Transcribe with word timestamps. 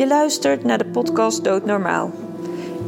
Je 0.00 0.06
luistert 0.06 0.64
naar 0.64 0.78
de 0.78 0.86
podcast 0.86 1.44
Doodnormaal. 1.44 2.12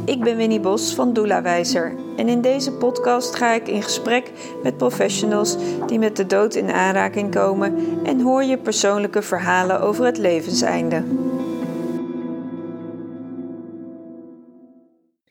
Ik 0.05 0.23
ben 0.23 0.37
Winnie 0.37 0.59
Bos 0.59 0.93
van 0.95 1.13
Doelawijzer 1.13 1.95
en 2.17 2.27
in 2.27 2.41
deze 2.41 2.71
podcast 2.71 3.35
ga 3.35 3.51
ik 3.51 3.67
in 3.67 3.83
gesprek 3.83 4.31
met 4.63 4.77
professionals 4.77 5.57
die 5.87 5.99
met 5.99 6.15
de 6.15 6.25
dood 6.25 6.55
in 6.55 6.71
aanraking 6.71 7.33
komen 7.33 7.99
en 8.05 8.21
hoor 8.21 8.43
je 8.43 8.57
persoonlijke 8.57 9.21
verhalen 9.21 9.81
over 9.81 10.05
het 10.05 10.17
levenseinde. 10.17 11.03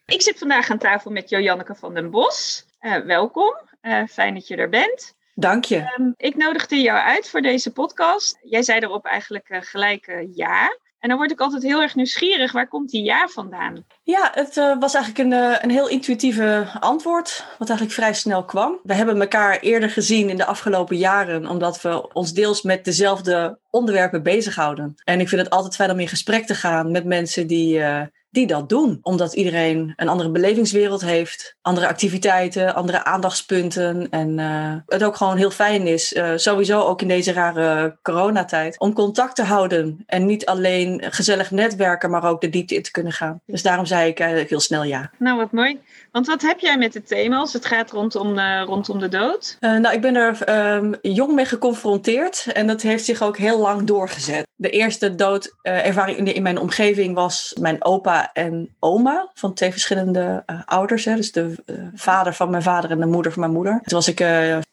Ik 0.06 0.22
zit 0.22 0.38
vandaag 0.38 0.70
aan 0.70 0.78
tafel 0.78 1.10
met 1.10 1.30
Joanneke 1.30 1.74
van 1.74 1.94
den 1.94 2.10
Bos. 2.10 2.66
Uh, 2.80 2.96
welkom, 2.96 3.54
uh, 3.82 4.06
fijn 4.06 4.34
dat 4.34 4.46
je 4.46 4.56
er 4.56 4.68
bent. 4.68 5.14
Dank 5.34 5.64
je. 5.64 5.94
Um, 5.98 6.14
ik 6.16 6.36
nodigde 6.36 6.80
jou 6.80 6.98
uit 6.98 7.28
voor 7.28 7.40
deze 7.40 7.72
podcast. 7.72 8.38
Jij 8.42 8.62
zei 8.62 8.80
erop 8.80 9.04
eigenlijk 9.04 9.48
uh, 9.50 9.58
gelijk 9.60 10.26
ja. 10.34 10.80
En 11.02 11.08
dan 11.08 11.18
word 11.18 11.30
ik 11.30 11.40
altijd 11.40 11.62
heel 11.62 11.82
erg 11.82 11.94
nieuwsgierig. 11.94 12.52
Waar 12.52 12.68
komt 12.68 12.90
die 12.90 13.02
ja 13.02 13.28
vandaan? 13.28 13.84
Ja, 14.02 14.30
het 14.34 14.56
uh, 14.56 14.78
was 14.78 14.94
eigenlijk 14.94 15.24
een, 15.24 15.40
uh, 15.40 15.56
een 15.60 15.70
heel 15.70 15.88
intuïtieve 15.88 16.66
antwoord, 16.80 17.46
wat 17.58 17.68
eigenlijk 17.68 17.98
vrij 17.98 18.14
snel 18.14 18.44
kwam. 18.44 18.78
We 18.82 18.94
hebben 18.94 19.20
elkaar 19.20 19.58
eerder 19.58 19.90
gezien 19.90 20.30
in 20.30 20.36
de 20.36 20.44
afgelopen 20.44 20.96
jaren, 20.96 21.46
omdat 21.46 21.80
we 21.80 22.12
ons 22.12 22.32
deels 22.32 22.62
met 22.62 22.84
dezelfde 22.84 23.58
onderwerpen 23.70 24.22
bezighouden. 24.22 24.94
En 25.04 25.20
ik 25.20 25.28
vind 25.28 25.40
het 25.40 25.50
altijd 25.50 25.74
fijn 25.74 25.90
om 25.90 26.00
in 26.00 26.08
gesprek 26.08 26.46
te 26.46 26.54
gaan 26.54 26.90
met 26.90 27.04
mensen 27.04 27.46
die, 27.46 27.78
uh, 27.78 28.02
die 28.32 28.46
dat 28.46 28.68
doen. 28.68 28.98
Omdat 29.02 29.32
iedereen 29.32 29.92
een 29.96 30.08
andere 30.08 30.30
belevingswereld 30.30 31.00
heeft, 31.00 31.56
andere 31.62 31.86
activiteiten, 31.86 32.74
andere 32.74 33.04
aandachtspunten. 33.04 34.08
En 34.10 34.38
uh, 34.38 34.74
het 34.86 35.04
ook 35.04 35.16
gewoon 35.16 35.36
heel 35.36 35.50
fijn 35.50 35.86
is, 35.86 36.12
uh, 36.12 36.32
sowieso 36.36 36.80
ook 36.80 37.02
in 37.02 37.08
deze 37.08 37.32
rare 37.32 37.98
coronatijd, 38.02 38.78
om 38.78 38.92
contact 38.92 39.36
te 39.36 39.42
houden. 39.42 40.02
En 40.06 40.26
niet 40.26 40.46
alleen 40.46 41.02
gezellig 41.04 41.50
netwerken, 41.50 42.10
maar 42.10 42.24
ook 42.24 42.40
de 42.40 42.50
diepte 42.50 42.74
in 42.74 42.82
te 42.82 42.90
kunnen 42.90 43.12
gaan. 43.12 43.40
Dus 43.46 43.62
daarom 43.62 43.86
zei 43.86 44.08
ik 44.08 44.18
eigenlijk 44.20 44.50
heel 44.50 44.60
snel 44.60 44.84
ja. 44.84 45.10
Nou, 45.18 45.36
wat 45.36 45.52
mooi. 45.52 45.80
Want 46.12 46.26
wat 46.26 46.42
heb 46.42 46.60
jij 46.60 46.78
met 46.78 46.94
het 46.94 47.06
thema 47.06 47.36
als 47.36 47.52
het 47.52 47.64
gaat 47.64 47.90
rondom, 47.90 48.38
uh, 48.38 48.62
rondom 48.64 48.98
de 48.98 49.08
dood? 49.08 49.56
nou, 49.60 49.92
ik 49.92 50.00
ben 50.00 50.16
er 50.16 50.58
um, 50.74 50.94
jong 51.02 51.32
mee 51.32 51.44
geconfronteerd 51.44 52.46
en 52.52 52.66
dat 52.66 52.82
heeft 52.82 53.04
zich 53.04 53.22
ook 53.22 53.36
heel 53.36 53.58
lang 53.58 53.86
doorgezet. 53.86 54.46
De 54.54 54.70
eerste 54.70 55.14
doodervaring 55.14 56.18
in, 56.18 56.34
in 56.34 56.42
mijn 56.42 56.58
omgeving 56.58 57.14
was 57.14 57.56
mijn 57.60 57.84
opa 57.84 58.32
en 58.32 58.74
oma 58.78 59.30
van 59.34 59.54
twee 59.54 59.70
verschillende 59.70 60.42
uh, 60.46 60.60
ouders. 60.64 61.04
Hè. 61.04 61.16
Dus 61.16 61.32
de 61.32 61.54
vader 61.94 62.34
van 62.34 62.50
mijn 62.50 62.62
vader 62.62 62.90
en 62.90 63.00
de 63.00 63.06
moeder 63.06 63.32
van 63.32 63.40
mijn 63.40 63.52
moeder. 63.52 63.72
Toen 63.72 63.98
was 63.98 64.08
ik 64.08 64.18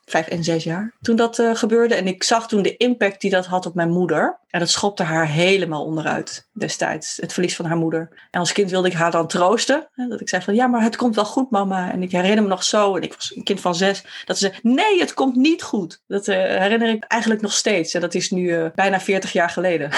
vijf 0.06 0.28
en 0.28 0.44
zes 0.44 0.64
jaar 0.64 0.94
toen 1.02 1.16
dat 1.16 1.44
gebeurde. 1.54 1.96
En 1.96 2.08
ik 2.08 2.24
zag 2.24 2.48
toen 2.48 2.62
de 2.62 2.78
impact 2.78 3.22
die 3.22 3.32
dat 3.32 3.46
had 3.46 3.66
op 3.66 3.74
mijn 3.76 3.90
moeder. 3.90 4.40
En 4.50 4.60
dat 4.60 4.70
schopte 4.70 5.04
haar 5.04 5.28
helemaal 5.28 5.86
onderuit 5.86 6.48
destijds. 6.52 7.18
Het 7.22 7.34
verlies 7.34 7.56
van 7.56 7.66
haar 7.66 7.78
moeder. 7.78 8.10
En 8.32 8.40
als 8.40 8.52
kind 8.52 8.70
wilde 8.70 8.88
ik 8.88 8.94
haar 8.94 9.12
dan 9.12 9.28
troosten. 9.28 9.88
Hè, 9.92 10.08
dat 10.08 10.22
ik 10.22 10.30
zei 10.30 10.42
van 10.42 10.56
ja, 10.56 10.68
maar 10.68 10.82
het 10.82 10.96
komt 10.96 11.16
wel 11.16 11.26
goed 11.30 11.50
mama. 11.50 11.92
En 11.92 12.04
ik 12.04 12.12
herinner 12.12 12.44
me 12.44 12.50
nog 12.50 12.64
zo, 12.64 12.96
en 12.96 13.02
ik 13.02 13.14
was 13.14 13.36
een 13.36 13.44
kind 13.44 13.62
van 13.62 13.76
zes, 13.76 14.04
dat 14.26 14.38
ze 14.38 14.48
zei 14.62 14.76
nee, 14.76 15.00
het 15.00 15.14
komt 15.14 15.36
niet 15.36 15.64
goed. 15.64 16.02
Dat 16.08 16.26
herinner 16.26 16.90
ik 16.90 17.04
eigenlijk 17.04 17.42
nog 17.42 17.54
steeds. 17.54 17.94
En 17.94 18.02
dat 18.02 18.14
is 18.14 18.30
nu 18.30 18.72
bijna 18.76 19.00
veertig 19.00 19.32
jaar 19.32 19.50
geleden. 19.50 19.90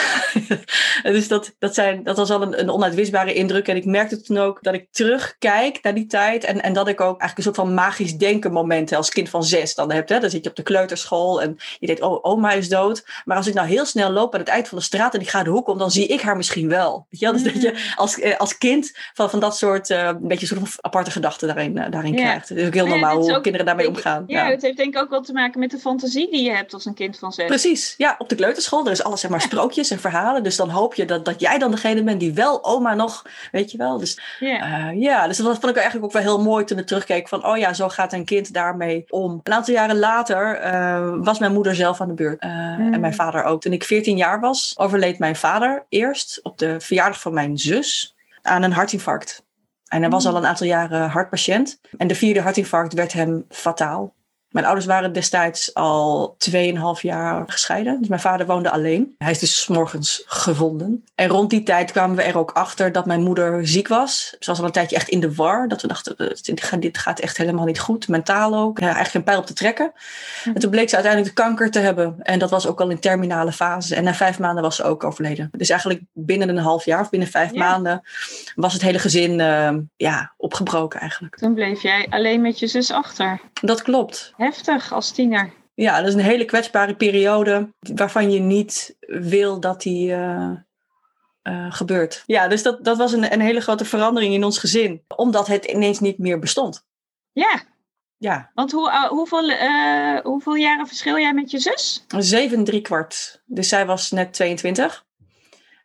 dus 1.03 1.27
dat, 1.27 1.55
dat, 1.59 1.73
zijn, 1.73 2.03
dat 2.03 2.17
was 2.17 2.29
al 2.29 2.41
een, 2.41 2.59
een 2.59 2.69
onuitwisbare 2.69 3.33
indruk. 3.33 3.67
En 3.67 3.75
ik 3.75 3.85
merkte 3.85 4.21
toen 4.21 4.37
ook 4.37 4.63
dat 4.63 4.73
ik 4.73 4.87
terugkijk 4.91 5.79
naar 5.81 5.93
die 5.93 6.05
tijd. 6.05 6.43
En, 6.43 6.61
en 6.61 6.73
dat 6.73 6.87
ik 6.87 7.01
ook 7.01 7.19
eigenlijk 7.19 7.37
een 7.37 7.43
soort 7.43 7.55
van 7.55 7.73
magisch 7.73 8.17
denken 8.17 8.51
momenten 8.51 8.97
als 8.97 9.09
kind 9.09 9.29
van 9.29 9.43
zes 9.43 9.75
dan 9.75 9.91
heb. 9.91 10.09
Hè? 10.09 10.19
Dan 10.19 10.29
zit 10.29 10.43
je 10.43 10.49
op 10.49 10.55
de 10.55 10.63
kleuterschool 10.63 11.41
en 11.41 11.57
je 11.79 11.87
denkt, 11.87 12.01
oh, 12.01 12.19
oma 12.21 12.51
is 12.51 12.69
dood. 12.69 13.05
Maar 13.25 13.37
als 13.37 13.47
ik 13.47 13.53
nou 13.53 13.67
heel 13.67 13.85
snel 13.85 14.11
loop 14.11 14.33
aan 14.33 14.39
het 14.39 14.49
eind 14.49 14.67
van 14.67 14.77
de 14.77 14.83
straat 14.83 15.13
en 15.13 15.21
ik 15.21 15.29
ga 15.29 15.43
de 15.43 15.49
hoek 15.49 15.67
om, 15.67 15.77
dan 15.77 15.91
zie 15.91 16.07
ik 16.07 16.21
haar 16.21 16.37
misschien 16.37 16.69
wel. 16.69 17.05
Weet 17.09 17.19
je 17.19 17.25
wel? 17.25 17.43
Dus 17.43 17.53
dat 17.53 17.61
je 17.61 17.91
als, 17.95 18.37
als 18.37 18.57
kind 18.57 18.97
van, 19.13 19.29
van 19.29 19.39
dat 19.39 19.57
soort, 19.57 19.89
uh, 19.89 20.05
een 20.05 20.27
beetje 20.27 20.45
soort 20.45 20.59
van 20.59 20.69
aparte 20.81 21.11
gedachten 21.21 21.47
daarin, 21.47 21.77
uh, 21.77 21.85
daarin 21.89 22.13
ja. 22.13 22.21
krijgt. 22.21 22.49
Het 22.49 22.57
is 22.57 22.67
ook 22.67 22.73
heel 22.73 22.87
normaal 22.87 23.17
ja, 23.17 23.21
hoe 23.21 23.35
ook, 23.35 23.43
kinderen 23.43 23.65
daarmee 23.67 23.87
omgaan. 23.87 24.23
Ja, 24.27 24.45
ja, 24.45 24.51
het 24.51 24.61
heeft 24.61 24.77
denk 24.77 24.95
ik 24.95 25.01
ook 25.01 25.09
wel 25.09 25.21
te 25.21 25.33
maken 25.33 25.59
met 25.59 25.71
de 25.71 25.77
fantasie 25.77 26.31
die 26.31 26.43
je 26.43 26.51
hebt 26.51 26.73
als 26.73 26.85
een 26.85 26.93
kind 26.93 27.19
van 27.19 27.31
zes. 27.31 27.47
Precies, 27.47 27.93
ja, 27.97 28.15
op 28.17 28.29
de 28.29 28.35
kleuterschool. 28.35 28.85
Er 28.85 28.91
is 28.91 29.03
alles, 29.03 29.19
zeg 29.21 29.31
maar, 29.31 29.41
sprookjes 29.41 29.91
en 29.91 29.99
verhalen. 29.99 30.43
Dus 30.43 30.55
dan 30.55 30.69
hoop 30.69 30.95
je 30.95 31.05
dat, 31.05 31.25
dat 31.25 31.39
jij 31.39 31.57
dan 31.57 31.71
degene 31.71 32.03
bent 32.03 32.19
die 32.19 32.33
wel 32.33 32.63
oma 32.63 32.93
nog, 32.93 33.25
weet 33.51 33.71
je 33.71 33.77
wel. 33.77 33.97
Dus 33.97 34.19
yeah. 34.39 34.93
uh, 34.93 35.01
ja, 35.01 35.27
dus 35.27 35.37
dat 35.37 35.45
vond 35.45 35.65
ik 35.65 35.75
eigenlijk 35.75 36.05
ook 36.05 36.11
wel 36.11 36.21
heel 36.21 36.41
mooi 36.41 36.65
toen 36.65 36.77
ik 36.77 36.87
terugkeek 36.87 37.27
van, 37.27 37.45
oh 37.45 37.57
ja, 37.57 37.73
zo 37.73 37.89
gaat 37.89 38.13
een 38.13 38.25
kind 38.25 38.53
daarmee 38.53 39.05
om. 39.09 39.39
Een 39.43 39.53
aantal 39.53 39.73
jaren 39.73 39.99
later 39.99 40.65
uh, 40.65 41.13
was 41.23 41.39
mijn 41.39 41.53
moeder 41.53 41.75
zelf 41.75 42.01
aan 42.01 42.07
de 42.07 42.13
beurt 42.13 42.43
uh, 42.43 42.77
mm. 42.77 42.93
en 42.93 42.99
mijn 42.99 43.13
vader 43.13 43.43
ook. 43.43 43.61
Toen 43.61 43.73
ik 43.73 43.83
14 43.83 44.17
jaar 44.17 44.39
was, 44.39 44.73
overleed 44.77 45.19
mijn 45.19 45.35
vader 45.35 45.85
eerst 45.89 46.39
op 46.43 46.57
de 46.57 46.79
verjaardag 46.79 47.21
van 47.21 47.33
mijn 47.33 47.57
zus 47.57 48.15
aan 48.41 48.63
een 48.63 48.73
hartinfarct. 48.73 49.43
En 49.91 50.01
hij 50.01 50.09
was 50.09 50.25
al 50.25 50.35
een 50.35 50.45
aantal 50.45 50.67
jaren 50.67 51.09
hartpatiënt. 51.09 51.81
En 51.97 52.07
de 52.07 52.15
vierde 52.15 52.41
hartinfarct 52.41 52.93
werd 52.93 53.13
hem 53.13 53.45
fataal. 53.49 54.13
Mijn 54.51 54.65
ouders 54.65 54.85
waren 54.85 55.13
destijds 55.13 55.73
al 55.73 56.35
2,5 56.51 57.01
jaar 57.01 57.43
gescheiden. 57.47 57.99
Dus 57.99 58.07
mijn 58.07 58.21
vader 58.21 58.45
woonde 58.45 58.71
alleen. 58.71 59.15
Hij 59.17 59.31
is 59.31 59.39
dus 59.39 59.61
's 59.61 59.67
morgens 59.67 60.23
gevonden. 60.25 61.05
En 61.15 61.27
rond 61.27 61.49
die 61.49 61.63
tijd 61.63 61.91
kwamen 61.91 62.15
we 62.15 62.21
er 62.21 62.37
ook 62.37 62.51
achter 62.51 62.91
dat 62.91 63.05
mijn 63.05 63.21
moeder 63.21 63.67
ziek 63.67 63.87
was. 63.87 64.35
Ze 64.39 64.49
was 64.49 64.59
al 64.59 64.65
een 64.65 64.71
tijdje 64.71 64.95
echt 64.95 65.09
in 65.09 65.19
de 65.19 65.35
war. 65.35 65.67
Dat 65.67 65.81
we 65.81 65.87
dachten, 65.87 66.79
dit 66.79 66.97
gaat 66.97 67.19
echt 67.19 67.37
helemaal 67.37 67.65
niet 67.65 67.79
goed. 67.79 68.07
Mentaal 68.07 68.55
ook. 68.55 68.79
Ja, 68.79 68.85
eigenlijk 68.85 69.15
een 69.15 69.23
pijl 69.23 69.39
op 69.39 69.45
te 69.45 69.53
trekken. 69.53 69.91
En 70.43 70.59
toen 70.59 70.71
bleek 70.71 70.89
ze 70.89 70.95
uiteindelijk 70.95 71.35
de 71.35 71.41
kanker 71.41 71.71
te 71.71 71.79
hebben. 71.79 72.15
En 72.19 72.39
dat 72.39 72.49
was 72.49 72.67
ook 72.67 72.81
al 72.81 72.89
in 72.89 72.99
terminale 72.99 73.51
fase. 73.51 73.95
En 73.95 74.03
na 74.03 74.13
vijf 74.13 74.39
maanden 74.39 74.63
was 74.63 74.75
ze 74.75 74.83
ook 74.83 75.03
overleden. 75.03 75.49
Dus 75.51 75.69
eigenlijk 75.69 76.01
binnen 76.13 76.49
een 76.49 76.57
half 76.57 76.85
jaar 76.85 77.01
of 77.01 77.09
binnen 77.09 77.29
vijf 77.29 77.51
ja. 77.51 77.59
maanden 77.59 78.01
was 78.55 78.73
het 78.73 78.81
hele 78.81 78.99
gezin 78.99 79.39
uh, 79.39 79.69
ja, 79.95 80.33
opgebroken 80.37 80.99
eigenlijk. 80.99 81.37
Toen 81.37 81.53
bleef 81.53 81.81
jij 81.81 82.07
alleen 82.09 82.41
met 82.41 82.59
je 82.59 82.67
zus 82.67 82.91
achter. 82.91 83.41
Dat 83.61 83.81
klopt. 83.81 84.33
Heftig 84.41 84.93
als 84.93 85.11
tiener. 85.11 85.53
Ja, 85.73 85.97
dat 85.97 86.07
is 86.07 86.13
een 86.13 86.19
hele 86.19 86.45
kwetsbare 86.45 86.95
periode 86.95 87.73
waarvan 87.79 88.31
je 88.31 88.39
niet 88.39 88.95
wil 88.99 89.59
dat 89.59 89.81
die 89.81 90.11
uh, 90.11 90.51
uh, 91.43 91.71
gebeurt. 91.71 92.23
Ja, 92.25 92.47
dus 92.47 92.63
dat, 92.63 92.83
dat 92.83 92.97
was 92.97 93.13
een, 93.13 93.33
een 93.33 93.41
hele 93.41 93.61
grote 93.61 93.85
verandering 93.85 94.33
in 94.33 94.43
ons 94.43 94.59
gezin, 94.59 95.03
omdat 95.15 95.47
het 95.47 95.65
ineens 95.65 95.99
niet 95.99 96.17
meer 96.17 96.39
bestond. 96.39 96.85
Ja. 97.31 97.61
Ja. 98.17 98.51
Want 98.53 98.71
hoe, 98.71 98.89
uh, 98.89 99.03
hoeveel, 99.03 99.51
hoeveel 100.21 100.55
jaren 100.55 100.87
verschil 100.87 101.17
jij 101.17 101.33
met 101.33 101.51
je 101.51 101.59
zus? 101.59 102.05
Zeven, 102.17 102.63
drie 102.63 102.81
kwart. 102.81 103.41
Dus 103.45 103.69
zij 103.69 103.85
was 103.85 104.11
net 104.11 104.33
22. 104.33 105.05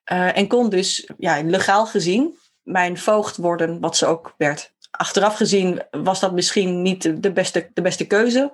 en 0.05 0.47
kon 0.47 0.69
dus, 0.69 1.11
ja, 1.19 1.43
legaal 1.43 1.87
gezien, 1.87 2.39
mijn 2.63 2.99
voogd 2.99 3.37
worden, 3.37 3.81
wat 3.81 3.97
ze 3.97 4.07
ook 4.07 4.35
werd 4.37 4.75
achteraf 4.97 5.37
gezien 5.37 5.83
was 5.91 6.21
dat 6.21 6.33
misschien 6.33 6.83
niet 6.83 7.23
de 7.23 7.33
beste, 7.33 7.71
de 7.75 7.83
beste 7.83 8.07
keuze. 8.07 8.53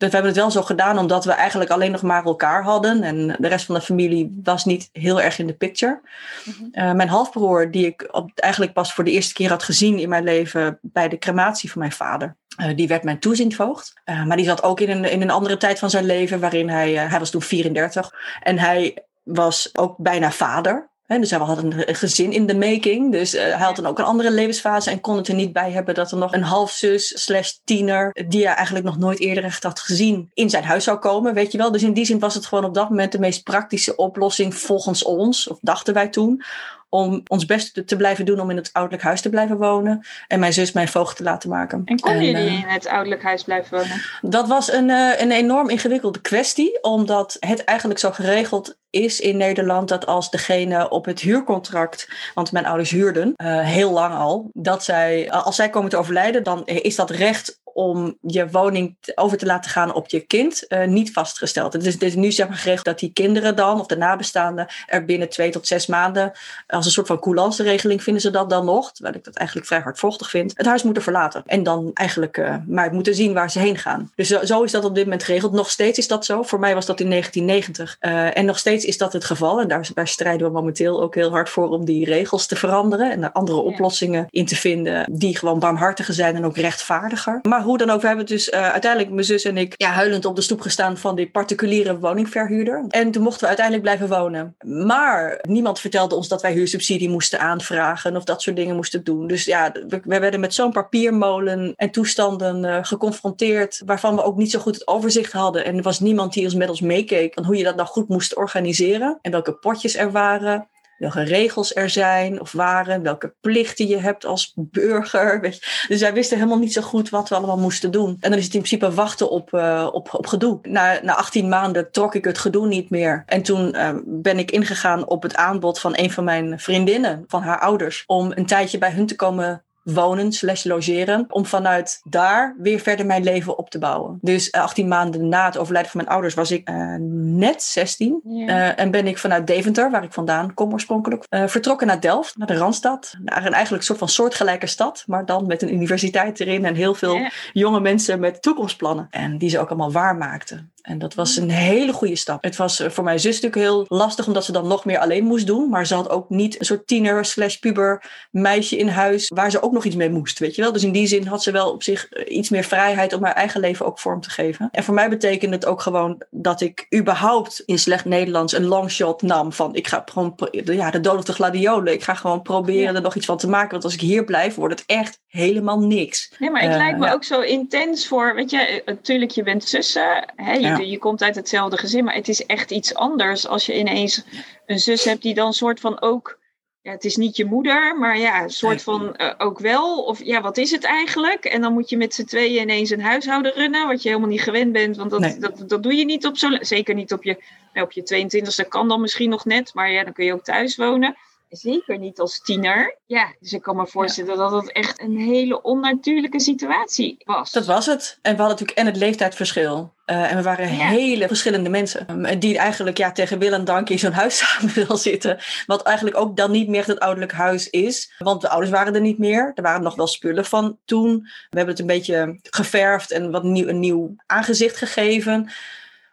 Dus 0.00 0.08
we 0.08 0.14
hebben 0.14 0.32
het 0.32 0.40
wel 0.40 0.50
zo 0.50 0.62
gedaan 0.62 0.98
omdat 0.98 1.24
we 1.24 1.32
eigenlijk 1.32 1.70
alleen 1.70 1.90
nog 1.90 2.02
maar 2.02 2.24
elkaar 2.24 2.62
hadden. 2.62 3.02
En 3.02 3.36
de 3.38 3.48
rest 3.48 3.66
van 3.66 3.74
de 3.74 3.80
familie 3.80 4.40
was 4.42 4.64
niet 4.64 4.88
heel 4.92 5.20
erg 5.20 5.38
in 5.38 5.46
de 5.46 5.52
picture. 5.52 6.00
Mm-hmm. 6.44 6.68
Uh, 6.72 6.92
mijn 6.92 7.08
halfbroer, 7.08 7.70
die 7.70 7.86
ik 7.86 8.08
op, 8.10 8.30
eigenlijk 8.34 8.72
pas 8.72 8.92
voor 8.92 9.04
de 9.04 9.10
eerste 9.10 9.34
keer 9.34 9.48
had 9.48 9.62
gezien 9.62 9.98
in 9.98 10.08
mijn 10.08 10.24
leven 10.24 10.78
bij 10.82 11.08
de 11.08 11.18
crematie 11.18 11.70
van 11.70 11.80
mijn 11.80 11.92
vader. 11.92 12.36
Uh, 12.60 12.76
die 12.76 12.88
werd 12.88 13.02
mijn 13.02 13.18
toezichtvoogd. 13.18 14.00
Uh, 14.04 14.24
maar 14.24 14.36
die 14.36 14.46
zat 14.46 14.62
ook 14.62 14.80
in 14.80 14.90
een, 14.90 15.04
in 15.04 15.22
een 15.22 15.30
andere 15.30 15.56
tijd 15.56 15.78
van 15.78 15.90
zijn 15.90 16.04
leven 16.04 16.40
waarin 16.40 16.68
hij, 16.68 16.92
hij 16.92 17.18
was 17.18 17.30
toen 17.30 17.42
34. 17.42 18.12
En 18.42 18.58
hij 18.58 19.04
was 19.22 19.70
ook 19.72 19.94
bijna 19.98 20.30
vader. 20.30 20.89
He, 21.10 21.18
dus 21.18 21.30
hij 21.30 21.38
had 21.38 21.62
een, 21.62 21.72
gezin 21.86 22.32
in 22.32 22.46
de 22.46 22.56
making. 22.56 23.12
Dus 23.12 23.34
uh, 23.34 23.40
hij 23.40 23.52
had 23.52 23.76
dan 23.76 23.86
ook 23.86 23.98
een 23.98 24.04
andere 24.04 24.30
levensfase 24.30 24.90
en 24.90 25.00
kon 25.00 25.16
het 25.16 25.28
er 25.28 25.34
niet 25.34 25.52
bij 25.52 25.70
hebben 25.70 25.94
dat 25.94 26.10
er 26.10 26.18
nog 26.18 26.32
een 26.32 26.42
halfzus 26.42 27.22
slash 27.22 27.52
tiener, 27.64 28.12
die 28.28 28.46
hij 28.46 28.54
eigenlijk 28.54 28.86
nog 28.86 28.98
nooit 28.98 29.20
eerder 29.20 29.44
echt 29.44 29.62
had 29.62 29.80
gezien, 29.80 30.30
in 30.34 30.50
zijn 30.50 30.64
huis 30.64 30.84
zou 30.84 30.98
komen. 30.98 31.34
Weet 31.34 31.52
je 31.52 31.58
wel. 31.58 31.72
Dus 31.72 31.82
in 31.82 31.92
die 31.92 32.04
zin 32.04 32.18
was 32.18 32.34
het 32.34 32.46
gewoon 32.46 32.64
op 32.64 32.74
dat 32.74 32.88
moment 32.88 33.12
de 33.12 33.18
meest 33.18 33.42
praktische 33.42 33.96
oplossing 33.96 34.54
volgens 34.54 35.04
ons, 35.04 35.48
of 35.48 35.58
dachten 35.60 35.94
wij 35.94 36.08
toen, 36.08 36.42
om 36.90 37.22
ons 37.26 37.46
best 37.46 37.86
te 37.86 37.96
blijven 37.96 38.24
doen 38.24 38.40
om 38.40 38.50
in 38.50 38.56
het 38.56 38.70
ouderlijk 38.72 39.04
huis 39.04 39.20
te 39.20 39.28
blijven 39.28 39.56
wonen. 39.56 40.06
En 40.28 40.40
mijn 40.40 40.52
zus 40.52 40.72
mijn 40.72 40.88
voogd 40.88 41.16
te 41.16 41.22
laten 41.22 41.50
maken. 41.50 41.82
En 41.84 42.00
konden 42.00 42.24
jullie 42.24 42.46
uh, 42.46 42.62
in 42.62 42.68
het 42.68 42.86
ouderlijk 42.86 43.22
huis 43.22 43.42
blijven 43.42 43.78
wonen? 43.78 44.02
Dat 44.22 44.48
was 44.48 44.72
een, 44.72 44.88
uh, 44.88 45.20
een 45.20 45.30
enorm 45.30 45.68
ingewikkelde 45.68 46.20
kwestie. 46.20 46.82
Omdat 46.82 47.36
het 47.40 47.64
eigenlijk 47.64 47.98
zo 47.98 48.10
geregeld 48.10 48.78
is 48.90 49.20
in 49.20 49.36
Nederland 49.36 49.88
dat 49.88 50.06
als 50.06 50.30
degene 50.30 50.88
op 50.88 51.04
het 51.04 51.20
huurcontract, 51.20 52.08
want 52.34 52.52
mijn 52.52 52.66
ouders 52.66 52.90
huurden 52.90 53.34
uh, 53.36 53.60
heel 53.60 53.90
lang 53.90 54.14
al, 54.14 54.50
dat 54.52 54.84
zij, 54.84 55.30
als 55.30 55.56
zij 55.56 55.70
komen 55.70 55.90
te 55.90 55.96
overlijden, 55.96 56.42
dan 56.42 56.66
is 56.66 56.96
dat 56.96 57.10
recht 57.10 57.59
om 57.72 58.16
je 58.20 58.50
woning 58.50 58.96
over 59.14 59.38
te 59.38 59.46
laten 59.46 59.70
gaan 59.70 59.94
op 59.94 60.08
je 60.08 60.20
kind 60.20 60.64
uh, 60.68 60.84
niet 60.84 61.12
vastgesteld. 61.12 61.72
Het 61.72 61.86
is, 61.86 61.92
het 61.92 62.02
is 62.02 62.14
nu 62.14 62.32
zeg 62.32 62.48
maar 62.48 62.56
geregeld 62.56 62.84
dat 62.84 62.98
die 62.98 63.12
kinderen 63.12 63.56
dan, 63.56 63.80
of 63.80 63.86
de 63.86 63.96
nabestaanden, 63.96 64.66
er 64.86 65.04
binnen 65.04 65.28
twee 65.28 65.50
tot 65.50 65.66
zes 65.66 65.86
maanden, 65.86 66.32
als 66.66 66.84
een 66.86 66.92
soort 66.92 67.06
van 67.06 67.20
coulance-regeling 67.20 68.02
vinden 68.02 68.22
ze 68.22 68.30
dat 68.30 68.50
dan 68.50 68.64
nog, 68.64 68.92
terwijl 68.92 69.14
ik 69.16 69.24
dat 69.24 69.34
eigenlijk 69.34 69.66
vrij 69.66 69.80
hardvochtig 69.80 70.30
vind, 70.30 70.52
het 70.56 70.66
huis 70.66 70.82
moeten 70.82 71.02
verlaten. 71.02 71.42
En 71.46 71.62
dan 71.62 71.90
eigenlijk 71.94 72.36
uh, 72.36 72.54
maar 72.66 72.92
moeten 72.92 73.14
zien 73.14 73.32
waar 73.32 73.50
ze 73.50 73.58
heen 73.58 73.78
gaan. 73.78 74.10
Dus 74.14 74.28
zo, 74.28 74.44
zo, 74.44 74.62
is 74.62 74.72
dat 74.72 74.84
op 74.84 74.94
dit 74.94 75.04
moment 75.04 75.22
geregeld. 75.22 75.52
Nog 75.52 75.70
steeds 75.70 75.98
is 75.98 76.08
dat 76.08 76.24
zo. 76.24 76.42
Voor 76.42 76.58
mij 76.58 76.74
was 76.74 76.86
dat 76.86 77.00
in 77.00 77.08
1990. 77.08 77.96
Uh, 78.00 78.36
en 78.36 78.44
nog 78.44 78.58
steeds 78.58 78.84
is 78.84 78.98
dat 78.98 79.12
het 79.12 79.24
geval. 79.24 79.60
En 79.60 79.68
daar, 79.68 79.88
daar, 79.94 80.08
strijden 80.08 80.46
we 80.46 80.52
momenteel 80.52 81.02
ook 81.02 81.14
heel 81.14 81.30
hard 81.30 81.48
voor 81.48 81.68
om 81.68 81.84
die 81.84 82.04
regels 82.04 82.46
te 82.46 82.56
veranderen 82.56 83.10
en 83.10 83.22
er 83.22 83.32
andere 83.32 83.58
oplossingen 83.58 84.26
in 84.30 84.46
te 84.46 84.56
vinden 84.56 85.06
die 85.12 85.36
gewoon 85.36 85.58
barmhartiger 85.58 86.14
zijn 86.14 86.36
en 86.36 86.44
ook 86.44 86.56
rechtvaardiger. 86.56 87.38
Maar 87.42 87.59
hoe 87.62 87.78
dan 87.78 87.90
ook, 87.90 88.00
we 88.00 88.06
hebben 88.06 88.26
dus 88.26 88.48
uh, 88.48 88.70
uiteindelijk, 88.70 89.12
mijn 89.12 89.24
zus 89.24 89.44
en 89.44 89.56
ik, 89.56 89.74
ja, 89.76 89.90
huilend 89.90 90.24
op 90.24 90.36
de 90.36 90.42
stoep 90.42 90.60
gestaan 90.60 90.96
van 90.96 91.16
die 91.16 91.30
particuliere 91.30 91.98
woningverhuurder. 91.98 92.84
En 92.88 93.10
toen 93.10 93.22
mochten 93.22 93.40
we 93.40 93.46
uiteindelijk 93.46 93.86
blijven 93.86 94.18
wonen. 94.18 94.54
Maar 94.86 95.38
niemand 95.48 95.80
vertelde 95.80 96.14
ons 96.14 96.28
dat 96.28 96.42
wij 96.42 96.52
huursubsidie 96.52 97.08
moesten 97.08 97.40
aanvragen 97.40 98.16
of 98.16 98.24
dat 98.24 98.42
soort 98.42 98.56
dingen 98.56 98.76
moesten 98.76 99.04
doen. 99.04 99.26
Dus 99.26 99.44
ja, 99.44 99.72
we, 99.88 100.00
we 100.04 100.18
werden 100.18 100.40
met 100.40 100.54
zo'n 100.54 100.72
papiermolen 100.72 101.72
en 101.76 101.90
toestanden 101.90 102.64
uh, 102.64 102.78
geconfronteerd, 102.82 103.82
waarvan 103.86 104.16
we 104.16 104.22
ook 104.22 104.36
niet 104.36 104.50
zo 104.50 104.58
goed 104.58 104.74
het 104.74 104.86
overzicht 104.86 105.32
hadden. 105.32 105.64
En 105.64 105.76
er 105.76 105.82
was 105.82 106.00
niemand 106.00 106.32
die 106.32 106.44
ons 106.44 106.54
met 106.54 106.68
ons 106.68 106.80
meekeek 106.80 107.34
van 107.34 107.44
hoe 107.44 107.56
je 107.56 107.64
dat 107.64 107.76
nou 107.76 107.88
goed 107.88 108.08
moest 108.08 108.36
organiseren 108.36 109.18
en 109.22 109.30
welke 109.30 109.52
potjes 109.52 109.96
er 109.96 110.10
waren 110.10 110.68
welke 111.00 111.22
regels 111.22 111.74
er 111.74 111.90
zijn 111.90 112.40
of 112.40 112.52
waren, 112.52 113.02
welke 113.02 113.34
plichten 113.40 113.86
je 113.86 113.98
hebt 113.98 114.24
als 114.24 114.52
burger. 114.56 115.40
Dus 115.88 116.00
wij 116.00 116.12
wisten 116.12 116.36
helemaal 116.36 116.58
niet 116.58 116.72
zo 116.72 116.82
goed 116.82 117.08
wat 117.08 117.28
we 117.28 117.34
allemaal 117.34 117.58
moesten 117.58 117.90
doen. 117.90 118.16
En 118.20 118.30
dan 118.30 118.38
is 118.38 118.44
het 118.44 118.54
in 118.54 118.62
principe 118.62 118.94
wachten 118.94 119.30
op, 119.30 119.52
uh, 119.52 119.88
op, 119.92 120.14
op 120.14 120.26
gedoe. 120.26 120.58
Na, 120.62 121.00
na 121.02 121.14
18 121.14 121.48
maanden 121.48 121.90
trok 121.90 122.14
ik 122.14 122.24
het 122.24 122.38
gedoe 122.38 122.66
niet 122.66 122.90
meer. 122.90 123.22
En 123.26 123.42
toen 123.42 123.74
uh, 123.76 123.90
ben 124.04 124.38
ik 124.38 124.50
ingegaan 124.50 125.08
op 125.08 125.22
het 125.22 125.36
aanbod 125.36 125.80
van 125.80 125.92
een 125.96 126.10
van 126.10 126.24
mijn 126.24 126.60
vriendinnen, 126.60 127.24
van 127.26 127.42
haar 127.42 127.60
ouders, 127.60 128.02
om 128.06 128.32
een 128.34 128.46
tijdje 128.46 128.78
bij 128.78 128.92
hun 128.92 129.06
te 129.06 129.16
komen 129.16 129.64
wonen 129.82 130.32
slash 130.32 130.64
logeren. 130.64 131.24
Om 131.28 131.46
vanuit 131.46 132.00
daar 132.04 132.56
weer 132.58 132.80
verder 132.80 133.06
mijn 133.06 133.22
leven 133.22 133.58
op 133.58 133.70
te 133.70 133.78
bouwen. 133.78 134.18
Dus 134.20 134.52
18 134.52 134.88
maanden 134.88 135.28
na 135.28 135.44
het 135.44 135.58
overlijden 135.58 135.90
van 135.90 136.00
mijn 136.00 136.12
ouders 136.12 136.34
was 136.34 136.50
ik 136.50 136.68
uh, 136.68 136.94
net 137.38 137.62
16. 137.62 138.20
Yeah. 138.24 138.48
Uh, 138.48 138.80
en 138.80 138.90
ben 138.90 139.06
ik 139.06 139.18
vanuit 139.18 139.46
Deventer, 139.46 139.90
waar 139.90 140.04
ik 140.04 140.12
vandaan 140.12 140.54
kom 140.54 140.72
oorspronkelijk, 140.72 141.26
uh, 141.30 141.46
vertrokken 141.46 141.86
naar 141.86 142.00
Delft, 142.00 142.36
naar 142.36 142.46
de 142.46 142.56
Randstad. 142.56 143.14
Naar 143.22 143.46
een 143.46 143.52
eigenlijk 143.52 143.84
soort 143.84 143.98
van 143.98 144.08
soortgelijke 144.08 144.66
stad, 144.66 145.04
maar 145.06 145.26
dan 145.26 145.46
met 145.46 145.62
een 145.62 145.74
universiteit 145.74 146.40
erin 146.40 146.64
en 146.64 146.74
heel 146.74 146.94
veel 146.94 147.14
yeah. 147.14 147.30
jonge 147.52 147.80
mensen 147.80 148.20
met 148.20 148.42
toekomstplannen. 148.42 149.06
En 149.10 149.38
die 149.38 149.50
ze 149.50 149.58
ook 149.58 149.68
allemaal 149.68 149.92
waarmaakten. 149.92 150.72
En 150.82 150.98
dat 150.98 151.14
was 151.14 151.36
een 151.36 151.50
hele 151.50 151.92
goede 151.92 152.16
stap. 152.16 152.42
Het 152.42 152.56
was 152.56 152.82
voor 152.88 153.04
mijn 153.04 153.20
zus 153.20 153.40
natuurlijk 153.40 153.62
heel 153.62 153.98
lastig, 153.98 154.26
omdat 154.26 154.44
ze 154.44 154.52
dan 154.52 154.68
nog 154.68 154.84
meer 154.84 154.98
alleen 154.98 155.24
moest 155.24 155.46
doen. 155.46 155.68
Maar 155.68 155.86
ze 155.86 155.94
had 155.94 156.10
ook 156.10 156.28
niet 156.28 156.60
een 156.60 156.66
soort 156.66 156.86
tiener 156.86 157.24
slash 157.24 157.56
puber 157.56 158.10
meisje 158.30 158.76
in 158.76 158.88
huis, 158.88 159.28
waar 159.34 159.50
ze 159.50 159.62
ook 159.62 159.72
nog 159.72 159.84
iets 159.84 159.96
mee 159.96 160.10
moest, 160.10 160.38
weet 160.38 160.54
je 160.54 160.62
wel. 160.62 160.72
Dus 160.72 160.84
in 160.84 160.92
die 160.92 161.06
zin 161.06 161.26
had 161.26 161.42
ze 161.42 161.50
wel 161.50 161.70
op 161.70 161.82
zich 161.82 162.08
iets 162.28 162.48
meer 162.48 162.64
vrijheid 162.64 163.12
om 163.12 163.24
haar 163.24 163.34
eigen 163.34 163.60
leven 163.60 163.86
ook 163.86 163.98
vorm 163.98 164.20
te 164.20 164.30
geven. 164.30 164.68
En 164.72 164.84
voor 164.84 164.94
mij 164.94 165.08
betekende 165.08 165.54
het 165.54 165.66
ook 165.66 165.80
gewoon 165.80 166.22
dat 166.30 166.60
ik 166.60 166.86
überhaupt 166.94 167.62
in 167.66 167.78
slecht 167.78 168.04
Nederlands 168.04 168.52
een 168.52 168.66
longshot 168.66 169.22
nam 169.22 169.52
van 169.52 169.74
ik 169.74 169.88
ga 169.88 170.02
gewoon, 170.04 170.34
ja, 170.64 170.90
de 170.90 171.00
dood 171.00 171.18
of 171.18 171.24
de 171.24 171.32
gladiolen. 171.32 171.92
Ik 171.92 172.02
ga 172.02 172.14
gewoon 172.14 172.42
proberen 172.42 172.90
ja. 172.90 172.94
er 172.94 173.02
nog 173.02 173.14
iets 173.14 173.26
van 173.26 173.36
te 173.36 173.48
maken. 173.48 173.70
Want 173.70 173.84
als 173.84 173.94
ik 173.94 174.00
hier 174.00 174.24
blijf, 174.24 174.54
wordt 174.54 174.78
het 174.78 174.88
echt 174.88 175.20
helemaal 175.26 175.80
niks. 175.80 176.32
Nee, 176.38 176.50
maar 176.50 176.62
het 176.62 176.70
uh, 176.70 176.76
lijkt 176.76 176.98
me 176.98 177.06
ja. 177.06 177.12
ook 177.12 177.24
zo 177.24 177.40
intens 177.40 178.08
voor, 178.08 178.34
weet 178.34 178.50
je, 178.50 178.82
natuurlijk 178.84 179.30
je 179.30 179.42
bent 179.42 179.64
zussen, 179.64 180.32
hè, 180.36 180.52
je, 180.52 180.69
ja. 180.78 180.90
je 180.90 180.98
komt 180.98 181.22
uit 181.22 181.34
hetzelfde 181.34 181.76
gezin, 181.76 182.04
maar 182.04 182.14
het 182.14 182.28
is 182.28 182.46
echt 182.46 182.70
iets 182.70 182.94
anders 182.94 183.46
als 183.46 183.66
je 183.66 183.78
ineens 183.78 184.24
een 184.66 184.78
zus 184.78 185.04
hebt 185.04 185.22
die 185.22 185.34
dan 185.34 185.52
soort 185.52 185.80
van 185.80 186.00
ook 186.00 186.38
ja, 186.82 186.90
het 186.90 187.04
is 187.04 187.16
niet 187.16 187.36
je 187.36 187.44
moeder, 187.44 187.98
maar 187.98 188.18
ja, 188.18 188.42
een 188.42 188.50
soort 188.50 188.82
van 188.82 189.14
uh, 189.16 189.32
ook 189.38 189.58
wel. 189.58 190.02
Of 190.02 190.24
ja, 190.24 190.40
wat 190.40 190.56
is 190.56 190.70
het 190.70 190.84
eigenlijk? 190.84 191.44
En 191.44 191.60
dan 191.60 191.72
moet 191.72 191.88
je 191.88 191.96
met 191.96 192.14
z'n 192.14 192.24
tweeën 192.24 192.62
ineens 192.62 192.90
een 192.90 193.00
huishouden 193.00 193.52
runnen, 193.52 193.86
wat 193.86 194.02
je 194.02 194.08
helemaal 194.08 194.30
niet 194.30 194.42
gewend 194.42 194.72
bent. 194.72 194.96
Want 194.96 195.10
dat, 195.10 195.20
nee. 195.20 195.38
dat, 195.38 195.68
dat 195.68 195.82
doe 195.82 195.94
je 195.94 196.04
niet 196.04 196.26
op 196.26 196.36
zo'n. 196.36 196.58
Zeker 196.60 196.94
niet 196.94 197.12
op 197.12 197.24
je, 197.24 197.42
op 197.74 197.92
je 197.92 198.28
22e, 198.64 198.68
kan 198.68 198.88
dan 198.88 199.00
misschien 199.00 199.30
nog 199.30 199.44
net, 199.44 199.74
maar 199.74 199.90
ja, 199.90 200.04
dan 200.04 200.12
kun 200.12 200.24
je 200.24 200.32
ook 200.32 200.44
thuis 200.44 200.76
wonen. 200.76 201.16
Zeker 201.50 201.98
niet 201.98 202.20
als 202.20 202.40
tiener. 202.40 202.98
Ja, 203.06 203.34
dus 203.40 203.52
ik 203.52 203.62
kan 203.62 203.76
me 203.76 203.86
voorstellen 203.86 204.30
ja. 204.30 204.36
dat 204.36 204.62
het 204.62 204.72
echt 204.72 205.00
een 205.00 205.16
hele 205.18 205.62
onnatuurlijke 205.62 206.40
situatie 206.40 207.16
was. 207.24 207.52
Dat 207.52 207.66
was 207.66 207.86
het. 207.86 208.18
En 208.22 208.36
we 208.36 208.42
hadden 208.42 208.48
natuurlijk 208.48 208.78
en 208.78 208.86
het 208.86 208.96
leeftijdsverschil. 208.96 209.92
Uh, 210.06 210.30
en 210.30 210.36
we 210.36 210.42
waren 210.42 210.76
ja. 210.76 210.88
hele 210.88 211.26
verschillende 211.26 211.70
mensen. 211.70 212.24
Um, 212.24 212.38
die 212.38 212.58
eigenlijk 212.58 212.98
ja, 212.98 213.12
tegen 213.12 213.38
wil 213.38 213.52
en 213.52 213.64
dank 213.64 213.88
in 213.88 213.98
zo'n 213.98 214.12
huis 214.12 214.38
samen 214.44 214.74
wil 214.74 214.96
zitten. 214.96 215.38
Wat 215.66 215.82
eigenlijk 215.82 216.16
ook 216.16 216.36
dan 216.36 216.50
niet 216.50 216.68
meer 216.68 216.86
het 216.86 217.00
ouderlijk 217.00 217.32
huis 217.32 217.70
is. 217.70 218.12
Want 218.18 218.40
de 218.40 218.48
ouders 218.48 218.72
waren 218.72 218.94
er 218.94 219.00
niet 219.00 219.18
meer. 219.18 219.52
Er 219.54 219.62
waren 219.62 219.82
nog 219.82 219.94
wel 219.94 220.06
spullen 220.06 220.44
van 220.44 220.78
toen. 220.84 221.20
We 221.22 221.56
hebben 221.56 221.74
het 221.74 221.78
een 221.78 221.86
beetje 221.86 222.38
geverfd 222.42 223.10
en 223.10 223.30
wat 223.30 223.42
nieuw, 223.42 223.68
een 223.68 223.80
nieuw 223.80 224.14
aangezicht 224.26 224.76
gegeven. 224.76 225.50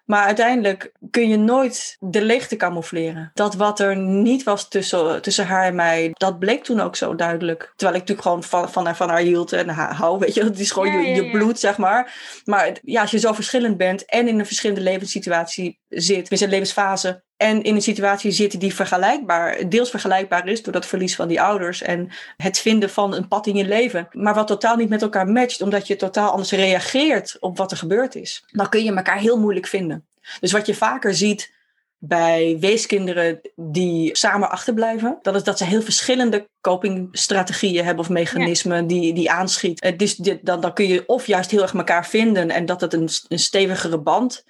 Maar 0.08 0.26
uiteindelijk 0.26 0.92
kun 1.12 1.30
je 1.30 1.38
nooit 1.38 1.98
de 2.00 2.22
leegte 2.22 2.56
camoufleren. 2.56 3.32
Dat 3.34 3.56
wat 3.56 3.80
er 3.80 3.98
niet 3.98 4.44
was 4.44 4.70
tussen, 4.70 5.22
tussen 5.22 5.48
haar 5.48 5.66
en 5.66 5.76
mij, 5.76 6.10
dat 6.14 6.40
bleek 6.40 6.64
toen 6.64 6.80
ook 6.80 6.96
zo 6.96 7.16
duidelijk. 7.16 7.74
Terwijl 7.76 8.02
ik 8.02 8.08
natuurlijk 8.08 8.28
gewoon 8.28 8.44
van, 8.44 8.72
van, 8.72 8.86
haar, 8.86 8.96
van 8.96 9.10
haar 9.10 9.20
hield 9.20 9.52
en 9.52 9.70
haar 9.70 9.94
hou, 9.94 10.20
weet 10.20 10.34
je. 10.34 10.44
Het 10.44 10.60
is 10.60 10.72
gewoon 10.72 10.92
ja, 10.92 11.00
je, 11.00 11.08
je 11.08 11.24
ja, 11.24 11.32
bloed, 11.32 11.60
zeg 11.60 11.78
maar. 11.78 12.14
Maar 12.46 12.78
ja, 12.82 13.02
als 13.02 13.12
je 13.12 13.20
zo 13.20 13.34
verschillend 13.34 13.78
bent 13.78 14.06
en 14.06 14.28
in 14.28 14.40
een 14.40 14.46
verschillende 14.46 14.82
levenssituatie 14.82 15.80
zit, 15.88 16.32
in 16.32 16.38
zijn 16.38 16.50
levensfase, 16.50 17.24
en 17.38 17.64
in 17.64 17.76
een 17.76 17.82
situatie 17.82 18.32
zit 18.32 18.60
die 18.60 18.76
vergelijkbaar, 18.76 19.70
deels 19.70 19.90
vergelijkbaar 19.90 20.48
is 20.48 20.64
door 20.64 20.74
dat 20.74 20.86
verlies 20.86 21.16
van 21.16 21.28
die 21.28 21.42
ouders 21.42 21.82
en 21.82 22.10
het 22.38 22.60
vinden 22.60 22.90
van 22.90 23.14
een 23.14 23.28
pad 23.28 23.48
in 23.48 23.56
je 23.56 23.68
leven, 23.68 24.08
maar 24.12 24.34
wat 24.34 24.48
totaal 24.48 24.76
niet 24.76 24.90
met 24.90 25.02
elkaar 25.02 25.28
matcht, 25.28 25.62
omdat 25.62 25.88
je 25.88 25.96
totaal 25.96 26.32
anders 26.32 26.52
reageert 26.52 27.38
op 27.40 27.58
wat 27.58 27.72
er 27.72 27.78
gebeurd 27.78 28.16
is, 28.16 28.44
dan 28.52 28.70
kun 28.70 28.84
je 28.84 28.96
elkaar 28.96 29.20
heel 29.20 29.40
moeilijk 29.40 29.68
vinden. 29.68 30.08
Dus 30.40 30.52
wat 30.52 30.66
je 30.66 30.76
vaker 30.76 31.14
ziet 31.14 31.56
bij 32.00 32.58
weeskinderen 32.60 33.42
die 33.56 34.18
samen 34.18 34.50
achterblijven, 34.50 35.18
dat 35.22 35.36
is 35.36 35.44
dat 35.44 35.58
ze 35.58 35.64
heel 35.64 35.82
verschillende 35.82 36.50
copingstrategieën 36.62 37.86
hebben 37.86 38.04
of 38.04 38.10
mechanismen 38.10 38.82
ja. 38.82 38.88
die, 38.88 39.14
die 39.14 39.32
aanschieten. 39.32 39.98
Dus 39.98 40.16
dan, 40.16 40.62
dan 40.62 40.74
kun 40.74 40.88
je 40.88 41.08
of 41.08 41.28
juist 41.28 41.52
heel 41.52 41.62
erg 41.62 41.74
elkaar 41.74 42.08
vinden 42.08 42.50
en 42.50 42.66
dat 42.66 42.82
het 42.82 42.94
een, 42.94 43.10
een 43.28 43.40
stevigere 43.40 44.00
band 44.00 44.44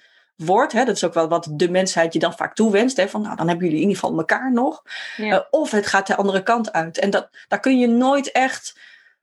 wordt. 0.44 0.72
Hè, 0.72 0.84
dat 0.84 0.96
is 0.96 1.04
ook 1.04 1.14
wel 1.14 1.28
wat 1.28 1.48
de 1.50 1.70
mensheid 1.70 2.12
je 2.12 2.18
dan 2.18 2.34
vaak 2.34 2.54
toewenst. 2.54 2.96
Hè, 2.96 3.08
van 3.08 3.22
nou, 3.22 3.36
dan 3.36 3.48
hebben 3.48 3.64
jullie 3.64 3.82
in 3.82 3.88
ieder 3.88 4.02
geval 4.02 4.18
elkaar 4.18 4.52
nog. 4.52 4.82
Ja. 5.16 5.34
Uh, 5.34 5.40
of 5.50 5.70
het 5.70 5.86
gaat 5.86 6.06
de 6.06 6.16
andere 6.16 6.42
kant 6.42 6.72
uit. 6.72 6.98
En 6.98 7.10
dat, 7.10 7.28
daar 7.48 7.60
kun 7.60 7.78
je 7.78 7.86
nooit 7.86 8.32
echt 8.32 8.78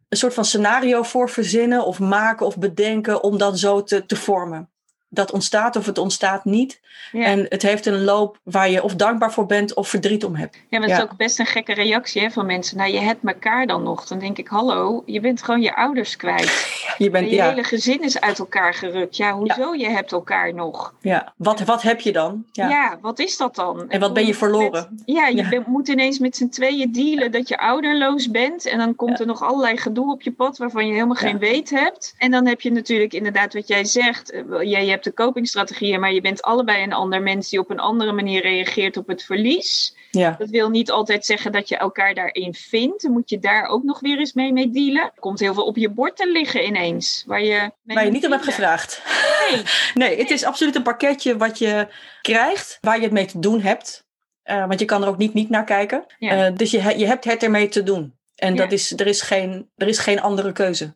een 0.09 0.17
soort 0.17 0.33
van 0.33 0.45
scenario 0.45 1.03
voor 1.03 1.29
verzinnen 1.29 1.85
of 1.85 1.99
maken 1.99 2.45
of 2.45 2.57
bedenken 2.57 3.23
om 3.23 3.37
dat 3.37 3.59
zo 3.59 3.83
te, 3.83 4.05
te 4.05 4.15
vormen. 4.15 4.69
Dat 5.09 5.31
ontstaat 5.31 5.75
of 5.75 5.85
het 5.85 5.97
ontstaat 5.97 6.45
niet. 6.45 6.79
Ja. 7.11 7.25
En 7.25 7.45
het 7.49 7.61
heeft 7.61 7.85
een 7.85 8.03
loop 8.03 8.39
waar 8.43 8.69
je 8.69 8.83
of 8.83 8.95
dankbaar 8.95 9.31
voor 9.31 9.45
bent 9.45 9.73
of 9.73 9.87
verdriet 9.87 10.23
om 10.23 10.35
hebt. 10.35 10.55
Ja, 10.55 10.61
maar 10.69 10.81
het 10.81 10.97
ja. 10.97 11.03
is 11.03 11.03
ook 11.03 11.17
best 11.17 11.39
een 11.39 11.45
gekke 11.45 11.73
reactie 11.73 12.21
hè, 12.21 12.29
van 12.31 12.45
mensen. 12.45 12.77
Nou, 12.77 12.91
je 12.91 12.99
hebt 12.99 13.25
elkaar 13.25 13.67
dan 13.67 13.83
nog. 13.83 14.05
Dan 14.07 14.19
denk 14.19 14.37
ik, 14.37 14.47
hallo, 14.47 15.03
je 15.05 15.19
bent 15.19 15.43
gewoon 15.43 15.61
je 15.61 15.75
ouders 15.75 16.15
kwijt. 16.15 16.73
Je, 16.97 17.09
bent, 17.09 17.29
je 17.29 17.41
hele 17.41 17.63
gezin 17.63 18.01
is 18.01 18.19
uit 18.19 18.39
elkaar 18.39 18.73
gerukt. 18.73 19.17
Ja, 19.17 19.33
hoezo 19.33 19.73
je 19.73 19.89
hebt 19.89 20.11
elkaar 20.11 20.53
nog? 20.53 20.93
Ja, 21.01 21.33
wat, 21.37 21.59
wat 21.59 21.81
heb 21.81 22.01
je 22.01 22.11
dan? 22.11 22.45
Ja. 22.51 22.97
wat 23.01 23.19
is 23.19 23.37
dat 23.37 23.55
dan? 23.55 23.89
En 23.89 23.99
wat 23.99 24.13
ben 24.13 24.25
je 24.25 24.33
verloren? 24.33 24.87
Met, 24.91 25.03
ja, 25.05 25.27
je 25.27 25.47
ben, 25.49 25.63
moet 25.67 25.87
ineens 25.87 26.19
met 26.19 26.35
z'n 26.35 26.49
tweeën 26.49 26.91
dealen 26.91 27.31
dat 27.31 27.47
je 27.47 27.57
ouderloos 27.57 28.31
bent. 28.31 28.65
En 28.65 28.77
dan 28.77 28.95
komt 28.95 29.19
er 29.19 29.25
nog 29.25 29.43
allerlei 29.43 29.77
gedoe 29.77 30.11
op 30.11 30.21
je 30.21 30.31
pad 30.31 30.57
waarvan 30.57 30.87
je 30.87 30.93
helemaal 30.93 31.15
geen 31.15 31.37
weet 31.37 31.69
hebt. 31.69 32.15
En 32.17 32.31
dan 32.31 32.47
heb 32.47 32.61
je 32.61 32.71
natuurlijk 32.71 33.13
inderdaad 33.13 33.53
wat 33.53 33.67
jij 33.67 33.85
zegt. 33.85 34.33
Jij 34.61 34.85
hebt 34.95 35.17
de 35.17 35.23
copingstrategieën, 35.23 35.99
maar 35.99 36.13
je 36.13 36.21
bent 36.21 36.41
allebei 36.41 36.83
een 36.83 36.93
ander 36.93 37.21
mens 37.21 37.49
die 37.49 37.59
op 37.59 37.69
een 37.69 37.79
andere 37.79 38.11
manier 38.11 38.41
reageert 38.41 38.97
op 38.97 39.07
het 39.07 39.23
verlies. 39.23 39.95
Ja. 40.11 40.35
Dat 40.37 40.49
wil 40.49 40.69
niet 40.69 40.91
altijd 40.91 41.25
zeggen 41.25 41.51
dat 41.51 41.69
je 41.69 41.77
elkaar 41.77 42.13
daarin 42.13 42.53
vindt. 42.53 43.01
Dan 43.01 43.11
moet 43.11 43.29
je 43.29 43.39
daar 43.39 43.67
ook 43.67 43.83
nog 43.83 43.99
weer 43.99 44.17
eens 44.17 44.33
mee, 44.33 44.53
mee 44.53 44.69
dealen. 44.69 45.01
Er 45.01 45.19
komt 45.19 45.39
heel 45.39 45.53
veel 45.53 45.65
op 45.65 45.77
je 45.77 45.89
bord 45.89 46.15
te 46.15 46.31
liggen 46.31 46.65
ineens. 46.65 47.23
Waar 47.27 47.43
je, 47.43 47.71
waar 47.83 48.05
je 48.05 48.11
niet 48.11 48.25
om 48.25 48.31
hebt 48.31 48.43
gevraagd. 48.43 49.01
Nee. 49.49 49.61
nee, 50.07 50.17
het 50.17 50.31
is 50.31 50.43
absoluut 50.43 50.75
een 50.75 50.83
pakketje 50.83 51.37
wat 51.37 51.59
je 51.59 51.87
krijgt, 52.21 52.77
waar 52.81 52.97
je 52.97 53.03
het 53.03 53.11
mee 53.11 53.25
te 53.25 53.39
doen 53.39 53.61
hebt. 53.61 54.03
Uh, 54.45 54.67
want 54.67 54.79
je 54.79 54.85
kan 54.85 55.01
er 55.01 55.07
ook 55.07 55.17
niet 55.17 55.33
niet 55.33 55.49
naar 55.49 55.63
kijken. 55.63 56.05
Ja. 56.19 56.49
Uh, 56.49 56.55
dus 56.55 56.71
je, 56.71 56.97
je 56.97 57.05
hebt 57.05 57.23
het 57.23 57.43
ermee 57.43 57.67
te 57.67 57.83
doen. 57.83 58.13
En 58.35 58.55
ja. 58.55 58.61
dat 58.61 58.71
is, 58.71 58.91
er, 58.91 59.07
is 59.07 59.21
geen, 59.21 59.69
er 59.75 59.87
is 59.87 59.99
geen 59.99 60.21
andere 60.21 60.51
keuze. 60.51 60.95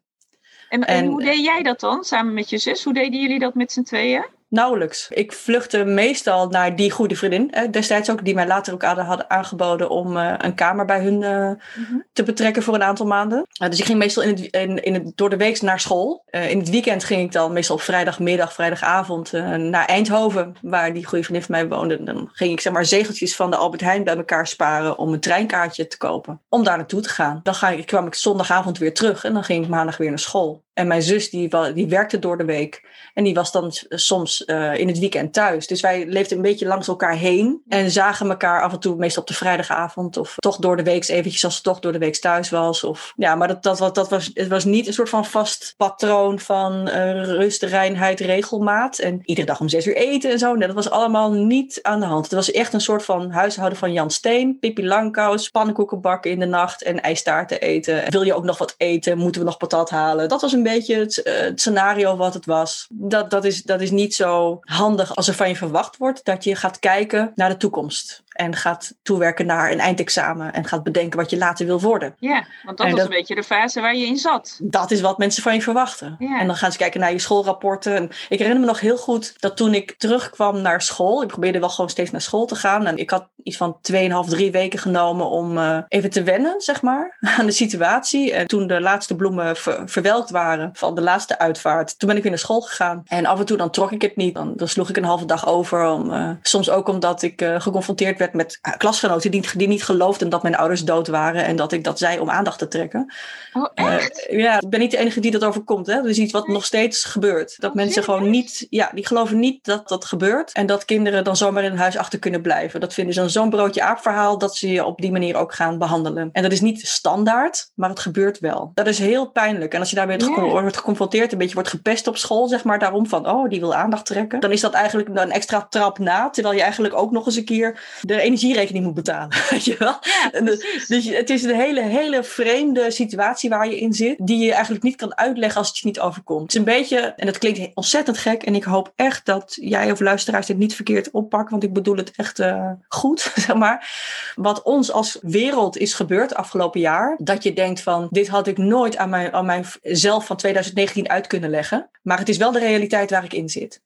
En, 0.70 0.84
en, 0.84 0.96
en, 0.96 1.06
hoe 1.06 1.24
deed 1.24 1.44
jij 1.44 1.64
dat 1.64 1.80
dan, 1.80 2.04
samen 2.04 2.34
met 2.34 2.50
je 2.50 2.58
zus? 2.58 2.84
Hoe 2.84 2.94
deden 2.94 3.22
jullie 3.22 3.40
dat 3.40 3.54
met 3.54 3.72
z'n 3.72 3.84
tweeën? 3.84 4.26
Nauwelijks. 4.50 5.08
Ik 5.10 5.34
vluchtte 5.34 5.84
meestal 5.84 6.48
naar 6.48 6.75
die 6.75 6.91
goede 6.91 7.15
vriendin 7.15 7.51
eh, 7.51 7.72
destijds 7.72 8.10
ook, 8.10 8.25
die 8.25 8.34
mij 8.34 8.48
later 8.48 8.74
ook 8.74 8.84
hadden 8.84 9.29
aangeboden 9.29 9.89
om 9.89 10.18
uh, 10.18 10.34
een 10.38 10.56
kamer 10.56 10.86
bij 10.86 11.03
hun 11.03 11.22
uh, 11.22 11.29
mm-hmm. 11.29 12.06
te 12.13 12.24
betrekken 12.24 12.63
voor 12.63 12.74
een 12.74 12.84
aantal 12.84 13.06
maanden. 13.06 13.48
dus 13.70 13.79
ik 13.79 13.86
ging 13.86 13.98
meestal 13.98 14.24
in 14.24 14.29
het, 14.29 14.39
in, 14.39 14.84
in 14.84 14.94
het, 14.94 15.12
door 15.15 15.29
de 15.29 15.38
week 15.38 15.62
naar 15.62 15.79
school. 15.79 16.24
in 16.32 16.60
het 16.60 16.70
weekend 16.70 17.03
ging 17.03 17.22
ik 17.22 17.32
dan 17.32 17.53
meestal 17.53 17.75
op 17.75 17.82
vrijdagmiddag, 17.82 18.53
vrijdagavond 18.53 19.32
naar 19.32 19.86
Eindhoven, 19.86 20.56
waar 20.62 20.94
die 20.94 21.06
goede 21.06 21.24
vriendin 21.24 21.46
van 21.46 21.56
mij 21.56 21.68
woonde. 21.68 22.03
Dan 22.03 22.29
ging 22.34 22.51
ik 22.51 22.60
zeg 22.60 22.74
maar 22.74 22.86
zegeltjes 22.86 23.36
van 23.36 23.51
de 23.51 23.58
Albert 23.58 23.82
Heijn 23.82 24.03
bij 24.03 24.15
elkaar 24.15 24.48
sparen 24.48 24.98
om 24.98 25.13
een 25.13 25.20
treinkaartje 25.20 25.88
te 25.88 25.98
kopen. 25.98 26.41
Om 26.50 26.63
daar 26.63 26.77
naartoe 26.77 27.01
te 27.01 27.10
gaan. 27.10 27.39
Dan 27.44 27.56
ga 27.56 27.70
ik, 27.70 27.86
kwam 27.86 28.08
ik 28.08 28.15
zondagavond 28.15 28.77
weer 28.77 28.94
terug 28.94 29.24
en 29.24 29.34
dan 29.34 29.44
ging 29.44 29.63
ik 29.63 29.70
maandag 29.70 29.98
weer 29.98 30.10
naar 30.10 30.20
school. 30.20 30.63
En 30.80 30.88
mijn 30.88 31.02
zus 31.02 31.30
die, 31.30 31.50
die 31.74 31.88
werkte 31.88 32.20
door 32.20 32.38
de 32.38 32.46
week. 32.46 32.88
En 33.14 33.24
die 33.24 33.34
was 33.34 33.52
dan 33.52 33.72
soms 33.90 34.44
uh, 34.46 34.78
in 34.78 34.88
het 34.88 35.00
weekend 35.00 35.34
thuis. 35.34 35.68
Dus 35.68 35.82
wij 35.82 36.06
leefden 36.08 36.38
een 36.38 36.44
beetje 36.44 36.66
langs 36.66 36.88
elkaar 36.88 37.16
heen. 37.16 37.62
En 37.68 37.92
zagen 37.92 38.30
elkaar 38.30 38.62
af 38.62 38.74
en 38.74 38.80
toe, 38.80 38.96
meestal 38.96 39.22
op 39.22 39.28
de 39.28 39.34
vrijdagavond. 39.34 40.18
Of 40.18 40.36
toch 40.36 40.58
door 40.58 40.78
de 40.78 40.84
week 40.84 41.08
eventjes 41.08 41.46
als 41.46 41.56
ze 41.56 41.62
toch 41.62 41.80
door 41.80 41.92
de 41.92 41.98
week 41.98 42.16
thuis 42.16 42.50
was. 42.50 42.84
Of, 42.84 43.14
ja, 43.16 43.36
maar 43.36 43.48
dat, 43.48 43.64
dat, 43.64 43.96
dat, 43.96 44.10
was, 44.10 44.32
het 44.34 44.48
was 44.48 44.66
niet 44.66 44.88
een 44.88 44.94
soort 44.94 45.10
van 45.10 45.26
vast 45.26 45.74
patroon 45.78 46.40
van 46.40 46.88
uh, 46.88 47.24
rust, 47.24 47.64
reinheid, 47.64 48.20
regelmaat. 48.20 49.00
En 49.00 49.22
iedere 49.24 49.48
dag 49.48 49.60
om 49.60 49.70
zes 49.70 49.88
uur 49.88 49.96
eten 49.96 50.32
en 50.32 50.40
zo. 50.40 50.56
Nee, 50.56 50.68
dat 50.68 50.76
was 50.76 50.90
allemaal 50.90 51.32
niet 51.32 51.80
aan 51.82 52.00
de 52.00 52.06
hand. 52.06 52.24
Het 52.24 52.34
was 52.34 52.52
echt 52.52 52.74
een 52.74 52.82
soort 52.82 53.06
van 53.06 53.32
huishouden 53.32 53.78
van 53.78 53.94
Jan 53.94 54.12
Steen. 54.12 54.58
Pippi 54.60 54.88
Langkous, 54.88 55.50
pannenkoeken 55.50 56.02
bakken 56.02 56.32
in 56.32 56.40
de 56.40 56.46
nacht 56.46 56.84
en 56.84 57.02
ijstaarten 57.02 57.62
eten. 57.62 58.12
Wil 58.12 58.22
je 58.22 58.34
ook 58.34 58.44
nog 58.44 58.58
wat 58.58 58.76
eten? 58.78 59.18
Moeten 59.18 59.42
we 59.42 59.48
nog 59.48 59.58
patat 59.58 59.90
halen? 59.90 60.30
Dat 60.30 60.42
was 60.42 60.54
een 60.54 60.64
beetje 60.64 60.69
het, 60.70 61.22
uh, 61.24 61.40
het 61.40 61.60
scenario 61.60 62.16
wat 62.16 62.34
het 62.34 62.46
was. 62.46 62.88
Dat, 62.90 63.30
dat, 63.30 63.46
is, 63.46 63.64
dat 63.64 63.82
is 63.82 63.92
niet 63.92 64.16
zo 64.16 64.60
handig 64.62 65.16
als 65.16 65.28
er 65.28 65.34
van 65.34 65.50
je 65.50 65.56
verwacht 65.56 65.98
wordt 65.98 66.26
dat 66.26 66.44
je 66.44 66.56
gaat 66.56 66.80
kijken 66.80 67.32
naar 67.36 67.50
de 67.50 67.58
toekomst 67.58 68.24
en 68.39 68.55
gaat 68.55 68.93
toewerken 69.01 69.46
naar 69.46 69.72
een 69.72 69.79
eindexamen 69.79 70.53
en 70.53 70.65
gaat 70.65 70.84
bedenken 70.84 71.19
wat 71.19 71.29
je 71.29 71.38
later 71.38 71.65
wil 71.65 71.79
worden. 71.79 72.15
Ja, 72.19 72.46
want 72.63 72.77
dat 72.77 72.91
was 72.91 73.01
een 73.01 73.10
beetje 73.10 73.36
de 73.36 73.43
fase 73.43 73.81
waar 73.81 73.96
je 73.96 74.05
in 74.05 74.17
zat. 74.17 74.60
Dat 74.62 74.91
is 74.91 75.01
wat 75.01 75.17
mensen 75.17 75.43
van 75.43 75.53
je 75.53 75.62
verwachten. 75.62 76.15
En 76.19 76.48
dan 76.48 76.55
gaan 76.55 76.72
ze 76.72 76.77
kijken 76.77 77.00
naar 77.00 77.12
je 77.12 77.19
schoolrapporten. 77.19 77.96
En 77.96 78.10
ik 78.29 78.39
herinner 78.39 78.60
me 78.60 78.65
nog 78.65 78.79
heel 78.79 78.98
goed 78.98 79.41
dat 79.41 79.58
toen 79.58 79.74
ik 79.74 79.96
terugkwam 79.98 80.62
naar 80.62 80.81
school, 80.81 81.22
ik 81.22 81.27
probeerde 81.27 81.60
wel 81.60 81.69
gewoon 81.69 81.89
steeds 81.89 82.12
naar 82.12 82.22
school 82.22 82.46
te 82.46 82.55
gaan. 82.55 82.86
En 82.86 82.98
ik 82.98 83.10
had 83.10 83.27
iets 83.43 83.58
van 83.58 83.77
2,5, 83.91 84.29
3 84.29 84.51
weken 84.51 84.79
genomen 84.79 85.29
om 85.29 85.58
uh, 85.58 85.77
even 85.88 86.10
te 86.10 86.24
wennen, 86.24 86.62
zeg 86.62 86.81
maar, 86.81 87.17
aan 87.38 87.46
de 87.46 87.51
situatie. 87.51 88.34
En 88.34 88.48
toen 88.48 88.67
de 88.67 88.81
laatste 88.81 89.15
bloemen 89.15 89.55
ver, 89.55 89.89
verwelkt 89.89 90.29
waren 90.29 90.69
van 90.74 90.96
de 90.96 91.01
laatste 91.01 91.39
uitvaart, 91.39 92.00
toen 92.00 92.08
ben 92.08 92.17
ik 92.17 92.24
weer 92.24 92.31
naar 92.31 92.41
school 92.41 92.62
gegaan. 92.62 93.03
En 93.05 93.25
af 93.25 93.39
en 93.39 93.46
toe 93.46 93.58
dan 93.58 93.72
trok 93.72 93.91
ik 93.91 94.01
het 94.01 94.15
niet. 94.15 94.36
Dan, 94.36 94.53
dan 94.55 94.67
sloeg 94.67 94.89
ik 94.89 94.98
een 94.98 95.03
halve 95.03 95.25
dag 95.25 95.48
over. 95.48 95.88
Om, 95.88 96.12
uh, 96.12 96.29
soms 96.41 96.69
ook 96.69 96.88
omdat 96.88 97.22
ik 97.22 97.41
uh, 97.41 97.60
geconfronteerd 97.60 98.19
werd 98.19 98.29
met 98.34 98.60
klasgenoten 98.78 99.32
die, 99.32 99.44
die 99.56 99.68
niet 99.68 99.84
geloofden 99.84 100.30
dat 100.30 100.44
mijn 100.44 100.56
ouders 100.56 100.84
dood 100.84 101.08
waren 101.08 101.46
en 101.46 101.56
dat 101.56 101.72
ik 101.72 101.84
dat 101.84 101.98
zei 102.00 102.20
om 102.20 102.30
aandacht 102.30 102.60
te 102.60 102.68
trekken. 102.68 103.14
Oh, 103.54 103.68
echt? 103.74 104.28
Uh, 104.30 104.40
ja, 104.40 104.62
ik 104.62 104.70
ben 104.70 104.80
niet 104.80 104.92
de 104.92 104.98
enige 104.98 105.20
die 105.20 105.32
dat 105.32 105.44
overkomt. 105.44 105.88
Hè? 105.88 106.02
Dus 106.02 106.18
iets 106.18 106.32
wat 106.32 106.48
nog 106.48 106.66
steeds 106.66 107.04
gebeurt. 107.04 107.56
Dat 107.62 107.70
oh, 107.70 107.76
mensen 107.76 108.04
gewoon 108.04 108.30
niet, 108.30 108.68
ja, 108.70 108.92
die 108.94 109.06
geloven 109.06 109.40
niet 109.40 109.66
dat 109.66 109.88
dat 109.88 110.06
gebeurt 110.06 110.52
en 110.52 110.66
dat 110.66 110.86
kinderen 110.86 111.24
dan 111.24 111.38
zomaar 111.38 111.64
in 111.64 111.76
huis 111.76 111.98
achter 111.98 112.20
kunnen 112.20 112.42
blijven. 112.42 112.80
Dat 112.80 112.94
vinden 112.94 113.14
ze 113.14 113.30
zo'n 113.30 113.50
broodje 113.50 113.84
aap 113.84 114.00
verhaal 114.00 114.38
dat 114.38 114.56
ze 114.56 114.72
je 114.72 114.86
op 114.86 115.02
die 115.02 115.12
manier 115.12 115.36
ook 115.36 115.54
gaan 115.54 115.78
behandelen. 115.78 116.30
En 116.32 116.44
dat 116.44 116.52
is 116.52 116.62
niet 116.62 116.88
standaard, 116.88 117.72
maar 117.76 117.90
het 117.90 118.00
gebeurt 118.00 118.40
wel. 118.40 118.72
Dat 118.74 118.88
is 118.88 119.00
heel 119.00 119.26
pijnlijk. 119.26 119.74
En 119.74 119.80
als 119.80 119.90
je 119.90 119.96
daarmee 119.96 120.18
yeah. 120.18 120.52
wordt 120.52 120.78
geconfronteerd, 120.78 121.32
een 121.32 121.38
beetje 121.38 121.54
wordt 121.54 121.70
gepest 121.70 122.08
op 122.08 122.18
school, 122.18 122.48
zeg 122.48 122.64
maar, 122.64 122.80
daarom 122.80 123.08
van, 123.08 123.30
oh, 123.30 123.50
die 123.50 123.60
wil 123.60 123.76
aandacht 123.76 124.06
trekken, 124.06 124.40
dan 124.40 124.52
is 124.52 124.62
dat 124.62 124.74
eigenlijk 124.74 125.10
een 125.14 125.32
extra 125.32 125.68
trap 125.70 126.00
na, 126.00 126.30
terwijl 126.30 126.56
je 126.56 126.62
eigenlijk 126.62 126.94
ook 126.94 127.12
nog 127.12 127.26
eens 127.26 127.36
een 127.36 127.46
keer 127.46 127.80
de 128.02 128.19
energierekening 128.22 128.86
moet 128.86 128.94
betalen. 128.94 129.38
Weet 129.50 129.66
je 129.66 129.76
wel? 129.80 129.98
Ja, 130.02 130.42
dus, 130.42 130.86
dus 130.88 131.06
het 131.06 131.30
is 131.30 131.44
een 131.44 131.56
hele, 131.56 131.82
hele 131.82 132.24
vreemde 132.24 132.92
situatie 132.92 133.50
waar 133.50 133.70
je 133.70 133.80
in 133.80 133.94
zit, 133.94 134.16
die 134.20 134.46
je 134.46 134.54
eigenlijk 134.54 134.84
niet 134.84 134.96
kan 134.96 135.18
uitleggen 135.18 135.60
als 135.60 135.68
het 135.68 135.78
je 135.78 135.86
niet 135.86 136.00
overkomt. 136.00 136.42
Het 136.42 136.52
is 136.52 136.58
een 136.58 136.64
beetje, 136.64 137.00
en 137.00 137.26
dat 137.26 137.38
klinkt 137.38 137.76
ontzettend 137.76 138.18
gek, 138.18 138.44
en 138.44 138.56
ik 138.56 138.64
hoop 138.64 138.92
echt 138.96 139.26
dat 139.26 139.58
jij 139.62 139.92
of 139.92 140.00
luisteraars 140.00 140.46
dit 140.46 140.58
niet 140.58 140.76
verkeerd 140.76 141.12
oppakken, 141.12 141.52
want 141.52 141.64
ik 141.64 141.74
bedoel 141.74 141.96
het 141.96 142.12
echt 142.16 142.40
uh, 142.40 142.72
goed, 142.88 143.32
zeg 143.46 143.56
maar. 143.56 143.92
Wat 144.36 144.64
ons 144.64 144.92
als 144.92 145.18
wereld 145.22 145.78
is 145.78 145.94
gebeurd 145.94 146.36
afgelopen 146.36 146.80
jaar, 146.80 147.18
dat 147.22 147.44
je 147.44 147.54
denkt 147.54 147.82
van, 147.82 148.08
dit 148.12 148.28
had 148.28 148.48
ik 148.48 148.58
nooit 148.58 148.98
aan, 148.98 149.10
mijn, 149.10 149.34
aan 149.34 149.46
mijzelf 149.46 150.26
van 150.26 150.38
2019 150.38 151.10
uit 151.10 151.28
kunnen 151.28 151.50
leggen, 151.50 151.90
maar 152.02 152.18
het 152.18 152.30
is 152.30 152.38
wel 152.38 152.52
de 152.52 152.60
realiteit 152.60 153.10
waar 153.10 153.24
ik 153.24 153.34
in 153.34 153.50
zit. 153.50 153.82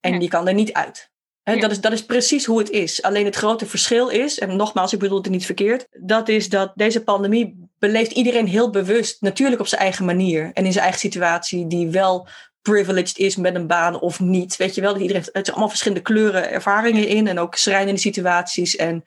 En 0.00 0.12
ja. 0.12 0.18
die 0.18 0.28
kan 0.28 0.48
er 0.48 0.54
niet 0.54 0.72
uit. 0.72 1.10
He, 1.48 1.56
dat, 1.56 1.70
is, 1.70 1.80
dat 1.80 1.92
is 1.92 2.04
precies 2.04 2.44
hoe 2.44 2.58
het 2.58 2.70
is. 2.70 3.02
Alleen 3.02 3.24
het 3.24 3.36
grote 3.36 3.66
verschil 3.66 4.08
is, 4.08 4.38
en 4.38 4.56
nogmaals, 4.56 4.92
ik 4.92 4.98
bedoel 4.98 5.18
het 5.18 5.30
niet 5.30 5.46
verkeerd, 5.46 5.86
dat 6.00 6.28
is 6.28 6.48
dat 6.48 6.72
deze 6.74 7.02
pandemie 7.02 7.68
beleeft 7.78 8.12
iedereen 8.12 8.46
heel 8.46 8.70
bewust, 8.70 9.20
natuurlijk 9.20 9.60
op 9.60 9.66
zijn 9.66 9.80
eigen 9.80 10.04
manier 10.04 10.50
en 10.52 10.64
in 10.64 10.72
zijn 10.72 10.84
eigen 10.84 11.00
situatie, 11.00 11.66
die 11.66 11.88
wel 11.90 12.28
privileged 12.62 13.18
is 13.18 13.36
met 13.36 13.54
een 13.54 13.66
baan 13.66 14.00
of 14.00 14.20
niet. 14.20 14.56
Weet 14.56 14.74
je 14.74 14.80
wel, 14.80 14.92
iedereen 14.92 15.14
heeft, 15.14 15.26
het 15.26 15.34
zijn 15.34 15.50
allemaal 15.50 15.68
verschillende 15.68 16.02
kleuren, 16.02 16.50
ervaringen 16.50 17.06
in 17.06 17.26
en 17.26 17.38
ook 17.38 17.54
schrijnende 17.54 18.00
situaties 18.00 18.76
en 18.76 19.02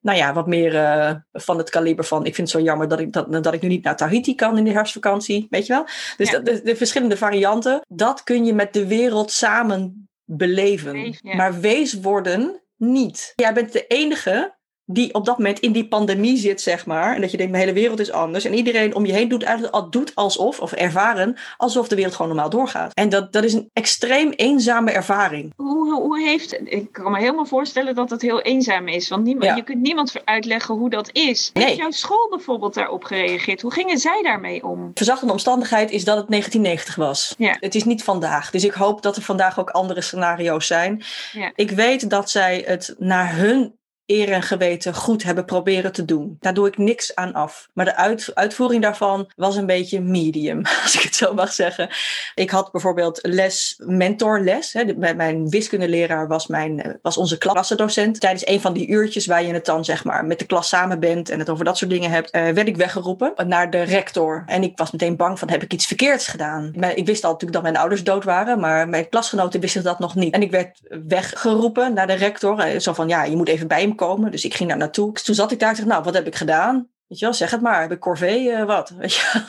nou 0.00 0.18
ja, 0.18 0.32
wat 0.32 0.46
meer 0.46 0.74
uh, 0.74 1.10
van 1.32 1.58
het 1.58 1.70
kaliber 1.70 2.04
van 2.04 2.26
ik 2.26 2.34
vind 2.34 2.52
het 2.52 2.60
zo 2.60 2.64
jammer 2.64 2.88
dat 2.88 3.00
ik, 3.00 3.12
dat, 3.12 3.44
dat 3.44 3.54
ik 3.54 3.62
nu 3.62 3.68
niet 3.68 3.84
naar 3.84 3.96
Tahiti 3.96 4.34
kan 4.34 4.58
in 4.58 4.64
de 4.64 4.70
herfstvakantie, 4.70 5.46
weet 5.50 5.66
je 5.66 5.72
wel. 5.72 5.84
Dus 6.16 6.30
ja. 6.30 6.38
dat, 6.38 6.44
de, 6.44 6.62
de 6.62 6.76
verschillende 6.76 7.16
varianten, 7.16 7.80
dat 7.88 8.22
kun 8.22 8.44
je 8.44 8.54
met 8.54 8.72
de 8.72 8.86
wereld 8.86 9.30
samen 9.30 10.09
beleven. 10.36 10.92
Wees, 10.92 11.18
ja. 11.22 11.34
Maar 11.36 11.60
wees 11.60 12.00
worden 12.00 12.62
niet. 12.76 13.32
Jij 13.36 13.52
bent 13.52 13.72
de 13.72 13.86
enige 13.86 14.58
die 14.92 15.14
op 15.14 15.24
dat 15.24 15.38
moment 15.38 15.58
in 15.58 15.72
die 15.72 15.88
pandemie 15.88 16.36
zit, 16.36 16.60
zeg 16.60 16.86
maar. 16.86 17.14
En 17.14 17.20
dat 17.20 17.30
je 17.30 17.36
denkt, 17.36 17.52
mijn 17.52 17.64
hele 17.64 17.80
wereld 17.80 18.00
is 18.00 18.12
anders. 18.12 18.44
En 18.44 18.54
iedereen 18.54 18.94
om 18.94 19.06
je 19.06 19.12
heen 19.12 19.28
doet, 19.28 19.46
doet 19.90 20.14
alsof, 20.14 20.60
of 20.60 20.72
ervaren, 20.72 21.36
alsof 21.56 21.88
de 21.88 21.94
wereld 21.94 22.14
gewoon 22.14 22.30
normaal 22.30 22.50
doorgaat. 22.50 22.94
En 22.94 23.08
dat, 23.08 23.32
dat 23.32 23.44
is 23.44 23.52
een 23.52 23.70
extreem 23.72 24.30
eenzame 24.30 24.90
ervaring. 24.90 25.52
Hoe, 25.56 25.94
hoe 25.94 26.20
heeft, 26.20 26.60
ik 26.64 26.92
kan 26.92 27.12
me 27.12 27.18
helemaal 27.18 27.46
voorstellen 27.46 27.94
dat 27.94 28.10
het 28.10 28.22
heel 28.22 28.40
eenzaam 28.40 28.88
is. 28.88 29.08
Want 29.08 29.24
niemand, 29.24 29.44
ja. 29.44 29.56
je 29.56 29.62
kunt 29.62 29.80
niemand 29.80 30.12
uitleggen 30.24 30.74
hoe 30.74 30.90
dat 30.90 31.10
is. 31.12 31.50
Nee. 31.54 31.64
Heeft 31.64 31.76
jouw 31.76 31.90
school 31.90 32.28
bijvoorbeeld 32.30 32.74
daarop 32.74 33.04
gereageerd? 33.04 33.62
Hoe 33.62 33.72
gingen 33.72 33.98
zij 33.98 34.22
daarmee 34.22 34.64
om? 34.64 34.90
Verzachtende 34.94 35.32
omstandigheid 35.32 35.90
is 35.90 36.04
dat 36.04 36.16
het 36.16 36.28
1990 36.28 36.94
was. 36.94 37.34
Ja. 37.38 37.56
Het 37.60 37.74
is 37.74 37.84
niet 37.84 38.04
vandaag. 38.04 38.50
Dus 38.50 38.64
ik 38.64 38.72
hoop 38.72 39.02
dat 39.02 39.16
er 39.16 39.22
vandaag 39.22 39.60
ook 39.60 39.70
andere 39.70 40.00
scenario's 40.00 40.66
zijn. 40.66 41.02
Ja. 41.32 41.52
Ik 41.54 41.70
weet 41.70 42.10
dat 42.10 42.30
zij 42.30 42.64
het 42.66 42.94
naar 42.98 43.36
hun 43.36 43.78
eer 44.10 44.32
en 44.32 44.42
geweten 44.42 44.94
goed 44.94 45.22
hebben 45.22 45.44
proberen 45.44 45.92
te 45.92 46.04
doen. 46.04 46.36
Daar 46.40 46.54
doe 46.54 46.66
ik 46.66 46.78
niks 46.78 47.14
aan 47.14 47.32
af. 47.32 47.68
Maar 47.72 47.84
de 47.84 47.96
uit, 47.96 48.30
uitvoering 48.34 48.82
daarvan 48.82 49.30
was 49.36 49.56
een 49.56 49.66
beetje 49.66 50.00
medium, 50.00 50.62
als 50.82 50.94
ik 50.94 51.00
het 51.00 51.14
zo 51.14 51.34
mag 51.34 51.52
zeggen. 51.52 51.88
Ik 52.34 52.50
had 52.50 52.72
bijvoorbeeld 52.72 53.18
les, 53.22 53.80
mentorles. 53.84 54.76
Mijn 54.96 55.48
wiskundeleraar 55.48 56.28
was, 56.28 56.46
mijn, 56.46 56.98
was 57.02 57.16
onze 57.16 57.38
klassendocent. 57.38 58.20
Tijdens 58.20 58.46
een 58.46 58.60
van 58.60 58.72
die 58.72 58.88
uurtjes 58.88 59.26
waar 59.26 59.44
je 59.44 59.52
het 59.52 59.64
dan 59.64 59.84
zeg 59.84 60.04
maar 60.04 60.24
met 60.24 60.38
de 60.38 60.46
klas 60.46 60.68
samen 60.68 61.00
bent 61.00 61.28
en 61.28 61.38
het 61.38 61.48
over 61.48 61.64
dat 61.64 61.78
soort 61.78 61.90
dingen 61.90 62.10
hebt, 62.10 62.34
uh, 62.34 62.42
werd 62.48 62.68
ik 62.68 62.76
weggeroepen 62.76 63.32
naar 63.46 63.70
de 63.70 63.82
rector. 63.82 64.42
En 64.46 64.62
ik 64.62 64.78
was 64.78 64.90
meteen 64.90 65.16
bang 65.16 65.38
van 65.38 65.50
heb 65.50 65.62
ik 65.62 65.72
iets 65.72 65.86
verkeerds 65.86 66.26
gedaan. 66.26 66.72
Ik 66.94 67.06
wist 67.06 67.24
al 67.24 67.32
natuurlijk 67.32 67.52
dat 67.52 67.62
mijn 67.62 67.76
ouders 67.76 68.04
dood 68.04 68.24
waren, 68.24 68.60
maar 68.60 68.88
mijn 68.88 69.08
klasgenoten 69.08 69.60
wisten 69.60 69.82
dat 69.82 69.98
nog 69.98 70.14
niet. 70.14 70.34
En 70.34 70.42
ik 70.42 70.50
werd 70.50 70.80
weggeroepen 71.06 71.94
naar 71.94 72.06
de 72.06 72.12
rector. 72.12 72.80
Zo 72.80 72.92
van 72.92 73.08
ja, 73.08 73.24
je 73.24 73.36
moet 73.36 73.48
even 73.48 73.68
bij 73.68 73.80
hem 73.80 73.94
komen. 74.00 74.30
Dus 74.30 74.44
ik 74.44 74.54
ging 74.54 74.68
daar 74.68 74.78
naartoe. 74.78 75.12
Toen 75.12 75.34
zat 75.34 75.52
ik 75.52 75.58
daar 75.58 75.68
en 75.68 75.76
dacht, 75.76 75.88
nou, 75.88 76.02
wat 76.04 76.14
heb 76.14 76.26
ik 76.26 76.36
gedaan? 76.36 76.88
Weet 77.10 77.18
je 77.18 77.24
wel, 77.24 77.34
zeg 77.34 77.50
het 77.50 77.60
maar. 77.60 77.88
Bij 77.88 77.98
Corvée, 77.98 78.40
uh, 78.50 78.64
wat? 78.64 78.92
Weet 78.98 79.14
je? 79.14 79.42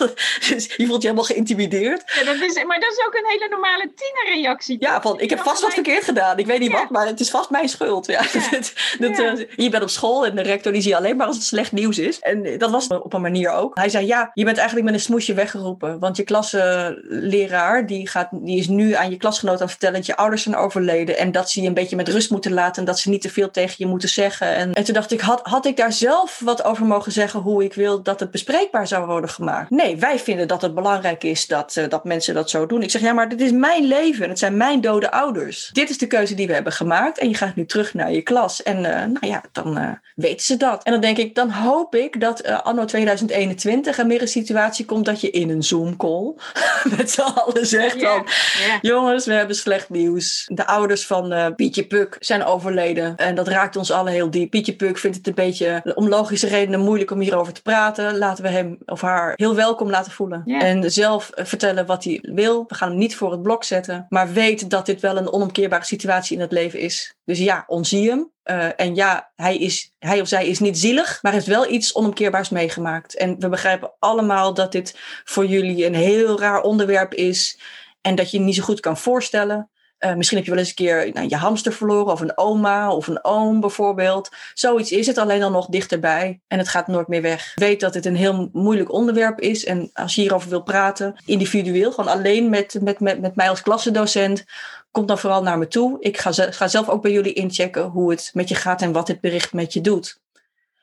Dus 0.50 0.76
je 0.76 0.86
voelt 0.86 1.02
je 1.02 1.08
helemaal 1.08 1.24
geïntimideerd. 1.30 2.04
Ja, 2.16 2.24
dat 2.24 2.36
is, 2.36 2.64
maar 2.64 2.80
dat 2.80 2.92
is 2.92 3.06
ook 3.08 3.14
een 3.14 3.26
hele 3.28 3.48
normale 3.50 3.92
tienerreactie. 3.96 4.76
Ja, 4.80 5.02
van 5.02 5.20
ik 5.20 5.30
heb 5.30 5.40
vast 5.40 5.62
wat 5.62 5.74
verkeerd 5.74 6.04
gedaan. 6.04 6.38
Ik 6.40 6.46
weet 6.46 6.60
niet 6.60 6.72
Ja. 6.72 6.78
wat, 6.80 6.90
maar 6.90 7.06
het 7.08 7.20
is 7.20 7.30
vast 7.30 7.50
mijn 7.50 7.70
schuld. 7.70 8.06
Ja. 8.06 8.22
Ja. 8.32 8.50
dat, 8.52 8.74
dat, 9.00 9.18
Ja. 9.18 9.36
eh, 9.36 9.46
je 9.56 9.70
bent 9.70 9.84
op 9.84 9.90
school 9.90 10.26
en 10.26 10.36
de 10.36 10.42
rector 10.42 10.72
die 10.72 10.82
zie 10.82 10.92
je 10.92 10.98
alleen 10.98 11.16
maar 11.18 11.28
als 11.28 11.36
het 11.36 11.46
slecht 11.46 11.72
nieuws 11.72 11.98
is. 11.98 12.20
En 12.20 12.46
eh, 12.46 12.60
dat 12.60 12.72
was 12.72 12.88
op 12.88 13.14
een 13.14 13.22
manier 13.22 13.52
ook. 13.52 13.78
Hij 13.78 13.90
zei, 13.90 14.06
ja, 14.06 14.32
je 14.34 14.44
bent 14.46 14.58
eigenlijk 14.58 14.86
met 14.86 14.96
een 14.96 15.06
smoesje 15.06 15.34
weggeroepen. 15.34 16.00
Want 16.00 16.18
je 16.18 16.24
klasleraar, 16.24 17.86
die, 17.86 18.08
gaat, 18.08 18.28
die 18.32 18.58
is 18.58 18.68
nu 18.68 18.94
aan 18.94 19.10
je 19.10 19.18
klasgenoot 19.18 19.56
aan 19.56 19.62
het 19.62 19.70
vertellen 19.72 19.96
dat 19.96 20.06
je 20.06 20.16
ouders 20.16 20.44
zijn 20.44 20.56
overleden. 20.56 21.18
En 21.18 21.32
dat 21.32 21.50
ze 21.50 21.62
je 21.62 21.68
een 21.68 21.74
beetje 21.74 21.96
met 21.96 22.10
rust 22.10 22.32
moeten 22.32 22.54
laten. 22.54 22.82
En 22.82 22.86
dat 22.86 23.00
ze 23.00 23.10
niet 23.10 23.22
te 23.22 23.30
veel 23.30 23.52
tegen 23.52 23.76
je 23.78 23.86
moeten 23.86 24.10
zeggen. 24.10 24.48
En, 24.56 24.74
en 24.74 24.84
toen 24.84 24.94
dacht 24.94 25.12
ik, 25.12 25.22
had, 25.22 25.40
had 25.44 25.66
ik 25.66 25.78
daar 25.78 25.94
zelf 25.94 26.42
wat 26.44 26.64
over 26.64 26.86
mogen 26.86 27.12
zeggen? 27.12 27.40
hoe 27.40 27.51
ik 27.60 27.74
wil 27.74 28.04
dat 28.04 28.20
het 28.20 28.32
bespreekbaar 28.32 28.88
zou 28.88 29.06
worden 29.06 29.30
gemaakt. 29.30 29.70
Nee, 29.70 29.98
wij 29.98 30.20
vinden 30.20 30.48
dat 30.48 30.62
het 30.62 30.76
belangrijk 30.76 31.24
is 31.24 31.48
dat, 31.48 31.76
uh, 31.76 31.90
dat 31.90 32.04
mensen 32.04 32.34
dat 32.34 32.50
zo 32.50 32.66
doen. 32.66 32.82
Ik 32.82 32.92
zeg, 32.92 33.02
ja, 33.02 33.14
maar 33.14 33.30
dit 33.30 33.42
is 33.42 33.52
mijn 33.52 33.84
leven 33.84 34.24
en 34.24 34.30
het 34.30 34.40
zijn 34.40 34.58
mijn 34.58 34.82
dode 34.82 35.12
ouders. 35.12 35.70
Dit 35.74 35.90
is 35.90 35.98
de 35.98 36.08
keuze 36.08 36.34
die 36.34 36.48
we 36.48 36.54
hebben 36.54 36.74
gemaakt 36.74 37.18
en 37.18 37.30
je 37.30 37.36
gaat 37.36 37.56
nu 37.56 37.66
terug 37.66 37.94
naar 37.94 38.12
je 38.12 38.22
klas. 38.22 38.64
En 38.64 38.78
uh, 38.78 38.84
nou 38.84 39.28
ja, 39.28 39.44
dan 39.52 39.78
uh, 39.78 39.90
weten 40.16 40.46
ze 40.46 40.58
dat. 40.58 40.84
En 40.84 40.92
dan 40.92 41.02
denk 41.02 41.18
ik, 41.18 41.36
dan 41.36 41.50
hoop 41.50 41.96
ik 41.96 42.22
dat 42.22 42.44
anno 42.44 42.86
2021 42.86 43.98
er 43.98 44.08
meer 44.08 44.22
een 44.22 44.28
situatie 44.28 44.86
komt 44.86 45.06
dat 45.06 45.22
je 45.22 45.30
in 45.30 45.50
een 45.50 45.64
Zoom-call 45.64 46.34
met 46.98 47.12
z'n 47.12 47.22
allen 47.22 47.66
zegt 47.66 48.00
yeah, 48.00 48.16
dan, 48.16 48.28
yeah. 48.66 48.78
jongens, 48.82 49.26
we 49.26 49.34
hebben 49.34 49.56
slecht 49.56 49.90
nieuws. 49.90 50.46
De 50.54 50.68
ouders 50.68 51.06
van 51.06 51.54
Pietje 51.56 51.88
Puk 51.88 52.16
zijn 52.20 52.44
overleden 52.44 53.16
en 53.16 53.36
dat 53.36 53.48
raakt 53.48 53.76
ons 53.76 53.92
allen 53.92 54.14
heel 54.14 54.30
diep. 54.30 54.50
Pietje 54.50 54.76
Puk 54.76 54.98
vindt 54.98 55.18
het 55.18 55.28
een 55.28 55.34
beetje 55.34 55.82
om 55.96 56.08
logische 56.08 56.48
redenen 56.48 56.80
moeilijk 56.80 57.12
om 57.12 57.20
hierover 57.20 57.41
te 57.50 57.62
praten. 57.62 58.18
Laten 58.18 58.44
we 58.44 58.50
hem 58.50 58.78
of 58.86 59.02
haar 59.02 59.34
heel 59.36 59.56
welkom 59.56 59.90
laten 59.90 60.12
voelen. 60.12 60.42
Yeah. 60.46 60.64
En 60.64 60.92
zelf 60.92 61.30
vertellen 61.36 61.86
wat 61.86 62.04
hij 62.04 62.20
wil. 62.22 62.64
We 62.68 62.76
gaan 62.76 62.90
hem 62.90 62.98
niet 62.98 63.16
voor 63.16 63.32
het 63.32 63.42
blok 63.42 63.64
zetten. 63.64 64.06
Maar 64.10 64.34
weet 64.34 64.70
dat 64.70 64.86
dit 64.86 65.02
wel 65.02 65.18
een 65.18 65.32
onomkeerbare 65.32 65.86
situatie 65.86 66.36
in 66.36 66.42
het 66.42 66.52
leven 66.52 66.80
is. 66.80 67.16
Dus 67.26 67.40
ja, 67.40 67.64
onzie 67.68 68.10
hem. 68.10 68.32
Uh, 68.46 68.80
en 68.80 68.96
ja, 68.96 69.32
hij, 69.36 69.58
is, 69.58 69.94
hij 70.00 70.22
of 70.22 70.28
zij 70.28 70.48
is 70.48 70.60
niet 70.60 70.80
zielig, 70.80 71.20
maar 71.22 71.32
heeft 71.32 71.46
wel 71.46 71.72
iets 71.72 71.96
onomkeerbaars 71.96 72.50
meegemaakt. 72.50 73.16
En 73.16 73.40
we 73.40 73.50
begrijpen 73.50 73.92
allemaal 74.00 74.54
dat 74.54 74.72
dit 74.72 75.00
voor 75.24 75.46
jullie 75.46 75.86
een 75.86 75.96
heel 75.96 76.40
raar 76.40 76.62
onderwerp 76.62 77.14
is. 77.14 77.60
En 78.02 78.16
dat 78.16 78.32
je 78.32 78.38
je 78.38 78.44
niet 78.44 78.56
zo 78.56 78.64
goed 78.64 78.80
kan 78.80 78.98
voorstellen. 78.98 79.70
Uh, 80.06 80.14
misschien 80.14 80.38
heb 80.38 80.46
je 80.46 80.52
wel 80.52 80.60
eens 80.60 80.70
een 80.70 80.76
keer 80.76 81.10
nou, 81.14 81.28
je 81.30 81.36
hamster 81.36 81.74
verloren, 81.74 82.12
of 82.12 82.22
een 82.22 82.38
oma 82.38 82.92
of 82.94 83.08
een 83.08 83.24
oom 83.24 83.60
bijvoorbeeld. 83.60 84.30
Zoiets 84.54 84.92
is 84.92 85.08
het 85.08 85.18
alleen 85.18 85.40
dan 85.40 85.52
nog 85.52 85.66
dichterbij 85.66 86.40
en 86.48 86.58
het 86.58 86.68
gaat 86.68 86.88
nooit 86.88 87.08
meer 87.08 87.22
weg. 87.22 87.52
Weet 87.56 87.80
dat 87.80 87.94
het 87.94 88.06
een 88.06 88.16
heel 88.16 88.50
moeilijk 88.54 88.92
onderwerp 88.92 89.40
is 89.40 89.66
en 89.66 89.90
als 89.94 90.16
je 90.16 90.22
hierover 90.22 90.50
wil 90.50 90.64
praten, 90.64 91.16
individueel, 91.26 91.92
gewoon 91.92 92.14
alleen 92.14 92.50
met, 92.50 92.78
met, 92.82 93.00
met, 93.00 93.22
met 93.22 93.36
mij 93.36 93.50
als 93.50 93.62
klassendocent, 93.62 94.46
kom 94.92 95.06
dan 95.06 95.20
vooral 95.20 95.44
naar 95.44 95.58
me 95.58 95.68
toe. 95.68 95.98
Ik 96.00 96.18
ga, 96.18 96.32
ga 96.32 96.68
zelf 96.68 96.90
ook 96.90 97.02
bij 97.02 97.12
jullie 97.12 97.34
inchecken 97.34 97.84
hoe 97.84 98.12
het 98.12 98.32
met 98.34 98.50
je 98.50 98.56
gaat 98.56 98.82
en 98.82 98.92
wat 98.92 99.08
dit 99.08 99.22
bericht 99.22 99.54
met 99.54 99.74
je 99.74 99.82
doet. 99.82 100.20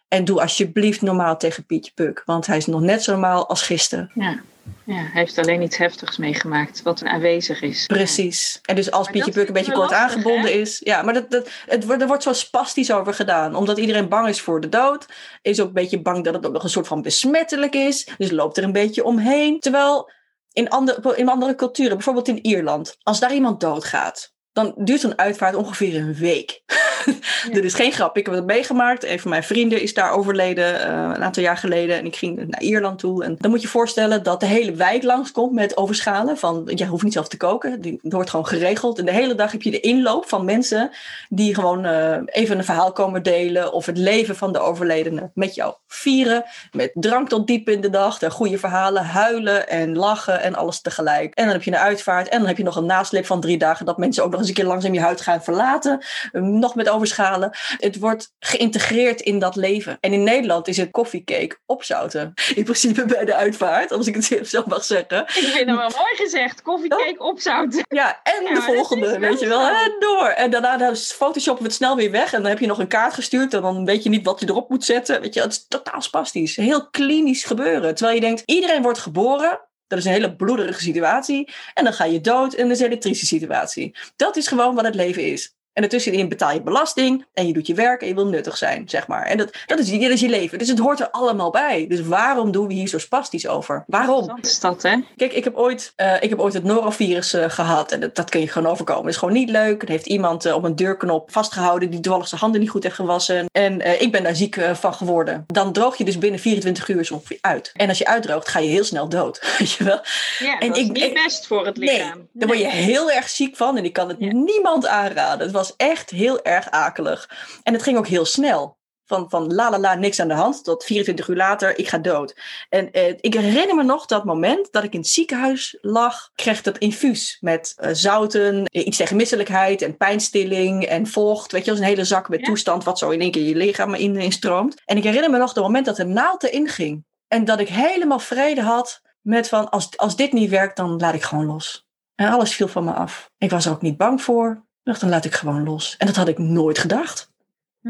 En 0.08 0.24
doe 0.24 0.40
alsjeblieft 0.40 1.02
normaal 1.02 1.36
tegen 1.36 1.64
Pietje 1.64 1.92
Puk, 1.94 2.22
want 2.24 2.46
hij 2.46 2.56
is 2.56 2.66
nog 2.66 2.80
net 2.80 3.02
zo 3.02 3.12
normaal 3.12 3.48
als 3.48 3.62
gisteren. 3.62 4.10
Ja. 4.14 4.40
Ja, 4.84 4.94
hij 4.94 5.10
heeft 5.12 5.38
alleen 5.38 5.62
iets 5.62 5.76
heftigs 5.76 6.16
meegemaakt, 6.16 6.82
wat 6.82 7.04
aanwezig 7.04 7.62
is. 7.62 7.86
Precies. 7.86 8.60
En 8.62 8.74
dus 8.74 8.90
als 8.90 9.04
maar 9.04 9.12
Pietje 9.12 9.32
Puk 9.32 9.46
een 9.46 9.52
beetje 9.52 9.72
kort 9.72 9.90
lastig, 9.90 10.10
aangebonden 10.10 10.50
hè? 10.50 10.56
is. 10.56 10.80
Ja, 10.84 11.02
maar 11.02 11.14
dat, 11.14 11.30
dat, 11.30 11.48
het, 11.66 11.84
wordt, 11.84 12.02
er 12.02 12.08
wordt 12.08 12.22
zo 12.22 12.32
spastisch 12.32 12.92
over 12.92 13.14
gedaan. 13.14 13.54
Omdat 13.54 13.78
iedereen 13.78 14.08
bang 14.08 14.28
is 14.28 14.40
voor 14.40 14.60
de 14.60 14.68
dood. 14.68 15.06
Is 15.42 15.60
ook 15.60 15.66
een 15.66 15.72
beetje 15.72 16.02
bang 16.02 16.24
dat 16.24 16.34
het 16.34 16.46
ook 16.46 16.52
nog 16.52 16.62
een 16.62 16.70
soort 16.70 16.86
van 16.86 17.02
besmettelijk 17.02 17.74
is. 17.74 18.08
Dus 18.18 18.30
loopt 18.30 18.56
er 18.56 18.64
een 18.64 18.72
beetje 18.72 19.04
omheen. 19.04 19.60
Terwijl 19.60 20.10
in 20.52 20.68
andere, 20.68 21.16
in 21.16 21.28
andere 21.28 21.54
culturen, 21.54 21.96
bijvoorbeeld 21.96 22.28
in 22.28 22.46
Ierland, 22.46 22.96
als 23.02 23.20
daar 23.20 23.34
iemand 23.34 23.60
doodgaat, 23.60 24.32
dan 24.58 24.72
duurt 24.76 25.02
een 25.02 25.18
uitvaart 25.18 25.54
ongeveer 25.54 25.96
een 25.96 26.14
week. 26.14 26.62
Ja. 27.44 27.52
Dit 27.52 27.64
is 27.64 27.74
geen 27.74 27.92
grap. 27.92 28.16
Ik 28.16 28.26
heb 28.26 28.34
het 28.34 28.46
meegemaakt. 28.46 29.04
Een 29.04 29.20
van 29.20 29.30
mijn 29.30 29.42
vrienden 29.42 29.82
is 29.82 29.94
daar 29.94 30.12
overleden 30.12 30.74
uh, 30.74 31.12
een 31.14 31.22
aantal 31.22 31.42
jaar 31.42 31.56
geleden. 31.56 31.98
En 31.98 32.06
ik 32.06 32.16
ging 32.16 32.46
naar 32.46 32.60
Ierland 32.60 32.98
toe. 32.98 33.24
En 33.24 33.36
dan 33.38 33.50
moet 33.50 33.62
je 33.62 33.68
voorstellen 33.68 34.22
dat 34.22 34.40
de 34.40 34.46
hele 34.46 34.72
wijk 34.72 35.02
langskomt 35.02 35.52
met 35.52 35.76
overschalen. 35.76 36.38
Van, 36.38 36.70
je 36.74 36.86
hoeft 36.86 37.02
niet 37.02 37.12
zelf 37.12 37.28
te 37.28 37.36
koken. 37.36 37.80
Die 37.80 37.98
wordt 38.02 38.30
gewoon 38.30 38.46
geregeld. 38.46 38.98
En 38.98 39.04
de 39.04 39.12
hele 39.12 39.34
dag 39.34 39.52
heb 39.52 39.62
je 39.62 39.70
de 39.70 39.80
inloop 39.80 40.28
van 40.28 40.44
mensen 40.44 40.90
die 41.28 41.54
gewoon 41.54 41.84
uh, 41.84 42.16
even 42.24 42.58
een 42.58 42.64
verhaal 42.64 42.92
komen 42.92 43.22
delen. 43.22 43.72
Of 43.72 43.86
het 43.86 43.98
leven 43.98 44.36
van 44.36 44.52
de 44.52 44.58
overledene 44.58 45.30
met 45.34 45.54
jou 45.54 45.74
vieren. 45.86 46.44
Met 46.72 46.90
drank 46.94 47.28
tot 47.28 47.46
diep 47.46 47.68
in 47.68 47.80
de 47.80 47.90
dag. 47.90 48.18
De 48.18 48.30
goede 48.30 48.58
verhalen, 48.58 49.04
huilen 49.04 49.68
en 49.68 49.96
lachen 49.96 50.42
en 50.42 50.54
alles 50.54 50.80
tegelijk. 50.80 51.34
En 51.34 51.44
dan 51.44 51.52
heb 51.52 51.62
je 51.62 51.70
een 51.70 51.76
uitvaart. 51.76 52.28
En 52.28 52.38
dan 52.38 52.48
heb 52.48 52.56
je 52.56 52.64
nog 52.64 52.76
een 52.76 52.86
naslip 52.86 53.26
van 53.26 53.40
drie 53.40 53.58
dagen 53.58 53.86
dat 53.86 53.98
mensen 53.98 54.24
ook 54.24 54.30
nog 54.30 54.40
eens 54.40 54.47
een 54.48 54.54
keer 54.54 54.64
langzaam 54.64 54.94
je 54.94 55.00
huid 55.00 55.20
gaan 55.20 55.42
verlaten. 55.42 56.04
Nog 56.32 56.74
met 56.74 56.88
overschalen. 56.88 57.50
Het 57.76 57.98
wordt 57.98 58.32
geïntegreerd 58.38 59.20
in 59.20 59.38
dat 59.38 59.56
leven. 59.56 59.96
En 60.00 60.12
in 60.12 60.22
Nederland 60.22 60.68
is 60.68 60.76
het 60.76 60.90
koffiecake 60.90 61.58
opzouten. 61.66 62.32
In 62.54 62.64
principe 62.64 63.04
bij 63.04 63.24
de 63.24 63.34
uitvaart, 63.34 63.92
als 63.92 64.06
ik 64.06 64.14
het 64.14 64.48
zo 64.48 64.62
mag 64.66 64.84
zeggen. 64.84 65.20
Ik 65.22 65.32
vind 65.32 65.54
het 65.54 65.66
wel 65.66 65.76
mooi 65.76 66.14
gezegd. 66.14 66.62
Koffiecake 66.62 67.18
oh. 67.18 67.26
opzouten. 67.26 67.84
Ja, 67.88 68.20
en 68.22 68.42
ja, 68.44 68.54
de 68.54 68.62
volgende, 68.62 69.18
weet 69.18 69.40
je 69.40 69.46
wel. 69.46 69.68
En 69.68 69.96
door. 69.98 70.28
En 70.28 70.50
daarna 70.50 70.76
dan 70.76 70.96
photoshoppen 70.96 71.62
we 71.62 71.68
het 71.68 71.78
snel 71.78 71.96
weer 71.96 72.10
weg. 72.10 72.32
En 72.32 72.40
dan 72.40 72.50
heb 72.50 72.58
je 72.58 72.66
nog 72.66 72.78
een 72.78 72.88
kaart 72.88 73.14
gestuurd. 73.14 73.54
En 73.54 73.62
dan 73.62 73.84
weet 73.84 74.02
je 74.02 74.08
niet 74.08 74.24
wat 74.24 74.40
je 74.40 74.48
erop 74.48 74.68
moet 74.68 74.84
zetten. 74.84 75.20
Weet 75.20 75.34
je, 75.34 75.40
het 75.40 75.52
is 75.52 75.66
totaal 75.68 76.02
spastisch. 76.02 76.56
Heel 76.56 76.88
klinisch 76.90 77.44
gebeuren. 77.44 77.94
Terwijl 77.94 78.16
je 78.16 78.24
denkt, 78.24 78.42
iedereen 78.44 78.82
wordt 78.82 78.98
geboren. 78.98 79.60
Dat 79.88 79.98
is 79.98 80.04
een 80.04 80.12
hele 80.12 80.36
bloederige 80.36 80.82
situatie. 80.82 81.52
En 81.74 81.84
dan 81.84 81.92
ga 81.92 82.04
je 82.04 82.20
dood 82.20 82.54
is 82.54 82.80
een 82.80 82.86
elektrische 82.86 83.26
situatie. 83.26 83.96
Dat 84.16 84.36
is 84.36 84.46
gewoon 84.46 84.74
wat 84.74 84.84
het 84.84 84.94
leven 84.94 85.32
is. 85.32 85.57
En 85.78 85.84
ertussenin 85.84 86.28
betaal 86.28 86.52
je 86.52 86.62
belasting 86.62 87.26
en 87.34 87.46
je 87.46 87.52
doet 87.52 87.66
je 87.66 87.74
werk 87.74 88.00
en 88.00 88.08
je 88.08 88.14
wil 88.14 88.26
nuttig 88.26 88.56
zijn, 88.56 88.88
zeg 88.88 89.06
maar. 89.06 89.22
En 89.22 89.36
dat, 89.36 89.56
dat, 89.66 89.78
is, 89.78 89.90
dat 89.90 90.10
is 90.10 90.20
je 90.20 90.28
leven. 90.28 90.58
Dus 90.58 90.68
het 90.68 90.78
hoort 90.78 91.00
er 91.00 91.10
allemaal 91.10 91.50
bij. 91.50 91.86
Dus 91.88 92.00
waarom 92.00 92.50
doen 92.50 92.66
we 92.66 92.74
hier 92.74 92.88
zo 92.88 92.98
spastisch 92.98 93.46
over? 93.46 93.84
Waarom? 93.86 94.26
Dat 94.26 94.46
is 94.46 94.60
dat, 94.60 94.82
hè? 94.82 94.96
Kijk, 95.16 95.32
ik 95.32 95.44
heb 95.44 95.56
ooit, 95.56 95.92
uh, 95.96 96.22
ik 96.22 96.30
heb 96.30 96.40
ooit 96.40 96.52
het 96.52 96.64
norovirus 96.64 97.34
uh, 97.34 97.44
gehad. 97.48 97.92
En 97.92 98.00
dat, 98.00 98.14
dat 98.14 98.30
kun 98.30 98.40
je 98.40 98.48
gewoon 98.48 98.70
overkomen. 98.72 99.04
Het 99.04 99.12
is 99.12 99.18
gewoon 99.18 99.34
niet 99.34 99.50
leuk. 99.50 99.82
Er 99.82 99.88
heeft 99.88 100.06
iemand 100.06 100.46
uh, 100.46 100.54
op 100.54 100.64
een 100.64 100.76
deurknop 100.76 101.32
vastgehouden 101.32 101.90
die 101.90 102.00
toevallig 102.00 102.28
zijn 102.28 102.40
handen 102.40 102.60
niet 102.60 102.70
goed 102.70 102.82
heeft 102.82 102.94
gewassen. 102.94 103.46
En 103.52 104.00
ik 104.00 104.12
ben 104.12 104.22
daar 104.22 104.36
ziek 104.36 104.60
van 104.72 104.94
geworden. 104.94 105.44
Dan 105.46 105.72
droog 105.72 105.96
je 105.96 106.04
dus 106.04 106.18
binnen 106.18 106.40
24 106.40 106.88
uur 106.88 107.08
ongeveer 107.12 107.38
uit. 107.40 107.72
En 107.74 107.88
als 107.88 107.98
je 107.98 108.06
uitdroogt, 108.06 108.48
ga 108.48 108.58
je 108.58 108.68
heel 108.68 108.84
snel 108.84 109.08
dood. 109.08 109.40
Weet 109.58 109.72
je 109.72 109.84
wel? 109.84 110.00
Ja, 110.38 110.58
en 110.58 110.68
dat 110.68 110.76
ik, 110.76 110.96
is 110.96 111.02
niet 111.02 111.14
best 111.24 111.46
voor 111.46 111.66
het 111.66 111.76
lichaam. 111.76 112.16
Nee, 112.16 112.28
daar 112.32 112.48
word 112.48 112.60
je 112.60 112.68
heel 112.68 113.10
erg 113.10 113.28
ziek 113.28 113.56
van. 113.56 113.76
En 113.76 113.84
ik 113.84 113.92
kan 113.92 114.08
het 114.08 114.16
ja. 114.20 114.32
niemand 114.32 114.86
aanraden. 114.86 115.46
Het 115.46 115.56
was 115.56 115.67
echt 115.76 116.10
heel 116.10 116.42
erg 116.42 116.70
akelig. 116.70 117.30
En 117.62 117.72
het 117.72 117.82
ging 117.82 117.98
ook 117.98 118.06
heel 118.06 118.24
snel. 118.24 118.76
Van, 119.08 119.30
van 119.30 119.54
la 119.54 119.70
la 119.70 119.78
la, 119.78 119.94
niks 119.94 120.20
aan 120.20 120.28
de 120.28 120.34
hand, 120.34 120.64
tot 120.64 120.84
24 120.84 121.28
uur 121.28 121.36
later, 121.36 121.78
ik 121.78 121.88
ga 121.88 121.98
dood. 121.98 122.36
En 122.68 122.90
eh, 122.90 123.14
ik 123.20 123.34
herinner 123.34 123.74
me 123.74 123.82
nog 123.82 124.06
dat 124.06 124.24
moment 124.24 124.72
dat 124.72 124.84
ik 124.84 124.92
in 124.92 124.98
het 124.98 125.08
ziekenhuis 125.08 125.78
lag. 125.80 126.30
kreeg 126.34 126.62
dat 126.62 126.78
infuus 126.78 127.38
met 127.40 127.74
uh, 127.78 127.90
zouten, 127.92 128.64
iets 128.70 128.96
tegen 128.96 129.16
misselijkheid 129.16 129.82
en 129.82 129.96
pijnstilling 129.96 130.84
en 130.84 131.06
vocht. 131.06 131.52
Weet 131.52 131.64
je, 131.64 131.70
als 131.70 131.80
een 131.80 131.86
hele 131.86 132.04
zak 132.04 132.28
met 132.28 132.40
ja. 132.40 132.46
toestand 132.46 132.84
wat 132.84 132.98
zo 132.98 133.10
in 133.10 133.20
één 133.20 133.30
keer 133.30 133.42
je 133.42 133.54
lichaam 133.54 133.94
in, 133.94 134.16
instroomt. 134.16 134.82
En 134.84 134.96
ik 134.96 135.04
herinner 135.04 135.30
me 135.30 135.38
nog 135.38 135.54
het 135.54 135.62
moment 135.62 135.86
dat 135.86 135.96
de 135.96 136.04
naald 136.04 136.42
erin 136.42 136.68
ging. 136.68 137.04
En 137.28 137.44
dat 137.44 137.60
ik 137.60 137.68
helemaal 137.68 138.18
vrede 138.18 138.62
had 138.62 139.00
met 139.20 139.48
van, 139.48 139.68
als, 139.70 139.96
als 139.96 140.16
dit 140.16 140.32
niet 140.32 140.50
werkt, 140.50 140.76
dan 140.76 140.96
laat 140.96 141.14
ik 141.14 141.22
gewoon 141.22 141.46
los. 141.46 141.86
En 142.14 142.28
alles 142.30 142.54
viel 142.54 142.68
van 142.68 142.84
me 142.84 142.92
af. 142.92 143.30
Ik 143.38 143.50
was 143.50 143.66
er 143.66 143.72
ook 143.72 143.82
niet 143.82 143.96
bang 143.96 144.22
voor 144.22 144.66
dacht, 144.88 145.00
dan 145.00 145.10
laat 145.10 145.24
ik 145.24 145.34
gewoon 145.34 145.64
los. 145.64 145.94
En 145.98 146.06
dat 146.06 146.16
had 146.16 146.28
ik 146.28 146.38
nooit 146.38 146.78
gedacht. 146.78 147.30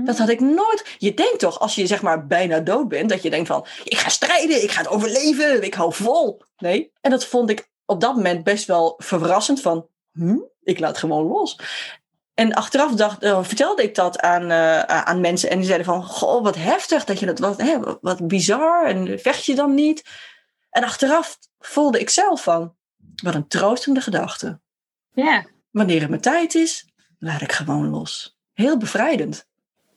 Dat 0.05 0.19
had 0.19 0.29
ik 0.29 0.41
nooit. 0.41 0.97
Je 0.99 1.15
denkt 1.15 1.39
toch, 1.39 1.61
als 1.61 1.75
je 1.75 1.87
zeg 1.87 2.03
maar 2.03 2.27
bijna 2.27 2.61
dood 2.61 2.89
bent, 2.89 3.09
dat 3.09 3.23
je 3.23 3.31
denkt 3.31 3.49
van, 3.49 3.67
ik 3.85 3.99
ga 3.99 4.09
strijden, 4.09 4.63
ik 4.63 4.71
ga 4.71 4.81
het 4.81 4.91
overleven, 4.91 5.63
ik 5.63 5.75
hou 5.75 5.95
vol. 5.95 6.43
Nee. 6.59 6.93
En 7.01 7.11
dat 7.11 7.27
vond 7.27 7.51
ik 7.51 7.71
op 7.85 8.01
dat 8.01 8.15
moment 8.15 8.45
best 8.45 8.67
wel 8.67 8.95
verrassend 8.97 9.61
van, 9.61 9.87
hm, 10.13 10.39
ik 10.63 10.79
laat 10.79 10.99
gewoon 10.99 11.27
los. 11.27 11.59
En 12.35 12.55
achteraf 12.55 12.95
dacht, 12.95 13.25
uh, 13.25 13.43
vertelde 13.43 13.83
ik 13.83 13.95
dat 13.95 14.21
aan, 14.21 14.51
uh, 14.51 14.81
aan 14.81 15.21
mensen 15.21 15.51
en 15.51 15.57
die 15.57 15.67
zeiden 15.67 15.87
van, 15.87 16.05
goh, 16.05 16.43
wat 16.43 16.57
heftig 16.57 17.05
dat 17.05 17.19
je 17.19 17.27
dat, 17.27 17.39
wat, 17.39 17.61
hè, 17.61 17.79
wat 18.01 18.27
bizar 18.27 18.87
en 18.87 19.19
vecht 19.19 19.45
je 19.45 19.55
dan 19.55 19.75
niet? 19.75 20.05
En 20.71 20.85
achteraf 20.85 21.39
voelde 21.59 22.01
ik 22.01 22.11
zelf 22.11 22.43
van, 22.43 22.75
wat 23.23 23.35
een 23.35 23.49
troostende 23.49 24.01
gedachte. 24.01 24.61
Ja. 25.13 25.47
Wanneer 25.71 26.01
het 26.01 26.09
mijn 26.09 26.21
tijd 26.21 26.55
is, 26.55 26.88
laat 27.19 27.41
ik 27.41 27.53
gewoon 27.53 27.89
los. 27.89 28.39
Heel 28.55 28.77
bevrijdend. 28.77 29.47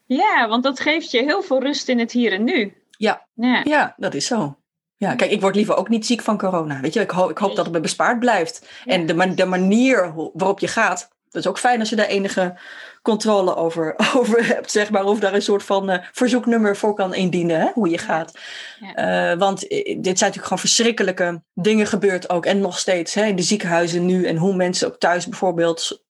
Ja, 0.05 0.47
want 0.47 0.63
dat 0.63 0.79
geeft 0.79 1.11
je 1.11 1.23
heel 1.23 1.41
veel 1.41 1.61
rust 1.61 1.87
in 1.87 1.99
het 1.99 2.11
hier 2.11 2.31
en 2.31 2.43
nu. 2.43 2.73
Ja, 2.97 3.25
ja. 3.33 3.61
ja 3.63 3.93
dat 3.97 4.13
is 4.13 4.25
zo. 4.25 4.55
Ja, 4.97 5.15
kijk, 5.15 5.31
ik 5.31 5.41
word 5.41 5.55
liever 5.55 5.75
ook 5.75 5.89
niet 5.89 6.05
ziek 6.05 6.21
van 6.21 6.37
corona. 6.37 6.79
Weet 6.79 6.93
je, 6.93 6.99
ik, 6.99 7.09
hoop, 7.09 7.29
ik 7.29 7.37
hoop 7.37 7.55
dat 7.55 7.65
het 7.65 7.73
me 7.73 7.79
bespaard 7.79 8.19
blijft. 8.19 8.67
Ja. 8.85 8.93
En 8.93 9.05
de, 9.05 9.33
de 9.33 9.45
manier 9.45 10.13
waarop 10.33 10.59
je 10.59 10.67
gaat, 10.67 11.09
dat 11.29 11.41
is 11.41 11.47
ook 11.47 11.59
fijn 11.59 11.79
als 11.79 11.89
je 11.89 11.95
daar 11.95 12.05
enige 12.05 12.55
controle 13.01 13.55
over, 13.55 13.95
over 14.17 14.45
hebt, 14.47 14.71
zeg 14.71 14.89
maar. 14.91 15.03
Of 15.03 15.19
daar 15.19 15.33
een 15.33 15.41
soort 15.41 15.63
van 15.63 15.89
uh, 15.89 15.97
verzoeknummer 16.11 16.77
voor 16.77 16.93
kan 16.93 17.13
indienen, 17.13 17.59
hè, 17.59 17.67
hoe 17.73 17.89
je 17.89 17.97
gaat. 17.97 18.39
Ja. 18.79 19.31
Uh, 19.31 19.39
want 19.39 19.59
dit 19.59 19.83
zijn 19.83 20.03
natuurlijk 20.03 20.43
gewoon 20.43 20.59
verschrikkelijke 20.59 21.41
dingen 21.53 21.87
gebeurd 21.87 22.29
ook. 22.29 22.45
En 22.45 22.59
nog 22.59 22.79
steeds 22.79 23.13
hè, 23.13 23.25
in 23.25 23.35
de 23.35 23.41
ziekenhuizen 23.41 24.05
nu. 24.05 24.25
En 24.25 24.37
hoe 24.37 24.55
mensen 24.55 24.87
ook 24.87 24.99
thuis 24.99 25.27
bijvoorbeeld 25.27 26.00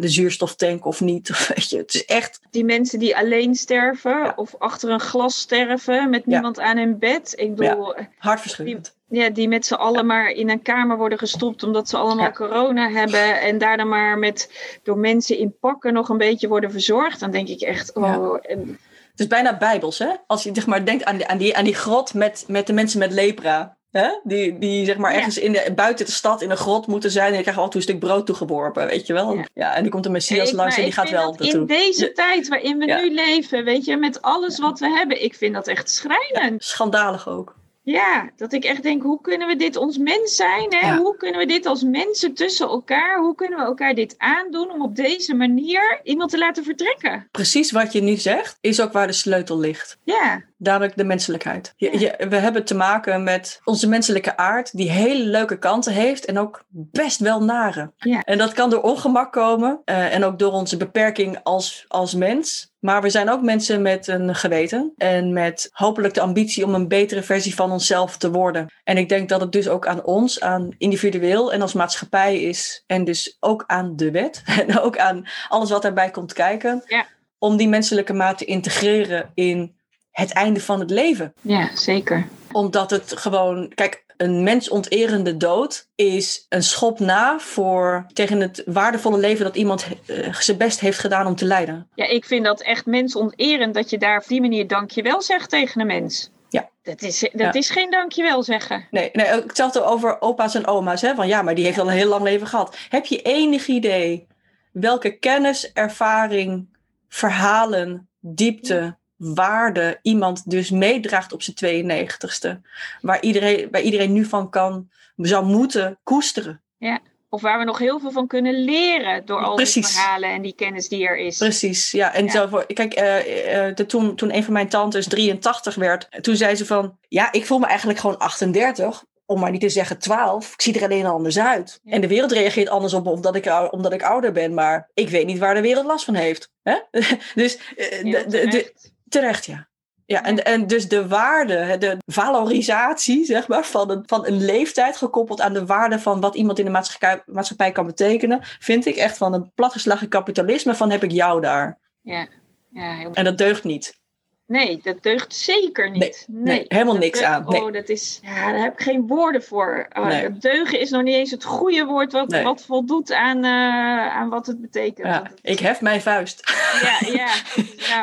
de 0.00 0.08
zuurstoftank 0.08 0.84
of 0.84 1.00
niet. 1.00 1.28
Weet 1.54 1.70
je, 1.70 1.76
het 1.76 1.94
is 1.94 2.04
echt. 2.04 2.40
Die 2.50 2.64
mensen 2.64 2.98
die 2.98 3.16
alleen 3.16 3.54
sterven 3.54 4.10
ja. 4.10 4.32
of 4.36 4.54
achter 4.58 4.90
een 4.90 5.00
glas 5.00 5.38
sterven 5.38 6.10
met 6.10 6.26
niemand 6.26 6.56
ja. 6.56 6.62
aan 6.62 6.76
hun 6.76 6.98
bed. 6.98 7.32
Ik 7.36 7.54
bedoel, 7.54 7.98
ja. 7.98 8.08
hartverscheurend. 8.18 8.94
Die, 9.08 9.20
ja, 9.20 9.30
die 9.30 9.48
met 9.48 9.66
z'n 9.66 9.74
allen 9.74 10.06
maar 10.06 10.30
in 10.30 10.50
een 10.50 10.62
kamer 10.62 10.96
worden 10.96 11.18
gestopt 11.18 11.62
omdat 11.62 11.88
ze 11.88 11.96
allemaal 11.96 12.32
corona 12.32 12.90
hebben. 12.90 13.40
En 13.40 13.58
daarna 13.58 13.84
maar 13.84 14.18
met, 14.18 14.50
door 14.82 14.98
mensen 14.98 15.38
in 15.38 15.56
pakken 15.60 15.92
nog 15.92 16.08
een 16.08 16.18
beetje 16.18 16.48
worden 16.48 16.70
verzorgd. 16.70 17.20
Dan 17.20 17.30
denk 17.30 17.48
ik 17.48 17.60
echt, 17.60 17.94
oh. 17.94 18.38
En, 18.42 18.78
Het 19.10 19.20
is 19.20 19.26
bijna 19.26 19.56
bijbels, 19.56 19.98
hè? 19.98 20.10
Als 20.26 20.42
je 20.42 20.50
zeg 20.52 20.66
maar, 20.66 20.84
denkt 20.84 21.04
aan 21.04 21.16
die, 21.16 21.26
aan 21.26 21.38
die, 21.38 21.56
aan 21.56 21.64
die 21.64 21.74
grot 21.74 22.14
met, 22.14 22.44
met 22.48 22.66
de 22.66 22.72
mensen 22.72 22.98
met 22.98 23.12
lepra. 23.12 23.75
Hè? 23.96 24.08
Die, 24.22 24.58
die 24.58 24.84
zeg 24.84 24.96
maar 24.96 25.14
ergens 25.14 25.38
in 25.38 25.52
de, 25.52 25.72
buiten 25.74 26.06
de 26.06 26.12
stad 26.12 26.42
in 26.42 26.50
een 26.50 26.56
grot 26.56 26.86
moeten 26.86 27.10
zijn. 27.10 27.26
En 27.26 27.32
die 27.32 27.40
krijgen 27.40 27.62
af 27.62 27.68
en 27.68 27.72
toe 27.72 27.80
een 27.80 27.88
stuk 27.88 28.00
brood 28.00 28.26
toegeworpen, 28.26 28.86
weet 28.86 29.06
je 29.06 29.12
wel. 29.12 29.44
Ja, 29.54 29.74
en 29.74 29.82
die 29.82 29.90
komt 29.90 30.06
een 30.06 30.12
Messias 30.12 30.52
langs 30.52 30.76
en 30.76 30.82
die 30.82 30.92
gaat 30.92 31.10
wel 31.10 31.34
naartoe. 31.38 31.60
In 31.60 31.66
deze 31.66 32.12
tijd 32.12 32.48
waarin 32.48 32.78
we 32.78 32.84
nu 32.84 33.14
leven, 33.14 33.64
weet 33.64 33.84
je, 33.84 33.96
met 33.96 34.22
alles 34.22 34.58
wat 34.58 34.78
we 34.78 34.88
hebben. 34.88 35.22
Ik 35.22 35.34
vind 35.34 35.54
dat 35.54 35.66
echt 35.66 35.90
schrijnend. 35.90 36.64
schandalig 36.64 37.28
ook. 37.28 37.54
Ja, 37.88 38.30
dat 38.36 38.52
ik 38.52 38.64
echt 38.64 38.82
denk, 38.82 39.02
hoe 39.02 39.20
kunnen 39.20 39.48
we 39.48 39.56
dit 39.56 39.76
ons 39.76 39.98
mens 39.98 40.36
zijn? 40.36 40.74
Hè? 40.74 40.96
Hoe 40.96 41.16
kunnen 41.16 41.40
we 41.40 41.46
dit 41.46 41.66
als 41.66 41.82
mensen 41.82 42.34
tussen 42.34 42.68
elkaar, 42.68 43.18
hoe 43.18 43.34
kunnen 43.34 43.58
we 43.58 43.64
elkaar 43.64 43.94
dit 43.94 44.14
aandoen 44.18 44.70
om 44.70 44.82
op 44.82 44.96
deze 44.96 45.34
manier 45.34 46.00
iemand 46.02 46.30
te 46.30 46.38
laten 46.38 46.64
vertrekken? 46.64 47.28
Precies 47.30 47.70
wat 47.70 47.92
je 47.92 48.02
nu 48.02 48.16
zegt, 48.16 48.58
is 48.60 48.80
ook 48.80 48.92
waar 48.92 49.06
de 49.06 49.12
sleutel 49.12 49.58
ligt. 49.58 49.98
Ja. 50.04 50.44
Dadelijk 50.58 50.96
de 50.96 51.04
menselijkheid. 51.04 51.74
Je, 51.76 52.24
we 52.28 52.36
hebben 52.36 52.64
te 52.64 52.74
maken 52.74 53.22
met 53.22 53.60
onze 53.64 53.88
menselijke 53.88 54.36
aard, 54.36 54.76
die 54.76 54.90
hele 54.90 55.24
leuke 55.24 55.58
kanten 55.58 55.92
heeft 55.92 56.24
en 56.24 56.38
ook 56.38 56.64
best 56.70 57.20
wel 57.20 57.42
nare. 57.42 57.92
Ja. 57.96 58.20
En 58.22 58.38
dat 58.38 58.52
kan 58.52 58.70
door 58.70 58.82
ongemak 58.82 59.32
komen 59.32 59.82
uh, 59.84 60.14
en 60.14 60.24
ook 60.24 60.38
door 60.38 60.52
onze 60.52 60.76
beperking 60.76 61.38
als, 61.42 61.84
als 61.88 62.14
mens. 62.14 62.74
Maar 62.80 63.02
we 63.02 63.10
zijn 63.10 63.30
ook 63.30 63.42
mensen 63.42 63.82
met 63.82 64.06
een 64.06 64.34
geweten 64.34 64.92
en 64.96 65.32
met 65.32 65.68
hopelijk 65.72 66.14
de 66.14 66.20
ambitie 66.20 66.64
om 66.64 66.74
een 66.74 66.88
betere 66.88 67.22
versie 67.22 67.54
van 67.54 67.70
onszelf 67.70 68.16
te 68.16 68.30
worden. 68.30 68.66
En 68.84 68.96
ik 68.96 69.08
denk 69.08 69.28
dat 69.28 69.40
het 69.40 69.52
dus 69.52 69.68
ook 69.68 69.86
aan 69.86 70.04
ons, 70.04 70.40
aan 70.40 70.74
individueel 70.78 71.52
en 71.52 71.62
als 71.62 71.72
maatschappij 71.72 72.40
is. 72.40 72.82
En 72.86 73.04
dus 73.04 73.36
ook 73.40 73.64
aan 73.66 73.96
de 73.96 74.10
wet 74.10 74.42
en 74.66 74.80
ook 74.80 74.98
aan 74.98 75.26
alles 75.48 75.70
wat 75.70 75.82
daarbij 75.82 76.10
komt 76.10 76.32
kijken. 76.32 76.82
Ja. 76.86 77.06
Om 77.38 77.56
die 77.56 77.68
menselijke 77.68 78.12
maat 78.12 78.38
te 78.38 78.44
integreren 78.44 79.30
in 79.34 79.74
het 80.10 80.32
einde 80.32 80.60
van 80.60 80.80
het 80.80 80.90
leven. 80.90 81.32
Ja, 81.40 81.76
zeker. 81.76 82.26
Omdat 82.52 82.90
het 82.90 83.16
gewoon, 83.16 83.72
kijk, 83.74 84.05
een 84.16 84.42
mensonterende 84.42 85.36
dood 85.36 85.88
is 85.94 86.46
een 86.48 86.62
schop 86.62 86.98
na 86.98 87.38
voor 87.38 88.06
tegen 88.12 88.40
het 88.40 88.62
waardevolle 88.66 89.18
leven 89.18 89.44
dat 89.44 89.56
iemand 89.56 89.86
uh, 90.06 90.34
zijn 90.34 90.56
best 90.56 90.80
heeft 90.80 90.98
gedaan 90.98 91.26
om 91.26 91.34
te 91.34 91.44
leiden. 91.44 91.88
Ja, 91.94 92.06
ik 92.06 92.24
vind 92.24 92.44
dat 92.44 92.62
echt 92.62 92.86
mensonterend 92.86 93.74
dat 93.74 93.90
je 93.90 93.98
daar 93.98 94.18
op 94.18 94.26
die 94.26 94.40
manier 94.40 94.66
dankjewel 94.66 95.22
zegt 95.22 95.50
tegen 95.50 95.80
een 95.80 95.86
mens. 95.86 96.30
Ja. 96.48 96.68
Dat 96.82 97.02
is, 97.02 97.20
dat 97.20 97.30
ja. 97.32 97.52
is 97.52 97.70
geen 97.70 97.90
dankjewel 97.90 98.42
zeggen. 98.42 98.86
Nee, 98.90 99.10
nee 99.12 99.26
ik 99.26 99.56
het 99.56 99.80
over 99.80 100.20
opa's 100.20 100.54
en 100.54 100.66
oma's. 100.66 101.00
Hè? 101.00 101.14
Van 101.14 101.28
ja, 101.28 101.42
maar 101.42 101.54
die 101.54 101.64
heeft 101.64 101.78
al 101.78 101.86
een 101.86 101.96
heel 101.96 102.08
lang 102.08 102.22
leven 102.22 102.46
gehad. 102.46 102.76
Heb 102.88 103.04
je 103.04 103.22
enig 103.22 103.66
idee 103.66 104.26
welke 104.72 105.18
kennis, 105.18 105.72
ervaring, 105.72 106.68
verhalen, 107.08 108.08
diepte, 108.20 108.96
waarde 109.16 109.98
iemand 110.02 110.50
dus 110.50 110.70
meedraagt 110.70 111.32
op 111.32 111.42
zijn 111.42 111.86
92ste. 111.86 112.60
Waar 113.00 113.22
iedereen, 113.22 113.68
waar 113.70 113.80
iedereen 113.80 114.12
nu 114.12 114.24
van 114.24 114.50
kan, 114.50 114.88
zou 115.16 115.44
moeten 115.44 115.98
koesteren. 116.02 116.62
Ja, 116.78 117.00
of 117.28 117.40
waar 117.40 117.58
we 117.58 117.64
nog 117.64 117.78
heel 117.78 118.00
veel 118.00 118.10
van 118.10 118.26
kunnen 118.26 118.64
leren 118.64 119.26
door 119.26 119.44
al 119.44 119.56
die 119.56 119.66
verhalen 119.66 120.30
en 120.30 120.42
die 120.42 120.54
kennis 120.54 120.88
die 120.88 121.06
er 121.06 121.18
is. 121.18 121.36
Precies, 121.36 121.90
ja. 121.90 122.14
En 122.14 122.24
ja. 122.24 122.30
Zo 122.30 122.46
voor, 122.46 122.66
kijk, 122.66 123.00
uh, 123.00 123.66
uh, 123.68 123.74
de, 123.74 123.86
toen, 123.86 124.16
toen 124.16 124.34
een 124.34 124.44
van 124.44 124.52
mijn 124.52 124.68
tantes 124.68 125.06
83 125.08 125.74
werd, 125.74 126.08
toen 126.20 126.36
zei 126.36 126.54
ze 126.54 126.66
van, 126.66 126.98
ja, 127.08 127.32
ik 127.32 127.46
voel 127.46 127.58
me 127.58 127.66
eigenlijk 127.66 127.98
gewoon 127.98 128.18
38 128.18 129.04
om 129.26 129.40
maar 129.40 129.50
niet 129.50 129.60
te 129.60 129.68
zeggen 129.68 129.98
12. 129.98 130.52
Ik 130.52 130.62
zie 130.62 130.74
er 130.74 130.82
alleen 130.82 131.06
anders 131.06 131.38
uit. 131.38 131.80
Ja. 131.82 131.92
En 131.92 132.00
de 132.00 132.08
wereld 132.08 132.32
reageert 132.32 132.68
anders 132.68 132.92
op 132.92 133.06
omdat 133.06 133.34
ik, 133.34 133.70
omdat 133.70 133.92
ik 133.92 134.02
ouder 134.02 134.32
ben. 134.32 134.54
Maar 134.54 134.90
ik 134.94 135.08
weet 135.08 135.26
niet 135.26 135.38
waar 135.38 135.54
de 135.54 135.60
wereld 135.60 135.86
last 135.86 136.04
van 136.04 136.14
heeft. 136.14 136.50
Hè? 136.62 136.76
dus 137.34 137.58
uh, 137.76 138.12
de, 138.12 138.24
de, 138.28 138.46
de, 138.46 138.72
Terecht, 139.08 139.44
ja. 139.44 139.68
Ja, 140.06 140.24
en, 140.24 140.44
en 140.44 140.66
dus 140.66 140.88
de 140.88 141.08
waarde, 141.08 141.76
de 141.78 141.96
valorisatie 142.06 143.24
zeg 143.24 143.48
maar, 143.48 143.64
van, 143.64 143.90
een, 143.90 144.02
van 144.06 144.26
een 144.26 144.44
leeftijd 144.44 144.96
gekoppeld 144.96 145.40
aan 145.40 145.52
de 145.52 145.66
waarde 145.66 145.98
van 145.98 146.20
wat 146.20 146.34
iemand 146.34 146.58
in 146.58 146.64
de 146.64 146.70
maatschappij, 146.70 147.22
maatschappij 147.26 147.72
kan 147.72 147.86
betekenen, 147.86 148.40
vind 148.42 148.86
ik 148.86 148.96
echt 148.96 149.16
van 149.16 149.34
een 149.34 149.52
platgeslagen 149.54 150.08
kapitalisme 150.08 150.74
van 150.74 150.90
heb 150.90 151.02
ik 151.02 151.10
jou 151.10 151.40
daar. 151.40 151.78
Ja, 152.00 152.28
ja 152.70 152.94
heel 152.94 153.12
En 153.12 153.24
dat 153.24 153.38
deugt 153.38 153.64
niet. 153.64 153.98
Nee, 154.46 154.80
dat 154.82 155.02
deugt 155.02 155.34
zeker 155.34 155.90
niet. 155.90 156.24
Nee, 156.28 156.42
nee, 156.44 156.64
helemaal 156.68 156.92
dat 156.92 157.02
niks 157.02 157.18
deugt, 157.18 157.32
aan. 157.32 157.44
Nee. 157.48 157.62
Oh, 157.64 157.72
dat 157.72 157.88
is, 157.88 158.20
ja, 158.22 158.52
daar 158.52 158.60
heb 158.62 158.72
ik 158.72 158.80
geen 158.80 159.06
woorden 159.06 159.42
voor. 159.42 159.88
Uh, 159.98 160.06
Nee. 160.06 160.38
Deugen 160.38 160.80
is 160.80 160.90
nog 160.90 161.02
niet 161.02 161.14
eens 161.14 161.30
het 161.30 161.44
goede 161.44 161.84
woord 161.84 162.12
wat, 162.12 162.40
wat 162.42 162.64
voldoet 162.64 163.12
aan, 163.12 163.44
uh, 163.44 164.16
aan 164.16 164.28
wat 164.28 164.46
het 164.46 164.60
betekent. 164.60 165.06
Ja, 165.06 165.22
het- 165.22 165.38
ik 165.42 165.58
hef 165.58 165.80
mijn 165.80 166.00
vuist. 166.00 166.52
ja, 166.82 166.98
ja. 167.20 167.28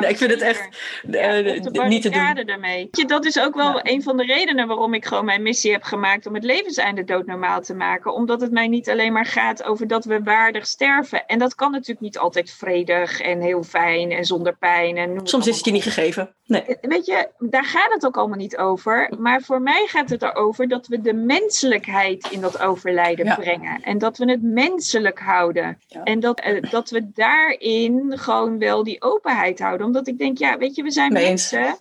Nee, 0.00 0.10
ik 0.10 0.16
vind 0.16 0.30
het 0.30 0.40
echt 0.40 0.68
Ja, 1.10 1.18
eh, 1.20 1.88
niet 1.88 2.02
te 2.02 2.10
doen. 2.10 2.46
daarmee. 2.46 2.88
Dat 3.06 3.24
is 3.24 3.40
ook 3.40 3.54
wel 3.54 3.80
een 3.82 4.02
van 4.02 4.16
de 4.16 4.24
redenen 4.24 4.66
waarom 4.66 4.94
ik 4.94 5.04
gewoon 5.04 5.24
mijn 5.24 5.42
missie 5.42 5.72
heb 5.72 5.82
gemaakt 5.82 6.26
om 6.26 6.34
het 6.34 6.44
levenseinde 6.44 7.04
doodnormaal 7.04 7.60
te 7.62 7.74
maken. 7.74 8.14
Omdat 8.14 8.40
het 8.40 8.50
mij 8.52 8.68
niet 8.68 8.90
alleen 8.90 9.12
maar 9.12 9.26
gaat 9.26 9.64
over 9.64 9.86
dat 9.86 10.04
we 10.04 10.22
waardig 10.22 10.66
sterven. 10.66 11.26
En 11.26 11.38
dat 11.38 11.54
kan 11.54 11.70
natuurlijk 11.70 12.00
niet 12.00 12.18
altijd 12.18 12.50
vredig 12.50 13.20
en 13.20 13.40
heel 13.40 13.62
fijn 13.62 14.10
en 14.10 14.24
zonder 14.24 14.56
pijn. 14.56 14.96
En 14.96 15.20
Soms 15.22 15.46
is 15.46 15.56
het 15.56 15.64
je 15.64 15.72
niet 15.72 15.82
gegeven. 15.82 16.33
Nee. 16.46 16.76
Weet 16.80 17.06
je, 17.06 17.28
daar 17.38 17.64
gaat 17.64 17.92
het 17.92 18.06
ook 18.06 18.16
allemaal 18.16 18.38
niet 18.38 18.56
over. 18.56 19.12
Maar 19.18 19.42
voor 19.42 19.62
mij 19.62 19.86
gaat 19.86 20.10
het 20.10 20.22
erover 20.22 20.68
dat 20.68 20.86
we 20.86 21.00
de 21.00 21.14
menselijkheid 21.14 22.28
in 22.30 22.40
dat 22.40 22.60
overlijden 22.60 23.26
Ja. 23.26 23.34
brengen. 23.34 23.82
En 23.82 23.98
dat 23.98 24.18
we 24.18 24.30
het 24.30 24.42
menselijk 24.42 25.18
houden. 25.18 25.78
Ja. 25.86 26.02
En 26.02 26.20
dat, 26.20 26.40
eh, 26.40 26.70
dat 26.70 26.90
we 26.90 27.10
daarin 27.14 28.18
gewoon 28.18 28.58
wel 28.58 28.84
die 28.84 29.02
openheid 29.02 29.58
houden. 29.58 29.86
Omdat 29.86 30.06
ik 30.08 30.18
denk, 30.18 30.38
ja, 30.38 30.58
weet 30.58 30.74
je, 30.74 30.82
we 30.82 30.90
zijn 30.90 31.12
mensen. 31.12 31.76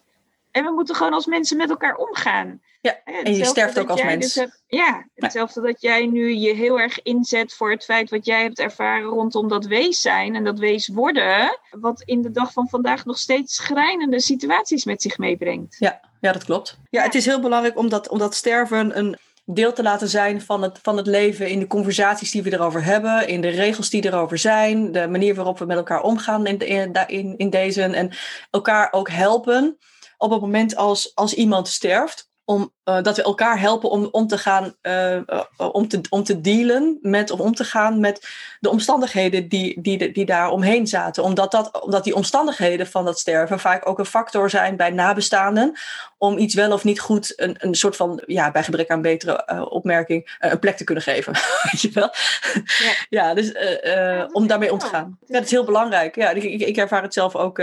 En 0.53 0.63
we 0.63 0.71
moeten 0.71 0.95
gewoon 0.95 1.13
als 1.13 1.25
mensen 1.25 1.57
met 1.57 1.69
elkaar 1.69 1.95
omgaan. 1.95 2.61
Ja, 2.81 2.95
en 3.03 3.35
je 3.35 3.45
sterft 3.45 3.79
ook 3.79 3.89
als 3.89 4.03
mens. 4.03 4.25
dus 4.25 4.35
hebt- 4.35 4.63
ja, 4.67 5.05
hetzelfde 5.15 5.61
dat 5.61 5.81
jij 5.81 6.05
nu 6.05 6.33
je 6.35 6.53
heel 6.53 6.79
erg 6.79 7.01
inzet 7.01 7.53
voor 7.53 7.71
het 7.71 7.83
feit 7.83 8.09
wat 8.09 8.25
jij 8.25 8.41
hebt 8.41 8.59
ervaren 8.59 9.07
rondom 9.09 9.47
dat 9.47 9.65
wees 9.65 10.01
zijn 10.01 10.35
en 10.35 10.43
dat 10.43 10.59
wees 10.59 10.87
worden. 10.87 11.59
Wat 11.71 12.01
in 12.05 12.21
de 12.21 12.31
dag 12.31 12.51
van 12.53 12.67
vandaag 12.69 13.05
nog 13.05 13.17
steeds 13.17 13.55
schrijnende 13.55 14.21
situaties 14.21 14.85
met 14.85 15.01
zich 15.01 15.17
meebrengt. 15.17 15.75
Ja, 15.79 15.99
ja, 16.21 16.31
dat 16.31 16.43
klopt. 16.43 16.77
Ja, 16.89 16.99
Ja. 16.99 17.05
het 17.05 17.15
is 17.15 17.25
heel 17.25 17.39
belangrijk 17.41 17.77
om 17.77 17.89
dat, 17.89 18.09
om 18.09 18.17
dat 18.19 18.35
sterven 18.35 18.97
een 18.97 19.17
deel 19.45 19.73
te 19.73 19.83
laten 19.83 20.09
zijn 20.09 20.41
van 20.41 20.61
het, 20.61 20.79
van 20.81 20.97
het 20.97 21.07
leven 21.07 21.49
in 21.49 21.59
de 21.59 21.67
conversaties 21.67 22.31
die 22.31 22.43
we 22.43 22.53
erover 22.53 22.83
hebben, 22.83 23.27
in 23.27 23.41
de 23.41 23.49
regels 23.49 23.89
die 23.89 24.05
erover 24.05 24.37
zijn, 24.37 24.91
de 24.91 25.07
manier 25.07 25.35
waarop 25.35 25.59
we 25.59 25.65
met 25.65 25.77
elkaar 25.77 26.01
omgaan 26.01 26.45
in, 26.45 26.57
de- 26.57 27.03
in, 27.07 27.33
in 27.37 27.49
deze 27.49 27.81
en 27.83 28.11
elkaar 28.51 28.87
ook 28.91 29.09
helpen 29.09 29.77
op 30.23 30.31
het 30.31 30.41
moment 30.41 30.75
als, 30.75 31.15
als 31.15 31.33
iemand 31.33 31.67
sterft. 31.67 32.31
Om, 32.45 32.73
eh, 32.83 33.01
dat 33.01 33.15
we 33.15 33.23
elkaar 33.23 33.59
helpen 33.59 33.89
om, 33.89 34.07
om 34.11 34.27
te 34.27 34.37
gaan, 34.37 34.75
eh, 34.81 35.15
eh, 35.15 35.43
om, 35.57 35.87
te, 35.87 36.01
om 36.09 36.23
te 36.23 36.41
dealen 36.41 36.97
met, 37.01 37.31
of 37.31 37.39
om 37.39 37.55
te 37.55 37.63
gaan 37.63 37.99
met 37.99 38.27
de 38.59 38.69
omstandigheden 38.69 39.47
die, 39.47 39.81
die, 39.81 40.11
die 40.11 40.25
daar 40.25 40.49
omheen 40.49 40.87
zaten. 40.87 41.23
Omdat, 41.23 41.51
dat, 41.51 41.81
omdat 41.81 42.03
die 42.03 42.15
omstandigheden 42.15 42.87
van 42.87 43.05
dat 43.05 43.19
sterven 43.19 43.59
vaak 43.59 43.87
ook 43.87 43.99
een 43.99 44.05
factor 44.05 44.49
zijn 44.49 44.75
bij 44.75 44.89
nabestaanden. 44.89 45.73
Om 46.17 46.37
iets 46.37 46.55
wel 46.55 46.71
of 46.71 46.83
niet 46.83 46.99
goed, 46.99 47.33
een, 47.35 47.55
een 47.57 47.75
soort 47.75 47.95
van, 47.95 48.23
ja, 48.25 48.51
bij 48.51 48.63
gebrek 48.63 48.89
aan 48.89 49.01
betere 49.01 49.69
opmerking, 49.69 50.37
een 50.39 50.59
plek 50.59 50.77
te 50.77 50.83
kunnen 50.83 51.03
geven. 51.03 51.33
Weet 51.71 51.81
je 51.81 51.91
wel? 51.93 52.09
Ja. 52.63 52.93
Ja, 53.09 53.33
dus 53.33 53.51
Ja, 53.83 54.29
om 54.31 54.47
daarmee 54.47 54.71
om 54.71 54.79
te 54.79 54.85
gaan. 54.85 55.17
Ja, 55.25 55.33
dat 55.33 55.43
is 55.43 55.51
heel 55.51 55.65
belangrijk. 55.65 56.15
Ja, 56.15 56.29
ik, 56.29 56.43
ik, 56.43 56.61
ik 56.61 56.77
ervaar 56.77 57.01
het 57.01 57.13
zelf 57.13 57.35
ook. 57.35 57.61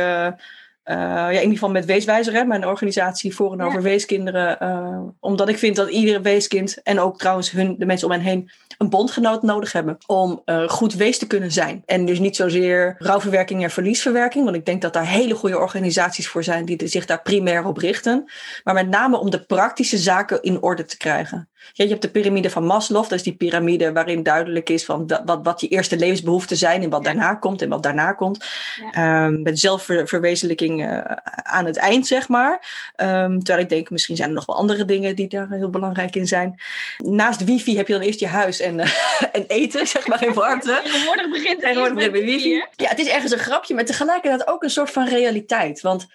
Eh, 0.90 0.96
ja, 0.96 1.28
in 1.28 1.34
ieder 1.34 1.52
geval 1.52 1.70
met 1.70 1.84
Weeswijzer, 1.84 2.32
hè, 2.32 2.44
mijn 2.44 2.66
organisatie 2.66 3.34
voor 3.34 3.52
en 3.52 3.58
Ja. 3.58 3.64
over 3.64 3.82
weeskinderen. 3.82 4.58
eh, 4.60 4.98
omdat 5.20 5.48
ik 5.48 5.58
vind 5.58 5.76
dat 5.76 5.88
iedere 5.90 6.20
weeskind 6.20 6.82
en 6.82 7.00
ook 7.00 7.18
trouwens 7.18 7.50
hun, 7.50 7.74
de 7.78 7.86
mensen 7.86 8.06
om 8.08 8.12
hen 8.12 8.22
heen 8.22 8.50
een 8.78 8.88
bondgenoot 8.90 9.42
nodig 9.42 9.72
hebben 9.72 9.98
om 10.06 10.42
eh, 10.44 10.68
goed 10.68 10.94
wees 10.94 11.18
te 11.18 11.26
kunnen 11.26 11.52
zijn. 11.52 11.82
En 11.86 12.04
dus 12.04 12.18
niet 12.18 12.36
zozeer 12.36 12.94
rouwverwerking 12.98 13.62
en 13.62 13.70
verliesverwerking, 13.70 14.44
want 14.44 14.56
ik 14.56 14.66
denk 14.66 14.82
dat 14.82 14.92
daar 14.92 15.06
hele 15.06 15.34
goede 15.34 15.58
organisaties 15.58 16.28
voor 16.28 16.44
zijn 16.44 16.64
die 16.64 16.88
zich 16.88 17.06
daar 17.06 17.22
primair 17.22 17.64
op 17.64 17.76
richten. 17.76 18.30
Maar 18.64 18.74
met 18.74 18.88
name 18.88 19.18
om 19.18 19.30
de 19.30 19.44
praktische 19.44 19.98
zaken 19.98 20.42
in 20.42 20.62
orde 20.62 20.84
te 20.84 20.96
krijgen. 20.96 21.48
Ja, 21.72 21.84
je 21.84 21.90
hebt 21.90 22.02
de 22.02 22.10
piramide 22.10 22.50
van 22.50 22.64
Maslow, 22.64 23.02
dat 23.02 23.12
is 23.12 23.22
die 23.22 23.34
piramide 23.34 23.92
waarin 23.92 24.22
duidelijk 24.22 24.68
is 24.68 24.84
van 24.84 25.06
dat, 25.06 25.22
wat, 25.24 25.40
wat 25.42 25.60
je 25.60 25.68
eerste 25.68 25.96
levensbehoeften 25.96 26.56
zijn 26.56 26.82
en 26.82 26.90
wat 26.90 27.04
Ja. 27.04 27.12
daarna 27.12 27.34
komt 27.34 27.62
en 27.62 27.68
wat 27.68 27.82
daarna 27.82 28.12
komt. 28.12 28.44
Ja. 28.92 29.24
Ehm, 29.24 29.42
met 29.42 29.58
zelfverwezenlijking 29.58 30.86
eh, 30.86 30.98
aan 31.42 31.66
het 31.66 31.76
eind, 31.76 32.06
zeg 32.06 32.28
maar. 32.28 32.66
Ehm, 32.96 33.38
terwijl 33.38 33.58
ik 33.64 33.68
denk, 33.68 33.90
misschien 33.90 34.16
zijn 34.16 34.28
er 34.28 34.34
nog 34.34 34.46
wel 34.46 34.56
andere 34.56 34.84
dingen 34.84 35.16
die 35.16 35.28
daar 35.28 35.48
heel 35.50 35.70
belangrijk 35.70 36.16
in 36.16 36.26
zijn. 36.26 36.60
Naast 36.98 37.44
wifi 37.44 37.76
heb 37.76 37.86
je 37.86 37.92
dan 37.92 38.02
eerst 38.02 38.20
je 38.20 38.26
huis 38.26 38.60
en, 38.60 38.80
eh, 38.80 38.90
en 39.32 39.44
eten, 39.46 39.86
zeg 39.86 40.06
maar, 40.06 40.24
in 40.26 40.32
warmte. 40.34 40.80
Tegenwoordig 40.84 41.30
begint 41.30 41.62
het 41.62 41.94
met 41.94 42.10
wifi. 42.10 42.64
Ja, 42.76 42.88
het 42.88 42.98
is 42.98 43.08
ergens 43.08 43.32
een 43.32 43.38
grapje, 43.38 43.74
maar 43.74 43.84
tegelijkertijd 43.84 44.46
ook 44.46 44.62
een 44.62 44.70
soort 44.70 44.90
van 44.90 45.08
realiteit. 45.08 45.80
Want. 45.80 46.06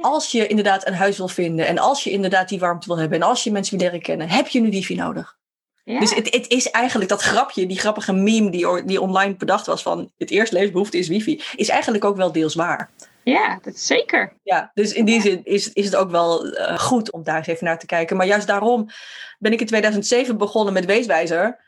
Als 0.00 0.32
je 0.32 0.46
inderdaad 0.46 0.86
een 0.86 0.94
huis 0.94 1.16
wil 1.16 1.28
vinden 1.28 1.66
en 1.66 1.78
als 1.78 2.04
je 2.04 2.10
inderdaad 2.10 2.48
die 2.48 2.58
warmte 2.58 2.86
wil 2.86 2.98
hebben 2.98 3.20
en 3.20 3.26
als 3.26 3.44
je 3.44 3.52
mensen 3.52 3.76
wil 3.78 3.86
leren 3.86 4.02
kennen, 4.02 4.28
heb 4.28 4.48
je 4.48 4.60
nu 4.60 4.70
wifi 4.70 4.94
nodig. 4.94 5.36
Ja. 5.84 6.00
Dus 6.00 6.14
het, 6.14 6.34
het 6.34 6.48
is 6.48 6.70
eigenlijk 6.70 7.10
dat 7.10 7.22
grapje, 7.22 7.66
die 7.66 7.78
grappige 7.78 8.12
meme 8.12 8.50
die, 8.50 8.84
die 8.84 9.00
online 9.00 9.36
bedacht 9.36 9.66
was 9.66 9.82
van 9.82 10.10
het 10.18 10.30
eerste 10.30 10.56
leesbehoefte 10.56 10.98
is 10.98 11.08
wifi, 11.08 11.42
is 11.56 11.68
eigenlijk 11.68 12.04
ook 12.04 12.16
wel 12.16 12.32
deels 12.32 12.54
waar. 12.54 12.90
ja, 13.22 13.58
dat 13.62 13.74
is 13.74 13.86
zeker. 13.86 14.32
Ja, 14.42 14.70
dus 14.74 14.92
in 14.92 15.04
die 15.04 15.20
zin 15.20 15.40
is, 15.44 15.72
is 15.72 15.84
het 15.84 15.96
ook 15.96 16.10
wel 16.10 16.46
eh, 16.46 16.78
goed 16.78 17.12
om 17.12 17.22
daar 17.22 17.36
eens 17.36 17.46
even 17.46 17.64
naar 17.64 17.78
te 17.78 17.86
kijken. 17.86 18.16
Maar 18.16 18.26
juist 18.26 18.46
daarom 18.46 18.90
ben 19.38 19.52
ik 19.52 19.60
in 19.60 19.66
2007 19.66 20.38
begonnen 20.38 20.74
met 20.74 20.84
Weeswijzer. 20.84 21.58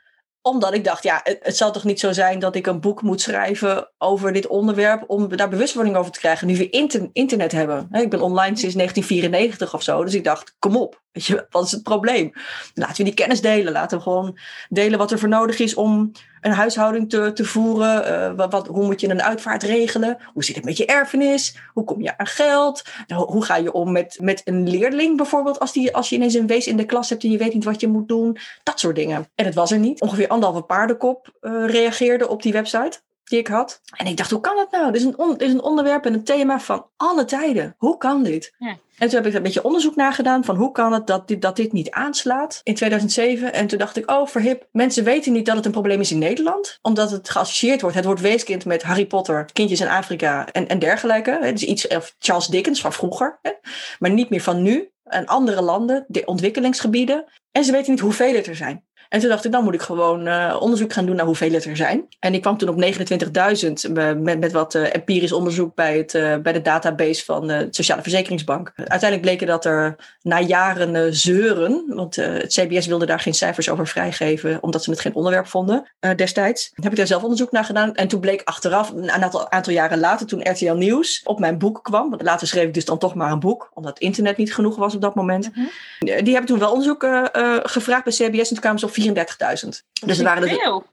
Omdat 0.41 0.73
ik 0.73 0.83
dacht, 0.83 1.03
ja, 1.03 1.19
het, 1.23 1.37
het 1.41 1.57
zal 1.57 1.71
toch 1.71 1.83
niet 1.83 1.99
zo 1.99 2.11
zijn 2.11 2.39
dat 2.39 2.55
ik 2.55 2.67
een 2.67 2.79
boek 2.79 3.01
moet 3.01 3.21
schrijven 3.21 3.91
over 3.97 4.33
dit 4.33 4.47
onderwerp. 4.47 5.03
Om 5.07 5.35
daar 5.35 5.49
bewustwording 5.49 5.95
over 5.95 6.11
te 6.11 6.19
krijgen. 6.19 6.47
Nu 6.47 6.57
we 6.57 6.69
inter- 6.69 7.09
internet 7.13 7.51
hebben. 7.51 7.87
Ik 7.91 8.09
ben 8.09 8.21
online 8.21 8.57
sinds 8.57 8.75
1994 8.75 9.73
of 9.73 9.83
zo. 9.83 10.03
Dus 10.03 10.13
ik 10.13 10.23
dacht, 10.23 10.55
kom 10.59 10.75
op. 10.75 11.01
Weet 11.11 11.25
je, 11.25 11.45
wat 11.49 11.65
is 11.65 11.71
het 11.71 11.83
probleem? 11.83 12.33
Laten 12.73 12.97
we 12.97 13.03
die 13.03 13.13
kennis 13.13 13.41
delen. 13.41 13.73
Laten 13.73 13.97
we 13.97 14.03
gewoon 14.03 14.37
delen 14.69 14.97
wat 14.97 15.11
er 15.11 15.19
voor 15.19 15.29
nodig 15.29 15.59
is 15.59 15.73
om 15.73 16.11
een 16.41 16.51
huishouding 16.51 17.09
te, 17.09 17.33
te 17.33 17.45
voeren. 17.45 18.05
Eh, 18.05 18.49
wat, 18.49 18.67
hoe 18.67 18.85
moet 18.85 19.01
je 19.01 19.09
een 19.09 19.21
uitvaart 19.21 19.63
regelen? 19.63 20.17
Hoe 20.33 20.43
zit 20.43 20.55
het 20.55 20.65
met 20.65 20.77
je 20.77 20.85
erfenis? 20.85 21.57
Hoe 21.73 21.83
kom 21.83 22.01
je 22.01 22.17
aan 22.17 22.27
geld? 22.27 22.83
Nou, 23.07 23.31
hoe 23.31 23.45
ga 23.45 23.55
je 23.55 23.71
om 23.71 23.91
met, 23.91 24.17
met 24.21 24.41
een 24.45 24.69
leerling 24.69 25.17
bijvoorbeeld? 25.17 25.59
Als, 25.59 25.73
die, 25.73 25.95
als 25.95 26.09
je 26.09 26.15
ineens 26.15 26.33
een 26.33 26.47
wees 26.47 26.67
in 26.67 26.77
de 26.77 26.85
klas 26.85 27.09
hebt 27.09 27.23
en 27.23 27.31
je 27.31 27.37
weet 27.37 27.53
niet 27.53 27.63
wat 27.63 27.81
je 27.81 27.87
moet 27.87 28.07
doen. 28.07 28.37
Dat 28.63 28.79
soort 28.79 28.95
dingen. 28.95 29.29
En 29.35 29.45
het 29.45 29.55
was 29.55 29.71
er 29.71 29.79
niet. 29.79 30.01
Ongeveer 30.01 30.27
anderhalve 30.27 30.61
paardenkop 30.61 31.37
eh, 31.39 31.65
reageerde 31.65 32.27
op 32.27 32.41
die 32.41 32.53
website 32.53 32.99
die 33.31 33.39
ik 33.39 33.47
had. 33.47 33.81
En 33.95 34.05
ik 34.05 34.17
dacht, 34.17 34.31
hoe 34.31 34.39
kan 34.39 34.55
dat 34.55 34.71
nou? 34.71 34.91
Dit 34.91 35.01
is 35.01 35.07
een, 35.07 35.17
on- 35.17 35.37
dit 35.37 35.47
is 35.47 35.53
een 35.53 35.61
onderwerp 35.61 36.05
en 36.05 36.13
een 36.13 36.23
thema 36.23 36.59
van 36.59 36.85
alle 36.97 37.25
tijden. 37.25 37.75
Hoe 37.77 37.97
kan 37.97 38.23
dit? 38.23 38.53
Ja. 38.57 38.77
En 38.97 39.07
toen 39.07 39.17
heb 39.17 39.25
ik 39.27 39.33
een 39.33 39.43
beetje 39.43 39.63
onderzoek 39.63 39.95
naar 39.95 40.13
gedaan 40.13 40.43
van 40.43 40.55
hoe 40.55 40.71
kan 40.71 40.93
het 40.93 41.07
dat 41.07 41.27
dit, 41.27 41.41
dat 41.41 41.55
dit 41.55 41.71
niet 41.71 41.91
aanslaat 41.91 42.61
in 42.63 42.75
2007. 42.75 43.53
En 43.53 43.67
toen 43.67 43.77
dacht 43.77 43.97
ik, 43.97 44.11
oh 44.11 44.27
verhip, 44.27 44.67
mensen 44.71 45.03
weten 45.03 45.33
niet 45.33 45.45
dat 45.45 45.55
het 45.55 45.65
een 45.65 45.71
probleem 45.71 45.99
is 45.99 46.11
in 46.11 46.17
Nederland. 46.17 46.79
Omdat 46.81 47.11
het 47.11 47.29
geassocieerd 47.29 47.81
wordt, 47.81 47.95
het 47.95 48.05
wordt 48.05 48.21
weeskind 48.21 48.65
met 48.65 48.83
Harry 48.83 49.05
Potter, 49.05 49.45
kindjes 49.53 49.81
in 49.81 49.87
Afrika 49.87 50.47
en, 50.51 50.67
en 50.67 50.79
dergelijke. 50.79 51.37
Het 51.41 51.61
is 51.61 51.67
iets 51.67 51.87
of 51.87 52.15
Charles 52.19 52.47
Dickens 52.47 52.81
van 52.81 52.93
vroeger, 52.93 53.39
hè? 53.41 53.51
maar 53.99 54.11
niet 54.11 54.29
meer 54.29 54.41
van 54.41 54.61
nu. 54.61 54.89
En 55.03 55.25
andere 55.25 55.61
landen, 55.61 56.05
de 56.07 56.25
ontwikkelingsgebieden. 56.25 57.25
En 57.51 57.63
ze 57.63 57.71
weten 57.71 57.91
niet 57.91 57.99
hoeveel 57.99 58.35
het 58.35 58.47
er 58.47 58.55
zijn. 58.55 58.85
En 59.11 59.19
toen 59.19 59.29
dacht 59.29 59.45
ik, 59.45 59.51
dan 59.51 59.63
moet 59.63 59.73
ik 59.73 59.81
gewoon 59.81 60.27
eh, 60.27 60.57
onderzoek 60.59 60.93
gaan 60.93 61.05
doen 61.05 61.15
naar 61.15 61.25
hoeveel 61.25 61.51
het 61.51 61.65
er 61.65 61.75
zijn. 61.75 62.05
En 62.19 62.33
ik 62.33 62.41
kwam 62.41 62.57
toen 62.57 62.69
op 62.69 62.83
29.000 62.83 63.93
eh, 63.93 64.13
met, 64.13 64.39
met 64.39 64.51
wat 64.51 64.75
eh, 64.75 64.95
empirisch 64.95 65.31
onderzoek 65.31 65.75
bij, 65.75 65.97
het, 65.97 66.41
bij 66.43 66.53
de 66.53 66.61
database 66.61 67.25
van 67.25 67.47
de 67.47 67.67
Sociale 67.69 68.01
Verzekeringsbank. 68.01 68.71
Uiteindelijk 68.75 69.21
bleken 69.21 69.47
dat 69.47 69.65
er 69.65 69.95
na 70.21 70.39
jaren 70.39 71.15
zeuren, 71.15 71.83
want 71.87 72.15
het 72.15 72.53
CBS 72.53 72.87
wilde 72.87 73.05
daar 73.05 73.19
geen 73.19 73.33
cijfers 73.33 73.69
over 73.69 73.87
vrijgeven, 73.87 74.63
omdat 74.63 74.83
ze 74.83 74.91
het 74.91 74.99
geen 74.99 75.15
onderwerp 75.15 75.47
vonden 75.47 75.91
destijds. 76.15 76.71
Heb 76.75 76.91
ik 76.91 76.97
daar 76.97 77.07
zelf 77.07 77.23
onderzoek 77.23 77.51
naar 77.51 77.65
gedaan. 77.65 77.95
En 77.95 78.07
toen 78.07 78.19
bleek 78.19 78.41
achteraf, 78.43 78.89
een 78.89 79.11
aantal, 79.11 79.51
aantal 79.51 79.73
jaren 79.73 79.99
later, 79.99 80.27
toen 80.27 80.49
RTL 80.51 80.73
Nieuws 80.73 81.21
op 81.23 81.39
mijn 81.39 81.57
boek 81.57 81.79
kwam. 81.83 82.09
Want 82.09 82.21
later 82.21 82.47
schreef 82.47 82.63
ik 82.63 82.73
dus 82.73 82.85
dan 82.85 82.97
toch 82.97 83.15
maar 83.15 83.31
een 83.31 83.39
boek, 83.39 83.71
omdat 83.73 83.99
internet 83.99 84.37
niet 84.37 84.53
genoeg 84.53 84.75
was 84.75 84.95
op 84.95 85.01
dat 85.01 85.15
moment. 85.15 85.49
Mhm. 85.55 85.65
Die 85.99 86.33
hebben 86.33 86.45
toen 86.45 86.59
wel 86.59 86.71
onderzoek 86.71 87.07
gevraagd 87.63 88.03
bij 88.03 88.13
CBS 88.13 88.39
en 88.39 88.47
toen 88.47 88.59
kwamen 88.59 88.79
ze 88.79 88.85
op 88.85 88.91
34.000. 89.01 90.05
Dus 90.05 90.17
er 90.17 90.23
waren 90.23 90.43
er 90.43 90.83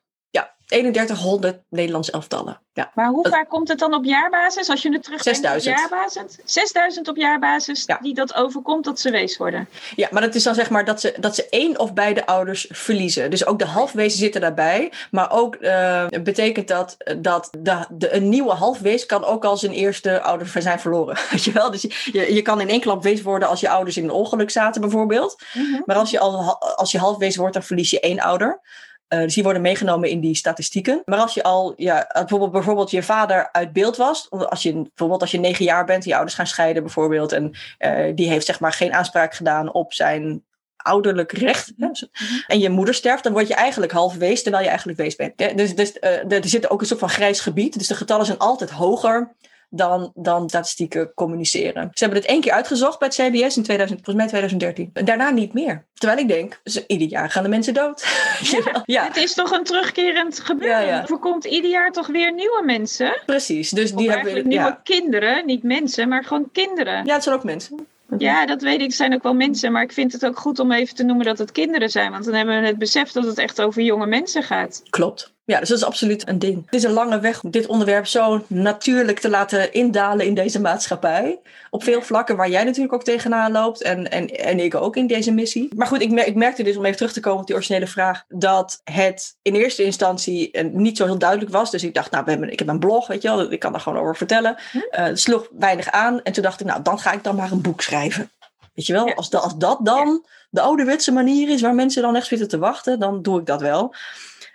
3100 0.68 1.61
Nederlandse 1.68 2.12
elftallen. 2.12 2.61
Ja. 2.72 2.90
Maar 2.94 3.09
hoe 3.09 3.28
vaak 3.28 3.48
komt 3.48 3.68
het 3.68 3.78
dan 3.78 3.94
op 3.94 4.04
jaarbasis? 4.04 4.68
Als 4.70 4.83
je 4.83 4.92
het 4.92 5.02
terugdenkt 5.02 5.38
op 5.38 5.44
6000. 5.44 5.78
jaarbasis? 5.78 6.38
6000 6.44 7.09
op 7.09 7.16
jaarbasis 7.16 7.83
Ja. 7.87 7.98
die 8.02 8.14
dat 8.14 8.35
overkomt 8.35 8.85
dat 8.85 9.00
ze 9.00 9.11
wees 9.11 9.37
worden. 9.37 9.68
ja, 9.96 10.09
maar 10.11 10.22
dat 10.22 10.35
is 10.35 10.42
dan 10.42 10.54
zeg 10.54 10.70
maar 10.70 10.85
dat 10.85 11.00
ze, 11.00 11.14
dat 11.20 11.35
ze 11.35 11.48
één 11.48 11.78
of 11.78 11.94
beide 11.94 12.26
ouders 12.26 12.66
verliezen. 12.70 13.31
Dus 13.31 13.46
ook 13.46 13.59
de 13.59 13.66
halfwezen 13.66 14.18
zitten 14.18 14.40
daarbij. 14.40 14.92
Maar 15.11 15.31
ook 15.33 15.54
eh, 15.54 16.07
betekent 16.22 16.68
dat 16.68 16.96
dat 17.18 17.48
de, 17.59 17.85
de, 17.90 18.14
een 18.14 18.28
nieuwe 18.28 18.52
halfwees 18.52 19.07
kan 19.07 19.24
ook 19.24 19.44
al 19.44 19.57
zijn 19.57 19.72
eerste 19.72 20.20
ouder 20.22 20.46
zijn 20.59 20.81
verloren. 20.81 21.16
Weet 21.31 21.44
je 21.44 21.52
wel? 21.52 21.70
Dus 21.70 21.83
je, 21.83 22.11
je, 22.12 22.35
je 22.35 22.42
kan 22.42 22.61
in 22.61 22.68
één 22.68 22.81
klap 22.81 23.02
wees 23.02 23.22
worden 23.22 23.48
als 23.48 23.61
je 23.61 23.68
ouders 23.68 23.96
in 23.96 24.04
een 24.04 24.11
ongeluk 24.11 24.50
zaten 24.50 24.81
bijvoorbeeld. 24.81 25.42
Maar 25.85 25.96
als 25.96 26.11
je, 26.11 26.18
al, 26.18 26.59
als 26.59 26.92
je 26.92 26.98
halfwees 26.98 27.37
wordt, 27.37 27.54
dan 27.54 27.62
verlies 27.62 27.90
je 27.90 28.00
één 28.00 28.20
ouder. 28.20 28.61
Eh, 29.09 29.21
dus 29.21 29.35
die 29.35 29.42
worden 29.42 29.62
meegenomen 29.62 30.09
in 30.11 30.21
die 30.21 30.35
statistieken. 30.37 31.03
Maar 31.05 31.18
als 31.18 31.35
je 31.35 31.42
al, 31.42 31.73
ja, 31.77 32.11
bijvoorbeeld, 32.12 32.53
bijvoorbeeld 32.53 32.90
je 32.90 33.03
vader 33.03 33.49
uit 33.53 33.73
beeld 33.73 33.97
was, 33.97 34.31
als 34.31 34.62
je, 34.62 34.73
bijvoorbeeld 34.73 35.21
als 35.21 35.31
je 35.31 35.38
negen 35.38 35.64
jaar 35.64 35.85
bent, 35.85 36.05
je 36.05 36.14
ouders 36.14 36.35
gaan 36.35 36.47
scheiden 36.47 36.83
bijvoorbeeld, 36.83 37.33
en 37.33 37.55
eh, 37.79 38.14
die 38.14 38.29
heeft 38.29 38.47
zeg 38.47 38.61
maar 38.61 38.73
geen 38.73 38.92
aanspraak 38.94 39.35
gedaan 39.35 39.73
op 39.73 39.92
zijn 39.92 40.44
ouderlijk 40.77 41.33
recht. 41.33 41.73
hè, 41.77 41.88
zo- 41.92 42.07
En 42.47 42.59
je 42.59 42.68
moeder 42.71 42.94
sterft, 42.94 43.23
dan 43.23 43.33
word 43.33 43.49
je 43.49 43.55
eigenlijk 43.55 43.92
half 43.92 44.14
wees, 44.14 44.42
terwijl 44.42 44.62
je 44.62 44.68
eigenlijk 44.68 44.99
wees 44.99 45.16
bent. 45.16 45.38
Dus, 45.57 45.75
dus 45.75 45.99
eh, 45.99 46.33
er 46.33 46.49
zit 46.49 46.71
ook 46.71 46.81
een 46.81 46.87
soort 46.87 47.01
van 47.01 47.09
grijs 47.09 47.40
gebied. 47.40 47.79
Dus 47.79 47.87
de 47.87 47.94
getallen 47.94 48.27
zijn 48.27 48.38
altijd 48.38 48.71
hoger 48.71 49.35
dan, 49.70 50.12
dan 50.14 50.48
statistieken 50.48 51.12
communiceren. 51.14 51.90
Ze 51.92 52.04
hebben 52.04 52.20
het 52.22 52.31
één 52.31 52.40
keer 52.40 52.52
uitgezocht 52.52 52.98
bij 52.98 53.09
het 53.09 53.16
CBS 53.16 53.57
in 53.57 53.62
2000, 53.62 54.04
volgens 54.04 54.16
mij 54.16 54.26
2013. 54.26 54.90
En 54.92 55.04
daarna 55.04 55.31
niet 55.31 55.52
meer. 55.52 55.87
Terwijl 55.94 56.20
ik 56.20 56.28
denk, 56.28 56.61
ze- 56.64 56.85
ieder 56.87 57.09
jaar 57.09 57.31
gaan 57.31 57.42
de 57.42 57.48
mensen 57.48 57.74
dood. 57.74 58.02
ja, 58.64 58.83
ja, 58.85 59.04
Het 59.04 59.16
is 59.16 59.35
toch 59.35 59.50
een 59.50 59.64
terugkerend 59.64 60.40
gebeuren. 60.40 60.81
Ja, 60.81 60.87
ja. 60.87 61.00
Er 61.00 61.07
voorkomt 61.07 61.44
ieder 61.44 61.70
jaar 61.70 61.92
toch 61.92 62.07
weer 62.07 62.33
nieuwe 62.35 62.62
mensen. 62.64 63.22
precies. 63.26 63.70
Dus 63.70 63.90
die 63.92 63.98
eigenlijk 64.11 64.26
hebben 64.35 64.48
nieuwe 64.48 64.64
ja. 64.64 64.81
kinderen. 64.83 65.46
Niet 65.46 65.62
mensen, 65.62 66.09
maar 66.09 66.24
gewoon 66.24 66.48
kinderen. 66.52 67.04
ja, 67.07 67.14
het 67.14 67.22
zijn 67.22 67.35
ook 67.37 67.44
mensen. 67.44 67.87
Ja, 68.18 68.46
dat 68.46 68.62
weet 68.62 68.81
ik. 68.81 68.87
Het 68.87 68.94
zijn 68.94 69.14
ook 69.14 69.22
wel 69.22 69.35
mensen. 69.35 69.72
Maar 69.72 69.83
ik 69.83 69.92
vind 69.92 70.12
het 70.12 70.26
ook 70.26 70.38
goed 70.38 70.59
om 70.59 70.72
even 70.72 70.94
te 70.94 71.02
noemen 71.04 71.26
dat 71.26 71.38
het 71.38 71.52
kinderen 71.52 71.88
zijn. 71.88 72.11
Want 72.11 72.24
dan 72.24 72.35
hebben 72.35 72.61
we 72.61 72.66
het 72.66 72.78
besef 72.78 73.12
dat 73.12 73.24
het 73.24 73.38
echt 73.38 73.61
over 73.61 73.83
jonge 73.83 74.07
mensen 74.07 74.42
gaat. 74.42 74.83
Klopt. 74.90 75.37
Ja, 75.49 75.59
dus 75.59 75.69
dat 75.69 75.79
is 75.79 75.85
absoluut 75.85 76.29
een 76.29 76.39
ding. 76.39 76.63
Het 76.65 76.75
is 76.75 76.83
een 76.83 76.91
lange 76.93 77.21
weg 77.21 77.43
om 77.45 77.51
dit 77.51 77.67
onderwerp 77.67 78.07
zo 78.07 78.45
natuurlijk 78.47 79.19
te 79.19 79.29
laten 79.31 79.73
indalen 79.73 80.27
in 80.27 80.35
deze 80.35 80.61
maatschappij. 80.61 81.39
Op 81.71 81.83
veel 81.85 82.03
vlakken 82.03 82.37
waar 82.37 82.49
jij 82.51 82.65
natuurlijk 82.65 82.93
ook 82.95 83.05
tegenaan 83.05 83.53
loopt. 83.53 83.83
En, 83.83 84.11
en, 84.11 84.29
en 84.29 84.61
ik 84.61 84.75
ook 84.75 84.97
in 84.97 85.07
deze 85.07 85.33
missie. 85.33 85.69
Maar 85.77 85.87
goed, 85.87 86.01
ik, 86.03 86.11
mer- 86.11 86.27
ik 86.27 86.35
merkte 86.35 86.63
dus, 86.63 86.77
om 86.77 86.85
even 86.85 86.97
terug 86.97 87.13
te 87.13 87.21
komen 87.21 87.41
op 87.41 87.47
die 87.47 87.55
originele 87.55 87.87
vraag, 87.87 88.25
dat 88.29 88.81
het 88.85 89.37
in 89.43 89.55
eerste 89.55 89.83
instantie 89.85 90.63
niet 90.63 90.97
zo 90.97 91.05
heel 91.05 91.19
duidelijk 91.19 91.51
was. 91.51 91.71
Dus 91.71 91.83
ik 91.85 91.95
dacht, 91.95 92.11
nou, 92.11 92.25
we 92.25 92.31
hebben, 92.31 92.53
ik 92.53 92.59
heb 92.59 92.69
een 92.69 92.79
blog, 92.79 93.07
weet 93.07 93.23
je 93.23 93.29
wel, 93.29 93.53
ik 93.53 93.59
kan 93.61 93.73
daar 93.73 93.81
gewoon 93.81 93.99
over 94.01 94.17
vertellen. 94.17 94.57
Het 94.91 95.21
sloeg 95.21 95.49
weinig 95.59 95.91
aan. 95.91 96.23
En 96.23 96.33
toen 96.33 96.43
dacht 96.43 96.61
ik, 96.61 96.67
nou, 96.67 96.83
dan 96.83 96.99
ga 96.99 97.13
ik 97.13 97.25
dan 97.25 97.37
maar 97.37 97.53
een 97.53 97.63
boek 97.63 97.81
schrijven. 97.81 98.31
Weet 98.75 98.87
je 98.87 98.93
wel, 98.93 99.07
Ja. 99.07 99.15
als, 99.15 99.35
als 99.35 99.57
dat 99.57 99.79
dan 99.83 100.27
de 100.51 100.61
ouderwetse 100.61 101.13
manier 101.13 101.49
is 101.49 101.61
waar 101.61 101.75
mensen 101.75 102.03
dan 102.03 102.17
echt 102.17 102.27
zitten 102.27 102.49
te 102.49 102.59
wachten, 102.59 102.99
dan 102.99 103.23
doe 103.23 103.41
ik 103.41 103.47
dat 103.47 103.61
wel. 103.61 103.95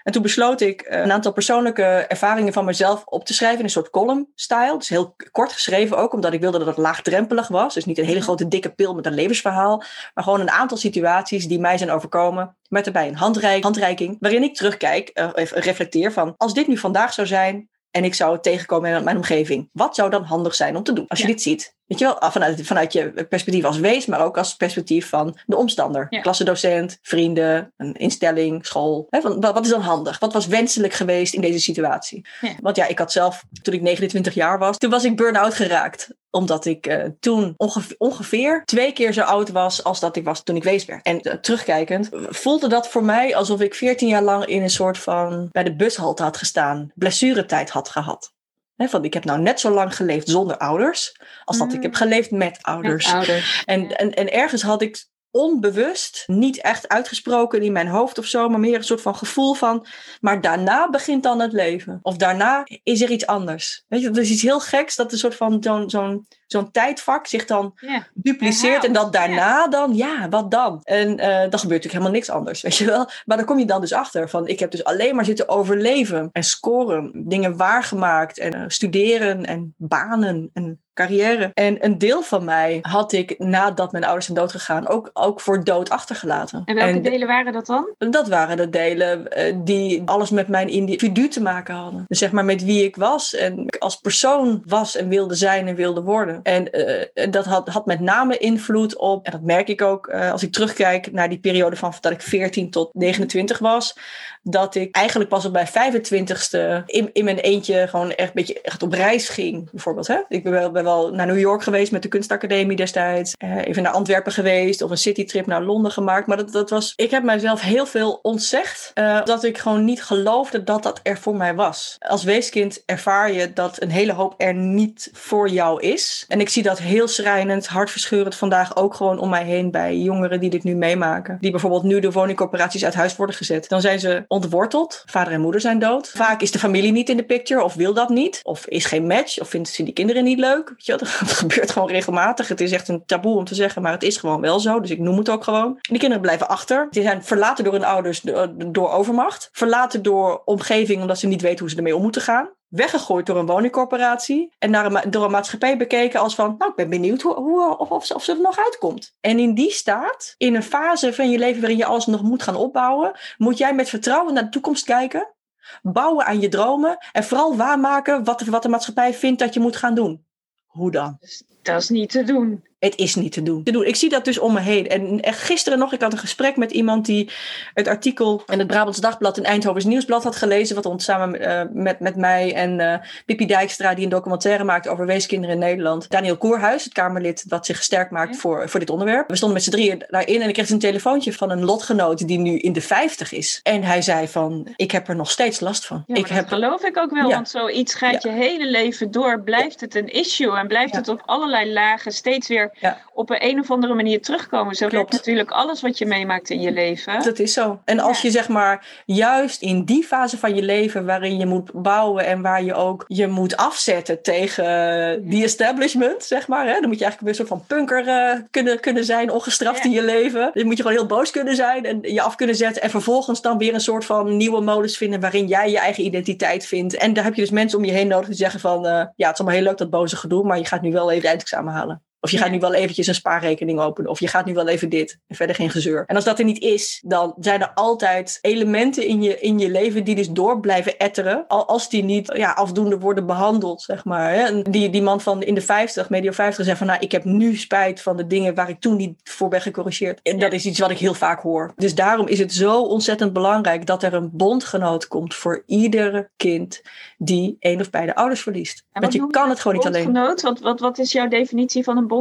En 0.04 0.12
toen 0.12 0.22
besloot 0.22 0.62
ik 0.62 0.82
eh, 0.82 1.00
een 1.02 1.12
aantal 1.12 1.34
persoonlijke 1.34 1.84
ervaringen 1.84 2.54
van 2.54 2.66
mezelf 2.66 3.04
op 3.06 3.26
te 3.26 3.34
schrijven 3.34 3.60
in 3.60 3.66
een 3.66 3.70
soort 3.70 3.89
column-style. 3.89 4.78
Dus 4.78 4.89
heel 4.89 5.16
kort 5.32 5.52
geschreven 5.52 5.98
ook, 5.98 6.13
omdat 6.13 6.34
ik 6.34 6.42
wilde 6.42 6.58
dat 6.58 6.68
het 6.68 6.78
laagdrempelig 6.78 7.48
was. 7.48 7.74
Dus 7.74 7.86
niet 7.86 7.98
een 7.98 8.06
hele 8.06 8.22
grote 8.22 8.48
dikke 8.48 8.70
pil 8.70 8.94
met 8.94 9.06
een 9.06 9.13
levensverhaal, 9.13 9.84
maar 10.13 10.24
gewoon 10.24 10.39
een 10.39 10.52
aantal 10.52 10.78
situaties 10.78 11.48
die 11.48 11.60
mij 11.60 11.78
zijn 11.78 11.92
overkomen. 11.92 12.56
Met 12.70 12.84
daarbij 12.84 13.08
een 13.08 13.16
handreik, 13.16 13.63
handreiking, 13.63 14.18
waarin 14.20 14.44
ik 14.44 14.56
terugkijk, 14.56 15.10
eh, 15.10 15.30
even 15.34 15.62
reflecteer 15.62 16.12
van 16.12 16.34
als 16.38 16.54
dit 16.54 16.68
nu 16.68 16.78
vandaag 16.78 17.13
zou 17.13 17.28
zijn 17.28 17.70
en 17.92 18.04
ik 18.04 18.13
zou 18.13 18.34
het 18.34 18.44
tegenkomen 18.44 18.96
in 18.98 19.04
mijn 19.04 19.18
omgeving. 19.18 19.70
Wat 19.72 19.96
zou 19.96 20.10
dan 20.10 20.24
handig 20.24 20.56
zijn 20.56 20.76
om 20.76 20.84
te 20.84 20.94
doen 20.94 21.08
als 21.08 21.20
je 21.20 21.28
Ja. 21.28 21.32
dit 21.34 21.42
ziet? 21.42 21.76
Weet 21.88 22.00
je 22.00 22.06
wel, 22.06 22.19
ah, 22.19 22.32
vanuit, 22.32 22.65
vanuit 22.65 22.93
je 22.93 23.26
perspectief 23.30 23.63
als 23.63 23.80
wees, 23.80 24.06
maar 24.06 24.26
ook 24.26 24.38
als 24.38 24.56
perspectief 24.56 25.10
van 25.10 25.38
de 25.46 25.56
omstander. 25.56 26.08
Ja. 26.10 26.22
Klassendocent, 26.22 26.98
vrienden, 27.02 27.74
een 27.78 27.93
instelling, 27.93 28.65
school. 28.65 29.08
Hè, 29.10 29.22
van, 29.22 29.41
wat 29.41 29.65
is 29.65 29.72
dan 29.72 29.82
handig? 29.82 30.19
Wat 30.19 30.34
was 30.34 30.48
wenselijk 30.48 30.93
geweest 30.93 31.34
in 31.34 31.41
deze 31.41 31.60
situatie? 31.60 32.26
Ja. 32.41 32.56
Want 32.62 32.76
ja, 32.76 32.88
ik 32.88 33.00
had 33.00 33.12
zelf, 33.12 33.43
toen 33.62 33.74
ik 33.74 33.82
29 33.82 34.34
jaar 34.34 34.60
was, 34.60 34.78
toen 34.78 34.89
was 34.89 35.04
ik 35.04 35.15
burn-out 35.15 35.54
geraakt. 35.54 36.10
Omdat 36.30 36.65
ik 36.65 36.88
eh, 36.88 37.06
toen 37.19 37.54
ongeveer, 37.58 37.96
ongeveer 37.98 38.62
twee 38.65 38.93
keer 38.93 39.13
zo 39.13 39.22
oud 39.22 39.50
was 39.50 39.84
als 39.84 40.00
dat 40.00 40.15
ik 40.15 40.24
was 40.24 40.43
toen 40.43 40.56
ik 40.56 40.63
wees 40.63 40.86
werd. 40.86 41.06
En 41.06 41.22
eh, 41.22 41.34
terugkijkend 41.34 42.10
voelde 42.12 42.67
dat 42.67 42.88
voor 42.88 43.04
mij 43.04 43.36
alsof 43.36 43.62
ik 43.62 43.76
14 43.76 44.08
jaar 44.08 44.24
lang 44.24 44.46
in 44.46 44.62
een 44.62 44.69
soort 44.69 44.98
van 44.98 45.50
bij 45.52 45.63
de 45.63 45.76
bushalte 45.76 46.24
had 46.24 46.38
gestaan. 46.38 46.91
Blessuretijd 46.96 47.69
had 47.69 47.89
gehad. 47.89 48.34
Hè, 48.76 48.88
van, 48.88 49.04
ik 49.04 49.14
heb 49.14 49.26
nou 49.26 49.40
net 49.40 49.60
zo 49.60 49.70
lang 49.70 49.96
geleefd 49.96 50.28
zonder 50.28 50.58
ouders 50.58 51.20
als 51.46 51.58
dat 51.58 51.74
ik 51.74 51.82
heb 51.82 51.94
geleefd 51.94 52.32
met 52.32 52.60
ouders. 52.62 53.06
Met 53.06 53.16
ouders. 53.16 53.64
En, 53.66 53.98
en, 53.98 54.14
en 54.14 54.32
ergens 54.32 54.62
had 54.62 54.82
ik 54.82 55.06
onbewust, 55.34 56.24
niet 56.28 56.62
echt 56.62 56.88
uitgesproken 56.89 57.62
in 57.62 57.72
mijn 57.72 57.88
hoofd 57.88 58.17
of 58.17 58.26
zo, 58.26 58.50
maar 58.50 58.60
meer 58.60 58.76
een 58.76 58.84
soort 58.84 59.02
van 59.02 59.15
gevoel 59.15 59.54
van, 59.54 59.86
maar 60.22 60.41
daarna 60.41 60.89
begint 60.89 61.24
dan 61.24 61.39
het 61.39 61.54
leven. 61.54 62.00
Of 62.02 62.17
daarna 62.17 62.65
is 62.84 63.02
er 63.02 63.10
iets 63.12 63.26
anders. 63.26 63.84
Weet 63.88 64.02
je, 64.02 64.08
dat 64.08 64.24
is 64.24 64.30
iets 64.30 64.41
heel 64.41 64.60
geks 64.60 64.96
dat 64.96 65.12
een 65.12 65.17
soort 65.17 65.36
van 65.36 65.58
zo'n 65.63 65.89
zo'n 65.89 66.28
zo'n 66.48 66.72
tijdvak 66.72 67.28
zich 67.28 67.46
dan 67.46 67.74
Ja. 67.76 68.08
dupliceert 68.13 68.84
en 68.86 68.93
dat 68.93 69.13
daarna 69.13 69.67
dan, 69.67 69.96
ja, 69.96 70.30
wat 70.30 70.52
dan? 70.52 70.80
En 70.84 71.19
eh 71.19 71.28
dan 71.28 71.60
gebeurt 71.60 71.84
natuurlijk 71.84 71.91
helemaal 71.93 72.12
niks 72.12 72.30
anders, 72.30 72.62
weet 72.62 72.76
je 72.78 72.86
wel. 72.86 73.10
Maar 73.26 73.38
dan 73.38 73.46
kom 73.46 73.60
je 73.60 73.65
dan 73.65 73.82
dus 73.82 73.93
achter 73.93 74.30
van, 74.30 74.48
ik 74.48 74.60
heb 74.60 74.72
dus 74.72 74.84
alleen 74.84 75.15
maar 75.15 75.26
zitten 75.26 75.48
overleven 75.50 76.30
en 76.32 76.43
scoren, 76.43 77.12
dingen 77.28 77.58
waargemaakt 77.58 78.38
en 78.39 78.54
eh, 78.54 78.63
studeren 78.67 79.46
en 79.46 79.74
banen 79.78 80.50
en 80.54 80.83
carrière. 80.94 81.52
En 81.54 81.86
een 81.86 81.98
deel 81.98 82.22
van 82.22 82.44
mij 82.44 82.80
had 82.82 83.12
ik 83.12 83.40
nadat 83.40 83.92
mijn 83.92 84.04
ouders 84.04 84.26
zijn 84.26 84.38
doodgegaan 84.38 84.88
ook, 84.88 85.10
ook 85.14 85.42
voor 85.42 85.64
dood 85.64 85.90
achtergelaten. 85.90 86.62
En 86.66 86.76
welke 86.76 87.02
delen 87.02 87.28
waren 87.28 87.54
dat 87.54 87.66
dan? 87.66 87.90
Dat 87.98 88.28
waren 88.28 88.58
de 88.58 88.70
delen 88.70 89.28
uh, 89.38 89.56
die 89.64 90.02
alles 90.06 90.30
met 90.30 90.48
mijn 90.48 90.68
individu 90.70 91.28
te 91.28 91.42
maken 91.42 91.76
hadden. 91.76 92.06
Dus 92.08 92.20
zeg 92.20 92.32
maar 92.32 92.46
met 92.46 92.64
wie 92.64 92.84
ik 92.84 92.96
was 92.96 93.36
en 93.36 93.70
als 93.80 93.96
persoon 93.96 94.64
was 94.66 94.96
en 94.96 95.08
wilde 95.08 95.36
zijn 95.36 95.68
en 95.68 95.76
wilde 95.76 96.02
worden. 96.02 96.40
En 96.44 96.68
uh, 96.72 97.32
dat 97.32 97.46
had, 97.46 97.70
had 97.70 97.86
met 97.86 98.00
name 98.00 98.38
invloed 98.38 98.98
op, 98.98 99.26
en 99.26 99.32
dat 99.32 99.42
merk 99.42 99.68
ik 99.68 99.82
ook 99.82 100.08
uh, 100.08 100.32
als 100.32 100.44
ik 100.44 100.52
terugkijk 100.52 101.12
naar 101.12 101.30
die 101.30 101.40
periode 101.40 101.76
van 101.76 101.94
dat 102.02 102.12
ik 102.12 102.22
14 102.22 102.70
tot 102.70 102.94
29 102.94 103.60
was, 103.60 103.98
dat 104.44 104.76
ik 104.76 104.96
eigenlijk 104.96 105.30
pas 105.30 105.46
op 105.46 105.52
mijn 105.52 105.68
25ste 105.68 106.86
in, 106.86 107.10
in 107.14 107.24
mijn 107.24 107.38
eentje 107.38 107.88
gewoon 107.88 108.12
echt 108.12 108.28
een 108.28 108.34
beetje 108.34 108.62
echt 108.62 108.84
op 108.84 108.94
reis 108.94 109.30
ging. 109.30 109.72
Bijvoorbeeld, 109.72 110.08
hè? 110.08 110.20
Ik 110.28 110.44
ben 110.44 110.52
wel, 110.52 110.72
ben 110.72 110.84
wel 110.84 111.14
naar 111.14 111.28
New 111.28 111.40
York 111.40 111.64
geweest 111.64 111.92
met 111.92 112.02
de 112.02 112.08
kunstacademie 112.08 112.76
destijds. 112.76 113.36
Uh, 113.44 113.66
even 113.66 113.84
naar 113.84 113.92
Antwerpen 113.92 114.32
geweest 114.32 114.82
of 114.82 114.92
een 114.92 114.98
citytrip 114.98 115.46
naar 115.46 115.64
Londen 115.64 115.92
gemaakt. 115.92 116.28
Maar 116.28 116.38
dat, 116.38 116.52
dat 116.52 116.70
was, 116.70 116.94
ik 116.96 117.12
heb 117.12 117.24
mijzelf 117.24 117.62
heel 117.62 117.86
veel 117.86 118.20
ontzegd. 118.22 118.92
Uh, 118.96 119.24
dat 119.24 119.44
ik 119.44 119.58
gewoon 119.58 119.86
niet 119.86 120.04
geloofde 120.04 120.64
dat 120.64 120.84
dat 120.84 121.00
er 121.04 121.18
voor 121.18 121.36
mij 121.36 121.56
was. 121.56 121.96
Als 122.00 122.24
weeskind 122.24 122.84
ervaar 122.86 123.32
je 123.32 123.54
dat 123.54 123.82
een 123.82 123.92
hele 123.92 124.14
hoop 124.14 124.34
er 124.38 124.54
niet 124.54 125.10
voor 125.14 125.50
jou 125.50 125.82
is. 125.82 126.26
En 126.28 126.40
ik 126.40 126.50
zie 126.50 126.64
dat 126.64 126.80
heel 126.80 127.08
schrijnend, 127.08 127.68
hartverscheurend 127.68 128.36
vandaag 128.36 128.76
ook 128.76 128.94
gewoon 128.94 129.20
om 129.20 129.30
mij 129.30 129.44
heen 129.44 129.72
bij 129.72 129.98
jongeren 129.98 130.40
die 130.40 130.50
dit 130.50 130.64
nu 130.64 130.76
meemaken. 130.76 131.38
Die 131.40 131.52
bijvoorbeeld 131.52 131.84
nu 131.84 132.00
de 132.00 132.12
woningcorporaties 132.12 132.86
uit 132.86 132.94
huis 132.94 133.16
worden 133.16 133.36
gezet. 133.36 133.70
Dan 133.70 133.82
zijn 133.82 134.00
ze 134.00 134.26
ontworteld. 134.34 135.04
Vader 135.06 135.34
en 135.34 135.41
moeder 135.41 135.62
zijn 135.62 135.80
dood. 135.80 136.10
Vaak 136.10 136.41
is 136.41 136.52
de 136.52 136.60
familie 136.60 136.91
niet 136.91 137.10
in 137.10 137.17
de 137.17 137.26
picture 137.26 137.63
of 137.63 137.74
wil 137.74 137.93
dat 137.93 138.10
niet. 138.10 138.39
Of 138.43 138.67
is 138.67 138.86
geen 138.86 139.08
match 139.08 139.39
of 139.39 139.50
vinden 139.50 139.72
ze 139.72 139.84
die 139.84 139.93
kinderen 139.93 140.24
niet 140.24 140.39
leuk. 140.39 140.69
Weet 140.69 140.86
je, 140.86 140.98
dat 140.98 141.08
gebeurt 141.08 141.72
gewoon 141.72 141.89
regelmatig. 141.89 142.48
Het 142.48 142.62
is 142.62 142.72
echt 142.72 142.88
een 142.88 143.06
taboe 143.06 143.38
om 143.38 143.46
te 143.46 143.56
zeggen, 143.56 143.82
maar 143.82 143.91
het 143.91 144.04
is 144.04 144.17
gewoon 144.17 144.41
wel 144.41 144.60
zo. 144.60 144.80
Dus 144.80 144.89
ik 144.89 145.00
noem 145.00 145.17
het 145.17 145.30
ook 145.30 145.43
gewoon. 145.43 145.78
Die 145.82 146.00
kinderen 146.00 146.22
blijven 146.22 146.48
achter. 146.48 146.88
Die 146.89 147.04
zijn 147.04 147.24
verlaten 147.24 147.63
door 147.63 147.74
hun 147.74 147.84
ouders 147.84 148.22
door 148.56 148.91
overmacht. 148.91 149.50
Verlaten 149.52 150.02
door 150.02 150.41
omgeving 150.46 151.02
omdat 151.02 151.19
ze 151.19 151.28
niet 151.28 151.41
weten 151.41 151.60
hoe 151.60 151.69
ze 151.69 151.76
ermee 151.76 151.96
om 151.96 152.02
moeten 152.02 152.22
gaan 152.22 152.50
weggegooid 152.74 153.26
door 153.26 153.38
een 153.38 153.46
woningcorporatie 153.46 154.54
en 154.60 154.72
naar 154.72 154.86
een, 154.86 155.12
door 155.12 155.24
een 155.24 155.32
maatschappij 155.32 155.78
bekeken 155.78 156.20
als 156.20 156.36
van, 156.36 156.56
nou, 156.58 156.70
ik 156.70 156.78
ben 156.78 156.90
benieuwd 156.90 157.22
hoe, 157.22 157.78
of, 157.78 157.90
of, 157.90 158.12
of 158.12 158.24
ze 158.24 158.32
er 158.32 158.42
nog 158.42 158.58
uitkomt. 158.58 159.16
En 159.20 159.40
in 159.40 159.54
die 159.54 159.72
staat, 159.72 160.36
in 160.38 160.56
een 160.56 160.64
fase 160.64 161.14
van 161.14 161.30
je 161.30 161.38
leven 161.38 161.60
waarin 161.60 161.78
je 161.78 161.86
alles 161.86 162.06
nog 162.06 162.22
moet 162.22 162.44
gaan 162.44 162.56
opbouwen, 162.56 163.12
moet 163.38 163.58
jij 163.58 163.76
met 163.76 163.90
vertrouwen 163.90 164.34
naar 164.34 164.44
de 164.44 164.50
toekomst 164.50 164.86
kijken, 164.86 165.34
bouwen 165.82 166.26
aan 166.26 166.40
je 166.40 166.50
dromen 166.50 166.98
en 167.12 167.24
vooral 167.24 167.56
waarmaken 167.56 168.24
wat, 168.24 168.42
wat 168.42 168.64
de 168.64 168.70
maatschappij 168.70 169.14
vindt 169.14 169.40
dat 169.40 169.54
je 169.54 169.60
moet 169.60 169.76
gaan 169.76 169.96
doen. 169.96 170.26
Hoe 170.66 170.92
dan? 170.92 171.18
Dat 171.62 171.82
is 171.82 171.90
niet 171.90 172.10
te 172.10 172.24
doen. 172.24 172.64
Het 172.84 172.98
is 172.98 173.15
niet 173.15 173.32
te 173.32 173.43
doen. 173.43 173.63
te 173.63 173.72
doen. 173.72 173.86
Ik 173.86 173.96
zie 173.96 174.10
dat 174.10 174.26
dus 174.26 174.39
om 174.39 174.54
me 174.54 174.60
heen. 174.60 174.88
En 174.88 175.22
echt 175.22 175.39
gisteren 175.39 175.80
nog, 175.80 175.93
ik 175.93 176.02
had 176.02 176.12
een 176.12 176.17
gesprek 176.17 176.56
met 176.56 176.72
iemand 176.72 177.06
die 177.06 177.30
het 177.74 177.88
artikel 177.88 178.43
in 178.48 178.60
het 178.60 178.67
Brabants 178.67 179.00
Dagblad 179.00 179.38
en 179.38 179.43
Eindhovens 179.43 179.86
Nieuwsblad 179.86 180.24
had 180.24 180.36
gelezen. 180.36 180.76
Wat 180.76 180.86
ons 180.86 181.04
samen 181.04 181.41
uh, 181.41 181.62
met, 181.74 182.00
met 182.00 182.15
mij 182.15 182.54
en 182.54 182.80
uh, 182.80 182.96
Pippi 183.26 183.46
Dijkstra, 183.46 183.93
die 183.93 184.04
een 184.04 184.10
documentaire 184.10 184.63
maakte 184.63 184.89
over 184.89 185.06
weeskinderen 185.06 185.56
in 185.56 185.62
Nederland. 185.62 186.10
Daniel 186.10 186.38
Koerhuis, 186.38 186.84
het 186.84 186.93
Kamerlid 186.93 187.50
dat 187.50 187.65
zich 187.65 187.78
gesterkt 187.78 188.12
maakt 188.12 188.38
voor, 188.38 188.69
voor 188.69 188.80
dit 188.80 188.89
onderwerp. 188.89 189.30
We 189.30 189.36
stonden 189.36 189.58
met 189.58 189.65
z'n 189.65 189.72
drieën 189.72 190.06
daarin 190.10 190.41
en 190.41 190.48
ik 190.48 190.54
kreeg 190.54 190.69
een 190.69 190.80
telefoontje 190.80 191.34
van 191.34 191.50
een 191.50 191.63
lotgenoot 191.63 192.28
die 192.28 192.39
nu 192.39 192.58
in 192.58 192.74
de 192.74 192.82
50 192.82 193.32
is. 193.32 193.60
En 193.63 193.84
hij 193.84 194.02
zei 194.02 194.28
van, 194.28 194.67
ik 194.76 194.91
heb 194.91 195.08
er 195.08 195.15
nog 195.15 195.32
steeds 195.32 195.60
last 195.60 195.86
van. 195.86 196.04
Ja, 196.08 196.15
ik 196.15 196.28
heb... 196.28 196.48
geloof 196.48 196.84
ik 196.84 196.98
ook 196.98 197.12
wel, 197.12 197.30
ja. 197.30 197.36
want 197.36 197.50
zoiets 197.50 197.93
gaat 197.93 198.24
je 198.24 198.30
hele 198.30 198.69
leven 198.69 199.12
door. 199.12 199.41
Blijft 199.41 199.82
het 199.82 199.96
een 199.96 200.08
issue 200.08 200.58
en 200.58 200.67
blijft 200.67 200.96
het 200.96 201.08
op 201.08 201.22
allerlei 201.26 201.74
lagen 201.74 202.12
steeds 202.12 202.48
weer 202.48 202.72
ja. 202.80 202.98
op 203.14 203.30
een, 203.30 203.46
een 203.46 203.60
of 203.60 203.72
andere 203.72 203.94
manier 203.94 204.22
terugkomen. 204.22 204.76
Zo 204.76 204.88
klopt 204.88 205.12
natuurlijk 205.12 205.52
alles 205.52 205.82
wat 205.82 205.98
je 205.98 206.06
meemaakt 206.06 206.50
in 206.50 206.62
je 206.62 206.72
leven. 206.72 207.24
Dat 207.24 207.40
is 207.40 207.54
zo. 207.54 207.82
En 207.86 208.00
als 208.00 208.22
ja. 208.22 208.28
je 208.28 208.32
zeg 208.32 208.50
maar 208.50 209.04
juist 209.06 209.62
in 209.62 209.84
die 209.86 210.04
fase 210.04 210.38
van 210.38 210.56
je 210.56 210.62
leven 210.62 211.06
waarin 211.06 211.38
je 211.38 211.46
moet 211.46 211.72
bouwen 211.74 212.26
en 212.26 212.42
waar 212.42 212.64
je 212.64 212.74
ook 212.74 213.06
je 213.08 213.28
moet 213.28 213.58
afzetten 213.58 214.22
tegen 214.22 215.30
die 215.30 215.44
establishment, 215.44 216.24
zeg 216.24 216.48
maar. 216.48 216.66
Hè? 216.68 216.80
Dan 216.80 216.90
moet 216.90 217.00
je 217.00 217.06
eigenlijk 217.06 217.40
een 217.40 217.46
soort 217.46 217.60
van 217.60 217.64
punker 217.68 218.08
uh, 218.08 218.40
kunnen, 218.52 218.80
kunnen 218.80 219.06
zijn, 219.06 219.32
ongestraft 219.32 219.86
in 219.86 219.92
je 219.92 220.04
leven. 220.04 220.52
Dan 220.54 220.66
moet 220.66 220.78
je 220.78 220.84
gewoon 220.84 220.98
heel 220.98 221.08
boos 221.08 221.32
kunnen 221.32 221.56
zijn 221.56 221.86
en 221.86 222.00
je 222.02 222.22
af 222.22 222.36
kunnen 222.36 222.56
zetten. 222.56 222.82
En 222.82 222.90
vervolgens 222.90 223.42
dan 223.42 223.58
weer 223.58 223.74
een 223.74 223.80
soort 223.80 224.06
van 224.06 224.38
nieuwe 224.38 224.62
modus 224.62 224.98
vinden 224.98 225.20
waarin 225.20 225.48
jij 225.48 225.72
je 225.72 225.80
eigen 225.80 226.04
identiteit 226.04 226.66
vindt. 226.66 226.96
En 226.96 227.14
daar 227.14 227.24
heb 227.24 227.34
je 227.34 227.42
dus 227.42 227.52
mensen 227.52 227.78
om 227.78 227.86
je 227.86 227.92
heen 227.92 228.08
nodig 228.08 228.28
die 228.28 228.36
zeggen 228.36 228.60
van, 228.60 228.86
uh, 228.86 228.92
ja, 228.92 229.28
het 229.28 229.34
is 229.34 229.40
allemaal 229.40 229.58
heel 229.58 229.64
leuk 229.64 229.78
dat 229.78 229.90
boze 229.90 230.16
gedoe, 230.16 230.44
maar 230.44 230.58
je 230.58 230.66
gaat 230.66 230.82
nu 230.82 230.92
wel 230.92 231.12
even 231.12 231.30
eindexamen 231.30 231.74
halen. 231.74 232.02
Of 232.24 232.32
je 232.32 232.38
gaat 232.38 232.52
nu 232.52 232.60
wel 232.60 232.74
eventjes 232.74 233.08
een 233.08 233.16
spaarrekening 233.16 233.80
openen. 233.80 234.12
Of 234.12 234.20
je 234.20 234.28
gaat 234.28 234.46
nu 234.46 234.54
wel 234.54 234.68
even 234.68 234.90
dit. 234.90 235.20
En 235.28 235.36
verder 235.36 235.56
geen 235.56 235.70
gezeur. 235.70 236.04
En 236.08 236.16
als 236.16 236.26
dat 236.26 236.40
er 236.40 236.46
niet 236.46 236.62
is, 236.62 237.02
dan 237.06 237.36
zijn 237.40 237.62
er 237.62 237.72
altijd 237.74 238.38
elementen 238.42 239.08
in 239.08 239.22
je, 239.22 239.40
in 239.40 239.60
je 239.60 239.70
leven 239.70 240.04
die 240.04 240.16
dus 240.16 240.30
door 240.30 240.60
blijven 240.60 240.98
etteren. 240.98 241.48
Als 241.48 241.90
die 241.90 242.04
niet 242.04 242.32
ja, 242.36 242.52
afdoende 242.52 243.00
worden 243.00 243.26
behandeld, 243.26 243.82
zeg 243.82 244.06
maar. 244.06 244.30
Hè? 244.30 244.42
En 244.42 244.64
die, 244.64 244.90
die 244.90 245.02
man 245.02 245.22
van 245.22 245.44
in 245.44 245.56
de 245.56 245.62
50, 245.62 246.10
medio 246.10 246.32
50, 246.32 246.66
zei 246.66 246.78
van 246.78 246.88
nou, 246.88 247.00
ik 247.00 247.12
heb 247.12 247.24
nu 247.24 247.56
spijt 247.56 248.02
van 248.02 248.18
de 248.18 248.28
dingen 248.28 248.56
waar 248.56 248.70
ik 248.70 248.80
toen 248.80 248.96
niet 248.96 249.20
voor 249.24 249.48
ben 249.48 249.62
gecorrigeerd. 249.62 250.20
En 250.22 250.40
dat 250.40 250.54
is 250.54 250.66
iets 250.66 250.80
wat 250.80 250.92
ik 250.92 250.98
heel 250.98 251.14
vaak 251.14 251.42
hoor. 251.42 251.74
Dus 251.76 251.96
daarom 251.96 252.28
is 252.28 252.40
het 252.40 252.54
zo 252.54 252.82
ontzettend 252.82 253.34
belangrijk 253.34 253.86
dat 253.86 254.04
er 254.04 254.14
een 254.14 254.30
bondgenoot 254.34 255.08
komt 255.08 255.36
voor 255.36 255.64
iedere 255.66 256.30
kind 256.38 256.82
die 257.18 257.58
een 257.60 257.80
of 257.80 257.90
beide 257.90 258.16
ouders 258.16 258.42
verliest. 258.42 258.86
Want 258.92 259.14
je 259.14 259.28
kan 259.28 259.50
het 259.50 259.60
gewoon 259.60 259.78
niet 259.78 259.88
alleen. 259.88 260.14
Wat, 260.14 260.60
wat, 260.60 260.80
wat 260.80 260.98
is 260.98 261.12
jouw 261.12 261.28
definitie 261.28 261.84
van 261.84 261.98
een 261.98 262.08
bondgenoot? 262.08 262.12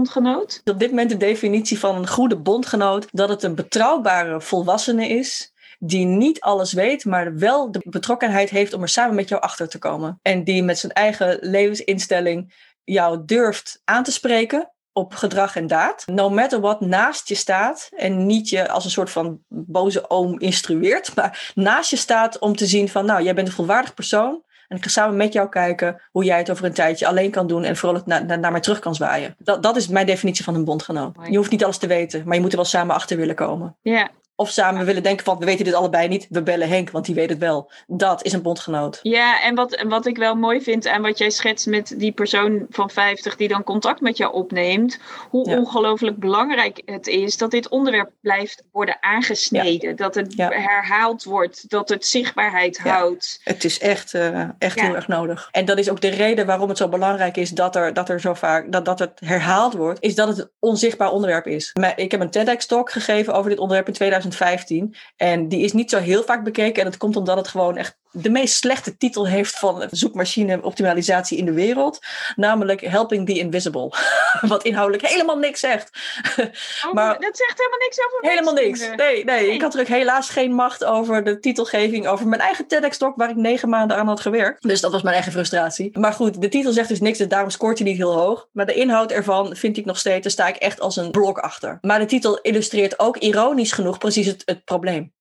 Op 0.65 0.79
dit 0.79 0.91
moment 0.91 1.11
de 1.11 1.17
definitie 1.17 1.79
van 1.79 1.97
een 1.97 2.09
goede 2.09 2.37
bondgenoot 2.37 3.09
dat 3.11 3.29
het 3.29 3.43
een 3.43 3.55
betrouwbare 3.55 4.41
volwassene 4.41 5.09
is 5.09 5.53
die 5.79 6.07
niet 6.07 6.41
alles 6.41 6.73
weet, 6.73 7.05
maar 7.05 7.37
wel 7.39 7.73
de 7.73 7.81
betrokkenheid 7.89 8.51
heeft 8.51 8.73
om 8.73 8.83
er 8.83 8.89
samen 8.89 9.15
met 9.15 9.29
jou 9.29 9.43
achter 9.43 9.69
te 9.69 9.79
komen. 9.79 10.19
En 10.23 10.45
die 10.45 10.63
met 10.63 10.79
zijn 10.79 10.93
eigen 10.93 11.39
levensinstelling 11.41 12.55
jou 12.85 13.23
durft 13.25 13.81
aan 13.85 14.03
te 14.03 14.13
spreken 14.13 14.73
op 14.93 15.15
gedrag 15.15 15.57
en 15.57 15.67
daad. 15.67 16.07
No 16.07 16.31
matter 16.31 16.61
what 16.61 16.81
naast 16.81 17.29
je 17.29 17.35
staat 17.35 17.89
en 17.97 18.27
niet 18.27 18.49
je 18.49 18.69
als 18.69 18.85
een 18.85 18.91
soort 18.91 19.11
van 19.11 19.41
boze 19.49 20.11
oom 20.11 20.39
instrueert, 20.39 21.13
maar 21.17 21.53
naast 21.55 21.91
je 21.91 21.97
staat 21.97 22.39
om 22.39 22.57
te 22.57 22.67
zien 22.67 22.89
van 22.89 23.05
nou, 23.05 23.23
jij 23.23 23.35
bent 23.35 23.49
een 23.49 23.55
volwaardig 23.55 23.95
persoon. 23.95 24.43
En 24.73 24.79
ik 24.79 24.85
ga 24.85 24.91
samen 24.91 25.17
met 25.17 25.33
jou 25.33 25.49
kijken 25.49 26.01
hoe 26.11 26.25
jij 26.25 26.39
het 26.39 26.51
over 26.51 26.65
een 26.65 26.73
tijdje 26.73 27.07
alleen 27.07 27.31
kan 27.31 27.47
doen 27.47 27.65
en 27.65 27.77
vooral 27.77 28.03
na, 28.05 28.37
naar 28.37 28.51
mij 28.51 28.61
terug 28.61 28.79
kan 28.79 28.95
zwaaien. 28.95 29.35
Dat, 29.39 29.63
dat 29.63 29.77
is 29.77 29.89
mijn 29.89 30.07
definitie 30.07 30.45
van 30.45 30.55
een 30.55 30.65
bondgenoot. 30.65 31.17
Je 31.29 31.37
hoeft 31.37 31.51
niet 31.51 31.65
alles 31.65 31.79
te 31.79 31.87
weten, 31.87 32.23
maar 32.25 32.35
je 32.35 32.41
moet 32.41 32.51
er 32.51 32.57
wel 32.57 32.65
samen 32.65 32.95
achter 32.95 33.17
willen 33.17 33.35
komen. 33.35 33.77
Ja, 33.83 34.11
of 34.43 34.51
samen 34.51 34.85
willen 34.85 35.03
denken 35.03 35.25
van, 35.25 35.39
we 35.39 35.45
weten 35.45 35.65
dit 35.65 35.75
allebei 35.75 36.09
niet, 36.09 36.27
we 36.31 36.43
bellen 36.43 36.69
Henk, 36.69 36.91
want 36.91 37.05
die 37.05 37.15
weet 37.15 37.29
het 37.29 37.39
wel. 37.39 37.71
Dat 37.87 38.25
is 38.25 38.33
een 38.33 38.43
bondgenoot. 38.43 39.01
Ja, 39.03 39.43
en 39.43 39.55
wat, 39.55 39.85
wat 39.89 40.07
ik 40.07 40.17
wel 40.17 40.35
mooi 40.35 40.61
vind 40.61 40.89
aan 40.89 41.03
wat 41.03 41.19
jij 41.19 41.31
schetst 41.31 41.67
met 41.67 41.95
die 41.97 42.13
persoon 42.13 42.67
van 42.71 42.91
50 42.91 43.37
die 43.37 43.49
dan 43.49 43.65
contact 43.65 44.01
met 44.01 44.17
jou 44.17 44.33
opneemt, 44.33 44.99
hoe 45.31 45.51
ja. 45.51 45.59
ongelooflijk 45.59 46.19
belangrijk 46.19 46.83
het 46.85 47.07
is 47.07 47.37
dat 47.37 47.51
dit 47.51 47.69
onderwerp 47.69 48.11
blijft 48.21 48.63
worden 48.73 48.97
aangesneden. 49.01 49.89
Ja. 49.89 49.97
Dat 49.97 50.15
het 50.15 50.35
ja. 50.35 50.49
herhaald 50.49 51.25
wordt, 51.25 51.71
dat 51.71 51.89
het 51.89 52.07
zichtbaarheid 52.07 52.79
houdt. 52.79 53.41
Het 53.45 53.65
is 53.65 53.79
echt, 53.79 54.15
uh, 54.15 54.49
echt 54.59 54.81
heel 54.81 54.95
erg 54.95 55.09
nodig. 55.09 55.49
En 55.53 55.65
dat 55.65 55.79
is 55.79 55.91
ook 55.91 56.01
de 56.01 56.09
reden 56.09 56.47
waarom 56.47 56.69
het 56.69 56.79
zo 56.79 56.89
belangrijk 56.89 57.37
is 57.37 57.51
dat 57.51 57.77
er, 57.77 57.93
dat 57.93 58.09
er 58.09 58.21
zo 58.21 58.35
vaak, 58.35 58.73
dat, 58.73 58.85
dat 58.85 58.99
het 58.99 59.21
herhaald 59.25 59.73
wordt, 59.73 60.03
is 60.03 60.15
dat 60.15 60.29
het 60.29 60.39
een 60.39 60.51
onzichtbaar 60.59 61.11
onderwerp 61.11 61.47
is. 61.47 61.71
Maar 61.81 61.93
ik 61.99 62.11
heb 62.11 62.21
een 62.21 62.31
TEDx-talk 62.31 62.91
gegeven 62.91 63.35
over 63.35 63.51
dit 63.51 63.59
onderwerp 63.59 63.87
in 63.89 63.95
2000 63.95 64.32
2015. 64.33 64.95
En 65.17 65.49
die 65.49 65.61
is 65.61 65.73
niet 65.73 65.91
zo 65.91 65.99
heel 65.99 66.23
vaak 66.23 66.45
bekeken. 66.45 66.83
En 66.83 66.91
dat 66.91 66.97
komt 66.97 67.17
omdat 67.17 67.37
het 67.37 67.49
gewoon 67.49 67.77
echt 67.77 68.01
de 68.13 68.31
meest 68.31 68.55
slechte 68.55 68.97
titel 68.97 69.27
heeft 69.27 69.59
van 69.59 69.89
zoekmachine 69.91 70.63
optimalisatie 70.63 71.39
in 71.39 71.45
de 71.45 71.53
wereld. 71.53 71.99
Namelijk 72.37 72.81
Helping 72.81 73.27
the 73.27 73.39
Invisible. 73.39 73.93
Wat 74.41 74.63
inhoudelijk 74.63 75.07
helemaal 75.07 75.39
niks 75.39 75.61
zegt. 75.61 75.91
Oh, 76.87 76.93
maar, 76.93 77.21
dat 77.21 77.37
zegt 77.37 77.59
helemaal 77.59 77.79
niks 77.79 77.99
over 78.07 78.31
Helemaal 78.31 78.55
niks. 78.55 78.81
Nee, 78.81 78.97
nee, 78.97 79.25
nee, 79.25 79.53
ik 79.53 79.63
had 79.63 79.75
er 79.75 79.81
ook 79.81 79.87
helaas 79.87 80.31
geen 80.31 80.53
macht 80.53 80.85
over 80.85 81.25
de 81.25 81.39
titelgeving. 81.39 82.07
Over 82.07 82.27
mijn 82.27 82.41
eigen 82.41 82.67
TEDx-talk 82.67 83.17
waar 83.17 83.31
ik 83.31 83.37
negen 83.37 83.69
maanden 83.69 83.97
aan 83.97 84.07
had 84.07 84.21
gewerkt. 84.21 84.63
Dus 84.63 84.81
dat 84.81 84.93
was 84.93 85.03
mijn 85.03 85.15
eigen 85.15 85.33
frustratie. 85.33 85.99
Maar 85.99 86.13
goed, 86.13 86.41
de 86.41 86.49
titel 86.49 86.73
zegt 86.73 86.89
dus 86.89 87.01
niks. 87.01 87.19
Dus 87.19 87.29
daarom 87.29 87.51
scoort 87.51 87.79
hij 87.79 87.89
niet 87.89 87.97
heel 87.97 88.15
hoog. 88.15 88.49
Maar 88.53 88.67
de 88.67 88.75
inhoud 88.75 89.11
ervan 89.11 89.57
vind 89.57 89.77
ik 89.77 89.85
nog 89.85 89.99
steeds. 89.99 90.23
Daar 90.23 90.33
sta 90.33 90.49
ik 90.49 90.57
echt 90.57 90.81
als 90.81 90.97
een 90.97 91.11
blok 91.11 91.39
achter. 91.39 91.79
Maar 91.81 91.99
de 91.99 92.05
titel 92.05 92.39
illustreert 92.41 92.99
ook 92.99 93.17
ironisch 93.17 93.73
genoeg 93.73 93.99
precies 93.99 94.27
het, 94.27 94.43
het 94.45 94.65
probleem. 94.65 95.13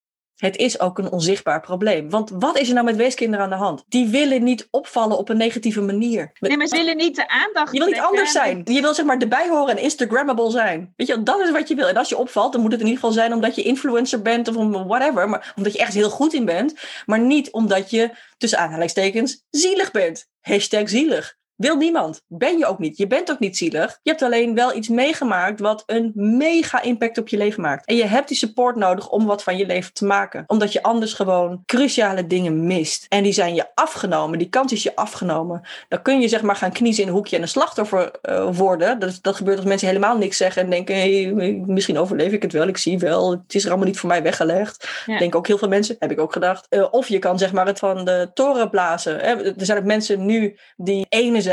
Het 0.42 0.56
is 0.56 0.80
ook 0.80 0.98
een 0.98 1.10
onzichtbaar 1.10 1.60
probleem. 1.60 2.10
Want 2.10 2.30
wat 2.34 2.58
is 2.58 2.68
er 2.68 2.74
nou 2.74 2.86
met 2.86 2.96
weeskinderen 2.96 3.44
aan 3.44 3.50
de 3.50 3.56
hand? 3.56 3.84
Die 3.88 4.08
willen 4.08 4.42
niet 4.42 4.68
opvallen 4.70 5.18
op 5.18 5.28
een 5.28 5.36
negatieve 5.36 5.80
manier. 5.80 6.32
Nee, 6.38 6.56
maar 6.56 6.66
ze 6.66 6.76
willen 6.76 6.96
niet 6.96 7.16
de 7.16 7.28
aandacht 7.28 7.72
Je 7.72 7.78
wil 7.78 7.88
niet 7.88 8.00
anders 8.00 8.32
zijn. 8.32 8.62
Je 8.64 8.80
wil 8.80 8.94
zeg 8.94 9.04
maar 9.04 9.18
erbij 9.18 9.48
horen 9.48 9.76
en 9.76 9.82
Instagrammable 9.82 10.50
zijn. 10.50 10.92
Weet 10.96 11.06
je, 11.06 11.22
dat 11.22 11.40
is 11.40 11.50
wat 11.50 11.68
je 11.68 11.74
wil. 11.74 11.88
En 11.88 11.96
als 11.96 12.08
je 12.08 12.16
opvalt, 12.16 12.52
dan 12.52 12.60
moet 12.60 12.72
het 12.72 12.80
in 12.80 12.86
ieder 12.86 13.00
geval 13.00 13.16
zijn 13.16 13.32
omdat 13.32 13.54
je 13.54 13.62
influencer 13.62 14.22
bent 14.22 14.48
of 14.48 14.84
whatever. 14.86 15.28
Maar 15.28 15.52
omdat 15.56 15.72
je 15.72 15.78
echt 15.78 15.94
heel 15.94 16.10
goed 16.10 16.32
in 16.32 16.44
bent. 16.44 16.74
Maar 17.06 17.20
niet 17.20 17.50
omdat 17.50 17.90
je, 17.90 18.10
tussen 18.38 18.58
aanhalingstekens, 18.58 19.44
zielig 19.50 19.90
bent. 19.90 20.26
Hashtag 20.40 20.88
zielig. 20.88 21.40
Wil 21.62 21.76
niemand. 21.76 22.22
Ben 22.26 22.58
je 22.58 22.66
ook 22.66 22.78
niet. 22.78 22.96
Je 22.96 23.06
bent 23.06 23.30
ook 23.30 23.38
niet 23.38 23.56
zielig. 23.56 23.98
Je 24.02 24.10
hebt 24.10 24.22
alleen 24.22 24.54
wel 24.54 24.76
iets 24.76 24.88
meegemaakt 24.88 25.60
wat 25.60 25.82
een 25.86 26.12
mega 26.14 26.82
impact 26.82 27.18
op 27.18 27.28
je 27.28 27.36
leven 27.36 27.62
maakt. 27.62 27.86
En 27.86 27.96
je 27.96 28.04
hebt 28.04 28.28
die 28.28 28.36
support 28.36 28.76
nodig 28.76 29.08
om 29.08 29.26
wat 29.26 29.42
van 29.42 29.56
je 29.56 29.66
leven 29.66 29.92
te 29.92 30.04
maken. 30.04 30.44
Omdat 30.46 30.72
je 30.72 30.82
anders 30.82 31.12
gewoon 31.12 31.62
cruciale 31.66 32.26
dingen 32.26 32.66
mist. 32.66 33.06
En 33.08 33.22
die 33.22 33.32
zijn 33.32 33.54
je 33.54 33.66
afgenomen. 33.74 34.38
Die 34.38 34.48
kans 34.48 34.72
is 34.72 34.82
je 34.82 34.96
afgenomen. 34.96 35.62
Dan 35.88 36.02
kun 36.02 36.20
je 36.20 36.28
zeg 36.28 36.42
maar 36.42 36.56
gaan 36.56 36.72
kniezen 36.72 37.02
in 37.02 37.08
een 37.08 37.14
hoekje 37.14 37.36
en 37.36 37.42
een 37.42 37.48
slachtoffer 37.48 38.10
uh, 38.22 38.48
worden. 38.56 38.98
Dat, 38.98 39.18
dat 39.20 39.36
gebeurt 39.36 39.56
als 39.56 39.66
mensen 39.66 39.88
helemaal 39.88 40.16
niks 40.16 40.36
zeggen 40.36 40.62
en 40.62 40.70
denken: 40.70 40.94
hey, 40.94 41.32
misschien 41.66 41.98
overleef 41.98 42.32
ik 42.32 42.42
het 42.42 42.52
wel. 42.52 42.68
Ik 42.68 42.76
zie 42.76 42.98
wel. 42.98 43.30
Het 43.30 43.54
is 43.54 43.62
er 43.62 43.68
allemaal 43.70 43.88
niet 43.88 43.98
voor 43.98 44.08
mij 44.08 44.22
weggelegd. 44.22 44.88
Ja. 45.06 45.18
Denk 45.18 45.34
ook 45.34 45.46
heel 45.46 45.58
veel 45.58 45.68
mensen. 45.68 45.96
Heb 45.98 46.10
ik 46.10 46.20
ook 46.20 46.32
gedacht. 46.32 46.66
Uh, 46.70 46.86
of 46.90 47.08
je 47.08 47.18
kan 47.18 47.38
zeg 47.38 47.52
maar 47.52 47.66
het 47.66 47.78
van 47.78 48.04
de 48.04 48.30
toren 48.34 48.70
blazen. 48.70 49.22
Er 49.22 49.54
zijn 49.56 49.78
ook 49.78 49.84
mensen 49.84 50.26
nu 50.26 50.56
die 50.76 51.06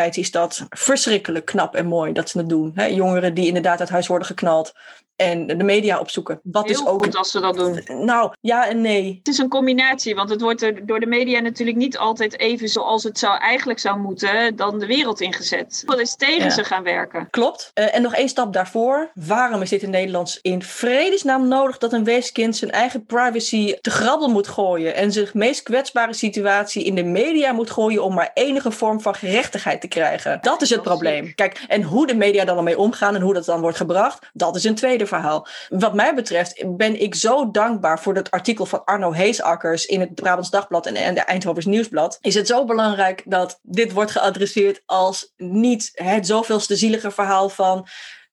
is 0.06 0.32
dat 0.32 0.66
verschrikkelijk 0.70 1.46
knap 1.46 1.76
en 1.76 1.86
mooi 1.86 2.14
dat 2.14 2.30
ze 2.30 2.38
het 2.38 2.50
doen. 2.50 2.74
Jongeren 2.90 3.34
die 3.34 3.48
inderdaad 3.48 3.80
uit 3.80 3.90
huis 3.90 4.08
worden 4.08 4.28
geknald 4.28 4.74
en 5.20 5.48
de 5.48 5.64
media 5.64 6.00
opzoeken. 6.00 6.40
Wat 6.44 6.64
Heel 6.64 6.74
is 6.74 6.86
ook 6.86 7.04
goed 7.04 7.16
als 7.16 7.32
ze 7.32 7.40
dat 7.40 7.56
doen. 7.56 7.84
Nou, 8.06 8.34
ja 8.42 8.68
en 8.68 8.82
nee. 8.82 9.16
Het 9.18 9.28
is 9.28 9.38
een 9.38 9.50
combinatie, 9.50 10.16
want 10.16 10.30
het 10.30 10.42
wordt 10.42 10.62
er 10.62 10.86
door 10.86 11.00
de 11.00 11.06
media 11.06 11.40
natuurlijk 11.40 11.78
niet 11.78 11.98
altijd 11.98 12.40
even 12.40 12.70
zoals 12.70 13.04
het 13.04 13.20
zou 13.20 13.38
eigenlijk 13.38 13.80
zou 13.80 14.00
moeten 14.00 14.56
dan 14.56 14.80
de 14.80 14.86
wereld 14.86 15.22
ingezet. 15.22 15.84
Dat 15.86 16.00
is 16.00 16.16
tegen 16.16 16.44
ja. 16.44 16.50
ze 16.50 16.64
gaan 16.64 16.84
werken. 16.84 17.28
Klopt. 17.30 17.72
Uh, 17.74 17.96
en 17.96 18.02
nog 18.02 18.16
één 18.16 18.30
stap 18.30 18.54
daarvoor. 18.54 19.12
Waarom 19.14 19.62
is 19.62 19.70
dit 19.70 19.82
in 19.82 19.90
Nederlands 19.90 20.40
in 20.42 20.62
vredesnaam 20.62 21.48
nodig 21.48 21.78
dat 21.78 21.94
een 21.94 22.04
weeskind 22.04 22.56
zijn 22.56 22.72
eigen 22.72 23.06
privacy 23.06 23.76
te 23.82 23.92
grabbel 23.92 24.28
moet 24.28 24.48
gooien 24.48 24.96
en 24.96 25.12
zijn 25.12 25.30
meest 25.34 25.64
kwetsbare 25.64 26.14
situatie 26.14 26.84
in 26.84 26.96
de 26.96 27.04
media 27.04 27.52
moet 27.52 27.70
gooien 27.70 28.04
om 28.04 28.14
maar 28.14 28.32
enige 28.34 28.72
vorm 28.72 29.02
van 29.02 29.16
gerechtigheid 29.16 29.82
te 29.82 29.88
krijgen? 29.88 30.38
Dat 30.42 30.62
is 30.62 30.70
het 30.70 30.82
probleem. 30.82 31.36
Kijk, 31.36 31.62
en 31.68 31.84
hoe 31.84 32.08
de 32.08 32.16
media 32.16 32.46
dan 32.46 32.58
ermee 32.58 32.78
omgaan 32.78 33.16
en 33.16 33.22
hoe 33.22 33.34
dat 33.34 33.46
dan 33.46 33.62
wordt 33.62 33.78
gebracht, 33.78 34.28
dat 34.34 34.56
is 34.56 34.64
een 34.64 34.76
tweede 34.76 35.08
verhaal. 35.10 35.48
Wat 35.70 35.94
mij 35.94 36.16
betreft 36.16 36.78
ben 36.78 37.02
ik 37.02 37.16
zo 37.16 37.52
dankbaar 37.52 38.00
voor 38.00 38.14
dat 38.14 38.32
artikel 38.32 38.66
van 38.66 38.84
Arno 38.86 39.12
Heesakkers 39.12 39.86
in 39.86 40.00
het 40.00 40.16
Brabants 40.16 40.50
Dagblad 40.50 40.86
en, 40.86 41.14
de 41.14 41.22
Eindhovens 41.22 41.66
Nieuwsblad. 41.66 42.18
Is 42.22 42.36
het 42.36 42.48
zo 42.48 42.66
belangrijk 42.66 43.24
dat 43.26 43.60
dit 43.62 43.92
wordt 43.92 44.12
geadresseerd 44.12 44.82
als 44.86 45.34
niet 45.38 45.92
het 45.94 46.28
zoveelste 46.28 46.76
zielige 46.76 47.12
verhaal 47.12 47.50
van 47.50 47.88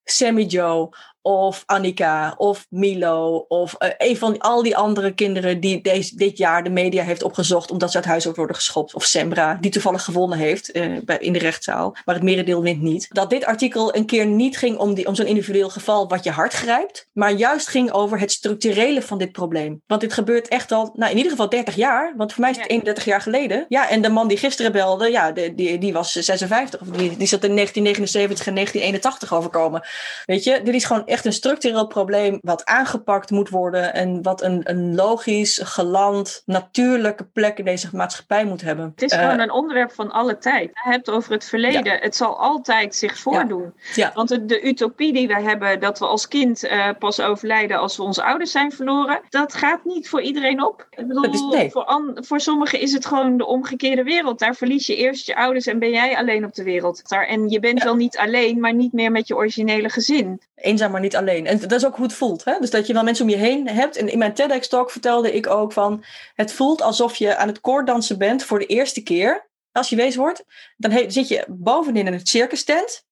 Sammy 0.05 0.43
Joe 0.43 0.89
of 1.27 1.63
Annika 1.67 2.35
of 2.37 2.67
Milo 2.71 3.45
of 3.49 3.75
uh, 3.79 3.89
een 3.99 4.17
van 4.17 4.39
al 4.39 4.63
die 4.63 4.77
andere 4.77 5.15
kinderen 5.15 5.61
die 5.61 5.81
deze, 5.81 6.17
dit 6.17 6.39
jaar 6.39 6.65
de 6.65 6.71
media 6.71 7.03
heeft 7.03 7.23
opgezocht 7.23 7.71
omdat 7.71 7.91
ze 7.91 7.97
uit 7.97 8.07
huis 8.07 8.25
worden 8.25 8.57
geschopt. 8.57 8.95
Of 8.95 9.05
Sembra, 9.05 9.59
die 9.61 9.71
toevallig 9.71 10.05
gewonnen 10.05 10.39
heeft 10.39 10.77
uh, 10.77 10.99
bij, 11.05 11.19
in 11.19 11.33
de 11.33 11.39
rechtszaal, 11.39 11.97
maar 12.05 12.15
het 12.15 12.25
merendeel 12.25 12.63
wint 12.63 12.83
niet. 12.83 13.07
Dat 13.09 13.31
dit 13.31 13.45
artikel 13.45 13.95
een 13.95 14.07
keer 14.07 14.27
niet 14.27 14.59
ging 14.59 14.79
om, 14.79 14.95
die, 14.95 15.07
om 15.07 15.15
zo'n 15.15 15.27
individueel 15.27 15.71
geval 15.71 16.09
wat 16.09 16.25
je 16.25 16.31
hart 16.31 16.53
grijpt, 16.53 17.09
maar 17.13 17.33
juist 17.33 17.69
ging 17.69 17.93
over 17.93 18.21
het 18.21 18.33
structurele 18.33 19.03
van 19.03 19.19
dit 19.19 19.33
probleem. 19.33 19.83
Want 19.87 20.01
dit 20.01 20.13
gebeurt 20.13 20.49
echt 20.49 20.73
al, 20.73 20.91
nou 20.95 21.11
in 21.11 21.17
ieder 21.17 21.31
geval 21.31 21.49
30 21.49 21.75
jaar, 21.75 22.15
want 22.17 22.33
voor 22.33 22.41
mij 22.41 22.51
is 22.51 22.57
het 22.57 22.67
ja. 22.67 22.73
31 22.73 23.05
jaar 23.05 23.21
geleden. 23.21 23.67
Ja, 23.69 23.89
en 23.89 24.03
de 24.03 24.09
man 24.09 24.29
die 24.29 24.39
gisteren 24.39 24.73
belde, 24.73 25.11
ja, 25.11 25.33
de, 25.33 25.55
die, 25.55 25.79
die 25.79 25.93
was 25.93 26.13
56, 26.13 26.81
of 26.81 26.87
die, 26.87 27.17
die 27.17 27.27
zat 27.27 27.45
in 27.45 27.55
1979 27.55 28.47
en 28.47 28.55
1981 28.55 29.35
overkomen. 29.35 29.87
Weet 30.27 30.45
je, 30.45 30.61
dit 30.63 30.75
is 30.75 30.85
gewoon 30.85 31.03
echt 31.17 31.25
een 31.25 31.33
structureel 31.33 31.87
probleem 31.87 32.39
wat 32.43 32.65
aangepakt 32.65 33.31
moet 33.31 33.49
worden 33.49 33.95
en 33.95 34.23
wat 34.23 34.43
een, 34.43 34.61
een 34.65 34.95
logisch, 34.95 35.61
geland, 35.63 36.43
natuurlijke 36.45 37.25
plek 37.25 37.59
in 37.59 37.65
deze 37.65 37.89
maatschappij 37.93 38.45
moet 38.45 38.61
hebben. 38.61 38.93
Het 38.95 39.03
is 39.03 39.13
uh, 39.13 39.19
gewoon 39.19 39.41
een 39.41 39.51
onderwerp 39.51 39.93
van 39.93 40.11
alle 40.11 40.39
tijd. 40.39 40.71
Je 40.85 40.91
hebt 40.91 41.11
over 41.11 41.33
het 41.33 41.45
verleden. 41.45 41.85
Ja. 41.85 41.99
Het 42.01 42.17
zal 42.17 42.39
altijd 42.39 42.95
zich 42.95 43.19
voordoen. 43.19 43.73
Ja. 43.75 43.93
Ja. 43.95 44.11
Want 44.15 44.29
de, 44.29 44.45
de, 44.45 44.67
utopie 44.67 45.13
die 45.13 45.29
we 45.29 45.41
hebben 45.41 45.81
dat 45.81 45.99
we 45.99 46.07
als 46.07 46.29
kind 46.29 46.65
uh, 46.65 46.89
pas 46.99 47.21
overlijden 47.21 47.79
als 47.79 47.97
we 47.97 48.03
onze 48.03 48.25
ouders 48.25 48.51
zijn 48.51 48.73
verloren, 48.73 49.21
dat 49.29 49.55
gaat 49.55 49.85
niet 49.85 50.09
voor 50.09 50.23
iedereen 50.23 50.65
op. 50.65 50.87
Ik 50.91 51.07
bedoel, 51.07 51.33
is, 51.33 51.41
nee. 51.41 51.71
voor, 51.71 51.85
an, 51.85 52.19
voor 52.21 52.41
sommigen 52.41 52.81
is 52.81 52.93
het 52.93 53.07
gewoon 53.07 53.37
de 53.37 53.47
omgekeerde 53.47 54.03
wereld. 54.03 54.39
Daar 54.39 54.55
verlies 54.55 54.87
je 54.87 54.97
eerst 54.97 55.27
je 55.27 55.37
ouders 55.37 55.67
en 55.67 55.79
ben 55.79 55.91
jij 55.91 56.17
alleen 56.17 56.45
op 56.45 56.55
de 56.55 56.63
wereld. 56.63 57.09
Daar, 57.09 57.27
en 57.27 57.49
je 57.49 57.61
bent 57.61 57.83
wel 57.83 57.97
niet 57.97 58.19
alleen, 58.19 58.61
maar 58.61 58.75
niet 58.75 58.93
meer 58.93 59.11
met 59.11 59.29
je 59.29 59.37
originele 59.37 59.89
gezin. 59.89 60.41
Eenzaam, 60.57 60.91
maar 60.91 61.01
niet 61.01 61.17
alleen. 61.17 61.47
En 61.47 61.59
dat 61.59 61.73
is 61.73 61.87
ook 61.87 61.97
hoe 61.97 62.05
het 62.05 62.15
voelt. 62.15 62.45
Hè? 62.45 62.59
Dus 62.59 62.71
dat 62.71 62.87
je 62.87 62.93
wel 62.93 63.03
mensen 63.03 63.25
om 63.25 63.31
je 63.31 63.37
heen 63.37 63.69
hebt. 63.69 63.97
En 63.97 64.09
in 64.09 64.19
mijn 64.19 64.35
TEDx-talk 64.35 64.91
vertelde 64.91 65.33
ik 65.33 65.47
ook 65.47 65.73
van... 65.73 66.05
Het 66.35 66.53
voelt 66.53 66.83
alsof 66.83 67.17
je 67.17 67.37
aan 67.37 67.49
het 67.49 67.61
koorddansen 67.61 68.19
bent 68.19 68.45
voor 68.45 68.59
de 68.59 68.67
eerste 68.67 69.03
keer. 69.03 69.49
Als 69.73 69.89
je 69.89 69.97
wees 69.97 70.17
wordt. 70.17 70.45
Dan 70.77 71.11
zit 71.11 71.29
je 71.29 71.45
bovenin 71.49 72.07
in 72.07 72.13
het 72.13 72.29
circus 72.29 72.65
tent. 72.65 73.05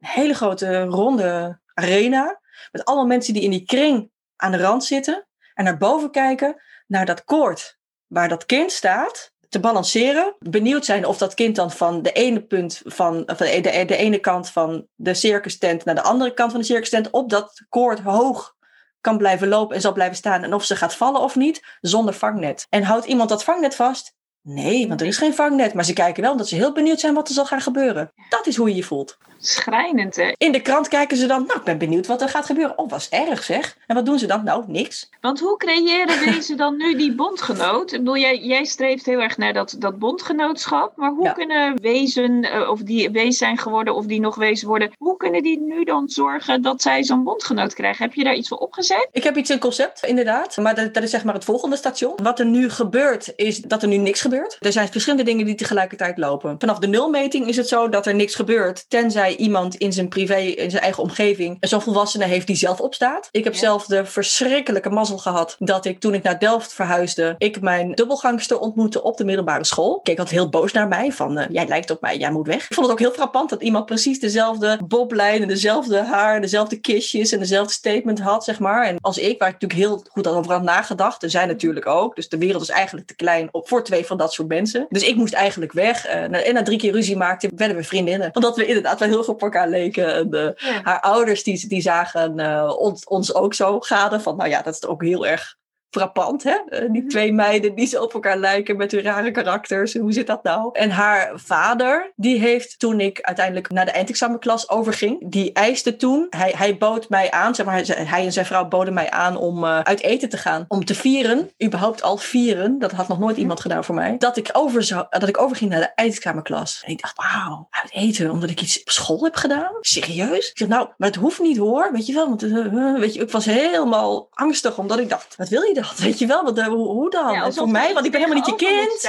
Een 0.00 0.08
hele 0.08 0.34
grote 0.34 0.82
ronde 0.82 1.60
arena. 1.74 2.40
Met 2.72 2.84
allemaal 2.84 3.06
mensen 3.06 3.34
die 3.34 3.42
in 3.42 3.50
die 3.50 3.64
kring 3.64 4.10
aan 4.36 4.52
de 4.52 4.58
rand 4.58 4.84
zitten. 4.84 5.26
En 5.54 5.64
naar 5.64 5.78
boven 5.78 6.10
kijken. 6.10 6.62
Naar 6.86 7.06
dat 7.06 7.24
koord 7.24 7.78
waar 8.06 8.28
dat 8.28 8.46
kind 8.46 8.72
staat 8.72 9.31
te 9.52 9.60
balanceren. 9.60 10.34
Benieuwd 10.38 10.84
zijn 10.84 11.06
of 11.06 11.18
dat 11.18 11.34
kind 11.34 11.56
dan 11.56 11.70
van 11.70 12.02
de 12.02 12.12
ene 12.12 12.42
punt 12.42 12.82
van, 12.84 13.22
van 13.26 13.46
de, 13.46 13.60
de, 13.60 13.84
de 13.84 13.96
ene 13.96 14.18
kant 14.18 14.48
van 14.48 14.86
de 14.94 15.14
circus 15.14 15.58
tent 15.58 15.84
naar 15.84 15.94
de 15.94 16.02
andere 16.02 16.34
kant 16.34 16.50
van 16.50 16.60
de 16.60 16.66
circus 16.66 16.90
tent 16.90 17.10
op 17.10 17.30
dat 17.30 17.64
koord 17.68 18.00
hoog 18.00 18.54
kan 19.00 19.18
blijven 19.18 19.48
lopen 19.48 19.74
en 19.74 19.80
zal 19.80 19.92
blijven 19.92 20.16
staan. 20.16 20.42
En 20.42 20.54
of 20.54 20.64
ze 20.64 20.76
gaat 20.76 20.94
vallen 20.94 21.20
of 21.20 21.36
niet, 21.36 21.76
zonder 21.80 22.14
vangnet. 22.14 22.66
En 22.68 22.82
houdt 22.82 23.06
iemand 23.06 23.28
dat 23.28 23.44
vangnet 23.44 23.74
vast? 23.74 24.14
Nee, 24.42 24.88
want 24.88 25.00
er 25.00 25.06
is 25.06 25.16
geen 25.16 25.34
vangnet. 25.34 25.74
Maar 25.74 25.84
ze 25.84 25.92
kijken 25.92 26.22
wel 26.22 26.32
omdat 26.32 26.48
ze 26.48 26.54
heel 26.54 26.72
benieuwd 26.72 27.00
zijn 27.00 27.14
wat 27.14 27.28
er 27.28 27.34
zal 27.34 27.46
gaan 27.46 27.60
gebeuren. 27.60 28.12
Dat 28.28 28.46
is 28.46 28.56
hoe 28.56 28.68
je 28.68 28.74
je 28.74 28.82
voelt. 28.82 29.18
Schrijnend, 29.38 30.16
hè? 30.16 30.32
In 30.36 30.52
de 30.52 30.60
krant 30.60 30.88
kijken 30.88 31.16
ze 31.16 31.26
dan, 31.26 31.44
nou, 31.46 31.58
ik 31.58 31.64
ben 31.64 31.78
benieuwd 31.78 32.06
wat 32.06 32.22
er 32.22 32.28
gaat 32.28 32.46
gebeuren. 32.46 32.78
Oh, 32.78 32.90
was 32.90 33.08
erg 33.08 33.42
zeg. 33.42 33.76
En 33.86 33.94
wat 33.94 34.06
doen 34.06 34.18
ze 34.18 34.26
dan? 34.26 34.44
Nou, 34.44 34.64
niks. 34.66 35.10
Want 35.20 35.40
hoe 35.40 35.56
creëren 35.56 36.32
deze 36.32 36.54
dan 36.54 36.76
nu 36.76 36.96
die 36.96 37.14
bondgenoot? 37.14 37.92
Ik 37.92 37.98
bedoel, 37.98 38.16
jij, 38.16 38.38
jij 38.38 38.64
streeft 38.64 39.06
heel 39.06 39.20
erg 39.20 39.36
naar 39.36 39.52
dat, 39.52 39.76
dat 39.78 39.98
bondgenootschap. 39.98 40.96
Maar 40.96 41.10
hoe 41.10 41.24
ja. 41.24 41.32
kunnen 41.32 41.80
wezen, 41.80 42.44
uh, 42.44 42.70
of 42.70 42.80
die 42.80 43.10
wees 43.10 43.38
zijn 43.38 43.58
geworden, 43.58 43.94
of 43.94 44.06
die 44.06 44.20
nog 44.20 44.34
wezen 44.34 44.68
worden, 44.68 44.92
hoe 44.98 45.16
kunnen 45.16 45.42
die 45.42 45.60
nu 45.60 45.84
dan 45.84 46.08
zorgen 46.08 46.62
dat 46.62 46.82
zij 46.82 47.04
zo'n 47.04 47.24
bondgenoot 47.24 47.74
krijgen? 47.74 48.04
Heb 48.04 48.14
je 48.14 48.24
daar 48.24 48.34
iets 48.34 48.48
voor 48.48 48.58
opgezet? 48.58 49.08
Ik 49.12 49.22
heb 49.22 49.36
iets 49.36 49.50
in 49.50 49.58
concept, 49.58 50.04
inderdaad. 50.04 50.56
Maar 50.56 50.74
dat, 50.74 50.94
dat 50.94 51.02
is 51.02 51.10
zeg 51.10 51.24
maar 51.24 51.34
het 51.34 51.44
volgende 51.44 51.76
station. 51.76 52.12
Wat 52.22 52.38
er 52.38 52.46
nu 52.46 52.70
gebeurt, 52.70 53.32
is 53.36 53.60
dat 53.60 53.82
er 53.82 53.88
nu 53.88 53.96
niks 53.96 54.20
gebeurt. 54.20 54.30
Er 54.60 54.72
zijn 54.72 54.88
verschillende 54.88 55.24
dingen 55.24 55.46
die 55.46 55.54
tegelijkertijd 55.54 56.18
lopen. 56.18 56.56
Vanaf 56.58 56.78
de 56.78 56.86
nulmeting 56.86 57.48
is 57.48 57.56
het 57.56 57.68
zo 57.68 57.88
dat 57.88 58.06
er 58.06 58.14
niks 58.14 58.34
gebeurt, 58.34 58.84
tenzij 58.88 59.36
iemand 59.36 59.74
in 59.74 59.92
zijn 59.92 60.08
privé, 60.08 60.36
in 60.36 60.70
zijn 60.70 60.82
eigen 60.82 61.02
omgeving, 61.02 61.56
zo'n 61.60 61.80
volwassene 61.80 62.24
heeft 62.24 62.46
die 62.46 62.56
zelf 62.56 62.80
opstaat. 62.80 63.28
Ik 63.30 63.44
heb 63.44 63.52
ja. 63.52 63.58
zelf 63.58 63.86
de 63.86 64.04
verschrikkelijke 64.04 64.90
mazzel 64.90 65.18
gehad 65.18 65.56
dat 65.58 65.84
ik 65.84 66.00
toen 66.00 66.14
ik 66.14 66.22
naar 66.22 66.38
Delft 66.38 66.72
verhuisde, 66.72 67.34
ik 67.38 67.60
mijn 67.60 67.92
dubbelgangster 67.92 68.58
ontmoette 68.58 69.02
op 69.02 69.16
de 69.16 69.24
middelbare 69.24 69.64
school. 69.64 70.00
Keek 70.00 70.18
altijd 70.18 70.36
heel 70.36 70.48
boos 70.48 70.72
naar 70.72 70.88
mij 70.88 71.12
van, 71.12 71.38
uh, 71.38 71.44
jij 71.48 71.66
lijkt 71.66 71.90
op 71.90 72.00
mij, 72.00 72.18
jij 72.18 72.30
moet 72.30 72.46
weg. 72.46 72.64
Ik 72.68 72.74
vond 72.74 72.86
het 72.86 72.94
ook 72.94 73.02
heel 73.02 73.12
frappant 73.12 73.50
dat 73.50 73.62
iemand 73.62 73.86
precies 73.86 74.20
dezelfde 74.20 74.78
boblijn 74.86 75.42
en 75.42 75.48
dezelfde 75.48 76.02
haar, 76.02 76.40
dezelfde 76.40 76.76
kistjes 76.76 77.32
en 77.32 77.38
dezelfde 77.38 77.72
statement 77.72 78.20
had, 78.20 78.44
zeg 78.44 78.58
maar. 78.58 78.86
En 78.86 78.96
als 79.00 79.18
ik, 79.18 79.38
waar 79.38 79.48
ik 79.48 79.60
natuurlijk 79.60 79.80
heel 79.80 80.04
goed 80.10 80.26
over 80.26 80.52
had 80.52 80.62
nagedacht, 80.62 81.22
er 81.22 81.30
zijn 81.30 81.48
natuurlijk 81.48 81.86
ook, 81.86 82.16
dus 82.16 82.28
de 82.28 82.38
wereld 82.38 82.62
is 82.62 82.68
eigenlijk 82.68 83.06
te 83.06 83.14
klein 83.14 83.48
voor 83.52 83.84
twee 83.84 84.06
van 84.06 84.16
dat 84.22 84.32
soort 84.32 84.48
mensen. 84.48 84.86
Dus 84.88 85.02
ik 85.02 85.16
moest 85.16 85.34
eigenlijk 85.34 85.72
weg. 85.72 86.06
Uh, 86.06 86.46
en 86.48 86.54
na 86.54 86.62
drie 86.62 86.78
keer 86.78 86.92
ruzie 86.92 87.16
maakte, 87.16 87.50
werden 87.56 87.76
we 87.76 87.82
vriendinnen. 87.82 88.30
Omdat 88.32 88.56
we 88.56 88.66
inderdaad 88.66 88.98
wel 88.98 89.08
heel 89.08 89.24
goed 89.24 89.34
op 89.34 89.42
elkaar 89.42 89.68
leken. 89.68 90.14
En, 90.14 90.54
ja. 90.56 90.80
Haar 90.82 91.00
ouders 91.00 91.42
die, 91.42 91.68
die 91.68 91.82
zagen 91.82 92.40
uh, 92.40 92.74
ons, 92.78 93.04
ons 93.04 93.34
ook 93.34 93.54
zo 93.54 93.80
gaden. 93.80 94.20
Van 94.20 94.36
nou 94.36 94.48
ja, 94.48 94.62
dat 94.62 94.74
is 94.74 94.86
ook 94.86 95.02
heel 95.02 95.26
erg 95.26 95.56
frappant, 95.92 96.42
hè? 96.42 96.56
Uh, 96.68 96.92
die 96.92 97.06
twee 97.06 97.32
meiden 97.32 97.74
die 97.74 97.86
zo 97.86 98.02
op 98.02 98.14
elkaar 98.14 98.36
lijken 98.36 98.76
met 98.76 98.92
hun 98.92 99.02
rare 99.02 99.30
karakters. 99.30 99.94
Hoe 99.94 100.12
zit 100.12 100.26
dat 100.26 100.42
nou? 100.42 100.68
En 100.72 100.90
haar 100.90 101.32
vader, 101.34 102.12
die 102.16 102.38
heeft 102.38 102.78
toen 102.78 103.00
ik 103.00 103.20
uiteindelijk 103.20 103.70
naar 103.70 103.84
de 103.84 103.90
eindexamenklas 103.90 104.68
overging, 104.68 105.30
die 105.30 105.52
eiste 105.52 105.96
toen, 105.96 106.26
hij, 106.30 106.54
hij 106.56 106.76
bood 106.76 107.08
mij 107.08 107.30
aan, 107.30 107.54
zeg 107.54 107.66
maar, 107.66 107.82
hij 107.86 108.24
en 108.24 108.32
zijn 108.32 108.46
vrouw 108.46 108.68
boden 108.68 108.94
mij 108.94 109.10
aan 109.10 109.36
om 109.36 109.64
uh, 109.64 109.80
uit 109.80 110.02
eten 110.02 110.28
te 110.28 110.36
gaan. 110.36 110.64
Om 110.68 110.84
te 110.84 110.94
vieren, 110.94 111.50
überhaupt 111.64 112.02
al 112.02 112.16
vieren, 112.16 112.78
dat 112.78 112.92
had 112.92 113.08
nog 113.08 113.18
nooit 113.18 113.36
iemand 113.36 113.60
gedaan 113.60 113.84
voor 113.84 113.94
mij, 113.94 114.16
dat 114.18 114.36
ik, 114.36 114.48
over 114.52 114.82
zou, 114.82 115.06
dat 115.10 115.28
ik 115.28 115.40
overging 115.40 115.70
naar 115.70 115.80
de 115.80 115.92
eindexamenklas. 115.94 116.82
En 116.86 116.92
ik 116.92 117.02
dacht, 117.02 117.16
wauw, 117.16 117.66
uit 117.70 117.92
eten, 117.92 118.30
omdat 118.30 118.50
ik 118.50 118.60
iets 118.60 118.80
op 118.80 118.90
school 118.90 119.24
heb 119.24 119.34
gedaan? 119.34 119.72
Serieus? 119.80 120.50
Ik 120.50 120.58
zeg, 120.58 120.68
nou, 120.68 120.88
maar 120.96 121.08
het 121.08 121.18
hoeft 121.18 121.40
niet 121.40 121.56
hoor, 121.56 121.92
weet 121.92 122.06
je 122.06 122.12
wel, 122.12 122.28
want 122.28 122.42
uh, 122.42 122.98
weet 122.98 123.14
je, 123.14 123.20
ik 123.20 123.30
was 123.30 123.44
helemaal 123.44 124.28
angstig, 124.30 124.78
omdat 124.78 124.98
ik 124.98 125.08
dacht, 125.08 125.36
wat 125.36 125.48
wil 125.48 125.62
je 125.62 125.74
dat? 125.82 125.98
Weet 125.98 126.18
je 126.18 126.26
wel? 126.26 126.44
Wat, 126.44 126.58
eh, 126.58 126.66
hoe, 126.66 126.88
hoe 126.88 127.10
dan? 127.10 127.32
Ja, 127.32 127.52
voor 127.52 127.68
mij, 127.68 127.94
want 127.94 128.06
ik 128.06 128.12
ben 128.12 128.20
helemaal 128.20 128.42
niet 128.42 128.60
je 128.60 128.66
kind. 128.66 129.02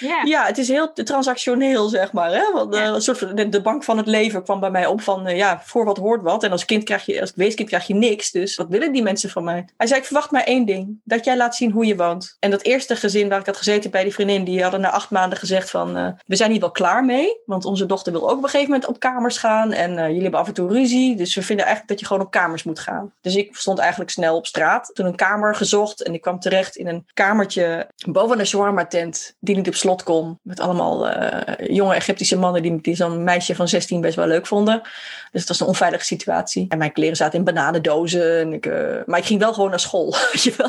Ja. 0.00 0.22
Ja, 0.24 0.44
het 0.44 0.58
is 0.58 0.68
heel 0.68 0.92
transactioneel, 0.92 1.88
zeg 1.88 2.12
maar. 2.12 2.30
Hè? 2.30 2.52
Want, 2.52 2.74
eh, 2.74 2.84
een 2.84 3.02
soort 3.02 3.18
van, 3.18 3.34
de, 3.34 3.48
de 3.48 3.60
bank 3.60 3.84
van 3.84 3.96
het 3.96 4.06
leven 4.06 4.42
kwam 4.42 4.60
bij 4.60 4.70
mij 4.70 4.86
op 4.86 5.00
van, 5.00 5.26
eh, 5.26 5.36
ja, 5.36 5.62
voor 5.64 5.84
wat 5.84 5.96
hoort 5.96 6.22
wat. 6.22 6.42
En 6.42 6.50
als 6.50 6.64
kind 6.64 6.84
krijg 6.84 7.06
je, 7.06 7.20
als 7.20 7.32
weeskind 7.34 7.68
krijg 7.68 7.86
je 7.86 7.94
niks. 7.94 8.30
Dus 8.30 8.56
wat 8.56 8.66
willen 8.68 8.92
die 8.92 9.02
mensen 9.02 9.30
van 9.30 9.44
mij? 9.44 9.68
Hij 9.76 9.86
zei, 9.86 10.00
ik 10.00 10.06
verwacht 10.06 10.30
maar 10.30 10.44
één 10.44 10.66
ding. 10.66 11.00
Dat 11.04 11.24
jij 11.24 11.36
laat 11.36 11.56
zien 11.56 11.70
hoe 11.70 11.86
je 11.86 11.96
woont. 11.96 12.36
En 12.40 12.50
dat 12.50 12.62
eerste 12.62 12.96
gezin 12.96 13.28
waar 13.28 13.40
ik 13.40 13.46
had 13.46 13.56
gezeten 13.56 13.90
bij 13.90 14.02
die 14.02 14.12
vriendin, 14.12 14.44
die 14.44 14.62
hadden 14.62 14.80
na 14.80 14.90
acht 14.90 15.10
maanden 15.10 15.38
gezegd 15.38 15.70
van, 15.70 16.16
we 16.26 16.36
zijn 16.36 16.50
hier 16.50 16.60
wel 16.60 16.70
klaar 16.70 17.04
mee. 17.04 17.40
Want 17.46 17.64
onze 17.64 17.86
dochter 17.86 18.12
wil 18.12 18.30
ook 18.30 18.36
op 18.36 18.42
een 18.42 18.48
gegeven 18.48 18.70
moment 18.70 18.88
op 18.88 19.00
kamers 19.00 19.38
gaan. 19.38 19.72
En 19.72 19.94
jullie 19.94 20.22
hebben 20.22 20.40
af 20.40 20.46
en 20.46 20.54
toe 20.54 20.72
ruzie. 20.72 21.16
Dus 21.16 21.34
we 21.34 21.42
vinden 21.42 21.64
eigenlijk 21.64 21.92
dat 21.92 22.00
je 22.00 22.06
gewoon 22.06 22.26
op 22.26 22.30
kamers 22.30 22.62
moet 22.62 22.78
gaan. 22.78 23.12
Dus 23.20 23.36
ik 23.36 23.56
stond 23.56 23.78
eigenlijk 23.78 24.10
snel 24.10 24.36
op 24.36 24.46
straat. 24.46 24.90
Toen 24.94 25.06
een 25.06 25.14
kamer 25.14 25.54
gezocht. 25.54 26.02
En 26.02 26.14
ik 26.18 26.24
kwam 26.24 26.40
terecht 26.40 26.76
in 26.76 26.86
een 26.86 27.06
kamertje 27.14 27.90
boven 28.06 28.38
een 28.38 28.46
shawarma 28.46 28.86
tent. 28.86 29.36
Die 29.40 29.56
niet 29.56 29.68
op 29.68 29.74
slot 29.74 30.02
kon. 30.02 30.38
Met 30.42 30.60
allemaal 30.60 31.08
eh, 31.08 31.68
jonge 31.76 31.94
Egyptische 31.94 32.38
mannen 32.38 32.62
die, 32.62 32.80
die 32.80 32.94
zo'n 32.94 33.24
meisje 33.24 33.54
van 33.54 33.68
16 33.68 34.00
best 34.00 34.16
wel 34.16 34.26
leuk 34.26 34.46
vonden. 34.46 34.82
Dus 35.30 35.40
het 35.40 35.48
was 35.48 35.60
een 35.60 35.66
onveilige 35.66 36.04
situatie. 36.04 36.66
En 36.68 36.78
mijn 36.78 36.92
kleren 36.92 37.16
zaten 37.16 37.38
in 37.38 37.44
bananendozen. 37.44 38.38
En 38.40 38.52
ik, 38.52 38.66
eh, 38.66 38.96
maar 39.06 39.18
ik 39.18 39.24
ging 39.24 39.40
wel 39.40 39.54
gewoon 39.54 39.70
naar 39.70 39.80
school. 39.80 40.14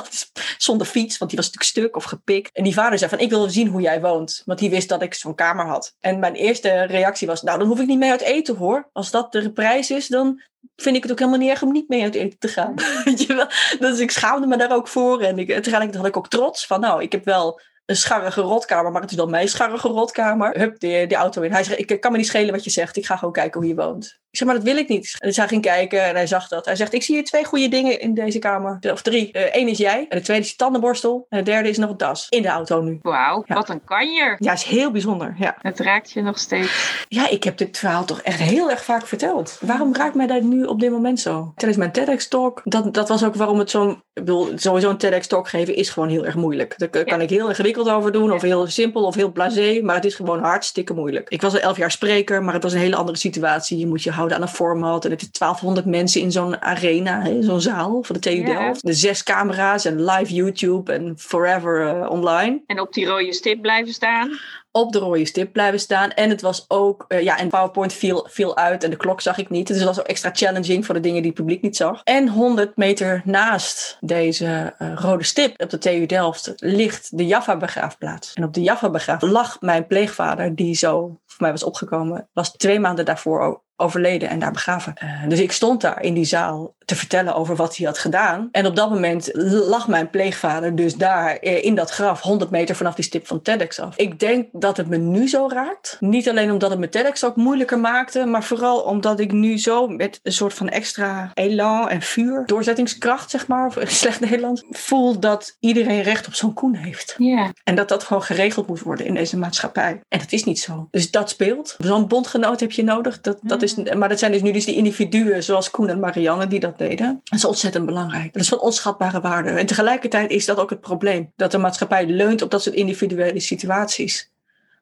Dus 0.10 0.32
Zonder 0.58 0.88
fiets, 0.88 1.18
want 1.18 1.32
die 1.32 1.40
was 1.40 1.50
natuurlijk 1.52 1.64
stuk 1.64 1.96
of 1.96 2.04
gepikt. 2.04 2.50
En 2.54 2.64
die 2.64 2.74
vader 2.74 2.98
zei 2.98 3.10
van, 3.10 3.20
ik 3.20 3.30
wil 3.30 3.50
zien 3.50 3.68
hoe 3.68 3.82
jij 3.82 4.02
woont. 4.02 4.42
Want 4.46 4.60
die 4.60 4.70
wist 4.70 4.90
dat 4.90 5.02
ik 5.02 5.14
zo'n 5.14 5.36
kamer 5.36 5.66
had. 5.66 5.96
En 6.00 6.20
mijn 6.20 6.34
eerste 6.34 6.84
reactie 6.84 7.28
was, 7.28 7.42
nou 7.42 7.60
dan 7.60 7.68
hoef 7.68 7.80
ik 7.80 7.88
niet 7.88 8.00
mee 8.00 8.12
uit 8.12 8.22
eten 8.22 8.56
hoor. 8.56 8.90
Als 8.94 9.12
dat 9.12 9.32
de 9.32 9.52
prijs 9.52 9.92
is, 9.92 10.08
dan 10.08 10.42
vind 10.76 10.96
ik 10.96 11.04
het 11.04 11.12
ook 11.12 11.20
helemaal 11.20 11.40
niet 11.40 11.50
erg 11.50 11.62
om 11.62 11.72
niet 11.72 11.90
mee 11.90 12.04
uit 12.04 12.16
eten 12.16 12.40
te 12.40 12.48
gaan. 12.48 12.74
Dus 13.80 14.00
ik 14.00 14.12
schaamde 14.12 14.48
me 14.48 14.58
daar 14.58 14.76
ook 14.76 14.88
voor. 14.88 15.22
En 15.22 15.38
ik, 15.38 15.48
tegelijkertijd 15.48 15.96
had 15.96 16.06
ik 16.06 16.18
ook 16.18 16.30
trots 16.30 16.68
van, 16.68 16.80
nou, 16.80 17.04
ik 17.04 17.12
heb 17.12 17.26
wel 17.26 17.62
een 17.86 17.96
scharrige 17.96 18.42
rotkamer, 18.42 18.92
maar 18.92 19.02
het 19.02 19.12
is 19.12 19.18
wel 19.18 19.28
mijn 19.28 19.48
scharrige 19.48 19.88
rotkamer. 19.88 20.58
Hup, 20.58 20.80
die, 20.80 21.08
die 21.08 21.18
auto 21.18 21.42
in. 21.42 21.52
Hij 21.52 21.64
zegt, 21.64 21.92
ik 21.92 22.02
kan 22.02 22.12
me 22.12 22.18
niet 22.18 22.28
schelen 22.28 22.52
wat 22.52 22.64
je 22.64 22.70
zegt. 22.70 22.98
Ik 22.98 23.06
ga 23.06 23.16
gewoon 23.16 23.34
kijken 23.34 23.60
hoe 23.60 23.70
je 23.70 23.76
woont. 23.76 24.19
Ik 24.32 24.38
zeg, 24.38 24.48
maar 24.48 24.56
dat 24.58 24.64
wil 24.66 24.78
ik 24.78 24.88
niet. 24.88 25.16
Dus 25.20 25.38
hij 25.38 25.48
ging 25.48 25.62
kijken 25.62 26.04
en 26.04 26.16
hij 26.16 26.28
zag 26.28 26.48
dat. 26.48 26.66
Hij 26.66 26.76
zegt, 26.76 26.94
ik 26.94 27.04
zie 27.04 27.16
hier 27.16 27.24
twee 27.24 27.46
goede 27.46 27.68
dingen 27.68 28.00
in 28.00 28.14
deze 28.14 28.40
kamer. 28.40 28.80
Of 28.92 29.02
drie. 29.02 29.30
Eén 29.58 29.68
is 29.68 29.78
jij. 29.78 30.06
En 30.10 30.18
de 30.18 30.24
tweede 30.24 30.44
is 30.44 30.50
je 30.50 30.56
tandenborstel. 30.56 31.26
En 31.30 31.38
de 31.38 31.44
derde 31.44 31.70
is 31.70 31.78
nog 31.78 31.90
een 31.90 31.98
tas. 31.98 32.26
In 32.30 32.42
de 32.42 32.48
auto 32.48 32.82
nu. 32.82 33.00
Wauw, 33.02 33.44
Ja. 33.46 33.56
wat 33.56 33.70
een 33.70 33.84
kanjer. 33.84 34.36
Ja, 34.40 34.54
is 34.54 34.64
heel 34.64 34.92
bijzonder. 34.92 35.36
Ja. 35.38 35.56
Het 35.62 35.80
raakt 35.80 36.12
je 36.12 36.22
nog 36.22 36.40
steeds. 36.40 37.04
ja, 37.08 37.30
ik 37.30 37.44
heb 37.44 37.58
dit 37.58 37.78
verhaal 37.78 38.06
toch 38.06 38.22
echt 38.22 38.40
heel 38.40 38.70
erg 38.70 38.84
vaak 38.84 39.08
verteld. 39.08 39.58
Waarom 39.62 39.96
raakt 39.96 40.16
mij 40.16 40.28
dat 40.28 40.42
nu 40.42 40.64
op 40.64 40.80
dit 40.80 40.92
moment 40.92 41.20
zo? 41.20 41.52
Tijdens 41.56 41.80
mijn 41.80 41.92
TEDx-talk, 41.92 42.62
dat, 42.64 42.94
dat 42.94 43.10
was 43.10 43.24
ook 43.24 43.36
waarom 43.36 43.60
het 43.60 43.70
zo'n... 43.70 43.92
Ik 44.14 44.26
bedoel, 44.26 44.52
sowieso 44.56 44.90
een 44.90 44.98
TEDx-talk 44.98 45.48
geven 45.50 45.76
is 45.76 45.90
gewoon 45.90 46.10
heel 46.10 46.26
erg 46.26 46.36
moeilijk. 46.36 46.74
Daar 46.78 46.90
kan 46.90 47.04
Ja. 47.06 47.18
ik 47.18 47.30
heel 47.30 47.50
ingewikkeld 47.50 47.90
over 47.90 48.12
doen, 48.12 48.32
of 48.32 48.42
heel 48.42 48.68
simpel, 48.68 49.04
of 49.04 49.16
heel 49.16 49.32
blasé. 49.32 49.80
Maar 49.84 49.96
het 49.96 50.06
is 50.06 50.16
gewoon 50.16 50.44
hartstikke 50.44 50.94
moeilijk. 50.94 51.30
Ik 51.30 51.42
was 51.42 51.54
al 51.54 51.60
elf 51.60 51.78
jaar 51.78 51.92
spreker, 51.92 52.44
maar 52.44 52.54
het 52.54 52.64
was 52.64 52.74
een 52.74 52.80
hele 52.80 52.96
andere 52.96 53.18
situatie. 53.18 53.78
Je 53.78 53.88
moet 53.88 54.04
je 54.04 54.12
houden 54.20 54.38
aan 54.38 54.44
een 54.44 54.56
format. 54.56 55.06
En 55.06 55.12
het 55.12 55.22
is 55.22 55.32
1200 55.32 55.86
mensen 55.86 56.22
in 56.22 56.32
zo'n 56.32 56.62
arena, 56.62 57.42
zo'n 57.42 57.62
zaal 57.62 58.04
van 58.04 58.16
de 58.16 58.22
TU 58.22 58.30
Ja. 58.30 58.46
Delft. 58.60 58.86
De 58.86 58.94
zes 58.94 59.24
camera's 59.24 59.86
en 59.86 60.04
live 60.06 60.34
YouTube 60.34 60.94
en 60.94 61.14
forever 61.18 61.88
eh, 61.88 62.10
online 62.10 62.62
En 62.66 62.80
op 62.80 62.94
die 62.94 63.06
rode 63.06 63.34
stip 63.34 63.62
blijven 63.62 63.94
staan. 63.94 64.30
op 64.72 64.92
de 64.92 65.00
rode 65.00 65.26
stip 65.26 65.52
blijven 65.54 65.80
staan. 65.80 66.10
En 66.12 66.30
het 66.30 66.42
was 66.42 66.66
ook, 66.68 67.06
eh, 67.08 67.22
ja, 67.22 67.38
en 67.38 67.50
PowerPoint 67.50 67.94
viel, 67.94 68.28
viel 68.30 68.58
uit 68.58 68.84
en 68.84 68.90
de 68.90 68.96
klok 68.96 69.22
zag 69.22 69.38
ik 69.38 69.50
niet. 69.50 69.68
Dus 69.68 69.76
het 69.78 69.86
was 69.86 70.00
ook 70.00 70.06
extra 70.08 70.30
challenging 70.34 70.86
voor 70.86 70.96
de 70.96 71.02
dingen 71.02 71.22
die 71.22 71.32
het 71.32 71.40
publiek 71.40 71.62
niet 71.62 71.76
zag. 71.76 72.02
En 72.04 72.28
100 72.30 72.78
meter 72.78 73.22
naast 73.26 73.98
deze 74.00 74.74
eh, 74.78 74.94
rode 74.96 75.24
stip 75.24 75.62
op 75.62 75.70
de 75.70 75.78
TU 75.78 76.06
Delft 76.06 76.54
ligt 76.56 77.18
de 77.18 77.26
Jaffa 77.26 77.58
begraafplaats. 77.58 78.34
En 78.34 78.44
op 78.44 78.54
de 78.54 78.62
Jaffa 78.62 78.90
begraafplaats 78.90 79.34
lag 79.34 79.58
mijn 79.62 79.88
pleegvader, 79.88 80.56
die 80.56 80.76
zo 80.76 81.20
voor 81.26 81.38
mij 81.42 81.52
was 81.52 81.64
opgekomen, 81.64 82.30
was 82.34 82.52
twee 82.52 82.80
maanden 82.80 83.06
daarvoor 83.06 83.42
o- 83.42 83.62
overleden 83.80 84.30
en 84.30 84.40
daar 84.40 84.52
begraven. 84.52 84.94
Eh, 84.96 85.28
dus 85.28 85.40
ik 85.40 85.52
stond 85.52 85.82
daar 85.82 86.04
in 86.04 86.14
die 86.14 86.26
zaal 86.26 86.76
te 86.90 86.96
vertellen 86.96 87.36
over 87.36 87.56
wat 87.56 87.78
hij 87.78 87.86
had 87.86 87.98
gedaan. 87.98 88.50
En 88.52 88.66
op 88.66 88.76
dat 88.76 88.90
moment 88.90 89.30
lag 89.34 89.88
mijn 89.88 90.10
pleegvader 90.10 90.76
dus 90.76 90.96
daar 90.96 91.36
eh, 91.36 91.64
in 91.64 91.76
dat 91.76 91.90
graf, 91.90 92.22
100 92.22 92.52
meter 92.52 92.76
vanaf 92.76 92.96
die 92.96 93.04
stip 93.04 93.28
van 93.28 93.42
TEDx 93.42 93.80
af. 93.80 93.98
Ik 93.98 94.20
denk 94.20 94.48
dat 94.52 94.78
het 94.78 94.88
me 94.88 94.98
nu 94.98 95.28
zo 95.28 95.50
raakt. 95.52 95.98
Niet 96.00 96.30
alleen 96.30 96.52
omdat 96.52 96.70
het 96.70 96.80
me 96.80 96.90
TEDx 96.90 97.26
ook 97.26 97.36
moeilijker 97.36 97.80
maakte, 97.80 98.26
maar 98.26 98.44
vooral 98.44 98.80
omdat 98.80 99.20
ik 99.20 99.32
nu 99.32 99.58
zo 99.58 99.88
met 99.88 100.20
een 100.24 100.32
soort 100.32 100.54
van 100.54 100.70
extra 100.70 101.32
elan 101.34 101.90
en 101.90 102.02
vuur, 102.02 102.44
doorzettingskracht 102.46 103.30
zeg 103.30 103.48
maar, 103.48 103.66
of 103.66 103.78
slecht 103.88 104.20
Nederlands, 104.20 104.64
voel 104.70 105.20
dat 105.20 105.58
iedereen 105.60 106.02
recht 106.02 106.28
op 106.28 106.34
zo'n 106.34 106.54
koen 106.54 106.76
heeft. 106.76 107.16
Ja. 107.18 107.52
En 107.64 107.76
dat 107.76 107.90
dat 107.90 108.04
gewoon 108.04 108.24
geregeld 108.24 108.68
moet 108.68 108.82
worden 108.82 109.06
in 109.06 109.14
deze 109.14 109.38
maatschappij. 109.38 110.02
En 110.08 110.20
dat 110.20 110.32
is 110.32 110.44
niet 110.44 110.60
zo. 110.60 110.88
Dus 110.92 111.12
dat 111.12 111.30
speelt. 111.30 111.76
Zo'n 111.78 112.08
bondgenoot 112.08 112.60
heb 112.60 112.72
je 112.72 112.84
nodig. 112.84 113.22
Dat, 113.22 113.38
dat 113.42 113.62
is, 113.62 113.69
maar 113.76 114.10
dat 114.10 114.20
zijn 114.20 114.32
dus 114.32 114.42
nu 114.42 114.52
dus 114.52 114.66
die 114.66 114.76
individuen 114.76 115.44
zoals 115.44 115.72
Koen 115.72 115.90
en 115.90 116.00
Marianne 116.00 116.48
die 116.48 116.60
dat 116.60 116.78
deden. 116.78 117.22
Dat 117.24 117.40
is 117.40 117.46
ontzettend 117.46 117.86
belangrijk. 117.86 118.34
Dat 118.34 118.42
is 118.42 118.50
van 118.50 118.60
onschatbare 118.60 119.22
waarde. 119.22 119.50
En 119.50 119.66
tegelijkertijd 119.66 120.32
is 120.32 120.46
dat 120.46 120.58
ook 120.58 120.70
het 120.70 120.82
probleem. 120.82 121.32
Dat 121.36 121.52
de 121.52 121.58
maatschappij 121.58 122.06
leunt 122.06 122.42
op 122.42 122.52
dat 122.52 122.64
soort 122.64 122.76
individuele 122.76 123.40
situaties. 123.40 124.32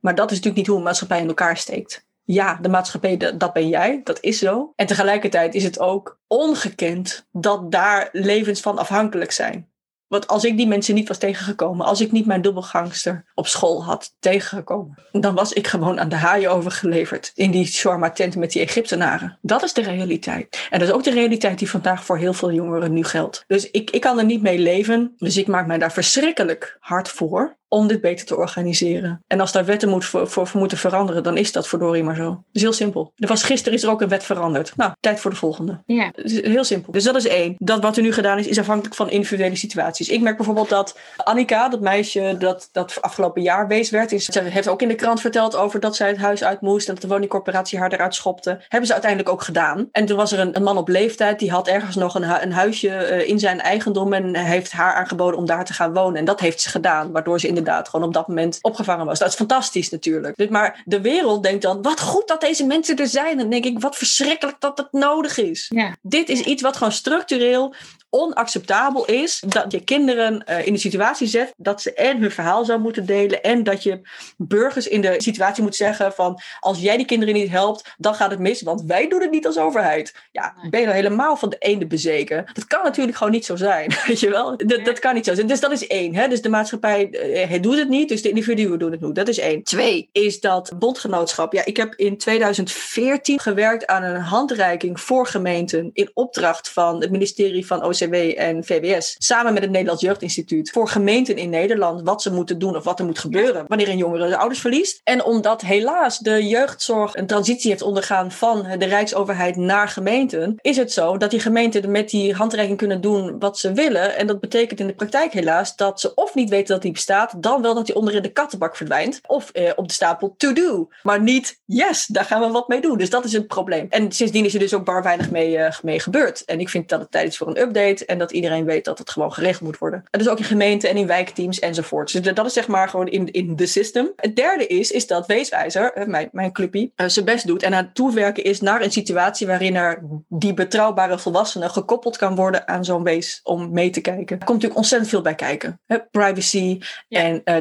Maar 0.02 0.16
dat 0.16 0.32
is 0.32 0.38
natuurlijk 0.38 0.58
niet 0.58 0.68
hoe 0.68 0.78
een 0.78 0.84
maatschappij 0.84 1.20
in 1.20 1.28
elkaar 1.28 1.58
steekt. 1.58 2.06
Ja, 2.24 2.60
de 2.62 2.70
maatschappij, 2.70 3.18
dat 3.38 3.54
ben 3.54 3.68
jij, 3.68 4.02
dat 4.04 4.18
is 4.22 4.40
zo. 4.40 4.74
En 4.76 4.86
tegelijkertijd 4.86 5.56
is 5.56 5.64
het 5.64 5.80
ook 5.80 6.20
ongekend 6.28 7.28
dat 7.32 7.72
daar 7.72 8.10
levens 8.12 8.62
van 8.62 8.78
afhankelijk 8.78 9.32
zijn. 9.32 9.70
Want 10.08 10.28
als 10.28 10.44
ik 10.44 10.58
die 10.58 10.68
mensen 10.68 10.96
niet 10.96 11.08
was 11.08 11.18
tegengekomen, 11.18 11.86
als 11.86 12.02
ik 12.02 12.12
niet 12.12 12.26
mijn 12.26 12.42
dubbelgangster 12.42 13.26
op 13.36 13.48
school 13.48 13.84
had 13.84 14.16
tegengekomen, 14.20 14.98
dan 15.12 15.36
was 15.36 15.54
ik 15.54 15.68
gewoon 15.68 16.00
aan 16.00 16.10
de 16.10 16.16
haaien 16.16 16.52
overgeleverd 16.52 17.32
in 17.36 17.52
die 17.52 17.66
shawarma 17.66 18.12
tent 18.12 18.36
met 18.36 18.52
die 18.52 18.62
Egyptenaren. 18.62 19.38
Dat 19.42 19.64
is 19.64 19.74
de 19.74 19.82
realiteit. 19.82 20.68
En 20.70 20.80
dat 20.80 20.88
is 20.88 20.94
ook 20.94 21.04
de 21.04 21.12
realiteit 21.12 21.60
die 21.60 21.70
vandaag 21.70 22.06
voor 22.06 22.18
heel 22.18 22.34
veel 22.34 22.52
jongeren 22.52 22.94
nu 22.94 23.04
geldt. 23.04 23.44
Dus 23.48 23.72
ik, 23.72 23.90
ik 23.90 24.02
kan 24.02 24.18
er 24.18 24.26
niet 24.26 24.42
mee 24.42 24.60
leven. 24.60 25.14
Dus 25.18 25.38
ik 25.38 25.48
maak 25.48 25.68
mij 25.68 25.78
daar 25.78 25.92
verschrikkelijk 25.92 26.78
hard 26.80 27.10
voor 27.10 27.58
om 27.68 27.88
dit 27.88 28.02
beter 28.02 28.26
te 28.26 28.38
organiseren. 28.38 29.24
En 29.28 29.40
als 29.40 29.52
daar 29.52 29.66
wetten 29.66 29.90
moet 29.90 30.06
voor, 30.06 30.28
voor, 30.28 30.48
voor 30.48 30.60
moeten 30.60 30.78
veranderen, 30.78 31.24
dan 31.24 31.38
is 31.38 31.52
dat 31.52 31.68
verdorie 31.68 32.04
maar 32.04 32.16
zo. 32.16 32.44
Is 32.52 32.62
heel 32.62 32.74
simpel. 32.74 33.12
Er 33.16 33.28
was 33.28 33.44
gisteren 33.44 33.78
is 33.78 33.84
er 33.84 33.90
ook 33.90 34.02
een 34.02 34.08
wet 34.08 34.24
veranderd. 34.24 34.74
Nou, 34.76 34.92
tijd 35.00 35.20
voor 35.20 35.32
de 35.32 35.38
volgende. 35.38 35.82
Ja. 35.86 36.12
Het 36.16 36.32
is 36.32 36.42
heel 36.42 36.64
simpel. 36.64 36.92
Dus 36.92 37.04
dat 37.04 37.16
is 37.16 37.28
één. 37.28 37.56
Dat 37.58 37.82
wat 37.82 37.98
er 37.98 38.04
nu 38.04 38.14
gedaan 38.14 38.40
is, 38.40 38.48
is 38.48 38.60
afhankelijk 38.60 38.96
van 38.96 39.10
individuele 39.10 39.56
situaties. 39.56 40.10
Ik 40.10 40.22
merk 40.22 40.36
bijvoorbeeld 40.38 40.70
dat 40.70 41.00
Annika, 41.18 41.70
dat 41.70 41.82
meisje 41.82 42.36
dat, 42.40 42.70
dat 42.72 43.02
afgelopen 43.02 43.42
jaar 43.42 43.68
wees 43.68 43.90
werd, 43.90 44.12
is, 44.12 44.26
ze 44.26 44.42
heeft 44.42 44.68
ook 44.68 44.82
in 44.82 44.88
de 44.88 44.96
krant 44.96 45.22
verteld 45.22 45.56
over 45.56 45.80
dat 45.80 45.96
zij 45.96 46.08
het 46.08 46.18
huis 46.18 46.44
uit 46.44 46.62
moest 46.62 46.88
en 46.88 46.94
dat 46.94 47.04
de 47.04 47.10
woningcorporatie 47.10 47.80
haar 47.80 47.92
eruit 47.92 48.16
schopte. 48.16 48.50
Hebben 48.68 48.88
ze 48.88 48.94
uiteindelijk 48.94 49.32
ook 49.32 49.42
gedaan. 49.42 49.88
En 49.92 50.06
toen 50.06 50.18
was 50.18 50.32
er 50.32 50.40
een, 50.40 50.56
een 50.56 50.64
man 50.64 50.78
op 50.78 50.88
leeftijd, 50.88 51.40
die 51.40 51.52
had 51.52 51.68
ergens 51.68 51.96
nog 51.96 52.16
een, 52.16 52.24
hu- 52.24 52.42
een 52.42 52.52
huisje 52.52 52.90
eh, 52.90 53.30
in 53.30 53.40
zijn 53.40 53.62
eigendom 53.62 54.14
en 54.14 54.36
heeft 54.36 54.72
haar 54.72 54.94
aangeboden 54.94 55.40
om 55.40 55.46
daar 55.46 55.66
te 55.66 55.74
gaan 55.74 55.94
wonen. 55.94 56.16
En 56.20 56.26
dat 56.26 56.40
heeft 56.40 56.62
ze 56.62 56.70
gedaan, 56.70 57.12
waardoor 57.12 57.40
ze 57.40 57.48
inderdaad 57.58 57.90
gewoon 57.90 58.08
op 58.08 58.14
dat 58.14 58.28
moment 58.28 58.60
opgevangen 58.62 59.06
was. 59.06 59.20
Dat 59.20 59.28
is 59.28 59.36
fantastisch 59.36 59.90
natuurlijk. 59.90 60.36
Dus, 60.36 60.48
maar 60.48 60.82
de 60.86 61.02
wereld 61.02 61.44
denkt 61.44 61.62
dan, 61.62 61.82
wat 61.82 62.02
goed 62.02 62.28
dat 62.28 62.42
deze 62.42 62.66
mensen 62.66 62.96
er 62.96 63.08
zijn. 63.08 63.32
En 63.32 63.38
dan 63.38 63.50
denk 63.50 63.66
ik, 63.66 63.80
wat 63.80 63.98
verschrikkelijk 63.98 64.60
dat 64.60 64.78
het 64.78 64.92
nodig 64.92 65.38
is. 65.38 65.72
Ja. 65.74 65.96
Dit 66.02 66.30
is 66.30 66.42
iets 66.42 66.62
wat 66.62 66.78
gewoon 66.78 66.92
structureel 66.92 67.74
onacceptabel 68.10 69.06
is. 69.06 69.44
Dat 69.48 69.72
je 69.72 69.84
kinderen 69.84 70.46
eh, 70.46 70.66
in 70.66 70.74
de 70.74 70.80
situatie 70.80 71.28
zet 71.28 71.54
dat 71.58 71.82
ze 71.82 71.94
en 71.94 72.22
hun 72.22 72.32
verhaal 72.32 72.66
zou 72.66 72.80
moeten 72.80 73.06
delen. 73.06 73.44
En 73.44 73.64
dat 73.64 73.84
je 73.84 74.00
burgers 74.38 74.88
in 74.88 75.02
de 75.02 75.16
situatie 75.18 75.64
moet 75.64 75.76
zeggen 75.76 76.14
van 76.14 76.40
als 76.60 76.80
jij 76.80 76.98
die 76.98 77.06
kinderen 77.06 77.34
niet 77.34 77.50
helpt, 77.50 77.96
dan 77.98 78.16
gaat 78.16 78.32
het 78.32 78.40
mis. 78.40 78.62
Want 78.62 78.82
wij 78.82 79.08
doen 79.08 79.22
het 79.22 79.32
niet 79.32 79.46
als 79.46 79.58
overheid. 79.58 80.16
Ja, 80.32 80.54
ben 80.70 80.80
je 80.80 80.86
dan 80.86 80.96
helemaal 80.96 81.36
van 81.36 81.50
de 81.50 81.58
ene 81.58 81.88
bezeken? 81.88 82.46
Dat 82.54 82.68
kan 82.68 82.84
natuurlijk 82.84 83.18
gewoon 83.18 83.34
niet 83.34 83.46
zo 83.46 83.56
zijn. 83.56 83.94
Weet 84.08 84.20
je 84.20 84.30
wel? 84.30 84.58
Dat, 84.58 84.86
dat 84.86 85.00
kan 85.00 85.14
niet 85.14 85.26
zo 85.26 85.34
zijn. 85.34 85.48
Dus 85.48 85.60
dat 85.60 85.72
is 85.72 85.88
één. 85.88 86.16
Hè? 86.16 86.28
Dus 86.28 86.42
de 86.42 86.50
maatschappij 86.50 87.10
het 87.48 87.64
doet 87.64 87.78
het 87.78 87.90
niet. 87.90 88.10
Dus 88.10 88.22
de 88.22 88.30
individuen 88.30 88.80
doen 88.80 88.92
het 88.92 89.02
niet. 89.02 89.16
Dat 89.16 89.28
is 89.28 89.40
één. 89.40 89.64
Twee 89.64 90.10
is 90.12 90.40
dat 90.40 90.72
bondgenootschap. 90.80 91.54
Ja, 91.54 91.66
ik 91.66 91.78
heb 91.78 91.96
in 91.96 92.18
2014 92.18 93.40
gewerkt 93.40 93.88
aan 93.88 94.04
een 94.04 94.22
handreiking 94.22 95.00
voor 95.00 95.28
gemeenten 95.28 95.90
in 95.94 96.10
opdracht 96.14 96.70
van 96.70 97.02
het 97.02 97.12
ministerie 97.12 97.66
van 97.66 97.84
OCW 97.84 98.14
en 98.36 98.64
VWS. 98.64 99.16
Samen 99.18 99.54
met 99.54 99.62
het 99.62 99.72
Nederlands 99.72 100.02
Jeugdinstituut. 100.02 100.70
Voor 100.70 100.88
gemeenten 100.88 101.38
in 101.38 101.50
Nederland 101.50 102.02
wat 102.04 102.22
ze 102.22 102.34
moeten 102.34 102.60
doen 102.60 102.76
of 102.76 102.84
wat 102.84 103.00
er 103.00 103.06
moet 103.06 103.20
gebeuren 103.20 103.66
wanneer 103.68 103.90
een 103.90 103.98
jongere 103.98 104.30
de 104.30 104.38
ouders 104.38 104.62
verliest. 104.62 105.02
En 105.04 105.24
omdat 105.24 105.62
helaas 105.62 106.20
de 106.20 106.48
jeugdzorg 106.48 107.16
een 107.16 107.28
transitie 107.28 107.70
heeft 107.70 107.82
ondergaan 107.82 108.32
van 108.32 108.68
de 108.78 108.86
Rijksoverheid 108.86 109.56
naar 109.56 109.88
gemeenten, 109.88 110.56
is 110.62 110.78
het 110.78 110.92
zo 110.92 111.18
dat 111.18 111.32
die 111.32 111.40
gemeenten 111.40 111.92
met 111.92 112.10
die 112.10 112.34
handreiking 112.34 112.78
kunnen 112.78 113.02
doen 113.02 113.40
wat 113.40 113.58
ze 113.58 113.74
willen. 113.74 114.16
En 114.16 114.28
dat 114.28 114.40
betekent 114.40 114.80
in 114.80 114.88
de 114.88 114.94
praktijk 114.94 115.34
helaas 115.34 115.76
dat 115.76 116.00
ze 116.00 116.14
of 116.14 116.36
niet 116.36 116.50
weten 116.50 116.74
dat 116.74 116.82
die 116.82 116.92
bestaat, 116.92 117.37
dan 117.40 117.62
wel 117.62 117.76
dat 117.76 117.88
hij 117.88 117.96
onderin 117.96 118.22
de 118.22 118.32
kattenbak 118.32 118.76
verdwijnt. 118.76 119.22
Of 119.28 119.50
eh, 119.50 119.72
op 119.76 119.88
de 119.88 119.94
stapel 119.94 120.36
to 120.38 120.54
do. 120.54 120.88
Maar 121.04 121.22
niet, 121.22 121.60
yes, 121.66 122.06
daar 122.06 122.26
gaan 122.26 122.42
we 122.42 122.48
wat 122.48 122.68
mee 122.68 122.82
doen. 122.82 122.98
Dus 122.98 123.10
dat 123.10 123.26
is 123.26 123.34
een 123.34 123.48
probleem. 123.48 123.88
En 123.90 124.12
sindsdien 124.12 124.46
is 124.46 124.54
er 124.54 124.60
dus 124.60 124.74
ook 124.74 124.86
bar 124.86 125.04
weinig 125.04 125.32
mee, 125.32 125.58
uh, 125.58 125.72
mee 125.82 126.00
gebeurd. 126.00 126.46
En 126.46 126.60
ik 126.60 126.70
vind 126.70 126.90
dat 126.90 127.00
het 127.00 127.12
tijd 127.12 127.28
is 127.28 127.38
voor 127.38 127.48
een 127.48 127.62
update. 127.62 128.06
En 128.06 128.18
dat 128.18 128.32
iedereen 128.32 128.66
weet 128.66 128.86
dat 128.86 128.98
het 128.98 129.10
gewoon 129.10 129.34
geregeld 129.34 129.62
moet 129.62 129.78
worden. 129.78 130.04
En 130.12 130.20
dus 130.20 130.30
ook 130.30 130.38
in 130.38 130.44
gemeenten 130.44 130.90
en 130.90 130.98
in 130.98 131.08
wijkteams 131.08 131.60
enzovoort. 131.60 132.24
Dus 132.24 132.34
dat 132.34 132.46
is 132.46 132.54
zeg 132.54 132.68
maar 132.68 132.90
gewoon 132.90 133.08
in, 133.08 133.32
in 133.32 133.56
de 133.56 133.66
system. 133.66 134.12
Het 134.16 134.36
derde 134.36 134.68
is, 134.68 134.92
is 134.92 135.08
dat 135.08 135.26
Weeswijzer, 135.26 135.94
eh, 135.94 136.06
mijn, 136.06 136.30
mijn 136.32 136.52
clubje, 136.52 136.92
zijn 136.96 137.26
best 137.26 137.48
doet. 137.48 137.64
En 137.64 137.74
aan 137.74 137.84
het 137.84 137.96
toewerken 137.96 138.44
is 138.44 138.62
naar 138.62 138.82
een 138.82 138.92
situatie 138.92 139.48
waarin 139.48 139.76
er 139.76 140.02
die 140.28 140.54
betrouwbare 140.54 141.20
volwassene 141.20 141.70
gekoppeld 141.70 142.18
kan 142.18 142.36
worden 142.36 142.68
aan 142.68 142.86
zo'n 142.86 143.04
wees 143.04 143.40
om 143.44 143.72
mee 143.72 143.90
te 143.90 144.02
kijken. 144.02 144.40
Er 144.40 144.46
komt 144.46 144.48
natuurlijk 144.48 144.76
ontzettend 144.76 145.10
veel 145.10 145.22
bij 145.22 145.36
kijken. 145.36 145.80
Hè? 145.86 146.00
Privacy 146.00 146.80
ja. 147.08 147.27
Uh, 147.36 147.56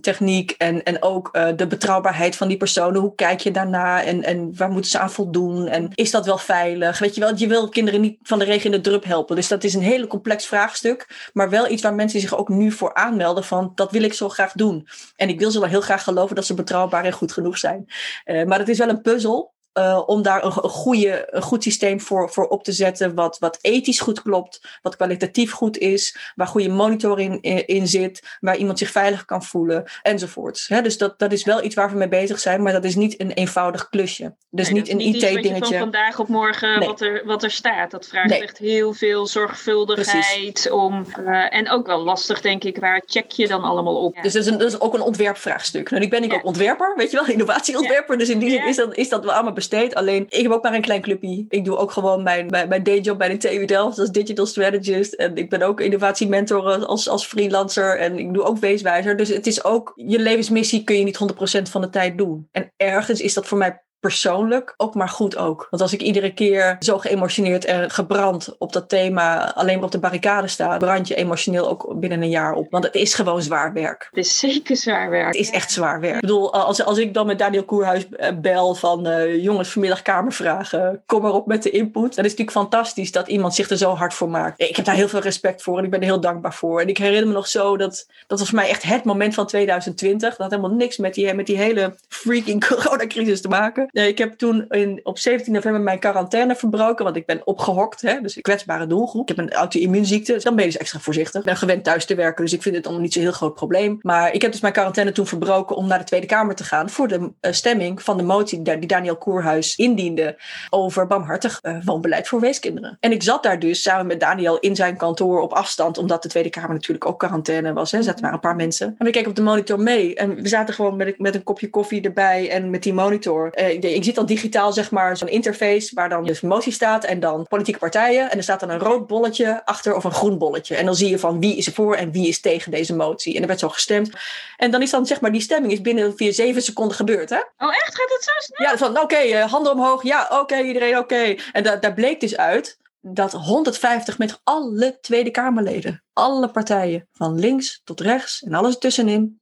techniek 0.00 0.50
en, 0.50 0.82
en 0.82 1.02
ook 1.02 1.28
uh, 1.32 1.48
de 1.56 1.66
betrouwbaarheid 1.66 2.36
van 2.36 2.48
die 2.48 2.56
personen. 2.56 3.00
Hoe 3.00 3.14
kijk 3.14 3.40
je 3.40 3.50
daarna 3.50 4.02
en, 4.02 4.24
en 4.24 4.56
waar 4.56 4.70
moeten 4.70 4.90
ze 4.90 4.98
aan 4.98 5.10
voldoen? 5.10 5.66
En 5.66 5.90
is 5.94 6.10
dat 6.10 6.26
wel 6.26 6.38
veilig? 6.38 6.98
Weet 6.98 7.14
je 7.14 7.20
wel, 7.20 7.36
je 7.36 7.46
wil 7.46 7.68
kinderen 7.68 8.00
niet 8.00 8.18
van 8.22 8.38
de 8.38 8.44
regen 8.44 8.64
in 8.64 8.70
de 8.70 8.80
drup 8.80 9.04
helpen. 9.04 9.36
Dus 9.36 9.48
dat 9.48 9.64
is 9.64 9.74
een 9.74 9.82
hele 9.82 10.06
complex 10.06 10.46
vraagstuk. 10.46 11.30
Maar 11.32 11.50
wel 11.50 11.68
iets 11.70 11.82
waar 11.82 11.94
mensen 11.94 12.20
zich 12.20 12.36
ook 12.36 12.48
nu 12.48 12.72
voor 12.72 12.94
aanmelden 12.94 13.44
van 13.44 13.72
dat 13.74 13.90
wil 13.90 14.02
ik 14.02 14.12
zo 14.12 14.28
graag 14.28 14.52
doen. 14.52 14.88
En 15.16 15.28
ik 15.28 15.38
wil 15.38 15.50
ze 15.50 15.60
wel 15.60 15.68
heel 15.68 15.80
graag 15.80 16.02
geloven 16.02 16.36
dat 16.36 16.46
ze 16.46 16.54
betrouwbaar 16.54 17.04
en 17.04 17.12
goed 17.12 17.32
genoeg 17.32 17.58
zijn. 17.58 17.84
Uh, 18.24 18.44
maar 18.44 18.58
het 18.58 18.68
is 18.68 18.78
wel 18.78 18.88
een 18.88 19.02
puzzel. 19.02 19.52
Uh, 19.74 20.02
om 20.06 20.22
daar 20.22 20.44
een, 20.44 20.52
goede, 20.52 21.28
een 21.30 21.42
goed 21.42 21.62
systeem 21.62 22.00
voor, 22.00 22.30
voor 22.30 22.48
op 22.48 22.64
te 22.64 22.72
zetten, 22.72 23.14
wat, 23.14 23.38
wat 23.38 23.58
ethisch 23.60 24.00
goed 24.00 24.22
klopt, 24.22 24.78
wat 24.82 24.96
kwalitatief 24.96 25.52
goed 25.52 25.78
is, 25.78 26.32
waar 26.34 26.46
goede 26.46 26.68
monitoring 26.68 27.40
in, 27.40 27.66
in 27.66 27.88
zit, 27.88 28.36
waar 28.40 28.56
iemand 28.56 28.78
zich 28.78 28.90
veilig 28.90 29.24
kan 29.24 29.42
voelen, 29.42 29.84
enzovoort. 30.02 30.64
He, 30.68 30.82
dus 30.82 30.98
dat, 30.98 31.18
dat 31.18 31.32
is 31.32 31.44
wel 31.44 31.64
iets 31.64 31.74
waar 31.74 31.90
we 31.90 31.96
mee 31.96 32.08
bezig 32.08 32.38
zijn, 32.38 32.62
maar 32.62 32.72
dat 32.72 32.84
is 32.84 32.94
niet 32.94 33.20
een 33.20 33.30
eenvoudig 33.30 33.88
klusje. 33.88 34.34
Dus 34.50 34.70
nee, 34.70 34.80
niet 34.80 34.88
een 34.88 35.00
IT-dingetje. 35.00 35.58
van 35.58 35.78
vandaag 35.78 36.18
op 36.18 36.28
morgen 36.28 36.78
nee. 36.78 36.88
wat, 36.88 37.00
er, 37.00 37.22
wat 37.24 37.42
er 37.42 37.50
staat. 37.50 37.90
Dat 37.90 38.06
vraagt 38.06 38.28
nee. 38.30 38.42
echt 38.42 38.58
heel 38.58 38.92
veel 38.92 39.26
zorgvuldigheid 39.26 40.52
Precies. 40.52 40.70
om. 40.70 41.06
Uh, 41.18 41.54
en 41.54 41.70
ook 41.70 41.86
wel 41.86 42.02
lastig, 42.02 42.40
denk 42.40 42.64
ik, 42.64 42.78
waar 42.78 43.02
check 43.06 43.30
je 43.30 43.48
dan 43.48 43.62
allemaal 43.62 43.96
op? 43.96 44.14
Ja. 44.14 44.22
Dus 44.22 44.32
dat 44.32 44.42
is, 44.42 44.48
een, 44.48 44.58
dat 44.58 44.68
is 44.68 44.80
ook 44.80 44.94
een 44.94 45.00
ontwerpvraagstuk. 45.00 45.90
Nou, 45.90 46.02
ik 46.02 46.10
ben 46.10 46.22
ik 46.22 46.30
ja. 46.30 46.36
ook 46.36 46.44
ontwerper, 46.44 46.94
weet 46.96 47.10
je 47.10 47.16
wel, 47.16 47.26
innovatieontwerper. 47.36 48.18
Dus 48.18 48.28
in 48.28 48.38
die 48.38 48.50
zin 48.50 48.66
is 48.66 48.76
dat, 48.76 48.96
is 48.96 49.08
dat 49.08 49.24
wel 49.24 49.32
allemaal 49.32 49.52
Alleen, 49.94 50.26
ik 50.28 50.42
heb 50.42 50.52
ook 50.52 50.62
maar 50.62 50.74
een 50.74 50.80
klein 50.80 51.00
clubje. 51.00 51.44
Ik 51.48 51.64
doe 51.64 51.76
ook 51.76 51.90
gewoon 51.90 52.22
mijn, 52.22 52.46
mijn, 52.46 52.68
mijn 52.68 52.82
dayjob 52.82 53.18
bij 53.18 53.28
de 53.28 53.36
TU 53.36 53.64
Delft 53.64 53.98
als 53.98 54.10
digital 54.10 54.46
strategist. 54.46 55.12
En 55.12 55.36
ik 55.36 55.50
ben 55.50 55.62
ook 55.62 55.80
innovatiementor 55.80 56.86
als, 56.86 57.08
als 57.08 57.26
freelancer. 57.26 57.98
En 57.98 58.18
ik 58.18 58.34
doe 58.34 58.42
ook 58.42 58.58
weeswijzer. 58.58 59.16
Dus 59.16 59.28
het 59.28 59.46
is 59.46 59.64
ook, 59.64 59.92
je 59.94 60.18
levensmissie 60.18 60.84
kun 60.84 60.96
je 60.96 61.04
niet 61.04 61.18
100% 61.58 61.62
van 61.62 61.80
de 61.80 61.90
tijd 61.90 62.18
doen. 62.18 62.48
En 62.52 62.72
ergens 62.76 63.20
is 63.20 63.34
dat 63.34 63.46
voor 63.46 63.58
mij 63.58 63.82
persoonlijk 64.00 64.74
ook 64.76 64.94
maar 64.94 65.08
goed 65.08 65.36
ook. 65.36 65.66
Want 65.70 65.82
als 65.82 65.92
ik 65.92 66.00
iedere 66.00 66.34
keer 66.34 66.76
zo 66.80 66.98
geëmotioneerd 66.98 67.64
en 67.64 67.90
gebrand 67.90 68.54
op 68.58 68.72
dat 68.72 68.88
thema 68.88 69.54
alleen 69.54 69.74
maar 69.74 69.84
op 69.84 69.92
de 69.92 69.98
barricade 69.98 70.48
sta, 70.48 70.76
brand 70.76 71.08
je 71.08 71.14
emotioneel 71.14 71.68
ook 71.68 72.00
binnen 72.00 72.22
een 72.22 72.28
jaar 72.28 72.52
op. 72.52 72.70
Want 72.70 72.84
het 72.84 72.94
is 72.94 73.14
gewoon 73.14 73.42
zwaar 73.42 73.72
werk. 73.72 74.08
Het 74.10 74.24
is 74.24 74.38
zeker 74.38 74.76
zwaar 74.76 75.10
werk. 75.10 75.26
Het 75.26 75.34
is 75.34 75.50
echt 75.50 75.70
zwaar 75.70 76.00
werk. 76.00 76.14
Ik 76.14 76.20
bedoel, 76.20 76.52
als, 76.52 76.84
als 76.84 76.98
ik 76.98 77.14
dan 77.14 77.26
met 77.26 77.38
Daniel 77.38 77.64
Koerhuis 77.64 78.06
bel 78.40 78.74
van 78.74 79.08
uh, 79.08 79.42
jongens, 79.42 79.68
vanmiddag 79.68 80.02
kamervragen, 80.02 81.02
kom 81.06 81.22
maar 81.22 81.32
op 81.32 81.46
met 81.46 81.62
de 81.62 81.70
input. 81.70 82.14
Dan 82.14 82.24
is 82.24 82.30
natuurlijk 82.30 82.50
fantastisch 82.50 83.12
dat 83.12 83.28
iemand 83.28 83.54
zich 83.54 83.70
er 83.70 83.76
zo 83.76 83.94
hard 83.94 84.14
voor 84.14 84.28
maakt. 84.28 84.60
Ik 84.60 84.76
heb 84.76 84.84
daar 84.84 84.94
heel 84.94 85.08
veel 85.08 85.20
respect 85.20 85.62
voor 85.62 85.78
en 85.78 85.84
ik 85.84 85.90
ben 85.90 86.00
er 86.00 86.06
heel 86.06 86.20
dankbaar 86.20 86.54
voor. 86.54 86.80
En 86.80 86.88
ik 86.88 86.98
herinner 86.98 87.26
me 87.26 87.32
nog 87.32 87.48
zo 87.48 87.76
dat, 87.76 88.06
dat 88.26 88.38
was 88.38 88.48
voor 88.48 88.58
mij 88.58 88.68
echt 88.68 88.82
het 88.82 89.04
moment 89.04 89.34
van 89.34 89.46
2020. 89.46 90.28
Dat 90.28 90.38
had 90.38 90.50
helemaal 90.50 90.76
niks 90.76 90.96
met 90.96 91.14
die, 91.14 91.34
met 91.34 91.46
die 91.46 91.56
hele 91.56 91.94
freaking 92.08 92.64
coronacrisis 92.66 93.40
te 93.40 93.48
maken. 93.48 93.88
Ik 93.92 94.18
heb 94.18 94.32
toen 94.32 94.64
in, 94.68 95.00
op 95.02 95.18
17 95.18 95.52
november 95.52 95.80
mijn 95.80 95.98
quarantaine 95.98 96.56
verbroken, 96.56 97.04
want 97.04 97.16
ik 97.16 97.26
ben 97.26 97.40
opgehokt, 97.44 98.00
hè, 98.00 98.20
dus 98.20 98.36
een 98.36 98.42
kwetsbare 98.42 98.86
doelgroep. 98.86 99.30
Ik 99.30 99.36
heb 99.36 99.46
een 99.46 99.52
auto-immuunziekte, 99.52 100.32
dus 100.32 100.44
dan 100.44 100.54
ben 100.54 100.64
je 100.64 100.70
dus 100.70 100.80
extra 100.80 100.98
voorzichtig. 100.98 101.40
Ik 101.40 101.46
ben 101.46 101.56
gewend 101.56 101.84
thuis 101.84 102.04
te 102.04 102.14
werken, 102.14 102.44
dus 102.44 102.52
ik 102.52 102.62
vind 102.62 102.74
het 102.74 102.84
allemaal 102.84 103.02
niet 103.02 103.12
zo'n 103.12 103.22
heel 103.22 103.32
groot 103.32 103.54
probleem. 103.54 103.98
Maar 104.02 104.32
ik 104.32 104.42
heb 104.42 104.52
dus 104.52 104.60
mijn 104.60 104.72
quarantaine 104.72 105.12
toen 105.12 105.26
verbroken 105.26 105.76
om 105.76 105.86
naar 105.86 105.98
de 105.98 106.04
Tweede 106.04 106.26
Kamer 106.26 106.54
te 106.54 106.64
gaan 106.64 106.90
voor 106.90 107.08
de 107.08 107.18
uh, 107.20 107.52
stemming 107.52 108.02
van 108.02 108.16
de 108.16 108.22
motie 108.22 108.62
die 108.62 108.86
Daniel 108.86 109.16
Koerhuis 109.16 109.76
indiende 109.76 110.36
over 110.70 111.06
barmhartig 111.06 111.58
uh, 111.62 111.76
woonbeleid 111.84 112.28
voor 112.28 112.40
weeskinderen. 112.40 112.96
En 113.00 113.12
ik 113.12 113.22
zat 113.22 113.42
daar 113.42 113.58
dus 113.58 113.82
samen 113.82 114.06
met 114.06 114.20
Daniel 114.20 114.58
in 114.58 114.76
zijn 114.76 114.96
kantoor 114.96 115.40
op 115.40 115.52
afstand, 115.52 115.98
omdat 115.98 116.22
de 116.22 116.28
Tweede 116.28 116.50
Kamer 116.50 116.72
natuurlijk 116.72 117.06
ook 117.06 117.18
quarantaine 117.18 117.72
was. 117.72 117.92
Er 117.92 118.02
zaten 118.02 118.22
maar 118.22 118.32
een 118.32 118.40
paar 118.40 118.56
mensen. 118.56 118.94
En 118.98 119.06
we 119.06 119.10
keken 119.10 119.30
op 119.30 119.36
de 119.36 119.42
monitor 119.42 119.80
mee 119.80 120.14
en 120.14 120.34
we 120.34 120.48
zaten 120.48 120.74
gewoon 120.74 120.96
met, 120.96 121.18
met 121.18 121.34
een 121.34 121.42
kopje 121.42 121.70
koffie 121.70 122.02
erbij 122.02 122.50
en 122.50 122.70
met 122.70 122.82
die 122.82 122.94
monitor. 122.94 123.52
Uh, 123.58 123.79
ik 123.84 124.04
ziet 124.04 124.14
dan 124.14 124.26
digitaal 124.26 124.72
zeg 124.72 124.90
maar 124.90 125.16
zo'n 125.16 125.28
interface 125.28 125.94
waar 125.94 126.08
dan 126.08 126.24
dus 126.24 126.40
motie 126.40 126.72
staat 126.72 127.04
en 127.04 127.20
dan 127.20 127.46
politieke 127.48 127.78
partijen. 127.78 128.30
En 128.30 128.36
er 128.36 128.42
staat 128.42 128.60
dan 128.60 128.70
een 128.70 128.78
rood 128.78 129.06
bolletje 129.06 129.64
achter 129.64 129.96
of 129.96 130.04
een 130.04 130.12
groen 130.12 130.38
bolletje. 130.38 130.76
En 130.76 130.84
dan 130.84 130.94
zie 130.94 131.10
je 131.10 131.18
van 131.18 131.40
wie 131.40 131.56
is 131.56 131.66
er 131.66 131.72
voor 131.72 131.94
en 131.94 132.12
wie 132.12 132.28
is 132.28 132.40
tegen 132.40 132.70
deze 132.70 132.94
motie. 132.94 133.34
En 133.34 133.40
er 133.40 133.46
werd 133.46 133.60
zo 133.60 133.68
gestemd. 133.68 134.10
En 134.56 134.70
dan 134.70 134.82
is 134.82 134.90
dan 134.90 135.06
zeg 135.06 135.20
maar 135.20 135.32
die 135.32 135.40
stemming 135.40 135.72
is 135.72 135.80
binnen 135.80 136.16
via 136.16 136.32
zeven 136.32 136.62
seconden 136.62 136.96
gebeurd. 136.96 137.30
Hè? 137.30 137.36
Oh 137.36 137.74
echt? 137.74 137.94
Gaat 137.96 138.10
het 138.10 138.24
zo 138.24 138.30
snel? 138.38 138.70
Ja, 138.70 138.78
van 138.78 138.90
oké, 138.90 139.00
okay, 139.00 139.32
uh, 139.32 139.50
handen 139.50 139.72
omhoog. 139.72 140.02
Ja, 140.02 140.24
oké, 140.24 140.34
okay, 140.40 140.62
iedereen 140.62 140.98
oké. 140.98 141.14
Okay. 141.14 141.38
En 141.52 141.62
da 141.62 141.76
daar 141.76 141.94
bleek 141.94 142.20
dus 142.20 142.36
uit 142.36 142.78
dat 143.00 143.32
150 143.32 144.18
met 144.18 144.40
alle 144.44 144.98
Tweede 145.00 145.30
Kamerleden, 145.30 146.04
alle 146.12 146.50
partijen, 146.50 147.08
van 147.12 147.38
links 147.38 147.80
tot 147.84 148.00
rechts 148.00 148.42
en 148.42 148.54
alles 148.54 148.78
tussenin, 148.78 149.40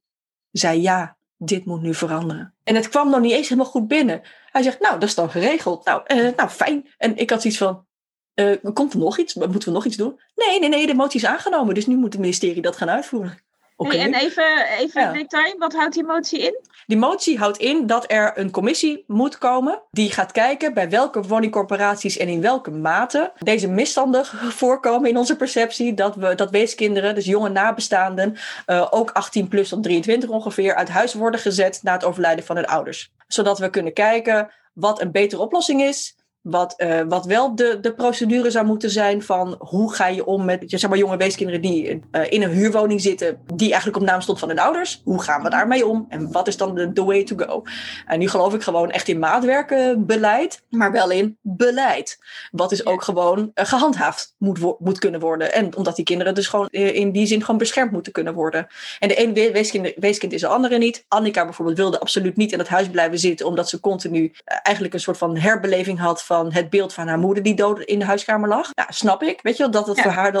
zei 0.51 0.81
ja, 0.81 1.17
dit 1.41 1.65
moet 1.65 1.81
nu 1.81 1.93
veranderen. 1.93 2.53
En 2.63 2.75
het 2.75 2.89
kwam 2.89 3.09
nog 3.09 3.19
niet 3.19 3.31
eens 3.31 3.49
helemaal 3.49 3.71
goed 3.71 3.87
binnen. 3.87 4.21
Hij 4.45 4.61
zegt, 4.61 4.79
nou, 4.79 4.99
dat 4.99 5.09
is 5.09 5.15
dan 5.15 5.29
geregeld. 5.29 5.85
Nou, 5.85 6.01
uh, 6.07 6.35
nou 6.35 6.49
fijn. 6.49 6.87
En 6.97 7.17
ik 7.17 7.29
had 7.29 7.41
zoiets 7.41 7.59
van, 7.59 7.85
uh, 8.35 8.55
komt 8.73 8.93
er 8.93 8.99
nog 8.99 9.17
iets? 9.17 9.33
Moeten 9.33 9.65
we 9.65 9.71
nog 9.71 9.85
iets 9.85 9.97
doen? 9.97 10.19
Nee, 10.35 10.59
nee, 10.59 10.69
nee, 10.69 10.87
de 10.87 10.93
motie 10.93 11.19
is 11.19 11.25
aangenomen. 11.25 11.75
Dus 11.75 11.87
nu 11.87 11.95
moet 11.95 12.13
het 12.13 12.21
ministerie 12.21 12.61
dat 12.61 12.77
gaan 12.77 12.89
uitvoeren. 12.89 13.39
Okay. 13.81 13.97
Hey, 13.97 14.05
en 14.05 14.13
even, 14.13 14.67
even 14.77 15.01
ja. 15.01 15.11
detail, 15.11 15.55
wat 15.57 15.73
houdt 15.73 15.93
die 15.93 16.03
motie 16.03 16.39
in? 16.39 16.59
Die 16.87 16.97
motie 16.97 17.37
houdt 17.37 17.57
in 17.57 17.87
dat 17.87 18.11
er 18.11 18.31
een 18.35 18.51
commissie 18.51 19.03
moet 19.07 19.37
komen 19.37 19.81
die 19.91 20.11
gaat 20.11 20.31
kijken 20.31 20.73
bij 20.73 20.89
welke 20.89 21.21
woningcorporaties 21.21 22.17
en 22.17 22.27
in 22.27 22.41
welke 22.41 22.71
mate 22.71 23.31
deze 23.37 23.67
misstanden 23.67 24.25
voorkomen 24.65 25.09
in 25.09 25.17
onze 25.17 25.35
perceptie. 25.35 25.93
Dat, 25.93 26.15
we, 26.15 26.35
dat 26.35 26.49
weeskinderen, 26.49 27.15
dus 27.15 27.25
jonge 27.25 27.49
nabestaanden, 27.49 28.37
uh, 28.67 28.87
ook 28.89 29.11
18 29.11 29.47
plus 29.47 29.69
tot 29.69 29.83
23 29.83 30.29
ongeveer, 30.29 30.75
uit 30.75 30.89
huis 30.89 31.13
worden 31.13 31.39
gezet 31.39 31.79
na 31.83 31.93
het 31.93 32.03
overlijden 32.03 32.45
van 32.45 32.55
hun 32.55 32.67
ouders. 32.67 33.11
Zodat 33.27 33.59
we 33.59 33.69
kunnen 33.69 33.93
kijken 33.93 34.51
wat 34.73 35.01
een 35.01 35.11
betere 35.11 35.41
oplossing 35.41 35.81
is. 35.81 36.15
Wat, 36.41 36.73
uh, 36.77 37.01
wat 37.07 37.25
wel 37.25 37.55
de, 37.55 37.77
de 37.81 37.93
procedure 37.93 38.51
zou 38.51 38.65
moeten 38.65 38.89
zijn 38.89 39.23
van 39.23 39.55
hoe 39.59 39.93
ga 39.93 40.07
je 40.07 40.25
om 40.25 40.45
met 40.45 40.63
zeg 40.67 40.89
maar, 40.89 40.97
jonge 40.97 41.17
weeskinderen 41.17 41.61
die 41.61 42.01
uh, 42.11 42.31
in 42.31 42.43
een 42.43 42.49
huurwoning 42.49 43.01
zitten, 43.01 43.39
die 43.53 43.67
eigenlijk 43.67 44.01
op 44.01 44.07
naam 44.07 44.21
stond 44.21 44.39
van 44.39 44.47
hun 44.47 44.59
ouders. 44.59 45.01
Hoe 45.03 45.21
gaan 45.21 45.43
we 45.43 45.49
daarmee 45.49 45.87
om? 45.87 46.05
En 46.09 46.31
wat 46.31 46.47
is 46.47 46.57
dan 46.57 46.75
de, 46.75 46.93
the 46.93 47.03
way 47.03 47.23
to 47.23 47.35
go? 47.35 47.63
En 48.07 48.19
nu 48.19 48.27
geloof 48.27 48.53
ik 48.53 48.61
gewoon 48.61 48.91
echt 48.91 49.07
in 49.07 49.19
maatwerkenbeleid, 49.19 50.61
maar 50.69 50.91
wel 50.91 51.09
in 51.09 51.37
beleid. 51.41 52.19
Wat 52.51 52.69
dus 52.69 52.85
ook 52.85 53.03
gewoon 53.03 53.39
uh, 53.39 53.65
gehandhaafd 53.65 54.35
moet, 54.37 54.79
moet 54.79 54.99
kunnen 54.99 55.19
worden. 55.19 55.53
En 55.53 55.75
omdat 55.75 55.95
die 55.95 56.05
kinderen 56.05 56.35
dus 56.35 56.47
gewoon 56.47 56.67
in 56.67 57.11
die 57.11 57.25
zin 57.25 57.41
gewoon 57.41 57.57
beschermd 57.57 57.91
moeten 57.91 58.11
kunnen 58.11 58.33
worden. 58.33 58.67
En 58.99 59.07
de 59.07 59.15
ene 59.15 59.51
weeskind, 59.51 59.93
weeskind 59.95 60.33
is 60.33 60.41
de 60.41 60.47
andere 60.47 60.77
niet. 60.77 61.05
Annika 61.07 61.43
bijvoorbeeld 61.43 61.77
wilde 61.77 61.99
absoluut 61.99 62.35
niet 62.37 62.51
in 62.51 62.59
het 62.59 62.67
huis 62.67 62.89
blijven 62.89 63.19
zitten, 63.19 63.45
omdat 63.45 63.69
ze 63.69 63.79
continu 63.79 64.31
eigenlijk 64.45 64.93
een 64.93 64.99
soort 64.99 65.17
van 65.17 65.37
herbeleving 65.37 65.99
had 65.99 66.23
van 66.23 66.38
het 66.47 66.69
beeld 66.69 66.93
van 66.93 67.07
haar 67.07 67.19
moeder 67.19 67.43
die 67.43 67.55
dood 67.55 67.79
in 67.79 67.99
de 67.99 68.05
huiskamer 68.05 68.49
lag. 68.49 68.71
Ja, 68.73 68.85
snap 68.89 69.23
ik. 69.23 69.39
Weet 69.41 69.57
je 69.57 69.63
wel, 69.63 69.71
dat 69.71 69.87
het 69.87 69.97
ja. 69.97 70.03
voor 70.03 70.11
haar, 70.11 70.33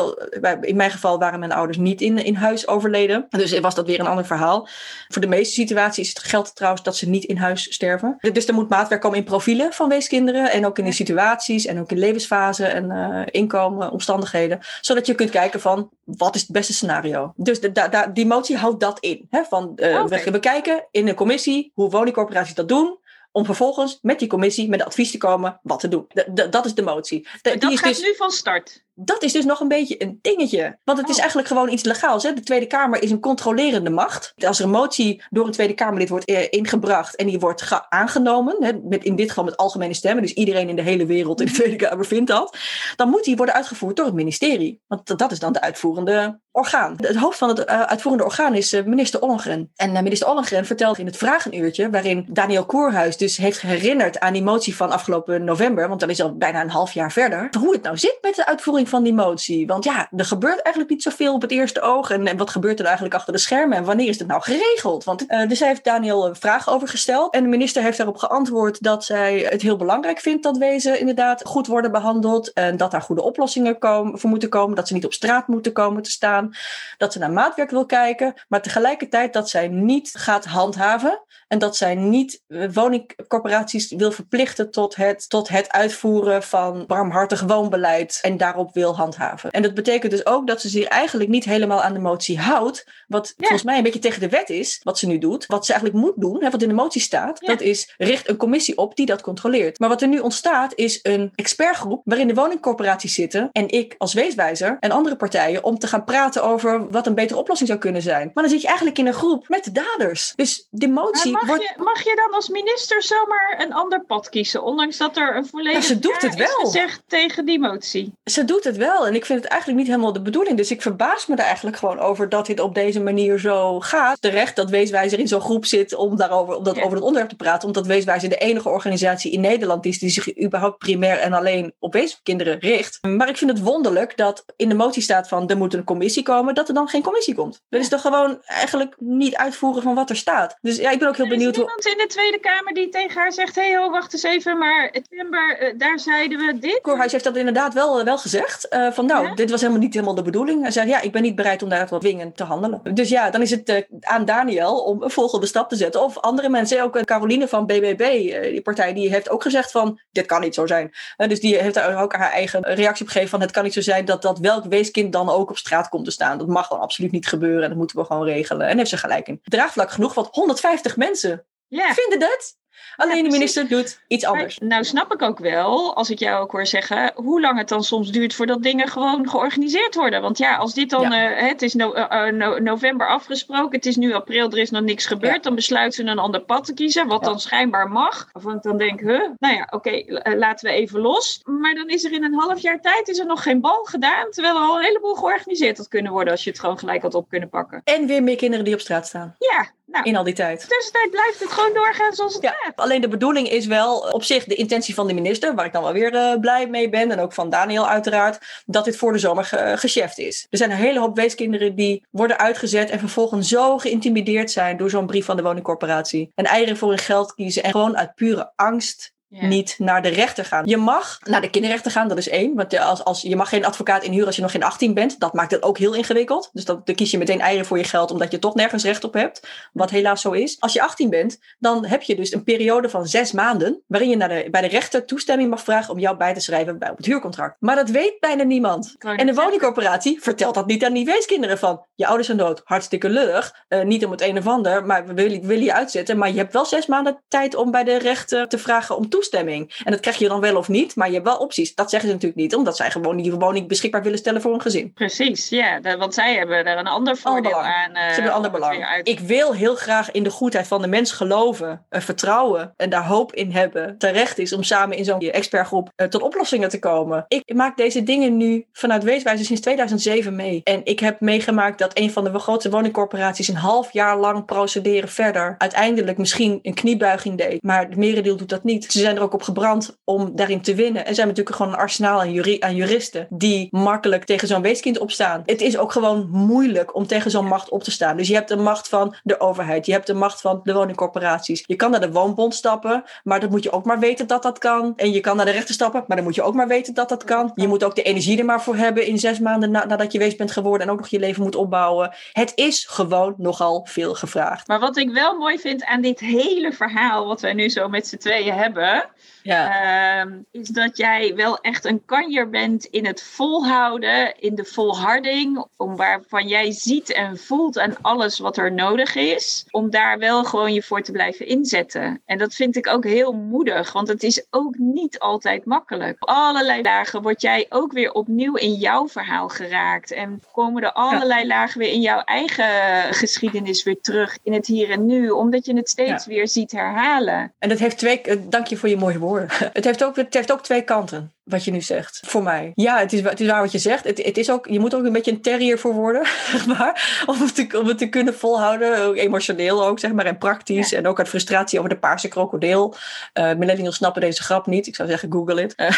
in 0.61 0.75
mijn 0.75 0.91
geval 0.91 1.19
waren 1.19 1.39
mijn 1.39 1.51
ouders 1.51 1.77
niet 1.77 2.01
in, 2.01 2.17
in 2.17 2.35
huis 2.35 2.67
overleden. 2.67 3.25
Dus 3.29 3.59
was 3.59 3.75
dat 3.75 3.85
weer 3.85 3.99
een 3.99 4.07
ander 4.07 4.25
verhaal. 4.25 4.67
Voor 5.07 5.21
de 5.21 5.27
meeste 5.27 5.53
situaties 5.53 6.15
geldt 6.21 6.55
trouwens 6.55 6.83
dat 6.83 6.95
ze 6.95 7.09
niet 7.09 7.23
in 7.23 7.37
huis 7.37 7.73
sterven. 7.73 8.17
Dus 8.33 8.47
er 8.47 8.53
moet 8.53 8.69
maatwerk 8.69 9.01
komen 9.01 9.17
in 9.17 9.23
profielen 9.23 9.73
van 9.73 9.89
weeskinderen. 9.89 10.51
En 10.51 10.65
ook 10.65 10.77
in 10.77 10.85
de 10.85 10.91
situaties 10.91 11.65
en 11.65 11.79
ook 11.79 11.91
in 11.91 11.97
levensfase 11.97 12.65
en 12.65 12.91
uh, 12.91 13.21
inkomen, 13.25 13.91
omstandigheden. 13.91 14.59
Zodat 14.81 15.05
je 15.05 15.15
kunt 15.15 15.29
kijken 15.29 15.61
van 15.61 15.89
wat 16.03 16.35
is 16.35 16.41
het 16.41 16.51
beste 16.51 16.73
scenario. 16.73 17.33
Dus 17.35 17.61
de, 17.61 17.71
de, 17.71 18.09
die 18.13 18.25
motie 18.25 18.57
houdt 18.57 18.79
dat 18.79 18.99
in. 18.99 19.27
Hè? 19.29 19.43
Van, 19.43 19.71
uh, 19.75 20.03
okay. 20.03 20.23
We 20.23 20.31
bekijken 20.31 20.87
in 20.91 21.07
een 21.07 21.15
commissie 21.15 21.71
hoe 21.73 21.89
woningcorporaties 21.89 22.55
dat 22.55 22.67
doen 22.67 22.97
om 23.31 23.45
vervolgens 23.45 23.99
met 24.01 24.19
die 24.19 24.27
commissie 24.27 24.69
met 24.69 24.83
advies 24.83 25.11
te 25.11 25.17
komen 25.17 25.59
wat 25.63 25.79
te 25.79 25.87
doen. 25.87 26.07
D 26.07 26.51
dat 26.51 26.65
is 26.65 26.73
de 26.73 26.81
motie. 26.81 27.27
De, 27.41 27.49
dat 27.49 27.61
die 27.61 27.71
is 27.71 27.79
gaat 27.79 27.95
dus, 27.95 28.01
nu 28.01 28.15
van 28.15 28.31
start. 28.31 28.83
Dat 29.05 29.23
is 29.23 29.31
dus 29.31 29.45
nog 29.45 29.59
een 29.59 29.67
beetje 29.67 30.03
een 30.03 30.19
dingetje. 30.21 30.77
Want 30.83 30.97
het 30.97 31.07
is 31.07 31.13
Oh. 31.13 31.19
eigenlijk 31.19 31.47
gewoon 31.47 31.69
iets 31.69 31.83
legaals. 31.83 32.23
Hè? 32.23 32.33
De 32.33 32.41
Tweede 32.41 32.65
Kamer 32.65 33.01
is 33.03 33.11
een 33.11 33.19
controlerende 33.19 33.89
macht. 33.89 34.33
Als 34.47 34.59
er 34.59 34.65
een 34.65 34.71
motie 34.71 35.23
door 35.29 35.45
een 35.45 35.51
Tweede 35.51 35.73
Kamerlid 35.73 36.09
wordt 36.09 36.25
eh, 36.25 36.47
ingebracht 36.49 37.15
en 37.15 37.25
die 37.27 37.39
wordt 37.39 37.61
ge- 37.61 37.89
aangenomen, 37.89 38.55
hè, 38.59 38.71
met, 38.83 39.03
in 39.03 39.15
dit 39.15 39.29
geval 39.29 39.43
met 39.43 39.57
algemene 39.57 39.93
stemmen, 39.93 40.23
dus 40.23 40.33
iedereen 40.33 40.69
in 40.69 40.75
de 40.75 40.81
hele 40.81 41.05
wereld 41.05 41.39
in 41.39 41.45
de 41.47 41.53
Tweede 41.59 41.75
Kamer 41.75 42.05
vindt 42.05 42.27
dat, 42.29 42.57
dan 42.95 43.09
moet 43.09 43.23
die 43.23 43.35
worden 43.35 43.55
uitgevoerd 43.55 43.95
door 43.95 44.05
het 44.05 44.15
ministerie. 44.15 44.81
Want 44.87 45.17
dat- 45.17 45.31
is 45.31 45.39
dan 45.39 45.53
de 45.53 45.61
uitvoerende 45.61 46.39
orgaan. 46.51 46.93
Het 46.97 47.15
hoofd 47.15 47.37
van 47.37 47.49
het 47.49 47.65
eh, 47.65 47.81
uitvoerende 47.81 48.23
orgaan 48.25 48.55
is 48.55 48.73
eh, 48.73 48.83
minister 48.83 49.21
Ollongren. 49.21 49.71
En 49.75 49.91
minister 50.03 50.27
Ollongren 50.29 50.65
vertelt 50.65 50.97
in 50.97 51.05
het 51.05 51.17
vragenuurtje, 51.17 51.89
waarin 51.89 52.25
Daniel 52.29 52.65
Koerhuis 52.65 53.17
dus 53.17 53.37
heeft 53.37 53.61
herinnerd 53.61 54.19
aan 54.19 54.33
die 54.33 54.43
motie 54.43 54.75
van 54.75 54.91
afgelopen 54.91 55.43
november, 55.43 55.87
want 55.87 55.99
dan 55.99 56.09
is 56.09 56.21
al 56.21 56.37
bijna 56.37 56.61
een 56.61 56.69
half 56.69 56.91
jaar 56.91 57.11
verder, 57.11 57.49
hoe 57.59 57.73
het 57.73 57.81
nou 57.83 57.97
zit 57.97 58.17
met 58.21 58.35
de 58.35 58.45
uitvoering 58.45 58.88
van 58.89 59.03
die 59.03 59.13
motie. 59.13 59.67
Want 59.67 59.83
ja, 59.83 60.07
er 60.15 60.25
gebeurt 60.25 60.61
eigenlijk 60.61 60.89
niet 60.89 61.03
zoveel 61.03 61.33
op 61.33 61.41
het 61.41 61.51
eerste 61.51 61.81
oog. 61.81 62.09
En, 62.09 62.37
wat 62.37 62.49
gebeurt 62.49 62.73
er 62.73 62.77
nou 62.77 62.87
eigenlijk 62.87 63.15
achter 63.15 63.33
de 63.33 63.39
schermen? 63.39 63.77
En 63.77 63.83
wanneer 63.83 64.07
is 64.07 64.19
het 64.19 64.27
nou 64.27 64.41
geregeld? 64.41 65.03
Want, 65.03 65.25
eh, 65.25 65.47
dus 65.47 65.59
heeft 65.59 65.83
Daniel 65.83 66.27
een 66.27 66.35
vraag 66.35 66.69
over 66.69 66.87
gesteld. 66.87 67.33
En 67.33 67.43
de 67.43 67.49
minister 67.49 67.83
heeft 67.83 67.97
daarop 67.97 68.17
geantwoord 68.17 68.83
dat 68.83 69.05
zij 69.05 69.39
het 69.39 69.61
heel 69.61 69.77
belangrijk 69.77 70.19
vindt 70.19 70.43
dat 70.43 70.57
wezen 70.57 70.99
inderdaad 70.99 71.45
goed 71.45 71.67
worden 71.67 71.91
behandeld. 71.91 72.53
En 72.53 72.77
dat 72.77 72.91
daar 72.91 73.01
goede 73.01 73.23
oplossingen 73.23 73.77
komen, 73.77 74.19
voor 74.19 74.29
moeten 74.29 74.49
komen. 74.49 74.75
Dat 74.75 74.87
ze 74.87 74.93
niet 74.93 75.05
op 75.05 75.13
straat 75.13 75.47
moeten 75.47 75.73
komen 75.73 76.01
te 76.01 76.11
staan. 76.11 76.51
Dat 76.97 77.13
ze 77.13 77.19
naar 77.19 77.31
maatwerk 77.31 77.69
wil 77.69 77.85
kijken. 77.85 78.33
Maar 78.47 78.61
tegelijkertijd 78.61 79.33
dat 79.33 79.49
zij 79.49 79.67
niet 79.67 80.11
gaat 80.13 80.45
handhaven. 80.45 81.21
En 81.47 81.59
dat 81.59 81.75
zij 81.75 81.95
niet 81.95 82.43
eh, 82.47 82.67
woningcorporaties 82.73 83.91
wil 83.91 84.11
verplichten 84.11 84.71
tot 84.71 84.95
het, 84.95 85.29
tot 85.29 85.47
het 85.47 85.71
uitvoeren 85.71 86.43
van 86.43 86.83
barmhartig 86.87 87.41
woonbeleid. 87.41 88.19
En 88.21 88.37
daarop 88.37 88.73
wil 88.79 88.95
handhaven. 88.95 89.51
En 89.51 89.61
dat 89.61 89.73
betekent 89.73 90.11
dus 90.11 90.25
ook 90.25 90.47
dat 90.47 90.61
ze 90.61 90.69
zich 90.69 90.85
eigenlijk 90.85 91.29
niet 91.29 91.45
helemaal 91.45 91.81
aan 91.81 91.93
de 91.93 91.99
motie 91.99 92.39
houdt. 92.39 92.85
Wat 93.07 93.33
volgens 93.37 93.63
mij 93.63 93.77
een 93.77 93.83
beetje 93.83 93.99
tegen 93.99 94.19
de 94.19 94.29
wet 94.29 94.49
is, 94.49 94.79
wat 94.83 94.99
ze 94.99 95.07
nu 95.07 95.17
doet. 95.17 95.45
Wat 95.45 95.65
ze 95.65 95.73
eigenlijk 95.73 96.03
moet 96.03 96.13
doen, 96.15 96.43
hè, 96.43 96.49
wat 96.49 96.61
in 96.61 96.67
de 96.67 96.73
motie 96.73 97.01
staat. 97.01 97.37
Ja. 97.41 97.47
Dat 97.47 97.61
is, 97.61 97.93
richt 97.97 98.29
een 98.29 98.37
commissie 98.37 98.77
op 98.77 98.95
die 98.95 99.05
dat 99.05 99.21
controleert. 99.21 99.79
Maar 99.79 99.89
wat 99.89 100.01
er 100.01 100.07
nu 100.07 100.19
ontstaat 100.19 100.73
is 100.75 100.99
een 101.01 101.31
expertgroep 101.35 102.01
waarin 102.03 102.27
de 102.27 102.33
woningcorporaties 102.33 103.13
zitten. 103.13 103.49
En 103.51 103.69
ik 103.69 103.95
als 103.97 104.13
weeswijzer 104.13 104.77
en 104.79 104.91
andere 104.91 105.15
partijen 105.15 105.63
om 105.63 105.77
te 105.79 105.87
gaan 105.87 106.03
praten 106.03 106.43
over 106.43 106.89
wat 106.91 107.07
een 107.07 107.15
betere 107.15 107.39
oplossing 107.39 107.69
zou 107.69 107.81
kunnen 107.81 108.01
zijn. 108.01 108.31
Maar 108.33 108.43
dan 108.43 108.51
zit 108.51 108.61
je 108.61 108.67
eigenlijk 108.67 108.97
in 108.97 109.07
een 109.07 109.13
groep 109.13 109.47
met 109.47 109.63
de 109.63 109.71
daders. 109.71 110.33
Dus 110.35 110.67
de 110.69 110.87
motie 110.87 111.31
mag, 111.31 111.45
wordt... 111.45 111.63
je, 111.63 111.73
mag 111.77 112.03
je 112.03 112.15
dan 112.15 112.35
als 112.35 112.49
minister 112.49 113.03
zomaar 113.03 113.55
een 113.59 113.73
ander 113.73 114.05
pad 114.05 114.29
kiezen? 114.29 114.63
Ondanks 114.63 114.97
dat 114.97 115.17
er 115.17 115.35
een 115.35 115.45
volledig 115.45 115.81
Ja, 115.81 115.81
ze 115.81 115.99
doet 115.99 116.21
het 116.21 116.35
wel. 116.35 116.59
gezegd 116.59 117.01
tegen 117.07 117.45
die 117.45 117.59
motie. 117.59 118.13
Ze 118.23 118.45
doet 118.45 118.58
het 118.63 118.77
wel 118.77 119.07
en 119.07 119.15
ik 119.15 119.25
vind 119.25 119.41
het 119.41 119.49
eigenlijk 119.51 119.81
niet 119.81 119.89
helemaal 119.89 120.13
de 120.13 120.21
bedoeling. 120.21 120.57
Dus 120.57 120.71
ik 120.71 120.81
verbaas 120.81 121.25
me 121.27 121.35
er 121.35 121.43
eigenlijk 121.43 121.77
gewoon 121.77 121.99
over 121.99 122.29
dat 122.29 122.45
dit 122.45 122.59
op 122.59 122.75
deze 122.75 122.99
manier 122.99 123.39
zo 123.39 123.79
gaat. 123.79 124.21
Terecht 124.21 124.55
dat 124.55 124.69
Weeswijzer 124.69 125.19
in 125.19 125.27
zo'n 125.27 125.41
groep 125.41 125.65
zit 125.65 125.95
om, 125.95 126.15
daarover, 126.17 126.55
om 126.55 126.63
dat, 126.63 126.75
Ja. 126.75 126.81
over 126.81 126.95
dat 126.95 127.05
onderwerp 127.05 127.29
te 127.29 127.43
praten. 127.43 127.67
Omdat 127.67 127.85
Weeswijzer 127.85 128.29
de 128.29 128.37
enige 128.37 128.69
organisatie 128.69 129.31
in 129.31 129.41
Nederland 129.41 129.85
is 129.85 129.99
die 129.99 130.09
zich 130.09 130.43
überhaupt 130.43 130.77
primair 130.77 131.17
en 131.19 131.33
alleen 131.33 131.73
op 131.79 131.93
weeskinderen 131.93 132.59
richt. 132.59 132.97
Maar 133.01 133.29
ik 133.29 133.37
vind 133.37 133.51
het 133.51 133.61
wonderlijk 133.61 134.17
dat 134.17 134.45
in 134.55 134.69
de 134.69 134.75
motie 134.75 135.01
staat 135.01 135.27
van 135.27 135.49
er 135.49 135.57
moet 135.57 135.73
een 135.73 135.83
commissie 135.83 136.23
komen, 136.23 136.55
dat 136.55 136.67
er 136.67 136.73
dan 136.73 136.87
geen 136.87 137.03
commissie 137.03 137.35
komt. 137.35 137.61
Dat 137.69 137.81
is 137.81 137.89
toch 137.89 138.01
gewoon 138.01 138.41
eigenlijk 138.45 138.95
niet 138.97 139.35
uitvoeren 139.35 139.83
van 139.83 139.95
wat 139.95 140.09
er 140.09 140.15
staat. 140.15 140.57
Dus 140.61 140.77
ja, 140.77 140.91
ik 140.91 140.99
ben 140.99 141.07
ook 141.07 141.17
heel 141.17 141.25
Er 141.25 141.31
is 141.31 141.37
benieuwd 141.37 141.55
hoe... 141.55 141.65
niemand 141.65 141.85
in 141.87 141.97
de 141.97 142.13
Tweede 142.13 142.39
Kamer 142.39 142.73
die 142.73 142.89
tegen 142.89 143.21
haar 143.21 143.31
zegt: 143.31 143.55
hé, 143.55 143.61
hey, 143.61 143.77
ho, 143.77 143.89
wacht 143.89 144.13
eens 144.13 144.23
even, 144.23 144.57
maar 144.57 144.89
september, 144.91 145.57
eh, 145.59 145.73
daar 145.77 145.99
zeiden 145.99 146.37
we 146.37 146.59
dit. 146.59 146.79
Koorhuis 146.81 147.11
heeft 147.11 147.23
dat 147.23 147.35
inderdaad 147.35 147.73
wel, 147.73 148.03
wel 148.03 148.17
gezegd. 148.17 148.48
Eh, 148.57 148.91
van 148.91 149.05
nou, 149.05 149.25
Ja? 149.25 149.33
dit 149.33 149.49
was 149.49 149.61
helemaal 149.61 149.81
niet 149.81 149.93
helemaal 149.93 150.15
de 150.15 150.21
bedoeling. 150.21 150.61
Hij 150.61 150.71
zei, 150.71 150.87
ja, 150.87 151.01
ik 151.01 151.11
ben 151.11 151.21
niet 151.21 151.35
bereid 151.35 151.63
om 151.63 151.69
daar 151.69 151.87
wat 151.87 152.01
dwingend 152.01 152.37
te 152.37 152.43
handelen. 152.43 152.81
Dus 152.93 153.09
ja, 153.09 153.29
dan 153.29 153.41
is 153.41 153.51
het 153.51 153.69
eh, 153.69 153.83
aan 153.99 154.25
Daniel 154.25 154.83
om 154.83 155.03
een 155.03 155.09
volgende 155.09 155.45
stap 155.45 155.69
te 155.69 155.75
zetten. 155.75 156.03
Of 156.03 156.17
andere 156.17 156.49
mensen, 156.49 156.83
ook 156.83 156.95
eh, 156.95 157.03
Caroline 157.03 157.47
van 157.47 157.65
BBB, 157.65 158.31
die 158.51 158.61
partij, 158.61 158.93
die 158.93 159.09
heeft 159.09 159.29
ook 159.29 159.41
gezegd 159.41 159.71
van, 159.71 159.99
dit 160.11 160.25
kan 160.25 160.41
niet 160.41 160.53
zo 160.53 160.67
zijn. 160.67 160.91
Dus 161.15 161.39
die 161.39 161.57
heeft 161.57 161.73
daar 161.73 162.01
ook 162.01 162.13
haar 162.13 162.31
eigen 162.31 162.61
reactie 162.61 163.05
op 163.05 163.11
gegeven 163.11 163.29
van, 163.29 163.41
het 163.41 163.51
kan 163.51 163.63
niet 163.63 163.73
zo 163.73 163.81
zijn 163.81 164.05
dat, 164.05 164.21
dat 164.21 164.39
welk 164.39 164.65
weeskind 164.65 165.13
dan 165.13 165.29
ook 165.29 165.49
op 165.49 165.57
straat 165.57 165.89
komt 165.89 166.05
te 166.05 166.11
staan. 166.11 166.37
Dat 166.37 166.47
mag 166.47 166.67
dan 166.67 166.79
absoluut 166.79 167.11
niet 167.11 167.27
gebeuren 167.27 167.63
en 167.63 167.69
dat 167.69 167.77
moeten 167.77 167.97
we 167.97 168.05
gewoon 168.05 168.25
regelen. 168.25 168.67
En 168.67 168.77
heeft 168.77 168.89
ze 168.89 168.97
gelijk 168.97 169.27
in. 169.27 169.39
Draagvlak 169.43 169.91
genoeg, 169.91 170.13
want 170.13 170.27
150 170.31 170.97
mensen 170.97 171.45
vinden 171.69 172.19
dat. 172.19 172.58
Alleen 172.99 173.23
de 173.23 173.29
minister 173.29 173.67
doet 173.67 173.99
iets 174.07 174.23
Maar, 174.23 174.33
anders. 174.33 174.57
nou 174.59 174.83
snap 174.83 175.13
ik 175.13 175.21
ook 175.21 175.39
wel, 175.39 175.95
als 175.95 176.09
ik 176.09 176.19
jou 176.19 176.41
ook 176.43 176.51
hoor 176.51 176.65
zeggen, 176.65 177.11
hoe 177.15 177.41
lang 177.41 177.57
het 177.57 177.67
dan 177.69 177.83
soms 177.83 178.11
duurt 178.11 178.33
voordat 178.33 178.63
dingen 178.63 178.87
gewoon 178.87 179.29
georganiseerd 179.29 179.95
worden. 179.95 180.21
Want 180.21 180.37
ja, 180.37 180.55
als 180.55 180.73
dit 180.73 180.89
dan, 180.89 181.01
Ja. 181.11 181.35
eh, 181.35 181.47
het 181.47 181.61
is 181.61 181.73
no- 181.73 181.93
eh, 181.93 182.27
eh, 182.27 182.33
no- 182.33 182.57
november 182.57 183.07
afgesproken, 183.07 183.75
het 183.75 183.85
is 183.85 183.95
nu 183.95 184.13
april, 184.13 184.49
er 184.51 184.57
is 184.57 184.69
nog 184.69 184.81
niks 184.81 185.05
gebeurd, 185.05 185.33
Ja. 185.35 185.39
dan 185.41 185.55
besluiten 185.55 186.05
ze 186.05 186.11
een 186.11 186.19
ander 186.19 186.41
pad 186.41 186.65
te 186.65 186.73
kiezen, 186.73 187.07
wat 187.07 187.23
dan 187.23 187.39
schijnbaar 187.39 187.89
mag. 187.89 188.29
Waarvan 188.31 188.55
ik 188.55 188.61
dan 188.61 188.77
denk, 188.77 188.99
huh, 188.99 189.27
nou 189.37 189.55
ja, 189.55 189.67
oké, 189.69 190.03
laten 190.35 190.69
we 190.69 190.75
even 190.75 190.99
los. 190.99 191.41
Maar 191.45 191.73
dan 191.75 191.87
is 191.87 192.03
er 192.03 192.11
in 192.11 192.23
een 192.23 192.33
half 192.39 192.59
jaar 192.59 192.81
tijd 192.81 193.07
is 193.07 193.19
er 193.19 193.25
nog 193.25 193.43
geen 193.43 193.61
bal 193.61 193.83
gedaan, 193.83 194.29
terwijl 194.31 194.55
er 194.55 194.61
al 194.61 194.77
een 194.77 194.83
heleboel 194.85 195.15
georganiseerd 195.15 195.77
had 195.77 195.87
kunnen 195.87 196.11
worden 196.11 196.31
als 196.33 196.43
je 196.43 196.49
het 196.49 196.59
gewoon 196.59 196.79
gelijk 196.79 197.01
had 197.01 197.13
op 197.13 197.29
kunnen 197.29 197.49
pakken. 197.49 197.81
En 197.83 198.05
weer 198.07 198.23
meer 198.23 198.35
kinderen 198.35 198.65
die 198.65 198.73
op 198.73 198.79
straat 198.79 199.07
staan. 199.07 199.35
Ja, 199.37 199.67
nou, 199.91 200.05
in 200.05 200.15
al 200.15 200.23
die 200.23 200.33
tijd. 200.33 200.65
tussentijd 200.67 201.09
blijft 201.11 201.39
het 201.39 201.49
gewoon 201.49 201.73
doorgaan 201.73 202.13
zoals 202.13 202.33
het 202.33 202.43
Ja, 202.43 202.55
gaat. 202.59 202.75
alleen 202.75 203.01
de 203.01 203.07
bedoeling 203.07 203.49
is 203.49 203.65
wel 203.65 203.97
op 203.97 204.23
zich 204.23 204.43
de 204.43 204.55
intentie 204.55 204.93
van 204.93 205.07
de 205.07 205.13
minister, 205.13 205.55
waar 205.55 205.65
ik 205.65 205.73
dan 205.73 205.83
wel 205.83 205.93
weer 205.93 206.15
eh, 206.15 206.39
blij 206.39 206.67
mee 206.67 206.89
ben, 206.89 207.11
en 207.11 207.19
ook 207.19 207.33
van 207.33 207.49
Daniel 207.49 207.87
uiteraard, 207.87 208.63
dat 208.65 208.85
dit 208.85 208.97
voor 208.97 209.11
de 209.13 209.19
zomer 209.19 209.43
ge 209.45 209.73
gecheft 209.77 210.17
is. 210.17 210.47
Er 210.49 210.57
zijn 210.57 210.71
een 210.71 210.77
hele 210.77 210.99
hoop 210.99 211.15
weeskinderen 211.15 211.75
die 211.75 212.05
worden 212.11 212.37
uitgezet 212.39 212.89
en 212.89 212.99
vervolgens 212.99 213.47
zo 213.47 213.77
geïntimideerd 213.77 214.51
zijn 214.51 214.77
door 214.77 214.89
zo'n 214.89 215.05
brief 215.05 215.25
van 215.25 215.35
de 215.35 215.43
woningcorporatie. 215.43 216.31
En 216.35 216.45
eieren 216.45 216.77
voor 216.77 216.89
hun 216.89 216.97
geld 216.97 217.33
kiezen 217.33 217.63
en 217.63 217.71
gewoon 217.71 217.97
uit 217.97 218.15
pure 218.15 218.51
angst 218.55 219.13
Ja. 219.31 219.45
niet 219.45 219.75
naar 219.77 220.01
de 220.01 220.09
rechter 220.09 220.45
gaan. 220.45 220.65
Je 220.65 220.77
mag 220.77 221.19
naar 221.23 221.41
de 221.41 221.49
kinderrechter 221.49 221.91
gaan, 221.91 222.07
dat 222.07 222.17
is 222.17 222.29
één. 222.29 222.55
Want 222.55 222.79
als, 222.79 223.03
als, 223.03 223.21
je 223.21 223.35
mag 223.35 223.49
geen 223.49 223.65
advocaat 223.65 224.03
inhuren 224.03 224.25
als 224.25 224.35
je 224.35 224.41
nog 224.41 224.51
geen 224.51 224.63
18 224.63 224.93
bent. 224.93 225.19
Dat 225.19 225.33
maakt 225.33 225.51
het 225.51 225.63
ook 225.63 225.77
heel 225.77 225.93
ingewikkeld. 225.93 226.49
Dus 226.53 226.65
dat, 226.65 226.85
dan 226.85 226.95
kies 226.95 227.11
je 227.11 227.17
meteen 227.17 227.41
eieren 227.41 227.65
voor 227.65 227.77
je 227.77 227.83
geld, 227.83 228.11
omdat 228.11 228.31
je 228.31 228.39
toch 228.39 228.55
nergens 228.55 228.83
recht 228.83 229.03
op 229.03 229.13
hebt. 229.13 229.47
Wat 229.73 229.89
helaas 229.89 230.21
zo 230.21 230.31
is. 230.31 230.59
Als 230.59 230.73
je 230.73 230.81
18 230.81 231.09
bent, 231.09 231.39
dan 231.59 231.85
heb 231.85 232.01
je 232.01 232.15
dus 232.15 232.33
een 232.33 232.43
periode 232.43 232.89
van 232.89 233.07
zes 233.07 233.31
maanden. 233.31 233.83
waarin 233.87 234.09
je 234.09 234.15
naar 234.15 234.29
de, 234.29 234.47
bij 234.51 234.61
de 234.61 234.67
rechter 234.67 235.05
toestemming 235.05 235.49
mag 235.49 235.63
vragen 235.63 235.93
om 235.93 235.99
jou 235.99 236.17
bij 236.17 236.33
te 236.33 236.39
schrijven 236.39 236.79
bij, 236.79 236.89
op 236.89 236.97
het 236.97 237.05
huurcontract. 237.05 237.55
Maar 237.59 237.75
dat 237.75 237.89
weet 237.89 238.19
bijna 238.19 238.43
niemand. 238.43 238.95
En 238.99 239.25
de 239.25 239.33
woningcorporatie 239.33 240.21
vertelt 240.21 240.55
dat 240.55 240.67
niet 240.67 240.85
aan 240.85 240.93
die 240.93 241.05
weeskinderen 241.05 241.57
van. 241.57 241.85
Je 241.95 242.05
ouders 242.05 242.27
zijn 242.27 242.39
dood, 242.39 242.61
hartstikke 242.63 243.09
lullig. 243.09 243.55
Eh, 243.67 243.83
niet 243.83 244.05
om 244.05 244.11
het 244.11 244.21
een 244.21 244.37
of 244.37 244.47
ander, 244.47 244.85
maar 244.85 245.05
we 245.05 245.13
willen, 245.13 245.41
willen 245.41 245.63
je 245.63 245.73
uitzetten. 245.73 246.17
Maar 246.17 246.31
je 246.31 246.37
hebt 246.37 246.53
wel 246.53 246.65
zes 246.65 246.85
maanden 246.85 247.21
tijd 247.27 247.55
om 247.55 247.71
bij 247.71 247.83
de 247.83 247.97
rechter 247.97 248.47
te 248.47 248.57
vragen 248.57 248.95
om 248.95 249.01
toestemming. 249.01 249.17
En 249.27 249.67
dat 249.91 249.99
krijg 249.99 250.17
je 250.17 250.27
dan 250.27 250.39
wel 250.39 250.55
of 250.57 250.67
niet, 250.67 250.95
maar 250.95 251.07
je 251.07 251.13
hebt 251.13 251.25
wel 251.25 251.37
opties. 251.37 251.75
Dat 251.75 251.89
zeggen 251.89 252.09
ze 252.09 252.15
natuurlijk 252.15 252.41
niet, 252.41 252.55
omdat 252.55 252.75
zij 252.75 252.91
gewoon 252.91 253.17
die 253.17 253.31
woning 253.33 253.67
beschikbaar 253.67 254.03
willen 254.03 254.17
stellen 254.17 254.41
voor 254.41 254.53
een 254.53 254.61
gezin. 254.61 254.93
Precies, 254.93 255.49
ja, 255.49 255.79
want 255.97 256.13
zij 256.13 256.35
hebben 256.35 256.65
daar 256.65 256.77
een 256.77 256.87
ander 256.87 257.17
voordeel 257.17 257.41
belang. 257.51 257.65
aan. 257.65 257.93
eh, 257.95 258.01
Ze 258.01 258.07
hebben 258.13 258.23
een 258.25 258.31
ander 258.31 258.51
belang. 258.51 258.85
uit- 258.85 259.07
Ik 259.07 259.19
wil 259.19 259.53
heel 259.53 259.75
graag 259.75 260.11
in 260.11 260.23
de 260.23 260.29
goedheid 260.29 260.67
van 260.67 260.81
de 260.81 260.87
mens 260.87 261.11
geloven, 261.11 261.85
eh, 261.89 262.01
vertrouwen 262.01 262.73
en 262.77 262.89
daar 262.89 263.05
hoop 263.05 263.33
in 263.33 263.51
hebben. 263.51 263.97
Terecht 263.97 264.37
is 264.37 264.53
om 264.53 264.63
samen 264.63 264.97
in 264.97 265.05
zo'n 265.05 265.19
expertgroep 265.19 265.89
eh, 265.95 266.07
tot 266.07 266.21
oplossingen 266.21 266.69
te 266.69 266.79
komen. 266.79 267.25
Ik 267.27 267.53
maak 267.53 267.77
deze 267.77 268.03
dingen 268.03 268.37
nu 268.37 268.65
vanuit 268.73 269.03
Weeswijze 269.03 269.43
sinds 269.45 269.61
2007 269.61 270.35
mee. 270.35 270.61
En 270.63 270.81
ik 270.83 270.99
heb 270.99 271.19
meegemaakt 271.19 271.79
dat 271.79 271.91
een 271.97 272.11
van 272.11 272.23
de 272.23 272.39
grootste 272.39 272.69
woningcorporaties 272.69 273.47
een 273.47 273.55
half 273.55 273.93
jaar 273.93 274.17
lang 274.17 274.45
procederen 274.45 275.09
verder 275.09 275.55
uiteindelijk 275.57 276.17
misschien 276.17 276.59
een 276.61 276.73
kniebuiging 276.73 277.37
deed. 277.37 277.63
Maar 277.63 277.79
het 277.81 277.95
merendeel 277.95 278.37
doet 278.37 278.49
dat 278.49 278.63
niet. 278.63 278.91
Ze 278.91 278.99
zijn 279.09 279.21
er 279.21 279.27
ook 279.27 279.33
op 279.33 279.43
gebrand 279.43 279.97
om 280.03 280.35
daarin 280.35 280.61
te 280.61 280.75
winnen. 280.75 281.05
En 281.05 281.15
zijn 281.15 281.27
natuurlijk 281.27 281.55
gewoon 281.55 281.71
een 281.73 281.79
arsenaal 281.79 282.19
aan, 282.19 282.31
juri- 282.31 282.59
aan 282.59 282.75
juristen 282.75 283.27
die 283.29 283.67
makkelijk 283.71 284.25
tegen 284.25 284.47
zo'n 284.47 284.61
weeskind 284.61 284.99
opstaan. 284.99 285.43
Het 285.45 285.61
is 285.61 285.77
ook 285.77 285.91
gewoon 285.91 286.27
moeilijk 286.31 286.95
om 286.95 287.07
tegen 287.07 287.31
zo'n 287.31 287.45
macht 287.45 287.69
op 287.69 287.83
te 287.83 287.91
staan. 287.91 288.17
Dus 288.17 288.27
je 288.27 288.33
hebt 288.33 288.47
de 288.47 288.55
macht 288.55 288.87
van 288.89 289.15
de 289.23 289.39
overheid. 289.39 289.85
Je 289.85 289.91
hebt 289.91 290.07
de 290.07 290.13
macht 290.13 290.41
van 290.41 290.59
de 290.63 290.73
woningcorporaties. 290.73 291.63
Je 291.65 291.75
kan 291.75 291.91
naar 291.91 292.01
de 292.01 292.11
woonbond 292.11 292.55
stappen, 292.55 293.03
maar 293.23 293.39
dan 293.39 293.49
moet 293.49 293.63
je 293.63 293.71
ook 293.71 293.85
maar 293.85 293.99
weten 293.99 294.27
dat 294.27 294.43
dat 294.43 294.57
kan. 294.57 294.93
En 294.95 295.11
je 295.11 295.19
kan 295.19 295.35
naar 295.35 295.45
de 295.45 295.51
rechter 295.51 295.73
stappen, 295.73 296.03
maar 296.07 296.17
dan 296.17 296.25
moet 296.25 296.35
je 296.35 296.41
ook 296.41 296.53
maar 296.53 296.67
weten 296.67 296.93
dat 296.93 297.09
dat 297.09 297.23
kan. 297.23 297.51
Je 297.55 297.67
moet 297.67 297.83
ook 297.83 297.95
de 297.95 298.01
energie 298.03 298.39
er 298.39 298.45
maar 298.45 298.61
voor 298.61 298.75
hebben 298.75 299.05
in 299.05 299.17
zes 299.19 299.39
maanden 299.39 299.71
na- 299.71 299.85
nadat 299.85 300.11
je 300.11 300.19
wees 300.19 300.35
bent 300.35 300.51
geworden 300.51 300.87
en 300.87 300.93
ook 300.93 300.99
nog 300.99 301.07
je 301.07 301.19
leven 301.19 301.43
moet 301.43 301.55
opbouwen. 301.55 302.15
Het 302.31 302.51
is 302.55 302.85
gewoon 302.89 303.33
nogal 303.37 303.85
veel 303.89 304.13
gevraagd. 304.13 304.67
Maar 304.67 304.79
wat 304.79 304.97
ik 304.97 305.09
wel 305.11 305.37
mooi 305.37 305.59
vind 305.59 305.85
aan 305.85 306.01
dit 306.01 306.19
hele 306.19 306.71
verhaal, 306.71 307.27
wat 307.27 307.41
wij 307.41 307.53
nu 307.53 307.69
zo 307.69 307.87
met 307.89 308.07
z'n 308.07 308.17
tweeën 308.17 308.53
hebben, 308.53 308.98
horen, 308.99 309.09
Ja. 309.43 310.21
ehm, 310.21 310.31
is 310.51 310.67
dat 310.67 310.97
jij 310.97 311.35
wel 311.35 311.57
echt 311.59 311.85
een 311.85 312.05
kanjer 312.05 312.49
bent 312.49 312.85
in 312.85 313.05
het 313.05 313.23
volhouden, 313.23 314.39
in 314.39 314.55
de 314.55 314.65
volharding, 314.65 315.65
om 315.77 315.95
waarvan 315.95 316.47
jij 316.47 316.71
ziet 316.71 317.13
en 317.13 317.37
voelt 317.37 317.79
aan 317.79 317.95
alles 318.01 318.39
wat 318.39 318.57
er 318.57 318.71
nodig 318.73 319.15
is, 319.15 319.65
om 319.71 319.89
daar 319.89 320.17
wel 320.19 320.43
gewoon 320.43 320.73
je 320.73 320.83
voor 320.83 321.01
te 321.01 321.11
blijven 321.11 321.47
inzetten. 321.47 322.21
En 322.25 322.37
dat 322.37 322.53
vind 322.53 322.75
ik 322.75 322.87
ook 322.87 323.03
heel 323.03 323.31
moedig, 323.33 323.93
want 323.93 324.07
het 324.07 324.23
is 324.23 324.45
ook 324.49 324.77
niet 324.77 325.19
altijd 325.19 325.65
makkelijk. 325.65 326.15
Op 326.19 326.29
allerlei 326.29 326.81
dagen 326.81 327.21
word 327.21 327.41
jij 327.41 327.65
ook 327.69 327.91
weer 327.91 328.11
opnieuw 328.11 328.55
in 328.55 328.73
jouw 328.73 329.07
verhaal 329.07 329.47
geraakt 329.49 330.11
en 330.11 330.41
komen 330.51 330.83
er 330.83 330.91
allerlei 330.91 331.47
lagen 331.47 331.79
weer 331.79 331.91
in 331.91 332.01
jouw 332.01 332.21
eigen 332.21 332.67
geschiedenis 333.13 333.83
weer 333.83 334.01
terug, 334.01 334.37
in 334.43 334.53
het 334.53 334.67
hier 334.67 334.89
en 334.89 335.05
nu, 335.05 335.29
omdat 335.29 335.65
je 335.65 335.75
het 335.75 335.89
steeds 335.89 336.25
weer 336.25 336.47
ziet 336.47 336.71
herhalen. 336.71 337.53
En 337.59 337.69
dat 337.69 337.79
heeft 337.79 337.97
twee. 337.97 338.21
eh, 338.21 338.37
Dank 338.49 338.67
je 338.67 338.77
voor 338.77 338.89
je 338.89 338.97
mooie 338.97 339.19
Het 339.73 339.85
heeft 339.85 340.03
ook, 340.03 340.15
het 340.15 340.33
heeft 340.33 340.51
ook 340.51 340.63
twee 340.63 340.81
kanten. 340.81 341.33
Wat 341.43 341.63
je 341.63 341.71
nu 341.71 341.81
zegt, 341.81 342.19
voor 342.25 342.43
mij. 342.43 342.71
Ja, 342.75 342.99
het 342.99 343.13
is, 343.13 343.21
het 343.21 343.39
is 343.39 343.47
waar 343.47 343.61
wat 343.61 343.71
je 343.71 343.77
zegt. 343.77 344.03
Het, 344.03 344.25
het 344.25 344.37
is 344.37 344.51
ook, 344.51 344.67
je 344.67 344.79
moet 344.79 344.95
ook 344.95 345.03
een 345.03 345.11
beetje 345.11 345.31
een 345.31 345.41
terrier 345.41 345.79
voor 345.79 345.93
worden, 345.93 346.25
zeg 346.51 346.65
maar. 346.65 347.23
Om 347.25 347.41
het 347.41 347.55
te, 347.55 347.79
om 347.79 347.87
het 347.87 347.97
te 347.97 348.09
kunnen 348.09 348.33
volhouden. 348.33 349.01
Ook 349.01 349.15
emotioneel 349.15 349.85
ook, 349.85 349.99
zeg 349.99 350.11
maar. 350.11 350.25
En 350.25 350.37
praktisch. 350.37 350.93
En 350.93 351.07
ook 351.07 351.17
uit 351.17 351.29
frustratie 351.29 351.77
over 351.77 351.91
de 351.91 351.99
paarse 351.99 352.27
krokodil. 352.27 352.95
Eh 353.33 353.53
millennials 353.55 353.95
snappen 353.95 354.21
deze 354.21 354.43
grap 354.43 354.65
niet. 354.65 354.87
Ik 354.87 354.95
zou 354.95 355.09
zeggen, 355.09 355.31
google 355.31 355.61
it. 355.61 355.75
Eh, 355.75 355.89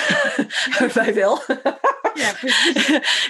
wij 0.94 1.14
wel. 1.14 1.40
Ja, 2.14 2.32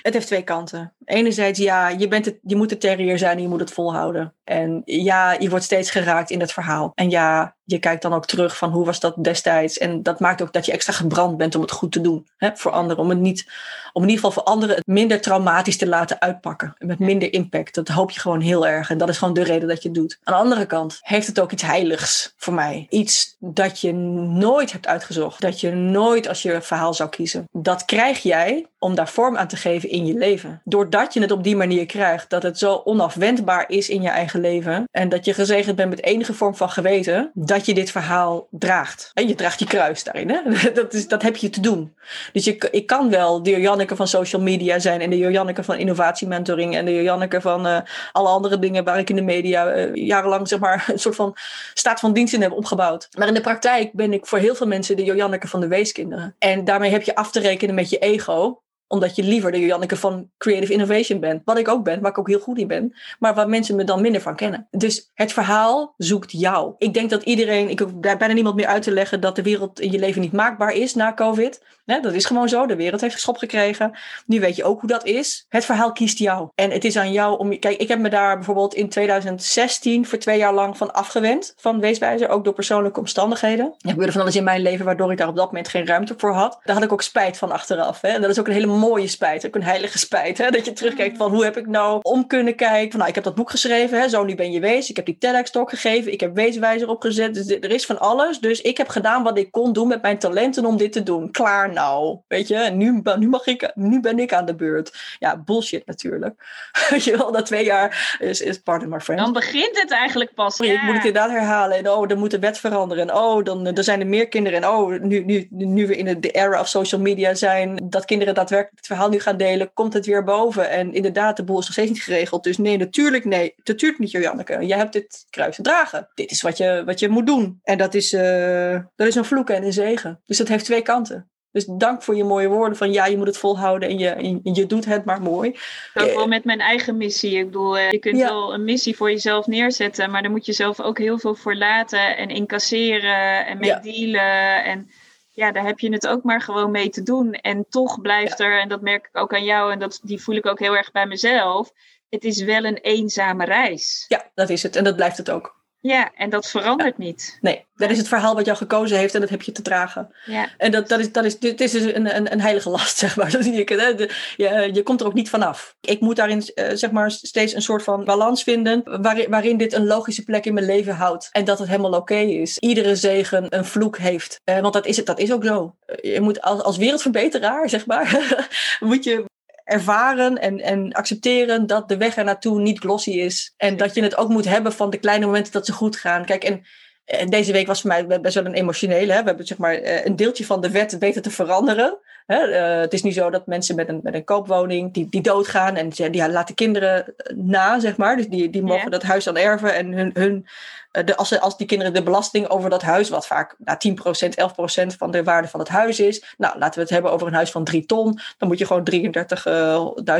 het 0.02 0.14
heeft 0.14 0.28
twee 0.28 0.44
kanten. 0.44 0.94
Enerzijds, 1.06 1.60
ja, 1.60 1.90
je, 1.90 2.08
bent 2.08 2.26
het, 2.26 2.40
je 2.42 2.56
moet 2.56 2.70
de 2.70 2.78
terrier 2.78 3.18
zijn 3.18 3.36
en 3.36 3.42
je 3.42 3.48
moet 3.48 3.60
het 3.60 3.72
volhouden. 3.72 4.34
En 4.44 4.82
ja, 4.86 5.32
je 5.32 5.50
wordt 5.50 5.66
steeds 5.66 5.92
geraakt 5.92 6.30
in 6.30 6.40
het 6.40 6.52
verhaal. 6.52 6.92
En 6.96 7.10
ja, 7.10 7.56
je 7.64 7.80
kijkt 7.80 8.02
dan 8.02 8.14
ook 8.14 8.26
terug 8.26 8.58
van 8.58 8.72
hoe 8.72 8.86
was 8.86 9.00
dat 9.00 9.24
destijds. 9.24 9.78
En 9.78 10.04
dat 10.04 10.20
maakt 10.20 10.42
ook 10.42 10.54
dat 10.54 10.66
je 10.66 10.72
extra 10.72 10.94
gebrand 10.94 11.38
bent 11.38 11.56
om 11.56 11.62
het 11.62 11.72
goed 11.72 11.92
te 11.92 12.02
doen. 12.02 12.28
Hè, 12.38 12.50
voor 12.54 12.72
anderen. 12.72 13.04
Om, 13.04 13.10
het 13.10 13.20
niet, 13.20 13.46
om 13.94 14.04
in 14.04 14.10
ieder 14.10 14.26
geval 14.26 14.44
voor 14.44 14.52
anderen 14.52 14.76
het 14.76 14.88
minder 14.88 15.22
traumatisch 15.22 15.78
te 15.78 15.88
laten 15.88 16.22
uitpakken. 16.22 16.76
Met 16.78 17.00
minder 17.00 17.34
impact. 17.34 17.76
Dat 17.76 17.88
hoop 17.88 18.12
je 18.12 18.20
gewoon 18.20 18.42
heel 18.42 18.68
erg. 18.68 18.90
En 18.90 18.98
dat 18.98 19.10
is 19.10 19.18
gewoon 19.18 19.34
de 19.34 19.44
reden 19.44 19.68
dat 19.68 19.82
je 19.82 19.90
het 19.90 19.98
doet. 19.98 20.20
Aan 20.24 20.34
de 20.34 20.40
andere 20.40 20.66
kant 20.66 21.00
heeft 21.02 21.28
het 21.28 21.40
ook 21.40 21.52
iets 21.52 21.64
heiligs 21.64 22.34
voor 22.38 22.54
mij. 22.54 22.86
Iets 22.90 23.36
dat 23.40 23.80
je 23.80 23.94
nooit 23.94 24.72
hebt 24.72 24.88
uitgezocht. 24.88 25.42
Dat 25.42 25.60
je 25.60 25.72
nooit 25.72 26.28
als 26.28 26.42
je 26.42 26.62
verhaal 26.62 26.94
zou 26.94 27.10
kiezen. 27.10 27.48
Dat 27.52 27.86
krijg 27.86 28.20
jij 28.20 28.66
om 28.80 28.96
daar 28.96 29.10
vorm 29.10 29.38
aan 29.38 29.48
te 29.48 29.56
geven 29.56 29.90
in 29.90 30.06
je 30.06 30.14
leven. 30.14 30.62
Doordat 30.64 31.14
je 31.14 31.22
het 31.22 31.32
op 31.32 31.44
die 31.44 31.56
manier 31.56 31.86
krijgt, 31.86 32.30
dat 32.30 32.44
het 32.44 32.58
zo 32.58 32.82
onafwendbaar 32.84 33.70
is 33.70 33.90
in 33.90 34.02
je 34.02 34.10
eigen 34.10 34.40
leven. 34.40 34.88
En 34.92 35.10
dat 35.10 35.26
je 35.26 35.34
gezegend 35.34 35.76
bent 35.76 35.90
met 35.90 36.04
enige 36.04 36.34
vorm 36.34 36.56
van 36.56 36.70
geweten, 36.70 37.32
dat 37.52 37.66
je 37.66 37.74
dit 37.74 37.92
verhaal 37.92 38.48
draagt. 38.50 39.12
En 39.14 39.28
je 39.28 39.36
draagt 39.36 39.60
je 39.60 39.66
kruis 39.66 40.04
daarin. 40.04 40.30
Hè? 40.30 40.40
Dat, 40.82 40.94
is, 40.94 41.08
dat 41.08 41.22
heb 41.22 41.36
je 41.36 41.50
te 41.50 41.62
doen. 41.62 41.96
Dus 42.34 42.46
je, 42.46 42.68
ik 42.72 42.88
kan 42.88 43.10
wel 43.10 43.44
de 43.44 43.60
Janneke 43.60 43.96
van 43.96 44.08
social 44.08 44.42
media 44.42 44.80
zijn 44.80 45.02
en 45.02 45.10
de 45.10 45.18
Janneke 45.18 45.64
van 45.64 45.78
innovatiementoring 45.78 46.76
en 46.76 46.86
de 46.86 47.04
Janneke 47.04 47.42
van 47.42 47.68
eh, 47.68 47.80
alle 48.12 48.28
andere 48.28 48.60
dingen 48.60 48.84
waar 48.84 49.00
ik 49.00 49.10
in 49.10 49.16
de 49.16 49.22
media 49.22 49.68
eh, 49.68 49.94
jarenlang 49.94 50.48
zeg 50.48 50.60
maar 50.60 50.86
een 50.92 51.00
soort 51.00 51.16
van 51.16 51.36
staat 51.74 52.00
van 52.00 52.14
dienst 52.14 52.34
in 52.34 52.42
heb 52.42 52.52
opgebouwd. 52.52 53.08
Maar 53.18 53.28
in 53.28 53.34
de 53.34 53.42
praktijk 53.42 53.94
ben 53.94 54.14
ik 54.14 54.26
voor 54.26 54.40
heel 54.40 54.56
veel 54.56 54.68
mensen 54.68 54.96
de 54.96 55.04
Janneke 55.04 55.48
van 55.48 55.60
de 55.60 55.68
weeskinderen. 55.68 56.36
En 56.40 56.66
daarmee 56.66 56.92
heb 56.92 57.02
je 57.02 57.16
af 57.16 57.32
te 57.32 57.40
rekenen 57.40 57.76
met 57.76 57.90
je 57.90 57.98
ego 57.98 58.62
omdat 58.92 59.16
je 59.16 59.24
liever 59.24 59.52
de 59.52 59.60
Janneke 59.60 59.96
van 59.96 60.30
Creative 60.38 60.74
Innovation 60.74 61.20
bent. 61.20 61.42
Wat 61.46 61.58
ik 61.58 61.68
ook 61.68 61.84
ben, 61.84 62.02
waar 62.02 62.12
ik 62.12 62.18
ook 62.18 62.28
heel 62.28 62.40
goed 62.40 62.58
in 62.58 62.68
ben. 62.68 62.94
Maar 63.20 63.36
waar 63.36 63.50
mensen 63.50 63.76
me 63.76 63.84
dan 63.84 64.02
minder 64.02 64.22
van 64.22 64.36
kennen. 64.36 64.68
Dus 64.72 65.12
het 65.14 65.34
verhaal 65.34 65.94
zoekt 65.98 66.32
jou. 66.32 66.74
Ik 66.78 66.94
denk 66.94 67.10
dat 67.10 67.24
iedereen, 67.24 67.70
ik 67.70 67.86
daar 67.96 68.18
bijna 68.18 68.34
niemand 68.34 68.56
meer 68.56 68.68
uit 68.68 68.84
te 68.84 68.92
leggen 68.92 69.22
dat 69.22 69.36
de 69.36 69.42
wereld 69.42 69.80
in 69.80 69.92
je 69.92 70.00
leven 70.00 70.22
niet 70.22 70.32
maakbaar 70.32 70.74
is 70.74 70.96
na 70.96 71.14
COVID. 71.14 71.64
Dat 71.86 72.14
is 72.14 72.26
gewoon 72.26 72.50
zo. 72.50 72.66
De 72.66 72.76
wereld 72.76 73.02
heeft 73.02 73.20
schop 73.20 73.38
gekregen. 73.38 73.98
Nu 74.26 74.40
weet 74.40 74.56
je 74.56 74.64
ook 74.64 74.80
hoe 74.80 74.90
dat 74.90 75.06
is. 75.06 75.46
Het 75.50 75.66
verhaal 75.66 75.92
kiest 75.92 76.18
jou. 76.18 76.50
En 76.56 76.72
het 76.72 76.86
is 76.86 76.98
aan 76.98 77.12
jou 77.12 77.40
om. 77.40 77.60
Kijk, 77.60 77.78
ik 77.78 77.88
heb 77.88 78.00
me 78.00 78.10
daar 78.10 78.36
bijvoorbeeld 78.36 78.74
in 78.74 78.90
2016 78.90 80.06
voor 80.06 80.18
twee 80.18 80.38
jaar 80.38 80.54
lang 80.54 80.78
van 80.78 80.94
afgewend. 80.94 81.54
Van 81.58 81.80
Weeswijzer. 81.80 82.30
Ook 82.30 82.44
door 82.44 82.54
persoonlijke 82.54 83.00
omstandigheden. 83.00 83.66
Er 83.80 83.90
gebeurde 83.90 84.12
van 84.12 84.22
alles 84.22 84.36
in 84.36 84.44
mijn 84.44 84.62
leven 84.62 84.86
waardoor 84.86 85.12
ik 85.12 85.18
daar 85.18 85.28
op 85.28 85.36
dat 85.36 85.46
moment 85.46 85.68
geen 85.68 85.86
ruimte 85.86 86.14
voor 86.18 86.34
had. 86.34 86.60
Daar 86.64 86.76
had 86.76 86.84
ik 86.84 86.92
ook 86.92 87.02
spijt 87.02 87.38
van 87.38 87.52
achteraf. 87.52 88.02
Hè. 88.02 88.08
En 88.08 88.22
dat 88.22 88.30
is 88.30 88.40
ook 88.40 88.48
een 88.48 88.54
hele 88.54 88.66
mooie 88.66 89.08
spijt. 89.08 89.46
Ook 89.46 89.56
een 89.56 89.64
heilige 89.64 89.98
spijt. 89.98 90.38
Hè. 90.38 90.50
Dat 90.50 90.66
je 90.66 90.74
terugkijkt 90.74 91.18
van 91.18 91.32
hoe 91.32 91.44
heb 91.44 91.58
ik 91.58 91.68
nou 91.68 92.00
om 92.02 92.28
kunnen 92.28 92.56
kijken. 92.56 92.90
Van, 92.90 93.00
nou, 93.00 93.10
ik 93.10 93.16
heb 93.16 93.24
dat 93.24 93.36
boek 93.36 93.50
geschreven. 93.50 94.02
Hè. 94.02 94.10
Zo 94.10 94.24
nu 94.24 94.36
ben 94.36 94.52
je 94.52 94.60
wees. 94.60 94.90
Ik 94.90 94.96
heb 94.96 95.06
die 95.06 95.18
TEDx-talk 95.18 95.70
gegeven. 95.70 96.12
Ik 96.12 96.20
heb 96.20 96.36
Weeswijzer 96.36 96.90
opgezet. 96.90 97.34
Dus 97.34 97.48
er 97.48 97.72
is 97.72 97.86
van 97.86 98.00
alles. 98.00 98.40
Dus 98.40 98.62
ik 98.62 98.78
heb 98.78 98.88
gedaan 98.88 99.24
wat 99.24 99.38
ik 99.38 99.52
kon 99.52 99.74
doen 99.74 99.88
met 99.88 100.02
mijn 100.02 100.18
talenten 100.18 100.66
om 100.66 100.78
dit 100.78 100.92
te 100.92 101.04
doen. 101.04 101.32
Klaar 101.32 101.71
nou. 101.74 102.20
Weet 102.28 102.48
je. 102.48 102.58
Nu, 102.58 103.02
nu, 103.18 103.28
mag 103.28 103.46
ik, 103.48 103.72
nu 103.76 104.00
ben 104.00 104.20
ik 104.20 104.34
aan 104.34 104.46
de 104.46 104.56
beurt. 104.56 105.16
Ja, 105.20 105.38
bullshit 105.38 105.86
natuurlijk. 105.86 106.36
Weet 106.90 107.04
je 107.04 107.18
wel, 107.18 107.32
na 107.32 107.42
twee 107.42 107.66
jaar 107.66 108.18
is, 108.20 108.42
is 108.42 108.58
pardon 108.58 108.90
my 108.90 109.00
friend. 109.00 109.22
Dan 109.22 109.34
begint 109.34 109.82
het 109.82 109.92
eigenlijk 109.92 110.34
pas. 110.34 110.60
Ik 110.60 110.82
moet 110.82 110.96
het 110.96 111.06
inderdaad 111.06 111.30
herhalen. 111.30 111.78
En 111.78 111.90
oh, 111.90 112.08
dan 112.08 112.18
moet 112.18 112.32
de 112.32 112.40
wet 112.40 112.58
veranderen. 112.58 113.10
En 113.10 113.16
oh, 113.16 113.44
dan, 113.44 113.64
dan 113.64 113.84
zijn 113.84 114.00
er 114.00 114.08
meer 114.08 114.28
kinderen. 114.28 114.62
En 114.64 114.70
oh, 114.70 115.00
nu, 115.00 115.24
nu, 115.26 115.48
nu 115.50 115.88
we 115.88 115.96
in 115.96 116.20
de 116.22 116.32
era 116.32 116.60
of 116.60 116.68
social 116.68 117.02
media 117.02 117.34
zijn, 117.34 117.90
dat 117.90 118.06
kinderen 118.06 118.34
daadwerkelijk 118.34 118.78
het 118.78 118.88
verhaal 118.88 119.10
nu 119.10 119.20
gaan 119.20 119.38
delen, 119.38 119.74
komt 119.74 119.94
het 119.94 120.06
weer 120.06 120.24
boven. 120.24 120.70
En 120.70 120.94
inderdaad, 120.94 121.38
de 121.38 121.44
boel 121.44 121.60
is 121.60 121.66
nog 121.66 121.74
steeds 121.74 121.92
niet 121.92 122.04
geregeld. 122.04 122.44
Dus 122.44 122.58
nee, 122.58 122.78
natuurlijk 122.78 123.26
nee. 123.26 123.54
Natuurlijk 123.64 124.00
niet, 124.00 124.12
Janneke. 124.12 124.66
Jij 124.66 124.78
hebt 124.78 124.94
dit 124.94 125.26
kruis 125.30 125.56
te 125.56 125.62
dragen. 125.62 126.10
Dit 126.14 126.32
is 126.32 126.42
wat 126.42 126.58
je, 126.58 126.84
wat 126.86 127.00
je 127.00 127.10
moet 127.10 127.26
doen. 127.26 127.60
En 127.64 127.78
dat 127.78 127.94
is, 127.94 128.14
uh, 128.14 128.80
dat 128.96 129.08
is 129.08 129.16
een 129.16 129.26
vloek 129.26 129.50
en 129.50 129.64
een 129.64 129.74
zegen. 129.74 130.22
Dus 130.26 130.38
dat 130.38 130.48
heeft 130.48 130.66
twee 130.66 130.82
kanten. 130.82 131.31
Dus 131.52 131.66
dank 131.66 132.04
voor 132.04 132.16
je 132.16 132.24
mooie 132.24 132.48
woorden 132.48 132.78
van 132.78 132.92
ja, 132.92 133.06
je 133.06 133.18
moet 133.18 133.28
het 133.28 133.38
volhouden 133.38 133.90
en 133.90 133.98
je, 133.98 134.10
en 134.10 134.54
je 134.54 134.66
doet 134.66 134.86
het 134.86 135.06
maar 135.06 135.22
mooi. 135.22 135.56
Ook 135.94 136.14
wel 136.14 136.28
met 136.28 136.44
mijn 136.44 136.60
eigen 136.60 136.98
missie. 136.98 137.38
Ik 137.38 137.46
bedoel, 137.46 137.78
je 137.78 138.00
kunt 138.00 138.18
ja. 138.18 138.28
wel 138.28 138.54
een 138.54 138.64
missie 138.64 138.96
voor 138.96 139.12
jezelf 139.12 139.48
neerzetten, 139.48 140.12
maar 140.12 140.22
daar 140.22 140.32
moet 140.32 140.46
je 140.46 140.54
zelf 140.54 140.80
ook 140.82 140.98
heel 140.98 141.20
veel 141.20 141.36
voor 141.36 141.56
laten 141.56 142.18
en 142.18 142.30
incasseren 142.30 143.46
en 143.46 143.58
mee 143.58 143.70
ja. 143.70 143.80
dealen. 143.80 144.64
En 144.64 144.90
ja, 145.30 145.52
daar 145.52 145.66
heb 145.66 145.80
je 145.80 145.92
het 145.92 146.08
ook 146.08 146.24
maar 146.24 146.42
gewoon 146.42 146.72
mee 146.72 146.90
te 146.90 147.04
doen. 147.04 147.34
En 147.34 147.66
toch 147.70 148.02
blijft 148.02 148.38
ja. 148.38 148.46
er, 148.46 148.60
en 148.60 148.70
dat 148.70 148.82
merk 148.82 149.10
ik 149.12 149.22
ook 149.22 149.34
aan 149.34 149.44
jou 149.44 149.72
en 149.72 149.80
dat, 149.80 150.00
die 150.04 150.22
voel 150.22 150.36
ik 150.36 150.46
ook 150.46 150.60
heel 150.60 150.78
erg 150.78 150.92
bij 150.92 151.06
mezelf, 151.06 151.72
het 152.10 152.24
is 152.24 152.44
wel 152.44 152.64
een 152.64 152.78
eenzame 152.78 153.46
reis. 153.46 154.06
Ja, 154.08 154.32
dat 154.36 154.50
is 154.50 154.64
het 154.64 154.76
en 154.76 154.84
dat 154.84 154.96
blijft 154.96 155.18
het 155.18 155.30
ook. 155.30 155.61
Ja, 155.82 156.12
en 156.16 156.30
dat 156.30 156.50
verandert 156.50 156.96
ja. 156.98 157.04
niet. 157.04 157.38
Nee, 157.42 157.66
dat 157.76 157.90
is 157.90 157.98
het 157.98 158.08
verhaal 158.08 158.36
wat 158.36 158.46
jou 158.46 158.58
gekozen 158.58 158.98
heeft 158.98 159.14
en 159.14 159.22
dat 159.22 159.30
heb 159.30 159.42
je 159.42 159.52
te 159.52 159.62
dragen. 159.62 160.16
Ja. 160.26 160.50
En 160.58 160.72
dat, 160.72 160.88
dat 160.88 161.00
is, 161.00 161.12
dat 161.12 161.26
is, 161.26 161.40
dit 161.40 161.62
is 161.62 161.72
dus 161.72 161.84
een, 161.84 162.16
een, 162.16 162.32
een 162.32 162.42
heilige 162.42 162.70
last, 162.70 162.98
zeg 163.04 163.16
maar. 163.16 163.32
Dat 163.32 163.46
je, 163.46 164.10
je, 164.38 164.70
je 164.74 164.84
komt 164.84 165.02
er 165.02 165.08
ook 165.08 165.14
niet 165.14 165.30
vanaf. 165.30 165.76
Ik 165.82 166.00
moet 166.00 166.16
daarin 166.16 166.44
uh, 166.56 166.70
zeg 166.74 166.92
maar 166.92 167.12
steeds 167.12 167.54
een 167.54 167.62
soort 167.62 167.84
van 167.84 168.06
balans 168.06 168.44
vinden 168.44 169.02
waarin, 169.02 169.30
waarin 169.30 169.58
dit 169.58 169.74
een 169.74 169.86
logische 169.86 170.24
plek 170.24 170.46
in 170.46 170.54
mijn 170.54 170.66
leven 170.66 170.96
houdt. 170.96 171.30
En 171.32 171.46
dat 171.46 171.60
het 171.60 171.68
helemaal 171.68 171.92
oké 171.92 172.00
okay 172.00 172.26
is. 172.26 172.58
Iedere 172.58 172.96
zegen 172.96 173.46
een 173.50 173.66
vloek 173.66 173.98
heeft. 173.98 174.42
Uh, 174.46 174.60
want 174.60 174.74
dat 174.74 174.86
is, 174.86 174.98
het, 174.98 175.06
dat 175.06 175.20
is 175.20 175.32
ook 175.32 175.46
zo. 175.46 175.76
Je 176.02 176.22
moet 176.22 176.42
als, 176.42 176.62
als 176.62 176.78
wereldverbeteraar, 176.78 177.70
zeg 177.70 177.86
maar, 177.86 178.38
moet 178.80 179.04
je 179.04 179.30
ervaren 179.64 180.38
en, 180.38 180.60
en 180.60 180.94
accepteren 180.94 181.68
dat 181.68 181.90
de 181.90 181.98
weg 181.98 182.18
er 182.18 182.24
naartoe 182.24 182.62
niet 182.62 182.80
glossy 182.80 183.12
is. 183.12 183.54
En 183.58 183.78
dat 183.78 183.96
je 183.96 184.04
het 184.04 184.18
ook 184.18 184.30
moet 184.30 184.48
hebben 184.48 184.74
van 184.74 184.90
de 184.90 184.98
kleine 184.98 185.26
momenten 185.26 185.52
dat 185.52 185.66
ze 185.66 185.72
goed 185.72 185.96
gaan. 185.96 186.26
Kijk, 186.26 186.44
en, 186.44 186.64
en 187.06 187.30
deze 187.30 187.52
week 187.52 187.68
was 187.68 187.82
voor 187.82 187.90
mij 187.90 188.22
best 188.22 188.36
wel 188.36 188.46
een 188.46 188.54
emotionele. 188.54 189.14
Hè? 189.14 189.20
We 189.20 189.28
hebben 189.28 189.48
zeg 189.48 189.58
maar 189.58 189.80
een 189.84 190.16
deeltje 190.16 190.46
van 190.46 190.62
de 190.62 190.72
wet 190.72 190.98
weten 190.98 191.22
te 191.22 191.32
veranderen. 191.32 191.98
Hè? 192.26 192.50
Uh, 192.50 192.82
het 192.82 192.94
is 192.94 193.02
niet 193.02 193.14
zo 193.14 193.30
dat 193.30 193.48
mensen 193.48 193.76
met 193.76 193.90
een, 193.90 194.00
met 194.04 194.14
een 194.14 194.24
koopwoning 194.24 194.94
die, 194.94 195.08
die 195.10 195.22
doodgaan 195.22 195.76
en 195.76 195.90
die, 195.90 196.10
die 196.10 196.30
laten 196.30 196.56
kinderen 196.56 197.14
na, 197.36 197.80
zeg 197.80 197.98
maar. 197.98 198.16
Dus 198.16 198.28
die, 198.28 198.50
die 198.50 198.62
mogen 198.62 198.84
ja. 198.84 198.90
dat 198.90 199.04
huis 199.04 199.24
dan 199.24 199.38
erven 199.38 199.76
en 199.76 199.92
hun, 199.92 200.12
hun 200.14 200.48
de, 200.92 201.16
als, 201.16 201.40
als 201.40 201.58
die 201.58 201.68
kinderen 201.68 201.94
de 201.94 202.04
belasting 202.04 202.50
over 202.50 202.70
dat 202.70 202.82
huis, 202.82 203.10
wat 203.10 203.28
vaak 203.28 203.56
nou, 203.58 203.78
10%, 203.90 204.92
11% 204.92 204.96
van 204.98 205.12
de 205.12 205.24
waarde 205.24 205.48
van 205.48 205.60
het 205.60 205.70
huis 205.70 206.00
is. 206.00 206.24
Nou, 206.38 206.58
laten 206.60 206.76
we 206.76 206.82
het 206.82 206.90
hebben 206.90 207.12
over 207.12 207.28
een 207.28 207.34
huis 207.34 207.52
van 207.52 207.64
3 207.64 207.86
ton. 207.86 208.20
Dan 208.38 208.48
moet 208.48 208.58
je 208.58 208.66
gewoon 208.66 208.88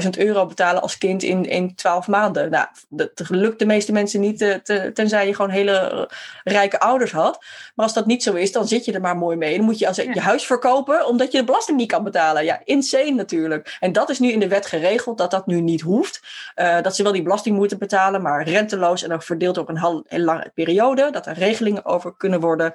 33.000 0.04 0.10
euro 0.18 0.46
betalen 0.46 0.82
als 0.82 0.98
kind 0.98 1.24
in, 1.24 1.46
in 1.46 1.76
12 1.76 2.08
maanden. 2.08 2.50
Nou, 2.50 2.68
dat 2.90 3.30
lukt 3.30 3.60
de 3.60 3.66
meeste 3.66 3.92
mensen 3.92 4.20
niet, 4.20 4.38
te, 4.38 4.92
tenzij 4.94 5.28
je 5.28 5.36
gewoon 5.36 5.52
hele 5.52 6.10
rijke 6.44 6.80
ouders 6.80 7.12
had. 7.12 7.46
Maar 7.76 7.86
als 7.86 7.94
dat 7.94 8.06
niet 8.06 8.24
zo 8.24 8.34
is, 8.34 8.52
dan 8.52 8.68
zit 8.68 8.86
je 8.86 8.94
er 8.94 9.02
maar 9.02 9.18
mooi 9.18 9.38
mee. 9.38 9.56
Dan 9.56 9.66
moet 9.66 9.80
je 9.80 9.88
als, 9.88 9.96
je 9.96 10.20
huis 10.20 10.46
verkopen, 10.46 11.08
omdat 11.08 11.32
je 11.32 11.38
de 11.38 11.44
belasting 11.44 11.78
niet 11.78 11.92
kan 11.92 12.04
betalen. 12.04 12.44
Ja, 12.44 12.62
insane 12.64 13.12
natuurlijk. 13.12 13.78
En 13.80 13.92
dat 13.92 14.10
is 14.10 14.20
nu 14.20 14.32
in 14.32 14.40
de 14.40 14.48
wet 14.48 14.66
geregeld, 14.66 15.18
dat 15.18 15.32
dat 15.32 15.48
nu 15.48 15.62
niet 15.62 15.82
hoeft. 15.82 16.22
Uh, 16.56 16.82
dat 16.82 16.96
ze 16.96 17.04
wel 17.04 17.12
die 17.12 17.24
belasting 17.24 17.56
moeten 17.58 17.78
betalen, 17.78 18.22
maar 18.22 18.44
renteloos 18.48 19.04
en 19.04 19.10
dan 19.10 19.22
verdeeld 19.22 19.58
op 19.58 19.70
een 19.70 19.80
heel, 19.80 20.04
heel 20.08 20.20
lange 20.20 20.42
periode, 20.42 20.61
dat 21.12 21.28
er 21.28 21.34
regelingen 21.34 21.86
over 21.86 22.16
kunnen 22.18 22.40
worden 22.40 22.74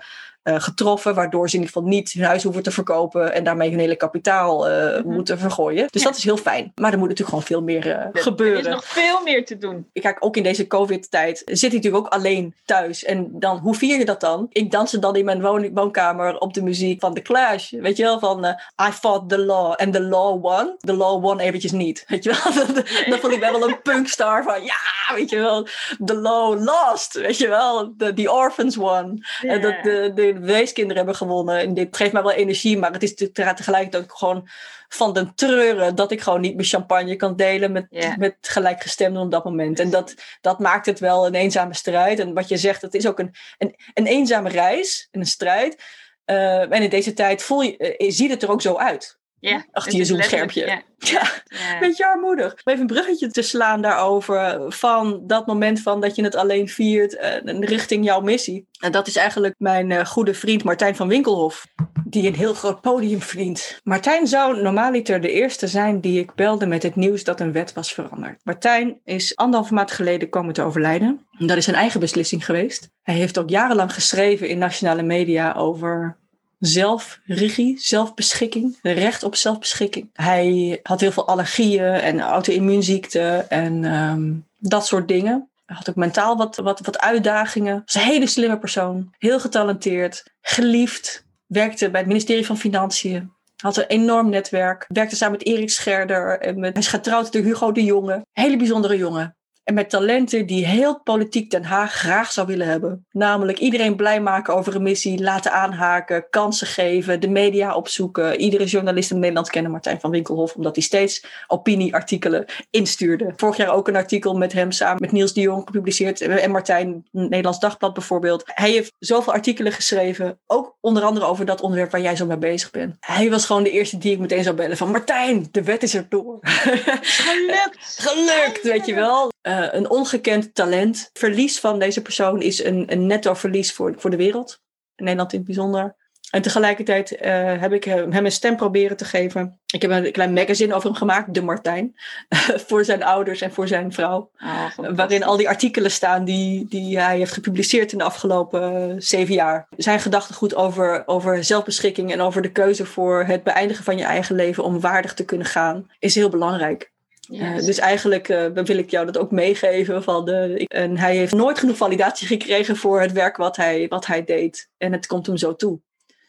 getroffen, 0.54 1.14
waardoor 1.14 1.48
ze 1.48 1.56
in 1.56 1.60
ieder 1.62 1.74
geval 1.74 1.88
niet 1.90 2.12
hun 2.12 2.24
huis 2.24 2.42
hoeven 2.42 2.62
te 2.62 2.70
verkopen 2.70 3.32
en 3.32 3.44
daarmee 3.44 3.70
hun 3.70 3.78
hele 3.78 3.96
kapitaal 3.96 4.70
uh, 4.70 4.74
mm-hmm. 4.74 5.12
moeten 5.12 5.38
vergooien. 5.38 5.86
Dus 5.90 6.02
dat 6.02 6.16
is 6.16 6.24
heel 6.24 6.36
fijn. 6.36 6.72
Maar 6.74 6.92
er 6.92 6.98
moet 6.98 7.08
natuurlijk 7.08 7.36
gewoon 7.36 7.44
veel 7.44 7.62
meer 7.62 8.10
gebeuren. 8.12 8.58
Er 8.58 8.66
is 8.66 8.74
nog 8.74 8.84
veel 8.84 9.22
meer 9.24 9.44
te 9.44 9.58
doen. 9.58 9.86
Kijk, 9.92 10.16
ook 10.20 10.36
in 10.36 10.42
deze 10.42 10.66
COVID-tijd 10.66 11.42
zit 11.44 11.72
ik 11.72 11.72
natuurlijk 11.72 12.04
ook 12.04 12.12
alleen 12.12 12.54
thuis. 12.64 13.04
En 13.04 13.28
dan, 13.32 13.58
hoe 13.58 13.74
vier 13.74 13.98
je 13.98 14.04
dat 14.04 14.20
dan? 14.20 14.46
Ik 14.52 14.70
danste 14.70 14.98
dan 14.98 15.16
in 15.16 15.24
mijn 15.24 15.40
woon 15.40 15.74
woonkamer 15.74 16.38
op 16.38 16.54
de 16.54 16.62
muziek 16.62 17.00
van 17.00 17.14
The 17.14 17.22
Clash. 17.22 17.70
Weet 17.70 17.96
je 17.96 18.02
wel, 18.02 18.18
van 18.18 18.44
I 18.88 18.92
fought 18.92 19.28
the 19.28 19.38
law 19.38 19.74
and 19.74 19.92
the 19.92 20.02
law 20.02 20.42
won. 20.42 20.76
The 20.78 20.96
law 20.96 21.22
won 21.22 21.40
eventjes 21.40 21.72
niet. 21.72 22.04
Weet 22.06 22.24
je 22.24 22.30
wel? 22.30 22.74
dan 23.10 23.18
vond 23.18 23.32
ik 23.32 23.40
wel 23.40 23.68
een 23.68 23.82
punkstar 23.82 24.42
van 24.42 24.64
ja, 24.64 25.14
weet 25.14 25.30
je 25.30 25.38
wel. 25.38 25.66
The 26.04 26.14
law 26.14 26.64
lost. 26.64 27.12
Weet 27.12 27.38
je 27.38 27.48
wel. 27.48 27.94
The, 27.98 28.12
the 28.12 28.32
orphans 28.32 28.76
won. 28.76 29.24
En 29.40 29.60
dat 29.60 29.82
de, 29.82 30.12
de 30.14 30.35
weeskinderen 30.40 30.96
hebben 30.96 31.14
gewonnen. 31.14 31.58
En 31.58 31.74
dit 31.74 31.96
geeft 31.96 32.12
mij 32.12 32.22
wel 32.22 32.32
energie, 32.32 32.78
maar 32.78 32.92
het 32.92 33.02
is 33.02 33.14
tegelijkertijd 33.32 33.96
ook 33.96 34.16
gewoon 34.16 34.48
van 34.88 35.12
de 35.12 35.34
treuren 35.34 35.94
dat 35.94 36.10
ik 36.10 36.20
gewoon 36.20 36.40
niet 36.40 36.54
mijn 36.54 36.66
champagne 36.66 37.16
kan 37.16 37.36
delen 37.36 37.72
met, 37.72 37.86
yeah. 37.90 38.16
met 38.16 38.36
gelijkgestemden 38.40 39.22
op 39.22 39.30
dat 39.30 39.44
moment. 39.44 39.80
En 39.80 39.90
dat, 39.90 40.14
dat 40.40 40.58
maakt 40.58 40.86
het 40.86 40.98
wel 40.98 41.26
een 41.26 41.34
eenzame 41.34 41.74
strijd. 41.74 42.18
En 42.18 42.34
wat 42.34 42.48
je 42.48 42.56
zegt, 42.56 42.82
het 42.82 42.94
is 42.94 43.06
ook 43.06 43.18
een, 43.18 43.34
een, 43.58 43.74
een 43.94 44.06
eenzame 44.06 44.48
reis 44.48 45.08
en 45.10 45.20
een 45.20 45.26
strijd. 45.26 45.82
Uh, 46.26 46.72
en 46.72 46.82
in 46.82 46.90
deze 46.90 47.12
tijd 47.12 47.42
voel 47.42 47.62
je, 47.62 47.96
uh, 47.98 48.10
ziet 48.10 48.30
het 48.30 48.42
er 48.42 48.50
ook 48.50 48.62
zo 48.62 48.76
uit. 48.76 49.18
Ja, 49.40 49.64
achter 49.72 49.98
je 49.98 50.04
zoomschermpje. 50.04 50.66
Ja. 50.66 50.82
Ja. 50.98 51.30
ja, 51.44 51.78
beetje 51.80 52.06
armoedig. 52.06 52.52
Om 52.52 52.58
even 52.64 52.80
een 52.80 52.86
bruggetje 52.86 53.30
te 53.30 53.42
slaan 53.42 53.82
daarover 53.82 54.72
van 54.72 55.20
dat 55.26 55.46
moment 55.46 55.82
van 55.82 56.00
dat 56.00 56.16
je 56.16 56.22
het 56.22 56.34
alleen 56.34 56.68
viert 56.68 57.14
uh, 57.44 57.60
richting 57.60 58.04
jouw 58.04 58.20
missie. 58.20 58.68
En 58.80 58.92
dat 58.92 59.06
is 59.06 59.16
eigenlijk 59.16 59.54
mijn 59.58 59.90
uh, 59.90 60.04
goede 60.04 60.34
vriend 60.34 60.64
Martijn 60.64 60.96
van 60.96 61.08
Winkelhof, 61.08 61.66
die 62.04 62.26
een 62.26 62.34
heel 62.34 62.54
groot 62.54 62.80
podium 62.80 63.20
verdient. 63.20 63.80
Martijn 63.84 64.26
zou 64.26 64.62
normaaliter 64.62 65.20
de 65.20 65.30
eerste 65.30 65.66
zijn 65.66 66.00
die 66.00 66.20
ik 66.20 66.34
belde 66.34 66.66
met 66.66 66.82
het 66.82 66.96
nieuws 66.96 67.24
dat 67.24 67.40
een 67.40 67.52
wet 67.52 67.72
was 67.72 67.92
veranderd. 67.92 68.40
Martijn 68.44 69.00
is 69.04 69.36
anderhalve 69.36 69.74
maand 69.74 69.90
geleden 69.90 70.28
komen 70.28 70.54
te 70.54 70.62
overlijden. 70.62 71.26
Dat 71.38 71.56
is 71.56 71.64
zijn 71.64 71.76
eigen 71.76 72.00
beslissing 72.00 72.44
geweest. 72.44 72.90
Hij 73.02 73.14
heeft 73.14 73.38
ook 73.38 73.50
jarenlang 73.50 73.94
geschreven 73.94 74.48
in 74.48 74.58
nationale 74.58 75.02
media 75.02 75.52
over 75.52 76.18
zelfregie, 76.58 77.78
zelfbeschikking, 77.78 78.78
recht 78.82 79.22
op 79.22 79.34
zelfbeschikking. 79.34 80.10
Hij 80.12 80.80
had 80.82 81.00
heel 81.00 81.12
veel 81.12 81.26
allergieën 81.26 81.92
en 81.92 82.20
auto-immuunziekten 82.20 83.50
en 83.50 83.84
um, 83.84 84.46
dat 84.58 84.86
soort 84.86 85.08
dingen. 85.08 85.48
Hij 85.66 85.76
had 85.76 85.88
ook 85.88 85.96
mentaal 85.96 86.36
wat, 86.36 86.56
wat, 86.56 86.80
wat 86.80 86.98
uitdagingen. 86.98 87.82
Was 87.84 87.94
een 87.94 88.00
hele 88.00 88.26
slimme 88.26 88.58
persoon, 88.58 89.14
heel 89.18 89.40
getalenteerd, 89.40 90.24
geliefd. 90.40 91.24
Werkte 91.46 91.90
bij 91.90 92.00
het 92.00 92.08
ministerie 92.08 92.46
van 92.46 92.58
Financiën. 92.58 93.32
Had 93.56 93.76
een 93.76 93.86
enorm 93.86 94.28
netwerk. 94.28 94.84
Werkte 94.88 95.16
samen 95.16 95.38
met 95.38 95.46
Erik 95.46 95.70
Scherder. 95.70 96.40
En 96.40 96.62
hij 96.62 96.72
is 96.72 96.86
getrouwd 96.86 97.32
door 97.32 97.42
Hugo 97.42 97.72
de 97.72 97.84
Jonge. 97.84 98.26
Hele 98.32 98.56
bijzondere 98.56 98.96
jongen. 98.96 99.35
En 99.66 99.74
met 99.74 99.90
talenten 99.90 100.46
die 100.46 100.66
heel 100.66 101.00
politiek 101.00 101.50
Den 101.50 101.64
Haag 101.64 101.92
graag 101.92 102.32
zou 102.32 102.46
willen 102.46 102.66
hebben. 102.66 103.06
Namelijk 103.10 103.58
iedereen 103.58 103.96
blij 103.96 104.20
maken 104.20 104.54
over 104.54 104.74
een 104.74 104.82
missie, 104.82 105.22
laten 105.22 105.52
aanhaken, 105.52 106.26
kansen 106.30 106.66
geven, 106.66 107.20
de 107.20 107.28
media 107.28 107.74
opzoeken. 107.74 108.40
Iedere 108.40 108.64
journalist 108.64 109.10
in 109.10 109.18
Nederland 109.18 109.50
kennen 109.50 109.70
Martijn 109.70 110.00
van 110.00 110.10
Winkelhof, 110.10 110.54
omdat 110.54 110.74
hij 110.74 110.84
steeds 110.84 111.26
opinieartikelen 111.46 112.44
instuurde. 112.70 113.32
Vorig 113.36 113.56
jaar 113.56 113.74
ook 113.74 113.88
een 113.88 113.96
artikel 113.96 114.36
met 114.36 114.52
hem 114.52 114.72
samen 114.72 115.00
met 115.00 115.12
Niels 115.12 115.32
de 115.32 115.40
Jong 115.40 115.62
gepubliceerd. 115.64 116.20
En 116.20 116.50
Martijn, 116.50 117.06
Nederlands 117.10 117.58
Dagblad 117.58 117.94
bijvoorbeeld. 117.94 118.42
Hij 118.44 118.70
heeft 118.70 118.92
zoveel 118.98 119.32
artikelen 119.32 119.72
geschreven, 119.72 120.38
ook 120.46 120.76
onder 120.80 121.02
andere 121.02 121.26
over 121.26 121.44
dat 121.44 121.60
onderwerp 121.60 121.90
waar 121.90 122.00
jij 122.00 122.16
zo 122.16 122.26
mee 122.26 122.38
bezig 122.38 122.70
bent. 122.70 122.96
Hij 123.00 123.30
was 123.30 123.46
gewoon 123.46 123.62
de 123.62 123.70
eerste 123.70 123.98
die 123.98 124.12
ik 124.12 124.18
meteen 124.18 124.42
zou 124.42 124.56
bellen 124.56 124.76
van 124.76 124.90
Martijn, 124.90 125.48
de 125.50 125.62
wet 125.62 125.82
is 125.82 125.94
er 125.94 126.06
door. 126.08 126.38
Gelukt! 126.42 127.78
Gelukt, 128.08 128.62
weet 128.62 128.86
je 128.86 128.94
wel. 128.94 129.34
Uh, 129.42 129.55
een 129.56 129.90
ongekend 129.90 130.54
talent. 130.54 131.10
Verlies 131.12 131.60
van 131.60 131.78
deze 131.78 132.02
persoon 132.02 132.42
is 132.42 132.64
een, 132.64 132.92
een 132.92 133.06
netto 133.06 133.34
verlies 133.34 133.72
voor, 133.72 133.94
voor 133.96 134.10
de 134.10 134.16
wereld. 134.16 134.60
In 134.94 135.04
Nederland 135.04 135.32
in 135.32 135.38
het 135.38 135.46
bijzonder. 135.46 135.96
En 136.30 136.42
tegelijkertijd 136.42 137.12
uh, 137.12 137.18
heb 137.60 137.72
ik 137.72 137.84
hem 137.84 138.24
een 138.24 138.32
stem 138.32 138.56
proberen 138.56 138.96
te 138.96 139.04
geven. 139.04 139.60
Ik 139.66 139.82
heb 139.82 139.90
een 139.90 140.12
klein 140.12 140.32
magazine 140.32 140.74
over 140.74 140.88
hem 140.88 140.98
gemaakt, 140.98 141.34
De 141.34 141.42
Martijn. 141.42 141.94
voor 142.66 142.84
zijn 142.84 143.02
ouders 143.02 143.40
en 143.40 143.52
voor 143.52 143.68
zijn 143.68 143.92
vrouw. 143.92 144.30
Oh, 144.44 144.68
waarin 144.94 145.24
al 145.24 145.36
die 145.36 145.48
artikelen 145.48 145.90
staan 145.90 146.24
die, 146.24 146.66
die 146.68 146.98
hij 146.98 147.18
heeft 147.18 147.32
gepubliceerd 147.32 147.92
in 147.92 147.98
de 147.98 148.04
afgelopen 148.04 148.90
uh, 148.90 148.94
zeven 148.98 149.34
jaar. 149.34 149.68
Zijn 149.76 150.00
gedachtegoed 150.00 150.54
over, 150.54 151.02
over 151.06 151.44
zelfbeschikking 151.44 152.12
en 152.12 152.20
over 152.20 152.42
de 152.42 152.52
keuze 152.52 152.86
voor 152.86 153.24
het 153.24 153.42
beëindigen 153.42 153.84
van 153.84 153.98
je 153.98 154.04
eigen 154.04 154.36
leven 154.36 154.64
om 154.64 154.80
waardig 154.80 155.14
te 155.14 155.24
kunnen 155.24 155.46
gaan, 155.46 155.90
is 155.98 156.14
heel 156.14 156.28
belangrijk. 156.28 156.94
Uh, 157.30 157.56
dus 157.56 157.78
eigenlijk 157.78 158.28
uh, 158.28 158.46
wil 158.52 158.78
ik 158.78 158.90
jou 158.90 159.06
dat 159.06 159.18
ook 159.18 159.30
meegeven. 159.30 160.02
Van 160.02 160.24
de, 160.24 160.64
en 160.68 160.98
hij 160.98 161.16
heeft 161.16 161.34
nooit 161.34 161.58
genoeg 161.58 161.76
validatie 161.76 162.26
gekregen 162.26 162.76
voor 162.76 163.00
het 163.00 163.12
werk 163.12 163.36
wat 163.36 163.56
hij, 163.56 163.86
wat 163.88 164.06
hij 164.06 164.24
deed. 164.24 164.68
En 164.78 164.92
het 164.92 165.06
komt 165.06 165.26
hem 165.26 165.36
zo 165.36 165.56
toe. 165.56 165.80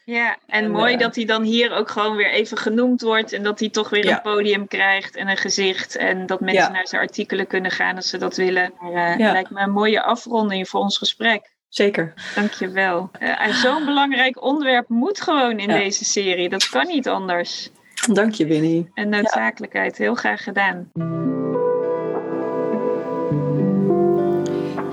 Ja, 0.04 0.38
en, 0.46 0.64
en 0.64 0.70
mooi 0.70 0.92
uh, 0.94 0.98
dat 0.98 1.14
hij 1.14 1.24
dan 1.24 1.42
hier 1.42 1.72
ook 1.72 1.90
gewoon 1.90 2.16
weer 2.16 2.30
even 2.30 2.56
genoemd 2.56 3.00
wordt. 3.00 3.32
En 3.32 3.42
dat 3.42 3.58
hij 3.58 3.68
toch 3.68 3.90
weer 3.90 4.04
ja. 4.04 4.16
een 4.16 4.22
podium 4.22 4.68
krijgt 4.68 5.16
en 5.16 5.28
een 5.28 5.36
gezicht. 5.36 5.96
En 5.96 6.26
dat 6.26 6.40
mensen 6.40 6.62
ja. 6.62 6.70
naar 6.70 6.88
zijn 6.88 7.02
artikelen 7.02 7.46
kunnen 7.46 7.70
gaan 7.70 7.96
als 7.96 8.08
ze 8.08 8.18
dat 8.18 8.36
willen. 8.36 8.72
Maar, 8.80 9.18
ja. 9.18 9.32
Lijkt 9.32 9.50
me 9.50 9.60
een 9.60 9.70
mooie 9.70 10.02
afronding 10.02 10.68
voor 10.68 10.80
ons 10.80 10.98
gesprek. 10.98 11.56
Zeker. 11.68 12.14
Dankjewel. 12.34 13.10
Zo'n 13.50 13.84
belangrijk 13.84 14.42
onderwerp 14.42 14.88
moet 14.88 15.20
gewoon 15.20 15.58
in 15.58 15.68
deze 15.68 16.04
serie. 16.04 16.48
Dat 16.48 16.68
kan 16.68 16.86
niet 16.86 17.08
anders. 17.08 17.70
Dank 18.06 18.32
je, 18.34 18.46
Winnie. 18.46 18.90
En 18.94 19.08
noodzakelijkheid. 19.08 19.96
Ja. 19.96 20.04
Heel 20.04 20.14
graag 20.14 20.42
gedaan. 20.42 20.90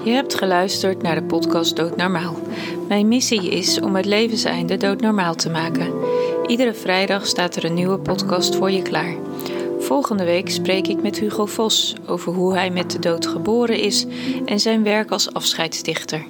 Je 0.04 0.12
hebt 0.12 0.36
geluisterd 0.36 1.02
naar 1.02 1.16
de 1.16 1.24
podcast 1.24 1.76
Doodnormaal. 1.76 2.36
Mijn 2.88 3.08
missie 3.08 3.50
is 3.50 3.80
om 3.80 3.96
het 3.96 4.06
levenseinde 4.06 4.78
doodnormaal 4.78 5.36
te 5.36 5.50
maken. 5.50 5.94
Iedere 6.48 6.74
vrijdag 6.74 7.26
staat 7.26 7.56
er 7.56 7.66
een 7.66 7.74
nieuwe 7.74 7.98
podcast 7.98 8.56
voor 8.56 8.72
je 8.72 8.82
klaar. 8.82 9.16
Volgende 9.80 10.24
week 10.24 10.50
spreek 10.50 10.88
ik 10.88 11.02
met 11.02 11.20
Hugo 11.20 11.46
Vos 11.46 11.96
over 12.06 12.34
hoe 12.34 12.54
hij 12.54 12.70
met 12.70 12.92
de 12.92 13.00
dood 13.00 13.28
geboren 13.28 13.80
is 13.80 14.06
en 14.46 14.60
zijn 14.60 14.84
werk 14.84 15.12
als 15.12 15.34
afscheidsdichter. 15.34 16.26